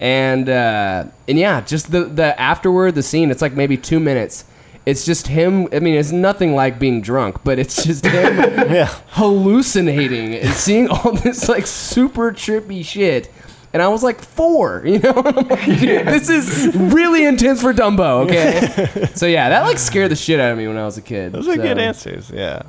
and 0.00 0.48
uh, 0.50 1.04
and 1.26 1.38
yeah, 1.38 1.62
just 1.62 1.90
the 1.90 2.04
the 2.04 2.38
afterward, 2.38 2.94
the 2.94 3.02
scene. 3.02 3.30
It's 3.30 3.40
like 3.42 3.54
maybe 3.54 3.76
two 3.78 3.98
minutes. 3.98 4.44
It's 4.84 5.04
just 5.06 5.26
him. 5.28 5.66
I 5.72 5.80
mean, 5.80 5.94
it's 5.94 6.12
nothing 6.12 6.54
like 6.54 6.78
being 6.78 7.00
drunk, 7.00 7.38
but 7.42 7.58
it's 7.58 7.84
just 7.86 8.04
him 8.18 8.36
Yeah. 8.70 8.90
hallucinating 9.08 10.34
and 10.34 10.50
seeing 10.54 10.88
all 10.88 11.12
this 11.12 11.48
like 11.48 11.66
super 11.66 12.30
trippy 12.32 12.84
shit. 12.84 13.30
And 13.72 13.82
I 13.82 13.88
was 13.88 14.02
like 14.02 14.20
four, 14.20 14.82
you 14.86 14.98
know. 14.98 15.12
Like, 15.12 15.46
This 15.66 16.28
is 16.28 16.74
really 16.74 17.24
intense 17.24 17.60
for 17.60 17.72
Dumbo. 17.72 18.24
Okay, 18.24 19.10
so 19.14 19.26
yeah, 19.26 19.48
that 19.48 19.62
like 19.62 19.78
scared 19.78 20.10
the 20.10 20.16
shit 20.16 20.40
out 20.40 20.52
of 20.52 20.58
me 20.58 20.66
when 20.66 20.76
I 20.76 20.84
was 20.84 20.96
a 20.96 21.02
kid. 21.02 21.32
Those 21.32 21.48
are 21.48 21.56
so. 21.56 21.62
good 21.62 21.78
answers. 21.78 22.30
Yeah. 22.30 22.62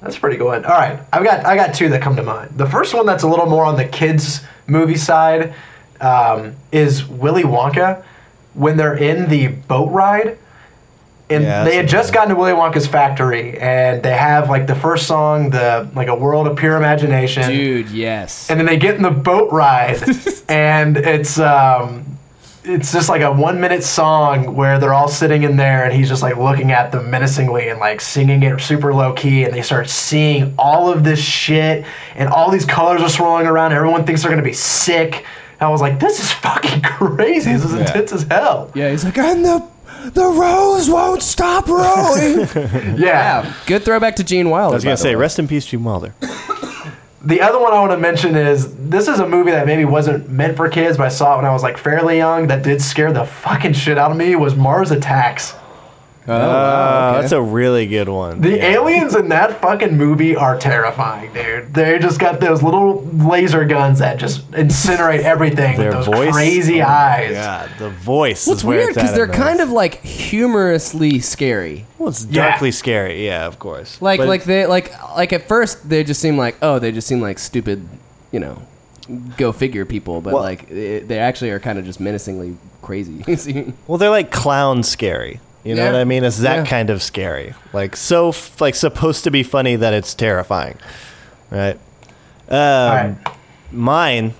That's 0.00 0.18
pretty 0.18 0.38
good. 0.38 0.64
All 0.64 0.78
right, 0.78 0.98
I've 1.12 1.24
got 1.24 1.44
I 1.44 1.56
got 1.56 1.74
two 1.74 1.90
that 1.90 2.00
come 2.00 2.16
to 2.16 2.22
mind. 2.22 2.52
The 2.56 2.66
first 2.66 2.94
one 2.94 3.04
that's 3.04 3.22
a 3.22 3.28
little 3.28 3.46
more 3.46 3.64
on 3.64 3.76
the 3.76 3.84
kids 3.84 4.42
movie 4.66 4.96
side 4.96 5.52
um, 6.00 6.54
is 6.72 7.06
Willy 7.06 7.42
Wonka 7.42 8.02
when 8.54 8.76
they're 8.76 8.96
in 8.96 9.28
the 9.28 9.48
boat 9.48 9.90
ride. 9.90 10.38
And 11.30 11.44
Yeah, 11.44 11.64
they 11.64 11.76
had 11.76 11.84
that's 11.84 11.92
just 11.92 12.12
gotten 12.12 12.30
to 12.30 12.36
Willy 12.36 12.52
Wonka's 12.52 12.86
factory, 12.86 13.58
and 13.58 14.02
they 14.02 14.16
have 14.16 14.50
like 14.50 14.66
the 14.66 14.74
first 14.74 15.06
song, 15.06 15.50
the 15.50 15.88
like 15.94 16.08
a 16.08 16.14
world 16.14 16.46
of 16.46 16.56
pure 16.56 16.76
imagination. 16.76 17.48
Dude, 17.48 17.90
yes. 17.90 18.50
and 18.50 18.58
then 18.58 18.66
they 18.66 18.76
get 18.76 18.96
in 18.96 19.02
the 19.02 19.10
boat 19.10 19.50
ride 19.52 20.02
and 20.48 20.96
it's 20.96 21.38
um 21.38 22.04
it's 22.64 22.92
just 22.92 23.08
like 23.08 23.22
a 23.22 23.32
one 23.32 23.58
minute 23.60 23.82
song 23.82 24.54
where 24.54 24.78
they're 24.78 24.92
all 24.92 25.08
sitting 25.08 25.44
in 25.44 25.56
there 25.56 25.84
and 25.84 25.94
he's 25.94 26.08
just 26.08 26.22
like 26.22 26.36
looking 26.36 26.72
at 26.72 26.92
them 26.92 27.10
menacingly 27.10 27.68
and 27.68 27.80
like 27.80 28.00
singing 28.00 28.42
it 28.42 28.60
super 28.60 28.92
low 28.92 29.12
key 29.14 29.44
and 29.44 29.54
they 29.54 29.62
start 29.62 29.88
seeing 29.88 30.54
all 30.58 30.92
of 30.92 31.02
this 31.02 31.18
shit 31.18 31.86
and 32.16 32.28
all 32.28 32.50
these 32.50 32.66
colors 32.66 33.00
are 33.00 33.08
swirling 33.08 33.46
around 33.46 33.72
everyone 33.72 34.04
thinks 34.04 34.22
they're 34.22 34.30
gonna 34.30 34.42
be 34.42 34.52
sick 34.52 35.24
and 35.52 35.62
i 35.62 35.68
was 35.68 35.80
like 35.80 35.98
this 35.98 36.20
is 36.20 36.30
fucking 36.32 36.82
crazy 36.84 37.52
this 37.52 37.64
is 37.64 37.74
intense 37.74 38.12
as 38.12 38.24
hell 38.24 38.70
yeah, 38.74 38.90
he's 38.90 39.04
like, 39.04 39.16
and 39.16 39.44
the 39.44 39.66
the 40.12 40.24
rose 40.24 40.88
won't 40.88 41.22
stop 41.22 41.68
rolling. 41.68 42.40
yeah 42.40 42.94
yeah, 42.96 43.54
good 43.66 43.84
throwback 43.84 44.16
to 44.16 44.24
Gene 44.24 44.50
Wilder. 44.50 44.72
I 44.72 44.76
was 44.76 44.84
by 44.84 44.88
gonna 44.88 44.96
the 44.96 45.02
say, 45.02 45.08
way. 45.10 45.20
rest 45.20 45.38
in 45.38 45.48
peace, 45.48 45.66
Gene 45.66 45.84
Wilder. 45.84 46.14
The 47.22 47.42
other 47.42 47.60
one 47.60 47.74
I 47.74 47.78
want 47.80 47.92
to 47.92 47.98
mention 47.98 48.34
is 48.34 48.74
this 48.88 49.06
is 49.06 49.18
a 49.20 49.28
movie 49.28 49.50
that 49.50 49.66
maybe 49.66 49.84
wasn't 49.84 50.30
meant 50.30 50.56
for 50.56 50.68
kids, 50.70 50.96
but 50.96 51.04
I 51.04 51.10
saw 51.10 51.34
it 51.34 51.36
when 51.36 51.44
I 51.44 51.52
was 51.52 51.62
like 51.62 51.76
fairly 51.76 52.16
young. 52.16 52.46
That 52.46 52.62
did 52.62 52.80
scare 52.80 53.12
the 53.12 53.26
fucking 53.26 53.74
shit 53.74 53.98
out 53.98 54.10
of 54.10 54.16
me. 54.16 54.36
Was 54.36 54.54
Mars 54.56 54.90
Attacks. 54.90 55.52
Oh, 56.28 56.38
wow, 56.38 57.10
okay. 57.12 57.20
That's 57.22 57.32
a 57.32 57.40
really 57.40 57.86
good 57.86 58.08
one. 58.08 58.40
The 58.42 58.56
Yeah. 58.58 58.66
aliens 58.76 59.14
in 59.16 59.28
that 59.30 59.60
fucking 59.60 59.96
movie 59.96 60.36
are 60.36 60.56
terrifying, 60.58 61.32
dude. 61.32 61.72
They 61.72 61.98
just 61.98 62.20
got 62.20 62.40
those 62.40 62.62
little 62.62 63.02
laser 63.14 63.64
guns 63.64 63.98
that 64.00 64.18
just 64.18 64.48
incinerate 64.52 65.20
everything 65.22 65.78
Their 65.78 65.96
with 65.96 66.06
those 66.06 66.14
voice. 66.14 66.32
crazy 66.32 66.82
Oh 66.82 66.86
eyes. 66.88 67.30
Yeah, 67.32 67.66
the 67.78 67.88
voice. 67.90 68.46
What's 68.46 68.60
is 68.60 68.64
where 68.64 68.78
weird 68.78 68.94
because 68.94 69.14
they're 69.14 69.24
in 69.24 69.32
kind 69.32 69.58
those. 69.60 69.68
of 69.68 69.72
like 69.72 70.02
humorously 70.04 71.20
scary. 71.20 71.86
Well, 71.98 72.10
it's 72.10 72.26
Yeah. 72.30 72.50
darkly 72.50 72.70
scary. 72.70 73.24
Yeah, 73.26 73.46
of 73.46 73.58
course. 73.58 73.96
Like 74.00 74.18
But- 74.18 74.28
like 74.28 74.44
they 74.44 74.66
like 74.66 74.92
like 75.16 75.32
at 75.32 75.48
first 75.48 75.88
they 75.88 76.04
just 76.04 76.20
seem 76.20 76.36
like 76.36 76.56
oh 76.62 76.78
they 76.78 76.92
just 76.92 77.08
seem 77.08 77.20
like 77.20 77.38
stupid, 77.38 77.86
you 78.30 78.40
know, 78.40 78.58
go 79.36 79.52
figure 79.52 79.84
people, 79.84 80.20
but 80.20 80.34
Well- 80.34 80.42
like 80.42 80.70
it, 80.70 81.08
they 81.08 81.18
actually 81.18 81.50
are 81.50 81.58
kind 81.60 81.78
of 81.78 81.84
just 81.86 81.98
menacingly 81.98 82.56
crazy. 82.82 83.24
Well, 83.86 83.98
they're 83.98 84.10
like 84.10 84.30
clown 84.30 84.82
scary. 84.82 85.40
You 85.64 85.74
know 85.74 85.84
Yeah. 85.84 85.92
what 85.92 86.00
I 86.00 86.04
mean? 86.04 86.24
It's 86.24 86.38
that 86.38 86.56
Yeah. 86.58 86.64
kind 86.64 86.88
of 86.90 87.02
scary. 87.02 87.54
Like 87.72 87.96
so, 87.96 88.30
f- 88.30 88.60
like 88.60 88.74
supposed 88.74 89.24
to 89.24 89.30
be 89.30 89.42
funny 89.42 89.76
that 89.76 89.92
it's 89.92 90.14
terrifying, 90.14 90.76
right? 91.50 91.78
Um, 92.48 92.56
right. 92.56 93.14
Mine, 93.70 94.34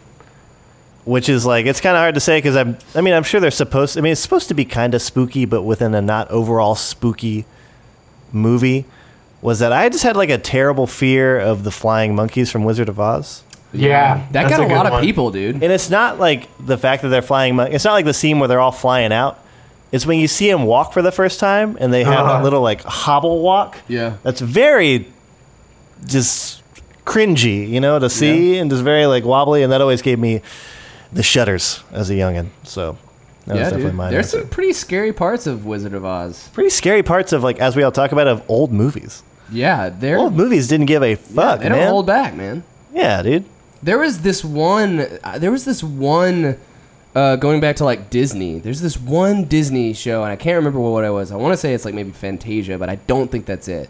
which 1.04 1.28
is 1.28 1.44
like 1.46 1.66
it's 1.66 1.80
kind 1.80 1.94
of 1.96 2.00
hard 2.00 2.14
to 2.14 2.20
say 2.20 2.38
because 2.38 2.56
I'm. 2.56 2.76
I 2.94 3.00
mean, 3.02 3.14
I'm 3.14 3.22
sure 3.22 3.38
they're 3.40 3.50
supposed. 3.50 3.98
I 3.98 4.00
mean, 4.00 4.12
it's 4.12 4.20
supposed 4.20 4.48
to 4.48 4.54
be 4.54 4.64
kind 4.64 4.94
of 4.94 5.02
spooky, 5.02 5.44
but 5.44 5.62
within 5.62 5.94
a 5.94 6.00
not 6.02 6.30
overall 6.30 6.74
spooky 6.74 7.44
movie. 8.32 8.86
Was 9.42 9.60
that 9.60 9.72
I 9.72 9.88
just 9.88 10.04
had 10.04 10.16
like 10.16 10.28
a 10.28 10.36
terrible 10.38 10.86
fear 10.86 11.38
of 11.38 11.64
the 11.64 11.70
flying 11.70 12.14
monkeys 12.14 12.50
from 12.50 12.64
Wizard 12.64 12.88
of 12.90 13.00
Oz. 13.00 13.42
Yeah, 13.72 14.26
that 14.32 14.50
got 14.50 14.60
a, 14.60 14.66
good 14.66 14.72
lot 14.74 14.86
of 14.86 15.00
people, 15.00 15.30
dude. 15.30 15.54
And 15.62 15.72
it's 15.72 15.88
not 15.88 16.18
like 16.18 16.48
the 16.58 16.76
fact 16.76 17.02
that 17.02 17.08
they're 17.08 17.22
flying. 17.22 17.56
mon- 17.56 17.72
It's 17.72 17.84
not 17.84 17.92
like 17.92 18.04
the 18.04 18.12
scene 18.12 18.38
where 18.38 18.48
they're 18.48 18.60
all 18.60 18.72
flying 18.72 19.12
out. 19.12 19.38
It's 19.92 20.06
when 20.06 20.18
you 20.20 20.28
see 20.28 20.50
them 20.50 20.64
walk 20.64 20.92
for 20.92 21.02
the 21.02 21.10
first 21.12 21.40
time 21.40 21.76
and 21.80 21.92
they 21.92 22.04
have 22.04 22.14
Uh-huh. 22.26 22.32
that 22.38 22.44
little 22.44 22.60
like 22.62 22.82
hobble 22.82 23.40
walk. 23.42 23.78
Yeah. 23.88 24.14
That's 24.22 24.40
very 24.40 25.06
just 26.06 26.62
cringy, 27.04 27.68
you 27.68 27.80
know, 27.80 27.98
to 27.98 28.08
see 28.08 28.58
and 28.58 28.70
just 28.70 28.82
very 28.82 29.06
like 29.06 29.24
wobbly. 29.24 29.62
And 29.62 29.72
that 29.72 29.80
always 29.80 30.02
gave 30.02 30.18
me 30.18 30.42
the 31.12 31.22
shudders 31.22 31.82
as 31.92 32.08
a 32.10 32.14
youngin. 32.14 32.48
So 32.62 32.96
that 33.46 33.54
was 33.54 33.58
yeah, 33.58 33.64
definitely 33.64 33.84
dude. 33.86 33.94
mine. 33.94 34.12
There's 34.12 34.30
some 34.30 34.48
pretty 34.48 34.72
scary 34.72 35.12
parts 35.12 35.46
of 35.46 35.66
Wizard 35.66 35.94
of 35.94 36.04
Oz. 36.04 36.48
pretty 36.52 36.70
scary 36.70 37.02
parts 37.02 37.32
of 37.32 37.42
like 37.42 37.58
as 37.58 37.74
we 37.76 37.82
all 37.82 37.92
talk 37.92 38.12
about 38.12 38.28
of 38.28 38.42
old 38.48 38.72
movies. 38.72 39.22
Yeah, 39.52 39.88
they're 39.88 40.18
Old 40.18 40.34
movies 40.36 40.68
didn't 40.68 40.86
give 40.86 41.02
a 41.02 41.16
fuck, 41.16 41.60
they 41.60 41.68
don't 41.68 41.78
man. 41.78 41.88
hold 41.90 42.06
back, 42.06 42.34
man. 42.36 42.62
yeah, 42.94 43.20
dude. 43.22 43.44
There 43.82 43.98
was 43.98 44.20
this 44.20 44.44
one. 44.44 45.00
Uh, 45.24 45.38
there 45.38 45.50
was 45.50 45.64
this 45.64 45.82
one 45.82 46.56
uh, 47.14 47.36
going 47.36 47.60
back 47.60 47.76
to 47.76 47.84
like 47.84 48.10
Disney, 48.10 48.58
there's 48.58 48.80
this 48.80 48.98
one 48.98 49.44
Disney 49.44 49.92
show, 49.92 50.22
and 50.22 50.32
I 50.32 50.36
can't 50.36 50.56
remember 50.56 50.80
what 50.80 51.04
it 51.04 51.10
was. 51.10 51.32
I 51.32 51.36
want 51.36 51.52
to 51.52 51.56
say 51.56 51.74
it's 51.74 51.84
like 51.84 51.94
maybe 51.94 52.12
Fantasia, 52.12 52.78
but 52.78 52.88
I 52.88 52.96
don't 52.96 53.30
think 53.30 53.46
that's 53.46 53.68
it. 53.68 53.88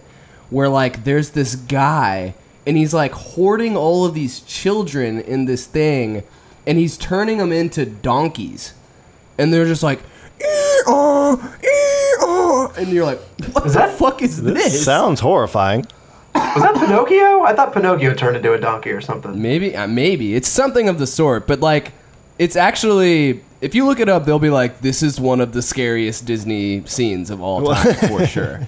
Where 0.51 0.68
like 0.68 1.05
there's 1.05 1.31
this 1.31 1.55
guy, 1.55 2.35
and 2.66 2.77
he's 2.77 2.95
like 2.95 3.12
hoarding 3.12 3.77
all 3.77 4.05
of 4.05 4.14
these 4.14 4.41
children 4.41 5.21
in 5.21 5.45
this 5.45 5.66
thing, 5.66 6.23
and 6.66 6.79
he's 6.79 6.97
turning 6.97 7.39
them 7.39 7.53
into 7.53 7.85
donkeys, 7.87 8.75
and 9.39 9.53
they're 9.53 9.66
just 9.66 9.83
like. 9.83 10.01
"Ee-aw, 10.43 11.37
ee-aw," 11.62 12.73
And 12.79 12.89
you're 12.89 13.05
like, 13.05 13.21
what 13.53 13.66
Is 13.66 13.75
the 13.75 13.81
that- 13.81 13.99
fuck 13.99 14.23
is 14.23 14.43
this? 14.43 14.55
This 14.73 14.85
sounds 14.85 15.21
horrifying. 15.21 15.85
Was 16.35 16.62
that 16.62 16.75
Pinocchio? 16.75 17.43
I 17.43 17.53
thought 17.55 17.75
Pinocchio 17.75 18.14
turned 18.14 18.37
into 18.37 18.55
a 18.55 18.59
donkey 18.59 18.91
or 18.91 19.03
something. 19.03 19.41
Maybe, 19.41 19.77
uh, 19.77 19.87
maybe 19.87 20.35
it's 20.35 20.49
something 20.49 20.89
of 20.89 20.99
the 20.99 21.07
sort, 21.07 21.47
but 21.47 21.61
like, 21.61 21.93
it's 22.41 22.57
actually. 22.57 23.43
If 23.61 23.74
you 23.74 23.84
look 23.84 24.01
it 24.01 24.09
up, 24.09 24.24
they'll 24.24 24.38
be 24.38 24.49
like, 24.51 24.80
"This 24.80 25.03
is 25.03 25.20
one 25.20 25.41
of 25.41 25.53
the 25.53 25.61
scariest 25.62 26.24
Disney 26.24 26.82
scenes 26.86 27.28
of 27.30 27.43
all 27.43 27.62
time 27.74 27.95
for 28.09 28.26
sure." 28.36 28.61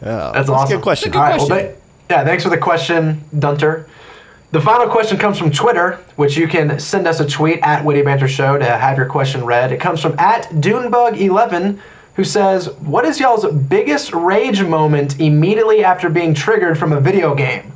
That's 0.00 0.48
awesome. 0.50 0.76
good 0.76 0.82
question. 0.82 1.10
Good 1.10 1.18
All 1.18 1.24
right, 1.24 1.38
well, 1.38 1.46
question. 1.46 1.66
th- 1.68 1.78
yeah, 2.10 2.24
thanks 2.24 2.42
for 2.44 2.50
the 2.50 2.58
question, 2.58 3.24
Dunter. 3.38 3.86
The 4.52 4.60
final 4.60 4.86
question 4.86 5.16
comes 5.18 5.38
from 5.38 5.50
Twitter, 5.50 5.98
which 6.16 6.36
you 6.36 6.46
can 6.46 6.78
send 6.78 7.08
us 7.08 7.18
a 7.18 7.26
tweet 7.26 7.58
at 7.62 7.82
Witty 7.84 8.02
Banter 8.02 8.28
Show 8.28 8.58
to 8.58 8.64
have 8.64 8.96
your 8.98 9.06
question 9.06 9.44
read. 9.44 9.72
It 9.72 9.80
comes 9.80 10.00
from 10.02 10.16
at 10.18 10.44
Dunebug11, 10.50 11.78
who 12.14 12.24
says, 12.24 12.68
"What 12.80 13.04
is 13.06 13.18
y'all's 13.18 13.46
biggest 13.46 14.12
rage 14.12 14.62
moment 14.62 15.18
immediately 15.20 15.82
after 15.82 16.08
being 16.10 16.34
triggered 16.34 16.78
from 16.78 16.92
a 16.92 17.00
video 17.00 17.34
game? 17.34 17.72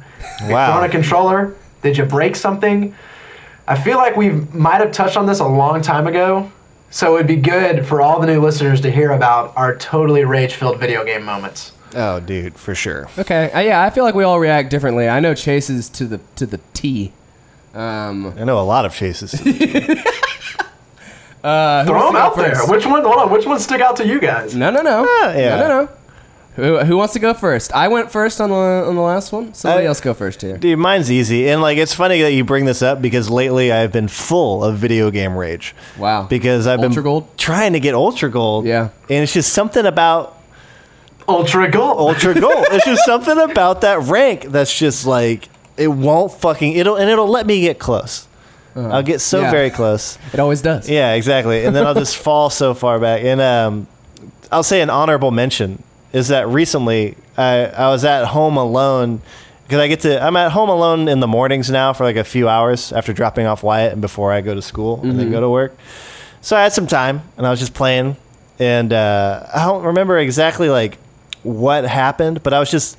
You 0.46 0.52
Wow. 0.52 0.72
thrown 0.74 0.84
a 0.84 0.88
controller? 0.90 1.54
Did 1.82 1.96
you 1.96 2.04
break 2.04 2.36
something? 2.36 2.94
I 3.68 3.76
feel 3.80 3.98
like 3.98 4.16
we 4.16 4.30
might 4.52 4.80
have 4.80 4.92
touched 4.92 5.16
on 5.16 5.26
this 5.26 5.40
a 5.40 5.46
long 5.46 5.82
time 5.82 6.06
ago, 6.06 6.50
so 6.90 7.14
it'd 7.16 7.26
be 7.26 7.36
good 7.36 7.86
for 7.86 8.00
all 8.00 8.18
the 8.18 8.26
new 8.26 8.40
listeners 8.40 8.80
to 8.80 8.90
hear 8.90 9.12
about 9.12 9.52
our 9.56 9.76
totally 9.76 10.24
rage-filled 10.24 10.80
video 10.80 11.04
game 11.04 11.22
moments." 11.24 11.72
Oh, 11.94 12.20
dude, 12.20 12.58
for 12.58 12.74
sure. 12.74 13.08
okay, 13.18 13.50
uh, 13.52 13.60
yeah, 13.60 13.82
I 13.82 13.90
feel 13.90 14.04
like 14.04 14.14
we 14.14 14.24
all 14.24 14.40
react 14.40 14.70
differently. 14.70 15.08
I 15.08 15.20
know 15.20 15.34
Chase's 15.34 15.88
to 15.90 16.06
the 16.06 16.20
to 16.36 16.46
the 16.46 16.60
T. 16.74 17.12
Um, 17.74 18.34
I 18.38 18.44
know 18.44 18.58
a 18.58 18.64
lot 18.64 18.84
of 18.86 18.94
chases. 18.94 19.34
uh, 21.44 21.84
Throw 21.84 22.06
them 22.06 22.16
out 22.16 22.36
there. 22.36 22.56
Which 22.66 22.86
one? 22.86 23.02
Hold 23.04 23.16
on. 23.16 23.30
Which 23.30 23.46
one 23.46 23.58
stick 23.58 23.80
out 23.80 23.96
to 23.96 24.06
you 24.06 24.20
guys? 24.20 24.54
No, 24.56 24.70
no, 24.70 24.82
no, 24.82 25.06
Ah, 25.08 25.32
yeah. 25.34 25.56
no, 25.56 25.68
no, 25.68 25.82
no. 25.84 25.88
Who, 26.58 26.78
who 26.80 26.96
wants 26.96 27.12
to 27.14 27.20
go 27.20 27.34
first? 27.34 27.72
I 27.72 27.86
went 27.86 28.10
first 28.10 28.40
on 28.40 28.50
the 28.50 28.56
on 28.56 28.96
the 28.96 29.00
last 29.00 29.30
one. 29.32 29.54
Somebody 29.54 29.84
I- 29.84 29.88
else 29.88 30.00
go 30.00 30.12
first 30.12 30.42
here. 30.42 30.56
Dude, 30.58 30.78
mine's 30.78 31.10
easy. 31.10 31.48
And 31.48 31.62
like 31.62 31.78
it's 31.78 31.94
funny 31.94 32.20
that 32.22 32.32
you 32.32 32.44
bring 32.44 32.64
this 32.64 32.82
up 32.82 33.00
because 33.00 33.30
lately 33.30 33.70
I've 33.70 33.92
been 33.92 34.08
full 34.08 34.64
of 34.64 34.76
video 34.76 35.10
game 35.12 35.36
rage. 35.36 35.74
Wow. 35.96 36.24
Because 36.24 36.66
I've 36.66 36.80
Ultra 36.80 36.94
been 36.96 37.02
Gold? 37.04 37.38
trying 37.38 37.74
to 37.74 37.80
get 37.80 37.94
Ultra 37.94 38.28
Gold. 38.28 38.64
Yeah. 38.66 38.88
And 39.08 39.22
it's 39.22 39.32
just 39.32 39.52
something 39.52 39.86
about 39.86 40.36
Ultra 41.28 41.70
Gold. 41.70 41.98
Ultra 41.98 42.34
Gold. 42.40 42.66
it's 42.72 42.84
just 42.84 43.04
something 43.04 43.38
about 43.38 43.82
that 43.82 44.00
rank 44.02 44.46
that's 44.46 44.76
just 44.76 45.06
like 45.06 45.48
it 45.76 45.88
won't 45.88 46.32
fucking 46.32 46.72
it'll 46.72 46.96
and 46.96 47.08
it'll 47.08 47.28
let 47.28 47.46
me 47.46 47.60
get 47.60 47.78
close. 47.78 48.26
I'll 48.74 49.02
get 49.02 49.20
so. 49.20 49.40
Yeah. 49.40 49.50
very 49.50 49.70
close. 49.70 50.18
It 50.32 50.38
always 50.38 50.62
does. 50.62 50.88
Yeah, 50.88 51.14
exactly. 51.14 51.64
And 51.64 51.74
then 51.74 51.84
I'll 51.84 51.94
just 51.94 52.16
fall 52.26 52.48
so 52.48 52.74
far 52.74 53.00
back. 53.00 53.22
And 53.24 53.40
um, 53.40 53.88
I'll 54.52 54.62
say 54.62 54.80
an 54.82 54.90
honorable 54.90 55.30
mention 55.32 55.82
is 56.12 56.28
that 56.28 56.48
recently 56.48 57.16
I, 57.36 57.66
I 57.66 57.88
was 57.88 58.04
at 58.04 58.26
home 58.26 58.56
alone 58.56 59.20
because 59.64 59.80
I 59.80 59.88
get 59.88 60.00
to 60.00 60.22
I'm 60.22 60.36
at 60.36 60.52
home 60.52 60.68
alone 60.68 61.08
in 61.08 61.20
the 61.20 61.26
mornings 61.26 61.70
now 61.70 61.92
for 61.92 62.04
like 62.04 62.16
a 62.16 62.24
few 62.24 62.48
hours 62.48 62.92
after 62.92 63.12
dropping 63.12 63.46
off 63.46 63.62
Wyatt 63.62 63.92
and 63.92 64.00
before 64.00 64.32
I 64.32 64.40
go 64.40 64.54
to 64.54 64.62
school 64.62 65.00
and 65.02 65.18
then 65.18 65.30
go 65.30 65.40
to 65.40 65.48
work. 65.50 65.76
So 66.40 66.56
I 66.56 66.62
had 66.62 66.72
some 66.72 66.86
time 66.86 67.22
and 67.36 67.46
I 67.46 67.50
was 67.50 67.60
just 67.60 67.74
playing 67.74 68.16
and 68.58 68.92
uh, 68.92 69.46
I 69.54 69.66
don't 69.66 69.84
remember 69.84 70.18
exactly 70.18 70.68
like 70.68 70.98
what 71.42 71.84
happened, 71.84 72.42
but 72.42 72.52
I 72.52 72.60
was 72.60 72.70
just 72.70 72.96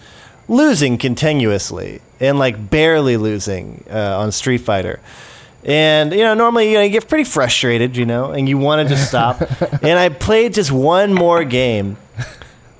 losing 0.47 0.97
continuously 0.97 2.01
and 2.19 2.39
like 2.39 2.69
barely 2.69 3.17
losing 3.17 3.83
uh, 3.89 4.19
on 4.19 4.31
Street 4.31 4.59
Fighter. 4.59 4.99
And 5.63 6.13
you 6.13 6.19
know, 6.19 6.33
normally 6.33 6.69
you, 6.71 6.77
know, 6.77 6.83
you 6.83 6.89
get 6.89 7.07
pretty 7.07 7.25
frustrated, 7.25 7.97
you 7.97 8.05
know, 8.05 8.31
and 8.31 8.47
you 8.47 8.57
want 8.57 8.87
to 8.87 8.95
just 8.95 9.09
stop. 9.09 9.41
and 9.83 9.99
I 9.99 10.09
played 10.09 10.53
just 10.53 10.71
one 10.71 11.13
more 11.13 11.43
game, 11.43 11.97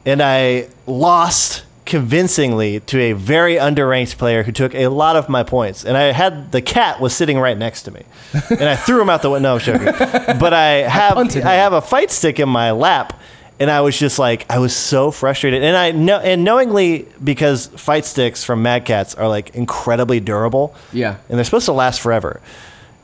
and 0.09 0.21
I 0.21 0.67
lost 0.87 1.63
convincingly 1.85 2.79
to 2.81 2.99
a 2.99 3.13
very 3.13 3.55
underranked 3.55 4.17
player 4.17 4.43
who 4.43 4.51
took 4.51 4.73
a 4.75 4.87
lot 4.87 5.15
of 5.15 5.27
my 5.27 5.43
points. 5.43 5.83
And 5.83 5.97
I 5.97 6.11
had 6.11 6.51
the 6.51 6.61
cat 6.61 6.99
was 6.99 7.15
sitting 7.15 7.39
right 7.39 7.57
next 7.57 7.83
to 7.83 7.91
me, 7.91 8.03
and 8.49 8.63
I 8.63 8.75
threw 8.75 9.01
him 9.01 9.09
out 9.09 9.21
the 9.21 9.29
window. 9.29 9.49
No, 9.49 9.53
I'm 9.55 9.59
joking. 9.59 9.87
But 10.39 10.53
I 10.53 10.87
have 10.87 11.13
punted 11.15 11.43
I 11.43 11.53
have 11.55 11.73
a 11.73 11.81
fight 11.81 12.11
stick 12.11 12.39
in 12.39 12.49
my 12.49 12.71
lap. 12.71 13.19
And 13.61 13.69
I 13.69 13.81
was 13.81 13.99
just 13.99 14.17
like, 14.19 14.45
I 14.49 14.59
was 14.59 14.73
so 14.73 15.11
frustrated, 15.11 15.63
and 15.63 15.75
I 15.75 15.91
know, 15.91 16.17
and 16.17 16.45
knowingly 16.45 17.05
because 17.21 17.67
fight 17.67 18.05
sticks 18.05 18.41
from 18.45 18.61
Mad 18.61 18.85
Catz 18.85 19.15
are 19.15 19.27
like 19.27 19.53
incredibly 19.53 20.21
durable, 20.21 20.73
Yeah. 20.93 21.17
and 21.27 21.37
they're 21.37 21.43
supposed 21.43 21.65
to 21.65 21.73
last 21.73 21.99
forever. 21.99 22.39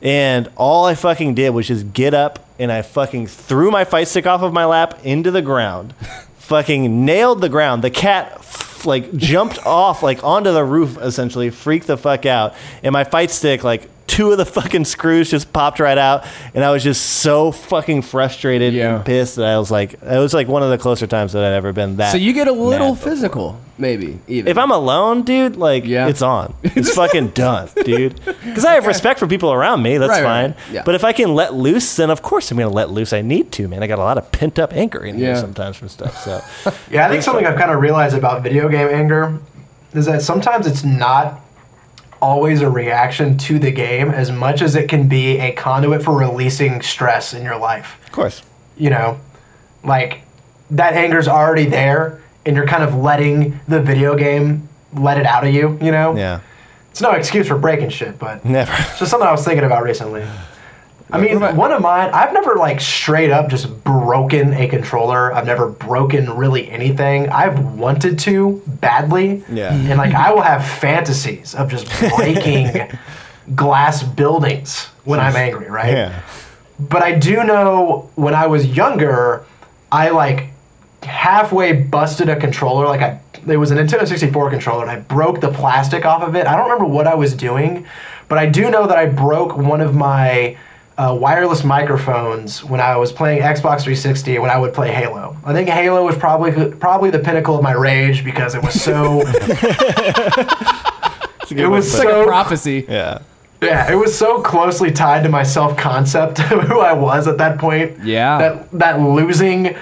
And 0.00 0.48
all 0.56 0.86
I 0.86 0.94
fucking 0.94 1.34
did 1.34 1.50
was 1.50 1.66
just 1.68 1.92
get 1.92 2.14
up 2.14 2.38
and 2.58 2.72
I 2.72 2.80
fucking 2.80 3.26
threw 3.26 3.70
my 3.70 3.84
fight 3.84 4.08
stick 4.08 4.26
off 4.26 4.40
of 4.42 4.54
my 4.54 4.64
lap 4.64 4.98
into 5.04 5.30
the 5.30 5.42
ground. 5.42 5.92
Fucking 6.46 7.04
nailed 7.04 7.40
the 7.40 7.48
ground. 7.48 7.82
The 7.82 7.90
cat 7.90 8.42
like 8.84 9.14
jumped 9.16 9.58
off 9.66 10.02
like 10.02 10.22
onto 10.22 10.52
the 10.52 10.64
roof 10.64 10.96
essentially, 10.98 11.50
freaked 11.50 11.88
the 11.88 11.96
fuck 11.96 12.24
out. 12.24 12.54
And 12.82 12.92
my 12.92 13.04
fight 13.04 13.30
stick 13.30 13.64
like 13.64 13.90
two 14.16 14.32
of 14.32 14.38
the 14.38 14.46
fucking 14.46 14.84
screws 14.84 15.30
just 15.30 15.52
popped 15.52 15.78
right 15.78 15.98
out 15.98 16.24
and 16.54 16.64
I 16.64 16.70
was 16.70 16.82
just 16.82 17.04
so 17.20 17.52
fucking 17.52 18.00
frustrated 18.02 18.72
Yeah. 18.72 18.96
and 18.96 19.04
pissed 19.04 19.36
that 19.36 19.44
I 19.46 19.58
was 19.58 19.70
like 19.70 19.92
it 19.94 20.18
was 20.18 20.32
like 20.32 20.48
one 20.48 20.62
of 20.62 20.70
the 20.70 20.78
closer 20.78 21.06
times 21.06 21.32
that 21.34 21.44
I'd 21.44 21.52
ever 21.54 21.72
been 21.72 21.96
that 21.96 22.12
So 22.12 22.16
you 22.18 22.32
get 22.32 22.48
a 22.48 22.52
little 22.52 22.88
mad 22.94 22.94
before. 22.94 23.10
physical, 23.12 23.60
maybe 23.76 24.18
even. 24.26 24.50
If 24.50 24.56
I'm 24.56 24.70
alone, 24.70 25.22
dude, 25.22 25.56
like 25.56 25.84
Yeah. 25.84 26.08
it's 26.08 26.22
on. 26.22 26.54
It's 26.62 26.94
fucking 26.94 27.28
done, 27.28 27.68
dude. 27.84 28.18
Because 28.24 28.64
I 28.64 28.72
have 28.72 28.86
respect 28.86 29.18
for 29.18 29.26
people 29.26 29.52
around 29.52 29.82
me. 29.82 29.98
That's 29.98 30.10
Right, 30.10 30.22
right, 30.22 30.42
fine. 30.42 30.50
right. 30.52 30.72
Yeah. 30.72 30.82
But 30.84 30.94
if 30.94 31.04
I 31.04 31.12
can 31.12 31.34
let 31.34 31.52
loose, 31.54 31.96
then 31.96 32.08
of 32.10 32.22
course 32.22 32.50
I'm 32.50 32.56
gonna 32.58 32.70
let 32.70 32.90
loose. 32.90 33.12
I 33.12 33.20
need 33.22 33.52
to, 33.52 33.68
man. 33.68 33.82
I 33.82 33.86
got 33.86 33.98
a 33.98 34.02
lot 34.02 34.16
of 34.18 34.32
pent 34.32 34.58
up 34.58 34.72
anger 34.72 35.04
in 35.04 35.16
here 35.18 35.34
Yeah. 35.34 35.40
sometimes 35.40 35.76
from 35.76 35.88
stuff. 35.88 36.22
So 36.24 36.40
Yeah, 36.90 37.06
I 37.06 37.10
think 37.10 37.22
something 37.22 37.46
I've 37.46 37.58
kind 37.58 37.70
of 37.70 37.80
realized 37.80 38.16
about 38.16 38.42
video 38.42 38.68
game 38.68 38.88
anger 38.88 39.38
is 39.94 40.06
that 40.06 40.22
sometimes 40.22 40.66
it's 40.66 40.84
not 40.84 41.40
always 42.20 42.60
a 42.62 42.68
reaction 42.70 43.36
to 43.38 43.58
the 43.58 43.70
game 43.70 44.10
as 44.10 44.30
much 44.32 44.62
as 44.62 44.74
it 44.74 44.88
can 44.88 45.06
be 45.08 45.38
a 45.38 45.52
conduit 45.52 46.02
for 46.02 46.16
releasing 46.16 46.80
stress 46.82 47.34
in 47.34 47.42
your 47.42 47.56
life. 47.56 47.98
of 48.06 48.12
course, 48.12 48.42
You 48.76 48.90
know, 48.90 49.20
like 49.84 50.20
that 50.70 50.94
anger's 50.94 51.28
already 51.28 51.66
there 51.66 52.20
and 52.44 52.56
you're 52.56 52.66
kind 52.66 52.82
of 52.82 52.94
letting 52.94 53.58
the 53.68 53.80
video 53.80 54.14
game 54.16 54.68
let 54.94 55.18
it 55.18 55.26
out 55.26 55.46
of 55.46 55.52
you, 55.52 55.78
you 55.82 55.90
know? 55.92 56.16
yeah, 56.16 56.40
It's 56.90 57.00
no 57.00 57.10
excuse 57.12 57.46
for 57.48 57.58
breaking 57.58 57.90
shit, 57.90 58.18
but 58.18 58.44
never. 58.44 58.72
it's 58.78 58.98
just 58.98 59.10
something 59.10 59.28
I 59.28 59.32
was 59.32 59.44
thinking 59.44 59.64
about 59.64 59.82
recently. 59.84 60.24
I 61.10 61.20
mean, 61.20 61.36
about- 61.36 61.54
one 61.54 61.72
of 61.72 61.80
mine, 61.82 62.10
I've 62.12 62.32
never 62.32 62.56
like 62.56 62.80
straight 62.80 63.30
up 63.30 63.48
just 63.48 63.84
broken 63.84 64.52
a 64.54 64.66
controller. 64.66 65.32
I've 65.32 65.46
never 65.46 65.68
broken 65.68 66.30
really 66.36 66.68
anything. 66.70 67.28
I've 67.30 67.58
wanted 67.74 68.18
to 68.20 68.60
badly. 68.66 69.44
Yeah. 69.48 69.72
And 69.72 69.98
like 69.98 70.14
I 70.14 70.32
will 70.32 70.42
have 70.42 70.66
fantasies 70.66 71.54
of 71.54 71.70
just 71.70 71.86
breaking 72.16 72.88
glass 73.54 74.02
buildings 74.02 74.86
when 75.04 75.20
I'm 75.20 75.36
angry, 75.36 75.70
right? 75.70 75.92
Yeah, 75.92 76.20
But 76.80 77.02
I 77.02 77.12
do 77.12 77.44
know 77.44 78.10
when 78.16 78.34
I 78.34 78.48
was 78.48 78.66
younger, 78.66 79.44
I 79.92 80.08
like 80.10 80.48
halfway 81.04 81.72
busted 81.72 82.28
a 82.28 82.34
controller. 82.34 82.86
Like 82.86 83.02
I, 83.02 83.20
it 83.46 83.56
was 83.58 83.70
a 83.70 83.76
Nintendo 83.76 84.08
64 84.08 84.50
controller, 84.50 84.82
and 84.82 84.90
I 84.90 84.96
broke 84.98 85.40
the 85.40 85.52
plastic 85.52 86.04
off 86.04 86.22
of 86.22 86.34
it. 86.34 86.48
I 86.48 86.56
don't 86.56 86.64
remember 86.68 86.86
what 86.92 87.06
I 87.06 87.14
was 87.14 87.32
doing, 87.34 87.86
but 88.28 88.38
I 88.38 88.46
do 88.46 88.68
know 88.70 88.88
that 88.88 88.98
I 88.98 89.06
broke 89.06 89.56
one 89.56 89.80
of 89.80 89.94
my 89.94 90.56
uh, 90.98 91.16
wireless 91.18 91.62
microphones 91.62 92.64
when 92.64 92.80
I 92.80 92.96
was 92.96 93.12
playing 93.12 93.42
Xbox 93.42 93.82
360 93.82 94.38
when 94.38 94.50
I 94.50 94.58
would 94.58 94.72
play 94.72 94.90
Halo. 94.90 95.36
I 95.44 95.52
think 95.52 95.68
Halo 95.68 96.04
was 96.04 96.16
probably 96.16 96.70
probably 96.76 97.10
the 97.10 97.18
pinnacle 97.18 97.56
of 97.56 97.62
my 97.62 97.72
rage 97.72 98.24
because 98.24 98.54
it 98.54 98.62
was 98.62 98.80
so. 98.80 99.20
it 101.50 101.68
was 101.68 101.86
it's 101.86 101.98
like 101.98 102.08
so 102.08 102.22
a 102.22 102.26
prophecy. 102.26 102.86
yeah. 102.88 103.18
yeah, 103.60 103.92
it 103.92 103.96
was 103.96 104.16
so 104.16 104.40
closely 104.40 104.90
tied 104.90 105.22
to 105.24 105.28
my 105.28 105.42
self 105.42 105.76
concept 105.76 106.40
of 106.50 106.62
who 106.62 106.80
I 106.80 106.94
was 106.94 107.28
at 107.28 107.36
that 107.38 107.58
point. 107.58 108.02
Yeah. 108.02 108.38
That 108.38 108.70
that 108.72 109.00
losing, 109.00 109.76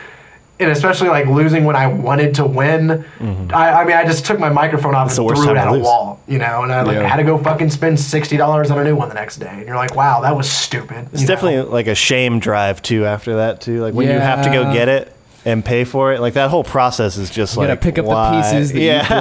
and 0.60 0.70
especially 0.70 1.08
like 1.08 1.26
losing 1.26 1.64
when 1.64 1.74
I 1.76 1.86
wanted 1.88 2.34
to 2.36 2.44
win. 2.46 3.04
I, 3.52 3.82
I 3.82 3.84
mean, 3.84 3.96
I 3.96 4.04
just 4.04 4.24
took 4.24 4.38
my 4.38 4.48
microphone 4.50 4.94
off 4.94 5.10
Mm-hmm. 5.10 5.28
and 5.28 5.36
threw 5.38 5.50
it 5.50 5.56
at 5.56 5.66
a 5.68 5.72
lose. 5.72 5.82
wall, 5.82 6.20
you 6.28 6.38
know, 6.38 6.62
and 6.62 6.72
I 6.72 6.82
like 6.82 6.94
Yeah. 6.96 7.08
had 7.08 7.16
to 7.16 7.24
go 7.24 7.36
fucking 7.38 7.70
spend 7.70 7.98
sixty 7.98 8.36
dollars 8.36 8.70
on 8.70 8.78
a 8.78 8.84
new 8.84 8.94
one 8.94 9.08
the 9.08 9.14
next 9.16 9.36
day. 9.38 9.48
And 9.50 9.66
you're 9.66 9.76
like, 9.76 9.94
wow, 9.96 10.20
that 10.20 10.36
was 10.36 10.48
stupid. 10.50 11.08
It's 11.12 11.22
you 11.22 11.28
know? 11.28 11.34
definitely 11.34 11.70
like 11.72 11.86
a 11.88 11.94
shame 11.94 12.38
drive 12.38 12.80
too. 12.82 13.04
After 13.04 13.36
that 13.36 13.60
too, 13.60 13.80
like 13.82 13.94
when 13.94 14.06
you 14.08 14.14
have 14.18 14.44
to 14.44 14.50
go 14.50 14.72
get 14.72 14.88
it 14.88 15.12
and 15.44 15.64
pay 15.64 15.84
for 15.84 16.12
it, 16.12 16.20
like 16.20 16.34
that 16.34 16.50
whole 16.50 16.64
process 16.64 17.16
is 17.16 17.30
just 17.30 17.56
like 17.56 17.64
You 17.64 17.68
like 17.70 17.80
gotta 17.80 17.92
pick 17.92 17.98
up 17.98 18.06
the 18.06 18.40
pieces 18.40 18.72
that 18.72 18.78
you 18.78 18.86
yeah, 18.86 19.20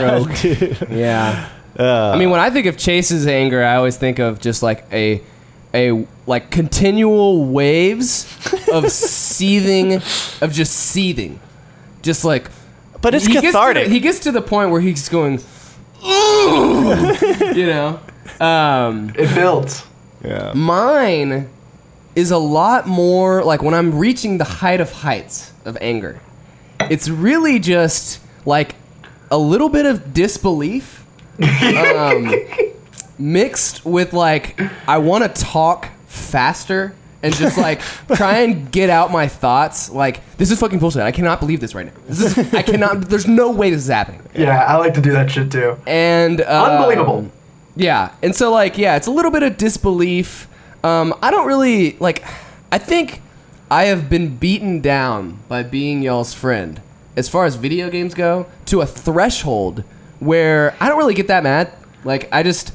broke. 0.79 0.89
Yeah. 0.91 1.49
Uh, 1.77 2.11
I 2.13 2.19
mean, 2.19 2.29
when 2.29 2.39
I 2.39 2.51
think 2.51 2.67
of 2.67 2.77
Chase's 2.77 3.25
anger, 3.25 3.63
I 3.63 3.75
always 3.77 3.97
think 3.97 4.19
of 4.19 4.39
just 4.39 4.61
like 4.61 4.85
a 4.91 5.21
a 5.73 6.05
like 6.27 6.49
continual 6.51 7.45
waves 7.45 8.25
of 8.71 8.91
seething, 8.91 9.95
of 10.41 10.51
just 10.51 10.73
seething, 10.73 11.39
just 12.01 12.23
like. 12.25 12.49
But 13.01 13.13
it's 13.15 13.25
he 13.25 13.33
gets 13.33 13.45
the- 13.47 13.51
cathartic. 13.51 13.87
he 13.89 13.99
gets 13.99 14.19
to 14.19 14.31
the 14.31 14.41
point 14.41 14.69
where 14.71 14.79
he's 14.81 15.09
going, 15.09 15.41
"Ugh," 16.03 17.55
you 17.55 17.65
know. 17.67 17.99
Um, 18.39 19.09
It 19.17 19.33
builds. 19.35 19.83
yeah. 20.23 20.53
Mine 20.53 21.49
is 22.15 22.31
a 22.31 22.37
lot 22.37 22.87
more 22.87 23.43
like 23.43 23.61
when 23.61 23.73
I'm 23.73 23.97
reaching 23.97 24.37
the 24.37 24.43
height 24.45 24.79
of 24.81 24.91
heights 24.91 25.51
of 25.65 25.77
anger. 25.81 26.19
It's 26.89 27.09
really 27.09 27.59
just 27.59 28.19
like 28.45 28.75
a 29.31 29.37
little 29.37 29.69
bit 29.69 29.85
of 29.85 30.13
disbelief 30.13 31.05
um, 31.41 32.31
mixed 33.17 33.85
with 33.85 34.13
like 34.13 34.59
I 34.87 34.97
want 34.97 35.23
to 35.23 35.41
talk 35.43 35.89
faster 36.07 36.93
and 37.21 37.33
just 37.33 37.57
like 37.57 37.81
try 38.15 38.39
and 38.39 38.71
get 38.71 38.89
out 38.89 39.11
my 39.11 39.27
thoughts. 39.27 39.89
Like 39.89 40.21
this 40.37 40.51
is 40.51 40.59
fucking 40.59 40.79
bullshit. 40.79 41.01
I 41.01 41.11
cannot 41.11 41.39
believe 41.39 41.59
this 41.59 41.73
right 41.73 41.85
now. 41.85 41.93
This 42.07 42.37
is 42.37 42.53
I 42.53 42.61
cannot. 42.61 43.01
There's 43.09 43.27
no 43.27 43.51
way 43.51 43.69
this 43.69 43.83
is 43.83 43.87
happening. 43.89 44.21
Yeah, 44.35 44.63
I 44.63 44.77
like 44.77 44.93
to 44.95 45.01
do 45.01 45.11
that 45.13 45.31
shit 45.31 45.51
too. 45.51 45.77
And 45.87 46.41
um, 46.41 46.71
Unbelievable. 46.71 47.31
yeah, 47.75 48.13
and 48.21 48.35
so 48.35 48.51
like 48.51 48.77
yeah, 48.77 48.95
it's 48.95 49.07
a 49.07 49.11
little 49.11 49.31
bit 49.31 49.43
of 49.43 49.57
disbelief. 49.57 50.47
Um, 50.83 51.13
I 51.21 51.31
don't 51.31 51.47
really 51.47 51.97
like. 51.99 52.23
I 52.71 52.77
think 52.77 53.21
I 53.71 53.85
have 53.85 54.09
been 54.09 54.35
beaten 54.35 54.81
down 54.81 55.39
by 55.47 55.63
being 55.63 56.01
y'all's 56.01 56.33
friend 56.33 56.81
as 57.15 57.29
far 57.29 57.45
as 57.45 57.55
video 57.55 57.89
games 57.89 58.13
go 58.13 58.47
to 58.65 58.81
a 58.81 58.85
threshold 58.85 59.83
where 60.19 60.75
I 60.79 60.89
don't 60.89 60.97
really 60.97 61.13
get 61.13 61.27
that 61.27 61.43
mad. 61.43 61.71
Like 62.03 62.27
I 62.31 62.43
just 62.43 62.73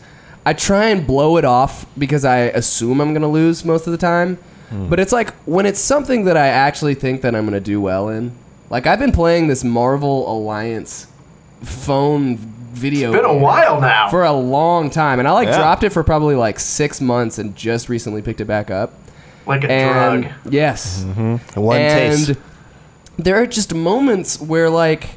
I 0.48 0.52
try 0.54 0.86
and 0.86 1.06
blow 1.06 1.36
it 1.36 1.44
off 1.44 1.84
because 1.98 2.24
I 2.24 2.38
assume 2.60 3.00
I'm 3.00 3.12
gonna 3.12 3.28
lose 3.28 3.64
most 3.64 3.86
of 3.86 3.90
the 3.92 3.98
time. 3.98 4.36
Hmm. 4.70 4.88
But 4.88 4.98
it's 5.00 5.12
like 5.12 5.34
when 5.44 5.66
it's 5.66 5.80
something 5.80 6.24
that 6.24 6.36
I 6.36 6.46
actually 6.48 6.94
think 6.94 7.20
that 7.22 7.34
I'm 7.34 7.44
gonna 7.44 7.60
do 7.60 7.80
well 7.80 8.08
in. 8.08 8.32
Like 8.70 8.86
I've 8.86 8.98
been 8.98 9.12
playing 9.12 9.48
this 9.48 9.62
Marvel 9.64 10.30
Alliance 10.30 11.06
phone 11.62 12.36
video. 12.36 13.10
It's 13.12 13.16
Been 13.20 13.30
a 13.30 13.32
game 13.34 13.42
while 13.42 13.80
now. 13.80 14.08
for 14.08 14.24
a 14.24 14.32
long 14.32 14.90
time, 14.90 15.18
and 15.18 15.26
I 15.28 15.32
like 15.32 15.48
Yeah. 15.48 15.56
dropped 15.58 15.84
it 15.84 15.90
for 15.92 16.02
probably 16.04 16.34
like 16.34 16.58
six 16.60 17.00
months, 17.00 17.38
and 17.38 17.54
just 17.56 17.88
recently 17.88 18.22
picked 18.22 18.40
it 18.40 18.46
back 18.46 18.70
up. 18.70 18.92
like 19.46 19.64
a 19.64 19.70
And 19.72 20.22
drug. 20.24 20.52
yes, 20.52 21.04
mm-hmm. 21.06 21.60
One 21.60 21.78
and 21.78 22.26
taste. 22.26 22.38
there 23.18 23.36
are 23.40 23.46
just 23.46 23.74
moments 23.74 24.38
where 24.40 24.68
like 24.70 25.10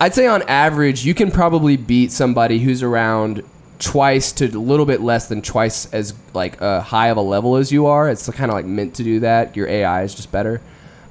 I'd 0.00 0.14
say 0.14 0.26
on 0.26 0.42
average 0.48 1.04
you 1.04 1.12
can 1.14 1.30
probably 1.30 1.76
beat 1.76 2.10
somebody 2.12 2.60
who's 2.60 2.82
around 2.82 3.42
twice 3.82 4.30
to 4.32 4.46
a 4.46 4.48
little 4.58 4.86
bit 4.86 5.00
less 5.00 5.28
than 5.28 5.42
twice 5.42 5.92
as 5.92 6.14
like 6.34 6.62
uh, 6.62 6.80
high 6.80 7.08
of 7.08 7.16
a 7.16 7.20
level 7.20 7.56
as 7.56 7.72
you 7.72 7.86
are. 7.86 8.08
It's 8.08 8.28
kind 8.30 8.50
of 8.50 8.54
like 8.54 8.64
meant 8.64 8.94
to 8.94 9.02
do 9.02 9.20
that. 9.20 9.56
Your 9.56 9.68
AI 9.68 10.04
is 10.04 10.14
just 10.14 10.30
better. 10.30 10.60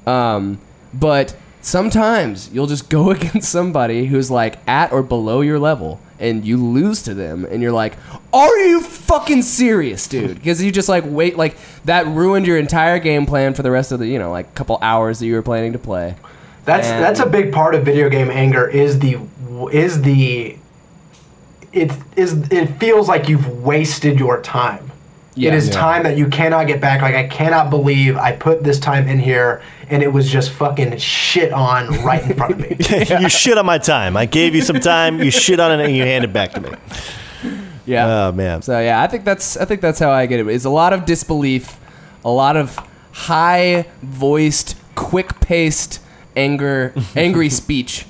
Um, 0.07 0.59
but 0.93 1.35
sometimes 1.61 2.49
you'll 2.53 2.67
just 2.67 2.89
go 2.89 3.11
against 3.15 3.51
somebody 3.51 4.05
who's 4.05 4.31
like 4.31 4.57
at 4.67 4.91
or 4.91 5.03
below 5.03 5.41
your 5.41 5.59
level 5.59 5.99
and 6.19 6.45
you 6.45 6.57
lose 6.57 7.01
to 7.03 7.13
them 7.13 7.45
and 7.45 7.61
you're 7.61 7.71
like 7.71 7.93
are 8.33 8.57
you 8.59 8.81
fucking 8.81 9.41
serious 9.41 10.07
dude 10.07 10.35
because 10.35 10.63
you 10.63 10.71
just 10.71 10.89
like 10.89 11.03
wait 11.07 11.37
like 11.37 11.55
that 11.85 12.05
ruined 12.07 12.45
your 12.47 12.57
entire 12.57 12.97
game 12.99 13.25
plan 13.27 13.53
for 13.53 13.61
the 13.63 13.69
rest 13.71 13.91
of 13.91 13.99
the 13.99 14.07
you 14.07 14.17
know 14.19 14.31
like 14.31 14.53
couple 14.55 14.77
hours 14.81 15.19
that 15.19 15.25
you 15.27 15.33
were 15.35 15.41
planning 15.43 15.71
to 15.73 15.79
play 15.79 16.15
That's 16.65 16.87
And- 16.87 17.03
that's 17.03 17.19
a 17.19 17.25
big 17.27 17.51
part 17.53 17.75
of 17.75 17.85
video 17.85 18.09
game 18.09 18.29
anger 18.31 18.67
is 18.67 18.97
the 18.99 19.19
is 19.71 20.01
the 20.01 20.57
it 21.73 21.91
is 22.15 22.33
it 22.51 22.67
feels 22.79 23.07
like 23.07 23.29
you've 23.29 23.61
wasted 23.63 24.19
your 24.19 24.41
time. 24.41 24.91
Yeah. 25.35 25.49
it 25.49 25.55
is 25.55 25.67
Yeah. 25.69 25.73
time 25.79 26.03
that 26.03 26.17
you 26.17 26.27
cannot 26.27 26.67
get 26.67 26.81
back. 26.81 27.01
Like 27.01 27.15
I 27.15 27.27
cannot 27.27 27.69
believe 27.69 28.17
I 28.17 28.33
put 28.33 28.63
this 28.63 28.79
time 28.79 29.07
in 29.07 29.17
here 29.19 29.61
and 29.89 30.03
it 30.03 30.11
was 30.11 30.29
just 30.29 30.51
fucking 30.51 30.97
shit 30.97 31.53
on 31.53 31.87
right 32.03 32.21
in 32.23 32.35
front 32.35 32.53
of 32.53 32.59
me. 32.59 32.75
you 33.21 33.29
shit 33.29 33.57
on 33.57 33.65
my 33.65 33.77
time. 33.77 34.17
I 34.17 34.25
gave 34.25 34.53
you 34.55 34.61
some 34.61 34.79
time. 34.79 35.21
You 35.21 35.31
shit 35.31 35.59
on 35.59 35.79
it 35.79 35.83
and 35.85 35.95
you 35.95 36.03
hand 36.03 36.23
it 36.25 36.33
back 36.33 36.51
to 36.53 36.61
me. 36.61 36.69
yeah 37.85 38.27
Oh 38.27 38.31
man. 38.31 38.61
so 38.61 38.79
yeah 38.79 39.01
i 39.01 39.07
think 39.07 39.25
that's 39.25 39.57
i 39.57 39.65
think 39.65 39.81
that's 39.81 39.97
how 39.97 40.11
i 40.11 40.27
get 40.27 40.39
it 40.39 40.47
it's 40.47 40.65
a 40.65 40.69
lot 40.69 40.93
of 40.93 41.03
disbelief 41.05 41.79
a 42.23 42.29
lot 42.29 42.55
of 42.55 42.77
high 43.11 43.85
voiced 44.03 44.75
quick 44.93 45.39
paced 45.41 45.99
anger 46.35 46.93
angry 47.15 47.49
speech 47.61 48.05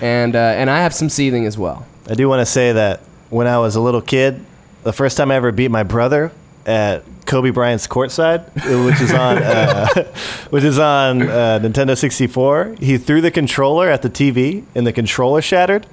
and 0.00 0.36
uh, 0.36 0.38
and 0.38 0.70
i 0.70 0.78
have 0.78 0.94
some 0.94 1.08
seething 1.08 1.44
as 1.44 1.58
well 1.58 1.84
I 2.08 2.14
do 2.14 2.28
want 2.28 2.40
to 2.40 2.46
say 2.46 2.72
that 2.72 3.00
when 3.28 3.46
I 3.46 3.58
was 3.58 3.76
a 3.76 3.80
little 3.80 4.00
kid, 4.02 4.44
the 4.82 4.92
first 4.92 5.16
time 5.16 5.30
I 5.30 5.36
ever 5.36 5.52
beat 5.52 5.70
my 5.70 5.82
brother 5.82 6.32
at 6.66 7.04
Kobe 7.26 7.50
Bryant's 7.50 7.86
courtside, 7.86 8.44
which 8.84 9.00
is 9.00 9.12
on, 9.12 9.38
uh, 9.38 9.86
which 10.50 10.64
is 10.64 10.78
on 10.78 11.22
uh, 11.22 11.58
Nintendo 11.62 11.96
64, 11.96 12.76
he 12.80 12.98
threw 12.98 13.20
the 13.20 13.30
controller 13.30 13.88
at 13.88 14.02
the 14.02 14.10
TV 14.10 14.64
and 14.74 14.86
the 14.86 14.92
controller 14.92 15.40
shattered, 15.42 15.86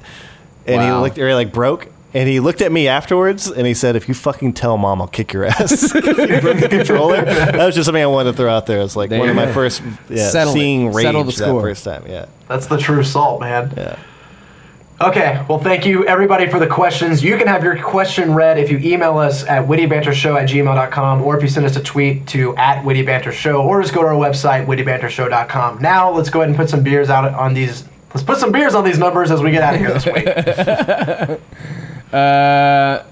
and 0.65 0.81
he 0.81 0.91
looked, 0.91 1.17
or 1.17 1.33
like 1.35 1.53
broke. 1.53 1.89
And 2.13 2.27
he 2.27 2.39
looked 2.39 2.61
at 2.61 2.71
me 2.71 2.87
afterwards 2.87 3.47
and 3.47 3.67
he 3.67 3.73
said, 3.73 3.95
"If 3.95 4.07
you 4.07 4.15
fucking 4.15 4.53
tell 4.53 4.77
mom, 4.77 5.01
I'll 5.01 5.09
kick 5.09 5.33
your 5.33 5.43
ass." 5.45 5.91
he 5.93 5.99
broke 5.99 6.59
the 6.59 6.67
controller. 6.69 7.23
That 7.23 7.57
was 7.57 7.75
just 7.75 7.85
something 7.85 8.01
I 8.01 8.07
wanted 8.07 8.31
to 8.31 8.37
throw 8.37 8.49
out 8.49 8.65
there. 8.65 8.81
It's 8.81 8.95
like 8.95 9.09
There 9.09 9.19
one 9.19 9.29
of 9.29 9.35
my 9.35 9.51
first 9.51 9.83
yeah, 10.09 10.29
Settle 10.29 10.53
it. 10.53 10.57
seeing 10.57 10.93
rage 10.93 11.05
the 11.05 11.23
that 11.45 11.61
first 11.61 11.83
time. 11.83 12.05
Yeah, 12.07 12.27
That's 12.47 12.65
the 12.67 12.77
true 12.77 13.03
salt, 13.03 13.41
man. 13.41 13.71
yeah. 13.75 13.99
Okay, 14.99 15.45
well, 15.47 15.59
thank 15.59 15.85
you 15.85 16.07
everybody 16.07 16.49
for 16.49 16.57
the 16.57 16.65
questions. 16.65 17.23
You 17.23 17.37
can 17.37 17.45
have 17.45 17.63
your 17.63 17.79
question 17.79 18.33
read 18.33 18.57
if 18.57 18.71
you 18.71 18.79
email 18.79 19.19
us 19.19 19.43
at 19.43 19.67
wittybantershow 19.67 20.41
at 20.41 20.49
gmail.com 20.49 21.21
or 21.21 21.37
if 21.37 21.43
you 21.43 21.49
send 21.49 21.67
us 21.67 21.75
a 21.75 21.83
tweet 21.83 22.25
to 22.29 22.55
at 22.57 22.83
wittybantershow 22.83 23.63
or 23.63 23.79
just 23.79 23.93
go 23.93 24.01
to 24.01 24.07
our 24.07 24.15
website, 24.15 24.65
wittybantershow.com. 24.65 25.83
Now, 25.83 26.09
let's 26.09 26.31
go 26.31 26.39
ahead 26.39 26.49
and 26.49 26.57
put 26.57 26.67
some 26.67 26.81
beers 26.81 27.11
out 27.11 27.31
on 27.31 27.53
these. 27.53 27.83
Let's 28.15 28.23
put 28.23 28.39
some 28.39 28.51
beers 28.51 28.73
on 28.73 28.83
these 28.83 28.97
numbers 28.97 29.29
as 29.29 29.43
we 29.43 29.51
get 29.51 29.61
out 29.61 29.75
of 29.75 29.81
here 29.81 29.93
this 29.93 30.05
week. 30.07 30.27
uh 32.13 33.03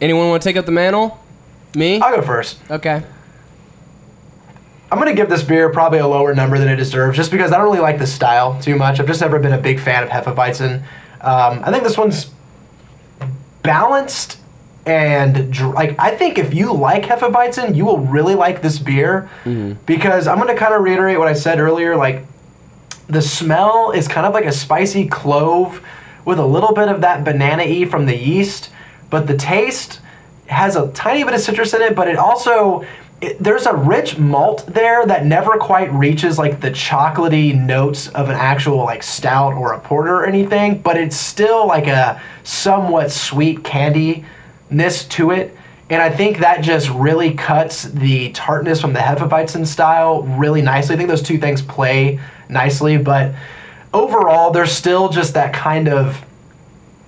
anyone 0.00 0.30
want 0.30 0.42
to 0.42 0.48
take 0.48 0.56
up 0.56 0.64
the 0.64 0.72
mantle 0.72 1.22
me 1.74 2.00
I'll 2.00 2.16
go 2.16 2.22
first. 2.22 2.58
okay 2.70 3.02
I'm 4.90 4.98
gonna 4.98 5.14
give 5.14 5.28
this 5.28 5.44
beer 5.44 5.68
probably 5.68 6.00
a 6.00 6.06
lower 6.06 6.34
number 6.34 6.58
than 6.58 6.68
it 6.68 6.76
deserves, 6.76 7.16
just 7.16 7.30
because 7.30 7.52
I 7.52 7.58
don't 7.58 7.66
really 7.66 7.78
like 7.78 7.98
the 7.98 8.06
style 8.08 8.60
too 8.60 8.74
much. 8.74 8.98
I've 8.98 9.06
just 9.06 9.20
never 9.20 9.38
been 9.38 9.52
a 9.52 9.60
big 9.60 9.78
fan 9.78 10.02
of 10.02 10.08
Hefeweizen. 10.08 10.82
Um, 11.22 11.62
I 11.64 11.70
think 11.70 11.84
this 11.84 11.98
one's 11.98 12.30
balanced 13.62 14.38
and 14.86 15.56
like 15.74 15.94
I 15.98 16.16
think 16.16 16.38
if 16.38 16.54
you 16.54 16.72
like 16.72 17.04
Hefeweizen, 17.04 17.76
you 17.76 17.84
will 17.84 17.98
really 17.98 18.34
like 18.34 18.62
this 18.62 18.78
beer 18.78 19.28
because 19.86 20.26
I'm 20.26 20.38
gonna 20.38 20.56
kind 20.56 20.74
of 20.74 20.82
reiterate 20.82 21.18
what 21.18 21.28
I 21.28 21.34
said 21.34 21.60
earlier. 21.60 21.96
Like 21.96 22.24
the 23.08 23.20
smell 23.20 23.90
is 23.92 24.08
kind 24.08 24.26
of 24.26 24.32
like 24.32 24.46
a 24.46 24.52
spicy 24.52 25.06
clove 25.06 25.82
with 26.24 26.38
a 26.38 26.46
little 26.46 26.72
bit 26.72 26.88
of 26.88 27.00
that 27.02 27.24
banana 27.24 27.64
y 27.64 27.84
from 27.84 28.06
the 28.06 28.16
yeast, 28.16 28.70
but 29.10 29.26
the 29.26 29.36
taste 29.36 30.00
has 30.46 30.76
a 30.76 30.90
tiny 30.92 31.24
bit 31.24 31.34
of 31.34 31.40
citrus 31.40 31.74
in 31.74 31.82
it, 31.82 31.94
but 31.94 32.08
it 32.08 32.16
also 32.16 32.84
it, 33.20 33.42
there's 33.42 33.66
a 33.66 33.74
rich 33.74 34.18
malt 34.18 34.64
there 34.66 35.04
that 35.06 35.26
never 35.26 35.52
quite 35.52 35.92
reaches 35.92 36.38
like 36.38 36.60
the 36.60 36.70
chocolatey 36.70 37.54
notes 37.54 38.08
of 38.08 38.30
an 38.30 38.36
actual 38.36 38.78
like 38.78 39.02
stout 39.02 39.52
or 39.52 39.74
a 39.74 39.80
porter 39.80 40.16
or 40.16 40.26
anything, 40.26 40.80
but 40.80 40.96
it's 40.96 41.16
still 41.16 41.66
like 41.66 41.86
a 41.86 42.20
somewhat 42.44 43.10
sweet 43.10 43.62
candiness 43.62 45.08
to 45.10 45.32
it. 45.32 45.56
And 45.90 46.00
I 46.00 46.08
think 46.08 46.38
that 46.38 46.62
just 46.62 46.88
really 46.90 47.34
cuts 47.34 47.82
the 47.82 48.30
tartness 48.30 48.80
from 48.80 48.92
the 48.92 49.00
Hefeweizen 49.00 49.66
style 49.66 50.22
really 50.22 50.62
nicely. 50.62 50.94
I 50.94 50.98
think 50.98 51.10
those 51.10 51.22
two 51.22 51.38
things 51.38 51.60
play 51.60 52.20
nicely, 52.48 52.96
but 52.96 53.34
overall, 53.92 54.50
there's 54.50 54.72
still 54.72 55.08
just 55.08 55.34
that 55.34 55.52
kind 55.52 55.88
of 55.88 56.24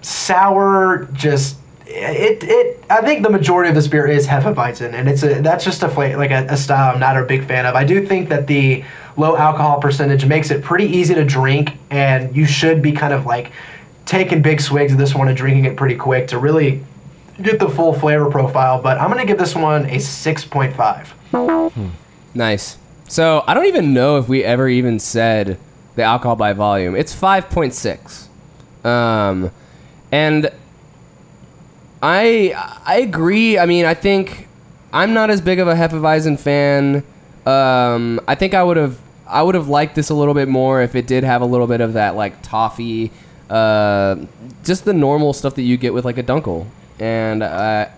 sour, 0.02 1.08
just 1.12 1.56
it 1.94 2.44
it. 2.44 2.84
I 2.90 3.00
think 3.02 3.22
the 3.22 3.30
majority 3.30 3.68
of 3.68 3.74
this 3.74 3.88
beer 3.88 4.06
is 4.06 4.26
Hefeweizen, 4.26 4.94
and 4.94 5.08
it's 5.08 5.22
a 5.22 5.40
that's 5.40 5.64
just 5.64 5.82
a 5.82 5.88
flavor 5.88 6.18
like 6.18 6.30
a, 6.30 6.46
a 6.48 6.56
style 6.56 6.94
I'm 6.94 7.00
not 7.00 7.16
a 7.16 7.24
big 7.24 7.44
fan 7.46 7.66
of. 7.66 7.74
I 7.74 7.84
do 7.84 8.06
think 8.06 8.28
that 8.28 8.46
the 8.46 8.84
low 9.16 9.36
alcohol 9.36 9.80
percentage 9.80 10.24
makes 10.24 10.50
it 10.50 10.62
pretty 10.62 10.86
easy 10.86 11.14
to 11.14 11.24
drink, 11.24 11.76
and 11.90 12.34
you 12.34 12.46
should 12.46 12.82
be 12.82 12.92
kind 12.92 13.12
of 13.12 13.26
like 13.26 13.52
taking 14.04 14.42
big 14.42 14.60
swigs 14.60 14.92
of 14.92 14.98
this 14.98 15.14
one 15.14 15.28
and 15.28 15.36
drinking 15.36 15.64
it 15.64 15.76
pretty 15.76 15.94
quick 15.94 16.28
to 16.28 16.38
really 16.38 16.84
get 17.40 17.58
the 17.58 17.68
full 17.68 17.92
flavor 17.92 18.30
profile. 18.30 18.80
But 18.80 18.98
I'm 18.98 19.08
gonna 19.08 19.26
give 19.26 19.38
this 19.38 19.54
one 19.54 19.86
a 19.86 19.98
six 19.98 20.44
point 20.44 20.74
five. 20.74 21.12
Nice. 22.34 22.78
So 23.08 23.44
I 23.46 23.54
don't 23.54 23.66
even 23.66 23.92
know 23.92 24.16
if 24.18 24.28
we 24.28 24.42
ever 24.42 24.68
even 24.68 24.98
said 24.98 25.58
the 25.96 26.02
alcohol 26.02 26.36
by 26.36 26.54
volume. 26.54 26.96
It's 26.96 27.14
five 27.14 27.50
point 27.50 27.74
six, 27.74 28.28
um, 28.84 29.50
and 30.10 30.50
I 32.02 32.52
I 32.84 32.98
agree. 32.98 33.58
I 33.58 33.66
mean, 33.66 33.84
I 33.84 33.94
think 33.94 34.48
I'm 34.92 35.14
not 35.14 35.30
as 35.30 35.40
big 35.40 35.58
of 35.60 35.68
a 35.68 35.74
Hefeweizen 35.74 36.38
fan. 36.38 37.04
Um, 37.46 38.20
I 38.26 38.34
think 38.34 38.54
I 38.54 38.62
would 38.62 38.76
have 38.76 39.00
I 39.26 39.42
would 39.42 39.54
have 39.54 39.68
liked 39.68 39.94
this 39.94 40.10
a 40.10 40.14
little 40.14 40.34
bit 40.34 40.48
more 40.48 40.82
if 40.82 40.94
it 40.94 41.06
did 41.06 41.24
have 41.24 41.42
a 41.42 41.46
little 41.46 41.66
bit 41.66 41.80
of 41.80 41.92
that 41.94 42.16
like 42.16 42.42
toffee, 42.42 43.10
uh, 43.48 44.16
just 44.64 44.84
the 44.84 44.92
normal 44.92 45.32
stuff 45.32 45.54
that 45.54 45.62
you 45.62 45.76
get 45.76 45.94
with 45.94 46.04
like 46.04 46.18
a 46.18 46.22
Dunkel. 46.22 46.66
And 46.98 47.42
uh, 47.42 47.88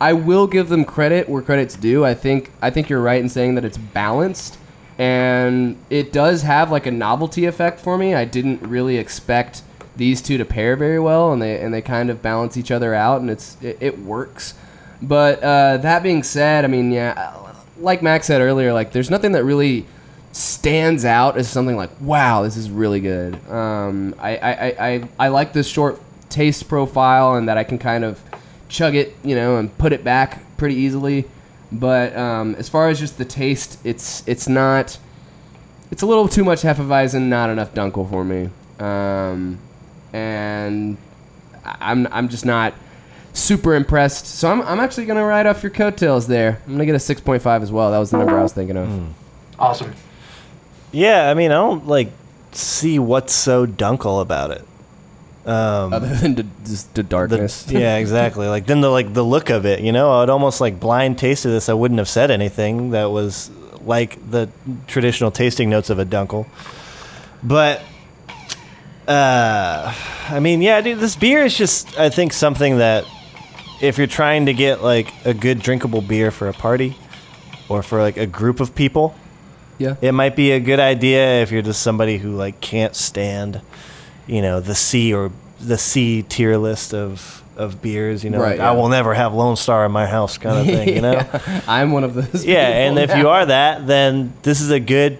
I 0.00 0.12
will 0.12 0.46
give 0.46 0.68
them 0.68 0.84
credit 0.84 1.28
where 1.28 1.42
credit's 1.42 1.74
due. 1.74 2.04
I 2.04 2.14
think 2.14 2.50
I 2.62 2.70
think 2.70 2.88
you're 2.88 3.02
right 3.02 3.20
in 3.20 3.28
saying 3.28 3.56
that 3.56 3.64
it's 3.64 3.78
balanced, 3.78 4.58
and 4.96 5.76
it 5.90 6.12
does 6.12 6.42
have 6.42 6.70
like 6.70 6.86
a 6.86 6.90
novelty 6.92 7.46
effect 7.46 7.80
for 7.80 7.98
me. 7.98 8.14
I 8.14 8.24
didn't 8.24 8.62
really 8.62 8.96
expect 8.96 9.62
these 9.96 10.22
two 10.22 10.38
to 10.38 10.44
pair 10.44 10.76
very 10.76 11.00
well, 11.00 11.32
and 11.32 11.40
they 11.40 11.60
and 11.60 11.72
they 11.72 11.82
kind 11.82 12.10
of 12.10 12.22
balance 12.22 12.56
each 12.56 12.70
other 12.70 12.94
out, 12.94 13.20
and 13.20 13.30
it's 13.30 13.56
it, 13.62 13.78
it 13.80 13.98
works. 13.98 14.54
But 15.02 15.42
uh, 15.42 15.78
that 15.78 16.02
being 16.02 16.22
said, 16.22 16.64
I 16.64 16.68
mean, 16.68 16.92
yeah, 16.92 17.54
like 17.78 18.02
Max 18.02 18.26
said 18.26 18.40
earlier, 18.40 18.72
like 18.72 18.92
there's 18.92 19.10
nothing 19.10 19.32
that 19.32 19.44
really 19.44 19.86
stands 20.32 21.04
out 21.04 21.36
as 21.36 21.48
something 21.48 21.76
like, 21.76 21.90
wow, 22.00 22.42
this 22.42 22.56
is 22.56 22.70
really 22.70 23.00
good. 23.00 23.34
Um, 23.50 24.14
I, 24.18 24.36
I, 24.36 24.86
I, 24.88 25.08
I, 25.18 25.28
like 25.28 25.52
this 25.52 25.66
short 25.66 26.00
taste 26.28 26.68
profile 26.68 27.34
and 27.34 27.48
that 27.48 27.58
I 27.58 27.64
can 27.64 27.78
kind 27.78 28.04
of 28.04 28.22
chug 28.68 28.94
it, 28.94 29.16
you 29.24 29.34
know, 29.34 29.56
and 29.56 29.76
put 29.76 29.92
it 29.92 30.04
back 30.04 30.56
pretty 30.56 30.76
easily. 30.76 31.24
But 31.72 32.16
um, 32.16 32.54
as 32.56 32.68
far 32.68 32.88
as 32.88 33.00
just 33.00 33.18
the 33.18 33.24
taste, 33.24 33.78
it's 33.84 34.26
it's 34.26 34.48
not. 34.48 34.98
It's 35.90 36.02
a 36.02 36.06
little 36.06 36.28
too 36.28 36.44
much 36.44 36.62
Hefeweizen, 36.62 37.22
not 37.22 37.50
enough 37.50 37.74
Dunkel 37.74 38.08
for 38.08 38.24
me. 38.24 38.48
Um, 38.78 39.58
and 40.12 40.96
I- 41.64 41.76
I'm 41.80 42.06
I'm 42.10 42.28
just 42.28 42.44
not 42.44 42.74
super 43.32 43.74
impressed. 43.74 44.26
So 44.26 44.50
I'm, 44.50 44.60
I'm 44.62 44.80
actually 44.80 45.06
gonna 45.06 45.24
ride 45.24 45.46
off 45.46 45.62
your 45.62 45.70
coattails 45.70 46.26
there. 46.26 46.60
I'm 46.66 46.72
gonna 46.72 46.86
get 46.86 46.94
a 46.94 46.98
6.5 46.98 47.62
as 47.62 47.70
well. 47.72 47.90
That 47.90 47.98
was 47.98 48.10
the 48.10 48.18
number 48.18 48.38
I 48.38 48.42
was 48.42 48.52
thinking 48.52 48.76
of. 48.76 48.88
Awesome. 49.58 49.92
Yeah, 50.92 51.30
I 51.30 51.34
mean, 51.34 51.50
I 51.50 51.54
don't 51.54 51.86
like 51.86 52.10
see 52.52 52.98
what's 52.98 53.32
so 53.32 53.66
dunkel 53.66 54.20
about 54.20 54.50
it. 54.50 54.64
Um, 55.46 55.92
Other 55.94 56.08
than 56.14 56.34
the, 56.34 56.46
just 56.64 56.92
the 56.94 57.02
the- 57.02 57.08
darkness. 57.08 57.66
yeah, 57.70 57.96
exactly. 57.96 58.46
Like 58.48 58.66
then 58.66 58.80
the 58.80 58.90
like 58.90 59.14
the 59.14 59.22
look 59.24 59.50
of 59.50 59.64
it, 59.66 59.80
you 59.80 59.92
know, 59.92 60.12
I'd 60.20 60.28
almost 60.30 60.60
like 60.60 60.80
blind 60.80 61.18
tasted 61.18 61.48
this. 61.50 61.68
I 61.68 61.72
wouldn't 61.74 61.98
have 61.98 62.08
said 62.08 62.30
anything 62.30 62.90
that 62.90 63.10
was 63.10 63.50
like 63.84 64.18
the 64.30 64.48
traditional 64.86 65.30
tasting 65.30 65.70
notes 65.70 65.88
of 65.88 65.98
a 65.98 66.04
dunkel. 66.04 66.46
But 67.42 67.80
uh 69.10 69.94
I 70.28 70.38
mean, 70.38 70.62
yeah, 70.62 70.80
dude, 70.80 71.00
this 71.00 71.16
beer 71.16 71.44
is 71.44 71.56
just 71.56 71.98
I 71.98 72.10
think 72.10 72.32
something 72.32 72.78
that 72.78 73.04
if 73.80 73.98
you're 73.98 74.06
trying 74.06 74.46
to 74.46 74.54
get 74.54 74.82
like 74.82 75.12
a 75.24 75.34
good 75.34 75.60
drinkable 75.60 76.00
beer 76.00 76.30
for 76.30 76.48
a 76.48 76.52
party 76.52 76.96
or 77.68 77.82
for 77.82 78.00
like 78.00 78.16
a 78.16 78.26
group 78.26 78.60
of 78.60 78.74
people, 78.74 79.14
yeah. 79.78 79.96
it 80.00 80.12
might 80.12 80.36
be 80.36 80.52
a 80.52 80.60
good 80.60 80.78
idea 80.80 81.42
if 81.42 81.50
you're 81.50 81.62
just 81.62 81.82
somebody 81.82 82.18
who 82.18 82.36
like 82.36 82.60
can't 82.60 82.94
stand, 82.94 83.60
you 84.26 84.42
know, 84.42 84.60
the 84.60 84.74
C 84.74 85.12
or 85.12 85.32
the 85.58 85.78
C 85.78 86.22
tier 86.22 86.56
list 86.56 86.94
of 86.94 87.42
of 87.56 87.82
beers. 87.82 88.22
You 88.22 88.30
know, 88.30 88.38
Right, 88.38 88.50
like, 88.50 88.58
yeah. 88.58 88.70
I 88.70 88.72
will 88.72 88.88
never 88.88 89.14
have 89.14 89.34
Lone 89.34 89.56
Star 89.56 89.84
in 89.84 89.92
my 89.92 90.06
house, 90.06 90.38
kind 90.38 90.58
of 90.58 90.66
thing. 90.76 90.88
You 90.94 91.00
know, 91.00 91.12
yeah. 91.12 91.60
I'm 91.66 91.92
one 91.92 92.04
of 92.04 92.14
those. 92.14 92.44
Yeah, 92.44 92.68
and 92.68 92.96
people 92.96 93.10
if 93.10 93.18
you 93.18 93.28
are 93.28 93.46
that, 93.46 93.86
then 93.86 94.34
this 94.42 94.60
is 94.60 94.70
a 94.70 94.80
good 94.80 95.18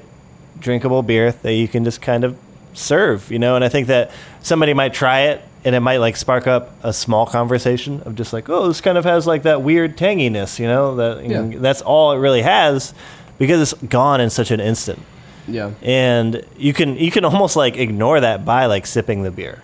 drinkable 0.61 1.03
beer 1.03 1.33
that 1.33 1.55
you 1.55 1.67
can 1.67 1.85
just 1.85 2.03
kind 2.03 2.23
of 2.23 2.37
serve. 2.75 3.31
You 3.31 3.39
know, 3.39 3.57
and 3.57 3.65
I 3.65 3.69
think 3.69 3.89
that 3.89 4.11
somebody 4.43 4.75
might 4.75 4.95
try 4.95 5.23
it. 5.23 5.43
And 5.63 5.75
it 5.75 5.81
might 5.81 5.99
like 5.99 6.17
spark 6.17 6.47
up 6.47 6.71
a 6.83 6.91
small 6.91 7.27
conversation 7.27 8.01
of 8.07 8.15
just 8.15 8.33
like, 8.33 8.49
oh, 8.49 8.69
this 8.69 8.81
kind 8.81 8.97
of 8.97 9.05
has 9.05 9.27
like 9.27 9.43
that 9.43 9.61
weird 9.61 9.95
tanginess, 9.99 10.59
you 10.59 10.67
know. 10.67 10.97
That 10.97 11.27
Yeah. 11.29 11.51
that's 11.57 11.83
all 11.83 12.13
it 12.13 12.17
really 12.17 12.41
has, 12.41 12.95
because 13.37 13.61
it's 13.73 13.83
gone 13.83 14.23
in 14.23 14.31
such 14.31 14.51
an 14.51 14.61
instant 14.61 15.01
yeah, 15.49 15.73
and 15.83 16.45
you 16.57 16.73
can 16.73 16.97
you 16.97 17.11
can 17.11 17.25
almost 17.25 17.57
like 17.57 17.77
ignore 17.77 18.21
that 18.21 18.45
by 18.45 18.67
like 18.67 18.87
sipping 18.87 19.23
the 19.23 19.31
beer 19.31 19.61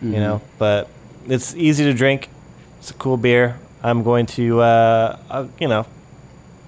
you 0.00 0.12
know 0.12 0.40
but 0.58 0.88
it's 1.28 1.54
easy 1.54 1.84
to 1.84 1.92
drink 1.94 2.28
it's 2.78 2.90
a 2.90 2.94
cool 2.94 3.16
beer 3.16 3.58
i'm 3.82 4.02
going 4.02 4.26
to 4.26 4.60
uh, 4.60 5.18
uh 5.30 5.46
you 5.58 5.68
know 5.68 5.86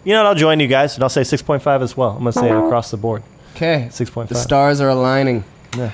you 0.05 0.13
know 0.13 0.23
what, 0.23 0.29
i'll 0.29 0.35
join 0.35 0.61
you 0.61 0.67
guys 0.67 0.95
and 0.95 1.03
i'll 1.03 1.09
say 1.09 1.23
6.5 1.23 1.83
as 1.83 1.97
well 1.97 2.11
i'm 2.11 2.19
gonna 2.19 2.33
say 2.33 2.49
it 2.49 2.57
across 2.57 2.91
the 2.91 2.97
board 2.97 3.23
okay. 3.57 3.89
6.5. 3.91 4.29
The 4.29 4.35
stars 4.35 4.81
are 4.81 4.89
aligning. 4.89 5.45
Yeah 5.77 5.93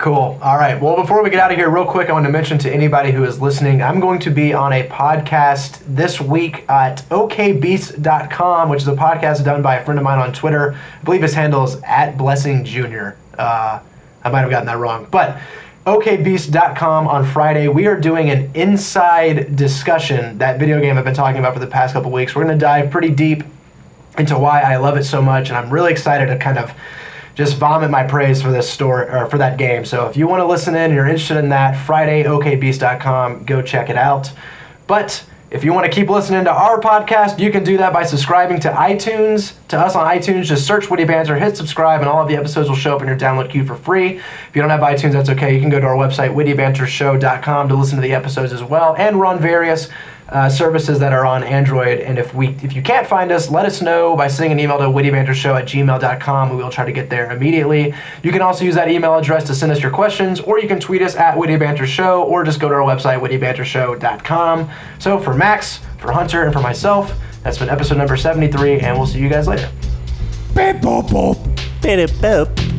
Cool. 0.00 0.38
All 0.40 0.56
right. 0.56 0.80
Well, 0.80 0.96
before 0.96 1.22
we 1.22 1.28
get 1.28 1.40
out 1.40 1.50
of 1.50 1.58
here, 1.58 1.68
real 1.68 1.84
quick, 1.84 2.08
I 2.08 2.14
want 2.14 2.24
to 2.24 2.32
mention 2.32 2.56
to 2.60 2.72
anybody 2.72 3.12
who 3.12 3.22
is 3.24 3.38
listening, 3.38 3.82
I'm 3.82 4.00
going 4.00 4.18
to 4.20 4.30
be 4.30 4.54
on 4.54 4.72
a 4.72 4.88
podcast 4.88 5.82
this 5.86 6.22
week 6.22 6.64
at 6.70 7.04
okbeast.com, 7.10 8.70
which 8.70 8.80
is 8.80 8.88
a 8.88 8.94
podcast 8.94 9.44
done 9.44 9.60
by 9.60 9.76
a 9.76 9.84
friend 9.84 9.98
of 9.98 10.04
mine 10.04 10.18
on 10.18 10.32
Twitter. 10.32 10.72
I 10.72 11.04
believe 11.04 11.20
his 11.20 11.34
handle 11.34 11.64
is 11.64 11.76
at 11.84 12.16
Blessing 12.16 12.64
Jr. 12.64 13.10
Uh, 13.36 13.80
I 14.24 14.30
might 14.30 14.40
have 14.40 14.48
gotten 14.48 14.64
that 14.68 14.78
wrong. 14.78 15.06
But 15.10 15.38
okbeast.com 15.84 17.06
on 17.06 17.26
Friday, 17.26 17.68
we 17.68 17.86
are 17.86 18.00
doing 18.00 18.30
an 18.30 18.50
inside 18.54 19.54
discussion, 19.54 20.38
that 20.38 20.58
video 20.58 20.80
game 20.80 20.96
I've 20.96 21.04
been 21.04 21.12
talking 21.12 21.40
about 21.40 21.52
for 21.52 21.60
the 21.60 21.66
past 21.66 21.92
couple 21.92 22.10
weeks. 22.10 22.34
We're 22.34 22.44
going 22.44 22.58
to 22.58 22.64
dive 22.64 22.90
pretty 22.90 23.10
deep 23.10 23.44
into 24.16 24.38
why 24.38 24.62
I 24.62 24.78
love 24.78 24.96
it 24.96 25.04
so 25.04 25.20
much, 25.20 25.50
and 25.50 25.58
I'm 25.58 25.68
really 25.68 25.92
excited 25.92 26.24
to 26.28 26.38
kind 26.38 26.56
of 26.56 26.72
just 27.40 27.56
vomit 27.56 27.90
my 27.90 28.04
praise 28.04 28.42
for 28.42 28.52
this 28.52 28.68
store 28.68 29.10
or 29.10 29.24
for 29.30 29.38
that 29.38 29.56
game. 29.56 29.82
So 29.82 30.06
if 30.06 30.14
you 30.14 30.28
want 30.28 30.40
to 30.40 30.44
listen 30.44 30.74
in, 30.74 30.82
and 30.82 30.94
you're 30.94 31.06
interested 31.06 31.38
in 31.38 31.48
that, 31.48 31.72
Friday, 31.86 32.22
okbeast.com, 32.24 33.44
go 33.44 33.62
check 33.62 33.88
it 33.88 33.96
out. 33.96 34.30
But 34.86 35.24
if 35.50 35.64
you 35.64 35.72
want 35.72 35.86
to 35.86 35.90
keep 35.90 36.10
listening 36.10 36.44
to 36.44 36.52
our 36.52 36.78
podcast, 36.82 37.38
you 37.38 37.50
can 37.50 37.64
do 37.64 37.78
that 37.78 37.94
by 37.94 38.02
subscribing 38.02 38.60
to 38.60 38.68
iTunes. 38.72 39.54
To 39.68 39.78
us 39.78 39.96
on 39.96 40.06
iTunes, 40.06 40.44
just 40.44 40.66
search 40.66 40.90
Witty 40.90 41.06
Banter, 41.06 41.34
hit 41.38 41.56
subscribe, 41.56 42.02
and 42.02 42.10
all 42.10 42.20
of 42.20 42.28
the 42.28 42.36
episodes 42.36 42.68
will 42.68 42.76
show 42.76 42.94
up 42.94 43.00
in 43.00 43.08
your 43.08 43.16
download 43.16 43.50
queue 43.50 43.64
for 43.64 43.74
free. 43.74 44.18
If 44.18 44.50
you 44.54 44.60
don't 44.60 44.70
have 44.70 44.80
iTunes, 44.80 45.12
that's 45.12 45.30
okay. 45.30 45.54
You 45.54 45.62
can 45.62 45.70
go 45.70 45.80
to 45.80 45.86
our 45.86 45.96
website, 45.96 46.34
wittybantershow.com, 46.34 47.68
to 47.70 47.74
listen 47.74 47.96
to 47.96 48.02
the 48.02 48.12
episodes 48.12 48.52
as 48.52 48.62
well. 48.62 48.94
And 48.96 49.16
on 49.16 49.40
various 49.40 49.88
uh, 50.30 50.48
services 50.48 50.98
that 50.98 51.12
are 51.12 51.26
on 51.26 51.42
Android. 51.42 52.00
And 52.00 52.18
if 52.18 52.34
we 52.34 52.48
if 52.62 52.74
you 52.74 52.82
can't 52.82 53.06
find 53.06 53.32
us, 53.32 53.50
let 53.50 53.66
us 53.66 53.82
know 53.82 54.16
by 54.16 54.28
sending 54.28 54.52
an 54.52 54.60
email 54.60 54.78
to 54.78 54.84
wittybantershow 54.84 55.60
at 55.60 55.66
gmail.com. 55.66 56.50
We 56.50 56.56
will 56.56 56.70
try 56.70 56.84
to 56.84 56.92
get 56.92 57.10
there 57.10 57.30
immediately. 57.30 57.94
You 58.22 58.32
can 58.32 58.42
also 58.42 58.64
use 58.64 58.74
that 58.76 58.90
email 58.90 59.14
address 59.14 59.44
to 59.48 59.54
send 59.54 59.72
us 59.72 59.80
your 59.80 59.90
questions, 59.90 60.40
or 60.40 60.60
you 60.60 60.68
can 60.68 60.80
tweet 60.80 61.02
us 61.02 61.16
at 61.16 61.36
Witty 61.36 61.56
Banter 61.56 61.86
Show, 61.86 62.22
or 62.24 62.44
just 62.44 62.60
go 62.60 62.68
to 62.68 62.74
our 62.74 62.82
website, 62.82 63.20
wittybantershow.com. 63.20 64.70
So 64.98 65.18
for 65.18 65.34
Max, 65.34 65.80
for 65.98 66.12
Hunter, 66.12 66.44
and 66.44 66.52
for 66.52 66.60
myself, 66.60 67.12
that's 67.42 67.58
been 67.58 67.70
episode 67.70 67.98
number 67.98 68.16
73, 68.16 68.80
and 68.80 68.96
we'll 68.96 69.06
see 69.06 69.18
you 69.18 69.28
guys 69.28 69.48
later. 69.48 69.70
Beep, 70.54 70.76
boop, 70.76 71.08
boop. 71.08 71.46
Beep, 71.82 72.10
boop. 72.20 72.69